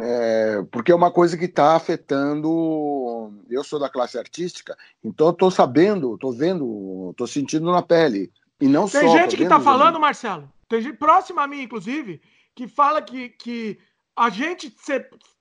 É, 0.03 0.63
porque 0.71 0.93
é 0.93 0.95
uma 0.95 1.11
coisa 1.11 1.37
que 1.37 1.47
está 1.47 1.75
afetando. 1.75 3.33
Eu 3.51 3.65
sou 3.65 3.79
da 3.79 3.89
classe 3.89 4.19
artística, 4.19 4.77
então 5.03 5.31
estou 5.31 5.51
sabendo, 5.51 6.15
estou 6.15 6.33
vendo, 6.33 7.09
estou 7.11 7.27
sentindo 7.27 7.71
na 7.71 7.83
pele. 7.83 8.31
E 8.61 8.69
não 8.69 8.89
Tem 8.89 9.01
só. 9.01 9.07
Tem 9.07 9.11
gente 9.11 9.37
que 9.37 9.43
está 9.43 9.61
falando, 9.61 9.99
Marcelo, 9.99 10.51
tem 10.69 10.81
gente 10.81 10.97
próxima 10.97 11.43
a 11.43 11.49
mim, 11.49 11.63
inclusive, 11.63 12.21
que 12.55 12.69
fala 12.69 13.03
que, 13.03 13.31
que 13.31 13.79
a 14.17 14.29
gente, 14.29 14.75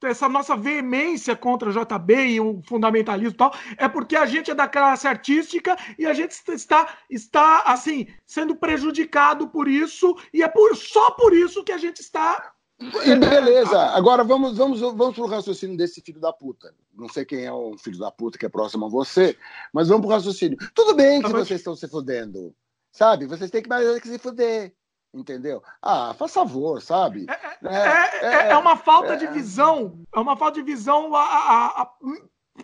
essa 0.03 0.29
nossa 0.29 0.55
veemência 0.55 1.35
contra 1.35 1.69
o 1.69 1.73
JB 1.73 2.25
e 2.27 2.39
o 2.39 2.61
fundamentalismo 2.65 3.33
e 3.33 3.37
tal, 3.37 3.53
é 3.77 3.87
porque 3.87 4.15
a 4.15 4.25
gente 4.25 4.49
é 4.49 4.55
da 4.55 4.67
classe 4.67 5.07
artística 5.07 5.77
e 5.99 6.05
a 6.05 6.13
gente 6.13 6.31
está, 6.31 6.97
está 7.09 7.63
assim, 7.65 8.07
sendo 8.25 8.55
prejudicado 8.55 9.49
por 9.49 9.67
isso, 9.67 10.15
e 10.33 10.41
é 10.41 10.47
por, 10.47 10.75
só 10.75 11.11
por 11.11 11.33
isso 11.33 11.63
que 11.63 11.71
a 11.71 11.77
gente 11.77 11.99
está. 11.99 12.53
E 13.05 13.15
beleza, 13.15 13.79
agora 13.91 14.23
vamos, 14.23 14.57
vamos, 14.57 14.79
vamos 14.79 15.15
pro 15.15 15.27
raciocínio 15.27 15.77
desse 15.77 16.01
filho 16.01 16.19
da 16.19 16.33
puta. 16.33 16.73
Não 16.93 17.07
sei 17.07 17.23
quem 17.23 17.45
é 17.45 17.51
o 17.51 17.77
filho 17.77 17.99
da 17.99 18.09
puta 18.11 18.37
que 18.37 18.45
é 18.45 18.49
próximo 18.49 18.85
a 18.85 18.89
você, 18.89 19.37
mas 19.71 19.87
vamos 19.87 20.05
pro 20.05 20.15
raciocínio. 20.15 20.57
Tudo 20.73 20.95
bem 20.95 21.21
que 21.21 21.29
tá 21.29 21.37
vocês 21.37 21.59
estão 21.59 21.75
se 21.75 21.87
fudendo, 21.87 22.53
sabe? 22.91 23.27
Vocês 23.27 23.51
têm 23.51 23.61
que 23.61 23.69
mais 23.69 23.99
que 23.99 24.07
se 24.07 24.17
fuder 24.17 24.73
entendeu? 25.13 25.61
Ah, 25.81 26.13
faz 26.13 26.33
favor, 26.33 26.81
sabe? 26.81 27.25
É, 27.29 27.67
é, 27.67 27.75
é, 27.75 28.47
é, 28.47 28.51
é 28.51 28.57
uma 28.57 28.77
falta 28.77 29.17
de 29.17 29.27
visão, 29.27 29.99
é 30.13 30.19
uma 30.19 30.37
falta 30.37 30.59
de 30.59 30.63
visão 30.63 31.13
a, 31.15 31.21
a, 31.21 31.81
a 31.81 31.93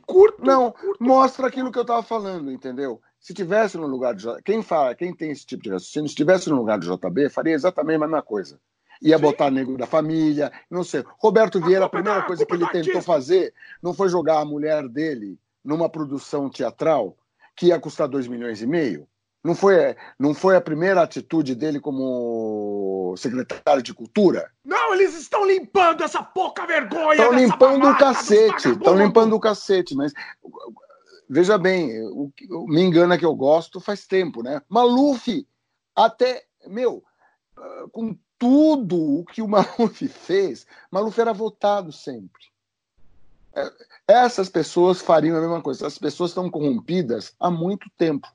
curto. 0.05 0.43
Não, 0.43 0.71
curto. 0.71 1.03
mostra 1.03 1.47
aquilo 1.47 1.71
que 1.71 1.77
eu 1.77 1.83
estava 1.83 2.01
falando, 2.01 2.51
entendeu? 2.51 3.01
Se 3.19 3.33
tivesse 3.33 3.77
no 3.77 3.87
lugar 3.87 4.15
de 4.15 4.25
quem 4.43 4.61
fala, 4.61 4.95
quem 4.95 5.13
tem 5.13 5.31
esse 5.31 5.45
tipo 5.45 5.63
de 5.63 5.69
raciocínio, 5.69 6.09
se 6.09 6.15
tivesse 6.15 6.49
no 6.49 6.55
lugar 6.55 6.79
de 6.79 6.87
JB, 6.87 7.29
faria 7.29 7.53
exatamente 7.53 7.97
a 7.97 7.99
mesma 7.99 8.21
coisa. 8.21 8.59
Ia 9.01 9.17
Sim. 9.17 9.21
botar 9.21 9.51
nego 9.51 9.77
da 9.77 9.85
família, 9.85 10.51
não 10.69 10.83
sei. 10.83 11.03
Roberto 11.19 11.59
Vieira, 11.61 11.85
a, 11.85 11.87
a 11.87 11.89
primeira 11.89 12.21
coisa 12.23 12.45
que 12.45 12.53
ele 12.53 12.67
tentou 12.69 13.01
fazer 13.01 13.53
não 13.81 13.93
foi 13.93 14.09
jogar 14.09 14.39
a 14.39 14.45
mulher 14.45 14.87
dele 14.87 15.39
numa 15.63 15.89
produção 15.89 16.49
teatral 16.49 17.17
que 17.55 17.67
ia 17.67 17.79
custar 17.79 18.07
2 18.07 18.27
milhões 18.27 18.61
e 18.61 18.67
meio. 18.67 19.07
Não 19.43 19.55
foi, 19.55 19.95
não 20.19 20.33
foi 20.33 20.55
a 20.55 20.61
primeira 20.61 21.01
atitude 21.01 21.55
dele 21.55 21.79
como 21.79 23.15
secretário 23.17 23.81
de 23.81 23.93
Cultura? 23.93 24.51
Não, 24.63 24.93
eles 24.93 25.17
estão 25.17 25.45
limpando 25.45 26.03
essa 26.03 26.21
pouca 26.21 26.65
vergonha. 26.65 27.21
Estão 27.21 27.33
limpando 27.33 27.87
o 27.87 27.97
cacete. 27.97 28.69
Estão 28.69 28.97
limpando 28.97 29.33
o 29.35 29.39
cacete, 29.39 29.95
mas 29.95 30.11
veja 31.29 31.57
bem, 31.57 31.97
o, 32.09 32.31
o, 32.49 32.67
me 32.67 32.81
engana 32.81 33.17
que 33.17 33.25
eu 33.25 33.35
gosto 33.35 33.79
faz 33.79 34.05
tempo, 34.05 34.43
né? 34.43 34.61
Maluf, 34.67 35.47
até, 35.95 36.43
meu, 36.67 37.03
com 37.91 38.17
tudo 38.37 39.19
o 39.19 39.25
que 39.25 39.41
o 39.41 39.47
Maluf 39.47 40.07
fez, 40.07 40.65
Maluf 40.91 41.19
era 41.19 41.33
votado 41.33 41.91
sempre. 41.91 42.43
É, 43.55 43.71
essas 44.07 44.49
pessoas 44.49 45.01
fariam 45.01 45.37
a 45.37 45.41
mesma 45.41 45.61
coisa. 45.61 45.87
As 45.87 45.97
pessoas 45.97 46.31
estão 46.31 46.49
corrompidas 46.49 47.33
há 47.39 47.49
muito 47.49 47.89
tempo 47.97 48.27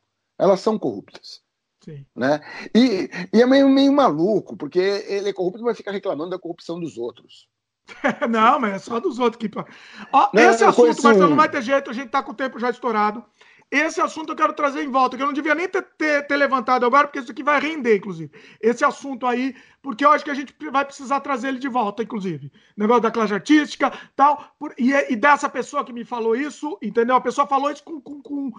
elas 0.43 0.61
são 0.61 0.79
corruptas. 0.79 1.41
Sim. 1.85 2.05
Né? 2.15 2.41
E, 2.75 3.09
e 3.33 3.43
é 3.43 3.47
meio, 3.47 3.69
meio 3.69 3.93
maluco, 3.93 4.57
porque 4.57 4.79
ele 4.79 5.29
é 5.29 5.33
corrupto, 5.33 5.63
mas 5.63 5.77
fica 5.77 5.93
reclamando 5.93 6.31
da 6.31 6.39
corrupção 6.39 6.81
dos 6.81 6.99
outros. 6.99 7.49
não, 8.29 8.61
mas 8.61 8.75
é 8.75 8.79
só 8.79 9.01
dos 9.01 9.19
outros 9.19 9.41
que. 9.41 9.51
Ó, 10.13 10.31
não, 10.33 10.43
esse 10.43 10.65
assunto, 10.65 11.03
Marcelo, 11.03 11.31
não 11.31 11.37
vai 11.37 11.49
ter 11.49 11.63
jeito, 11.63 11.91
a 11.91 11.93
gente 11.93 12.11
tá 12.11 12.23
com 12.23 12.33
o 12.33 12.37
tempo 12.37 12.59
já 12.59 12.71
estourado. 12.71 13.25
Esse 13.73 14.03
assunto 14.03 14.31
eu 14.33 14.37
quero 14.37 14.53
trazer 14.53 14.85
em 14.85 14.91
volta, 14.91 15.17
que 15.17 15.23
eu 15.23 15.27
não 15.27 15.33
devia 15.33 15.55
nem 15.55 15.67
ter, 15.67 15.81
ter, 15.97 16.27
ter, 16.27 16.37
levantado 16.37 16.85
agora, 16.85 17.07
porque 17.07 17.21
isso 17.21 17.33
aqui 17.33 17.43
vai 17.43 17.59
render, 17.59 17.97
inclusive. 17.97 18.31
Esse 18.61 18.85
assunto 18.85 19.27
aí, 19.27 19.57
porque 19.81 20.05
eu 20.05 20.11
acho 20.11 20.23
que 20.23 20.31
a 20.31 20.35
gente 20.35 20.55
vai 20.71 20.85
precisar 20.85 21.21
trazer 21.21 21.49
ele 21.49 21.59
de 21.59 21.69
volta, 21.69 22.03
inclusive. 22.03 22.53
Negócio 22.77 23.01
da 23.01 23.11
classe 23.11 23.33
artística 23.33 23.91
tal. 24.15 24.45
Por, 24.59 24.75
e, 24.79 24.93
e, 25.11 25.17
dessa 25.17 25.49
pessoa 25.49 25.87
que 25.87 25.93
me 25.93 26.05
falou 26.05 26.37
isso, 26.37 26.79
entendeu? 26.83 27.17
A 27.17 27.21
pessoa 27.23 27.47
falou 27.47 27.71
isso 27.71 27.83
com, 27.83 27.99
com, 27.99 28.21
com, 28.21 28.53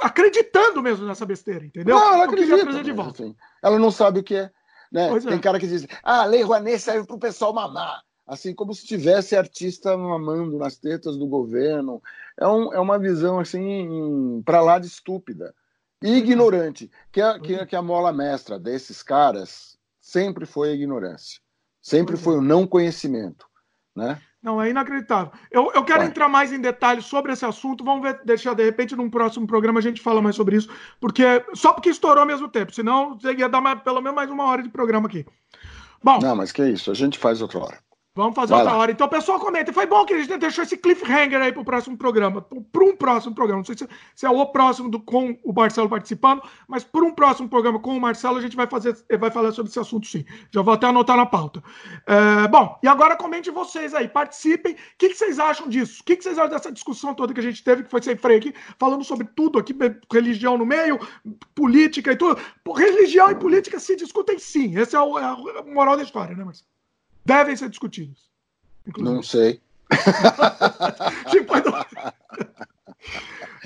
acreditando 0.00 0.82
mesmo 0.82 1.06
nessa 1.06 1.24
besteira, 1.24 1.64
entendeu? 1.64 1.94
Não, 1.94 2.14
ela 2.14 2.24
acredita. 2.24 2.82
De 2.82 2.90
volta. 2.90 3.22
Assim, 3.22 3.36
ela 3.62 3.78
não 3.78 3.92
sabe 3.92 4.18
o 4.18 4.24
que 4.24 4.34
é. 4.34 4.50
Né? 4.90 5.08
É. 5.08 5.20
Tem 5.20 5.38
cara 5.38 5.60
que 5.60 5.68
diz, 5.68 5.86
ah, 6.02 6.22
a 6.22 6.24
Lei 6.24 6.42
Rouanet 6.42 6.80
serve 6.80 7.06
para 7.06 7.14
o 7.14 7.20
pessoal 7.20 7.54
mamar. 7.54 8.02
Assim, 8.26 8.54
como 8.54 8.74
se 8.74 8.86
tivesse 8.86 9.36
artista 9.36 9.96
mamando 9.96 10.58
nas 10.58 10.76
tetas 10.76 11.16
do 11.16 11.28
governo. 11.28 12.02
É, 12.38 12.46
um, 12.46 12.72
é 12.72 12.80
uma 12.80 12.98
visão, 12.98 13.38
assim, 13.38 14.42
para 14.44 14.60
lá 14.60 14.78
de 14.78 14.86
estúpida. 14.86 15.54
E 16.02 16.16
ignorante. 16.16 16.90
Que 17.10 17.20
a, 17.20 17.38
que, 17.38 17.66
que 17.66 17.76
a 17.76 17.82
mola 17.82 18.12
mestra 18.12 18.58
desses 18.58 19.02
caras 19.02 19.78
sempre 20.00 20.44
foi 20.44 20.70
a 20.70 20.74
ignorância. 20.74 21.40
Sempre 21.80 22.16
foi 22.16 22.36
o 22.36 22.42
não 22.42 22.66
conhecimento. 22.66 23.46
Né? 23.94 24.20
Não, 24.42 24.60
é 24.60 24.68
inacreditável. 24.68 25.32
Eu, 25.50 25.72
eu 25.74 25.82
quero 25.84 26.00
Vai. 26.00 26.08
entrar 26.08 26.28
mais 26.28 26.52
em 26.52 26.60
detalhes 26.60 27.06
sobre 27.06 27.32
esse 27.32 27.46
assunto. 27.46 27.82
Vamos 27.82 28.02
ver, 28.02 28.20
deixar 28.24 28.54
de 28.54 28.62
repente 28.62 28.94
num 28.94 29.08
próximo 29.08 29.46
programa 29.46 29.78
a 29.78 29.82
gente 29.82 30.02
fala 30.02 30.20
mais 30.20 30.36
sobre 30.36 30.56
isso, 30.56 30.68
porque 31.00 31.42
só 31.54 31.72
porque 31.72 31.88
estourou 31.88 32.20
ao 32.20 32.26
mesmo 32.26 32.48
tempo, 32.48 32.74
senão 32.74 33.18
ia 33.36 33.48
dar 33.48 33.62
mais, 33.62 33.80
pelo 33.80 34.02
menos 34.02 34.14
mais 34.14 34.30
uma 34.30 34.44
hora 34.44 34.62
de 34.62 34.68
programa 34.68 35.08
aqui. 35.08 35.24
Bom. 36.02 36.18
Não, 36.20 36.36
mas 36.36 36.52
que 36.52 36.62
isso, 36.68 36.90
a 36.90 36.94
gente 36.94 37.18
faz 37.18 37.40
outra 37.40 37.60
hora. 37.60 37.78
Vamos 38.16 38.36
fazer 38.36 38.50
Vai 38.50 38.60
outra 38.60 38.74
lá. 38.74 38.80
hora. 38.80 38.92
Então, 38.92 39.08
pessoal, 39.08 39.40
comenta. 39.40 39.72
Foi 39.72 39.86
bom 39.86 40.04
que 40.04 40.14
a 40.14 40.18
gente 40.18 40.36
deixou 40.36 40.62
esse 40.62 40.76
cliffhanger 40.76 41.42
aí 41.42 41.52
pro 41.52 41.64
próximo 41.64 41.98
programa. 41.98 42.40
Para 42.40 42.84
um 42.84 42.94
próximo 42.94 43.34
programa. 43.34 43.58
Não 43.58 43.64
sei 43.64 43.76
se, 43.76 43.88
se, 44.14 44.24
é 44.24 44.30
o 44.30 44.46
próximo 44.46 44.88
do, 44.88 45.00
com 45.00 45.36
o 45.42 45.52
Marcelo 45.52 45.88
participando, 45.88 46.40
mas 46.68 46.84
para 46.84 47.04
um 47.04 47.12
próximo 47.12 47.48
programa 47.48 47.80
com 47.80 47.96
o 47.96 48.00
Marcelo, 48.00 48.38
a 48.38 48.40
gente 48.40 48.54
vai 48.54 48.68
fazer, 48.68 48.96
vai 49.18 49.32
falar 49.32 49.50
sobre 49.50 49.68
esse 49.70 49.80
assunto 49.80 50.06
sim. 50.06 50.24
Já 50.52 50.62
vou 50.62 50.74
até 50.74 50.86
anotar 50.86 51.16
na 51.16 51.26
pauta. 51.26 51.60
É, 52.06 52.46
bom, 52.46 52.78
e 52.84 52.86
agora 52.86 53.16
comente 53.16 53.50
vocês 53.50 53.92
aí, 53.92 54.06
participem. 54.06 54.74
O 54.74 54.76
que, 54.96 55.08
que 55.08 55.16
vocês 55.16 55.40
acham 55.40 55.68
disso? 55.68 56.00
O 56.00 56.04
que, 56.04 56.14
que 56.14 56.22
vocês 56.22 56.38
acham 56.38 56.50
dessa 56.50 56.70
discussão 56.70 57.14
toda 57.14 57.34
que 57.34 57.40
a 57.40 57.42
gente 57.42 57.64
teve, 57.64 57.82
que 57.82 57.90
foi 57.90 58.00
sem 58.00 58.16
freio 58.16 58.38
aqui, 58.38 58.54
falando 58.78 59.02
sobre 59.02 59.26
tudo 59.34 59.58
aqui, 59.58 59.76
religião 60.12 60.56
no 60.56 60.64
meio, 60.64 61.00
política 61.52 62.12
e 62.12 62.16
tudo. 62.16 62.40
religião 62.76 63.28
e 63.32 63.34
política 63.34 63.80
se 63.80 63.96
discutem 63.96 64.38
sim. 64.38 64.78
Esse 64.78 64.94
é, 64.94 65.00
o, 65.00 65.18
é 65.18 65.24
a 65.24 65.64
moral 65.66 65.96
da 65.96 66.04
história, 66.04 66.36
né, 66.36 66.44
Marcelo? 66.44 66.73
Devem 67.24 67.56
ser 67.56 67.68
discutidos. 67.68 68.30
Inclusive. 68.86 69.14
Não 69.14 69.22
sei. 69.22 69.60
tipo, 71.30 71.54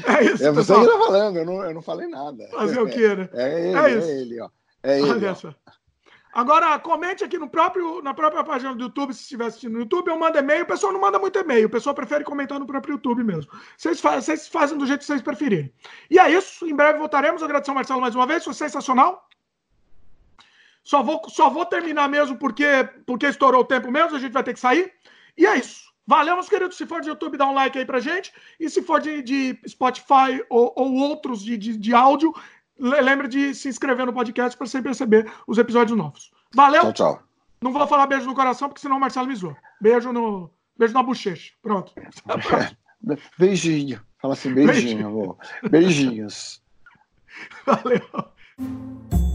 é 0.06 0.24
isso. 0.24 0.44
É 0.44 0.52
você 0.52 0.74
que 0.74 0.86
tá 0.86 0.98
falando, 0.98 1.38
eu 1.38 1.44
não, 1.44 1.64
eu 1.64 1.74
não 1.74 1.82
falei 1.82 2.06
nada. 2.08 2.48
Fazer 2.48 2.80
o 2.80 2.88
quê, 2.88 3.14
né? 3.14 3.28
É 3.32 3.68
ele, 3.68 3.78
é, 3.78 3.92
é 3.92 4.20
ele, 4.20 4.40
ó. 4.40 4.50
É 4.82 5.00
ele. 5.00 5.10
Olha 5.10 5.34
só. 5.34 5.54
Agora, 6.32 6.78
comente 6.78 7.24
aqui 7.24 7.38
no 7.38 7.48
próprio, 7.48 8.02
na 8.02 8.14
própria 8.14 8.44
página 8.44 8.74
do 8.74 8.84
YouTube, 8.84 9.12
se 9.14 9.22
estiver 9.22 9.46
assistindo 9.46 9.72
no 9.72 9.80
YouTube, 9.80 10.08
eu 10.08 10.18
mando 10.18 10.38
e-mail. 10.38 10.62
O 10.62 10.66
pessoal 10.66 10.92
não 10.92 11.00
manda 11.00 11.18
muito 11.18 11.38
e-mail, 11.38 11.66
o 11.66 11.70
pessoal 11.70 11.94
prefere 11.94 12.22
comentar 12.22 12.60
no 12.60 12.66
próprio 12.66 12.92
YouTube 12.92 13.24
mesmo. 13.24 13.50
Vocês, 13.76 14.00
faz, 14.00 14.24
vocês 14.24 14.46
fazem 14.46 14.78
do 14.78 14.86
jeito 14.86 15.00
que 15.00 15.06
vocês 15.06 15.22
preferirem. 15.22 15.72
E 16.10 16.18
é 16.18 16.30
isso, 16.30 16.66
em 16.66 16.76
breve 16.76 16.98
voltaremos. 16.98 17.42
Agradecer 17.42 17.70
ao 17.70 17.74
Marcelo 17.74 18.00
mais 18.00 18.14
uma 18.14 18.26
vez, 18.26 18.44
foi 18.44 18.54
sensacional. 18.54 19.27
Só 20.88 21.02
vou, 21.02 21.20
só 21.28 21.50
vou 21.50 21.66
terminar 21.66 22.08
mesmo 22.08 22.38
porque, 22.38 22.64
porque 23.04 23.26
estourou 23.26 23.60
o 23.60 23.64
tempo 23.64 23.90
mesmo, 23.90 24.16
a 24.16 24.18
gente 24.18 24.32
vai 24.32 24.42
ter 24.42 24.54
que 24.54 24.58
sair. 24.58 24.90
E 25.36 25.44
é 25.44 25.54
isso. 25.58 25.92
Valeu, 26.06 26.32
meus 26.32 26.48
queridos. 26.48 26.78
Se 26.78 26.86
for 26.86 27.02
de 27.02 27.10
YouTube, 27.10 27.36
dá 27.36 27.46
um 27.46 27.52
like 27.52 27.78
aí 27.78 27.84
pra 27.84 28.00
gente. 28.00 28.32
E 28.58 28.70
se 28.70 28.80
for 28.80 28.98
de, 28.98 29.20
de 29.20 29.58
Spotify 29.68 30.42
ou, 30.48 30.72
ou 30.74 30.94
outros 30.94 31.44
de, 31.44 31.58
de, 31.58 31.76
de 31.76 31.94
áudio, 31.94 32.32
lembre 32.78 33.28
de 33.28 33.54
se 33.54 33.68
inscrever 33.68 34.06
no 34.06 34.14
podcast 34.14 34.56
para 34.56 34.66
sempre 34.66 34.88
receber 34.88 35.30
os 35.46 35.58
episódios 35.58 35.94
novos. 35.94 36.30
Valeu. 36.54 36.84
Tchau, 36.84 36.92
tchau. 36.94 37.22
Não 37.60 37.70
vou 37.70 37.86
falar 37.86 38.06
beijo 38.06 38.24
no 38.24 38.34
coração, 38.34 38.70
porque 38.70 38.80
senão 38.80 38.96
o 38.96 39.00
Marcelo 39.00 39.26
me 39.26 39.36
zoa. 39.36 39.58
Beijo, 39.78 40.10
no, 40.10 40.50
beijo 40.74 40.94
na 40.94 41.02
bochecha. 41.02 41.52
Pronto. 41.60 41.92
Beijinho. 43.38 44.00
Fala 44.22 44.32
assim, 44.32 44.54
beijinho, 44.54 44.72
beijinho. 44.72 45.06
amor. 45.06 45.36
Beijinhos. 45.70 46.62
Valeu. 47.66 49.27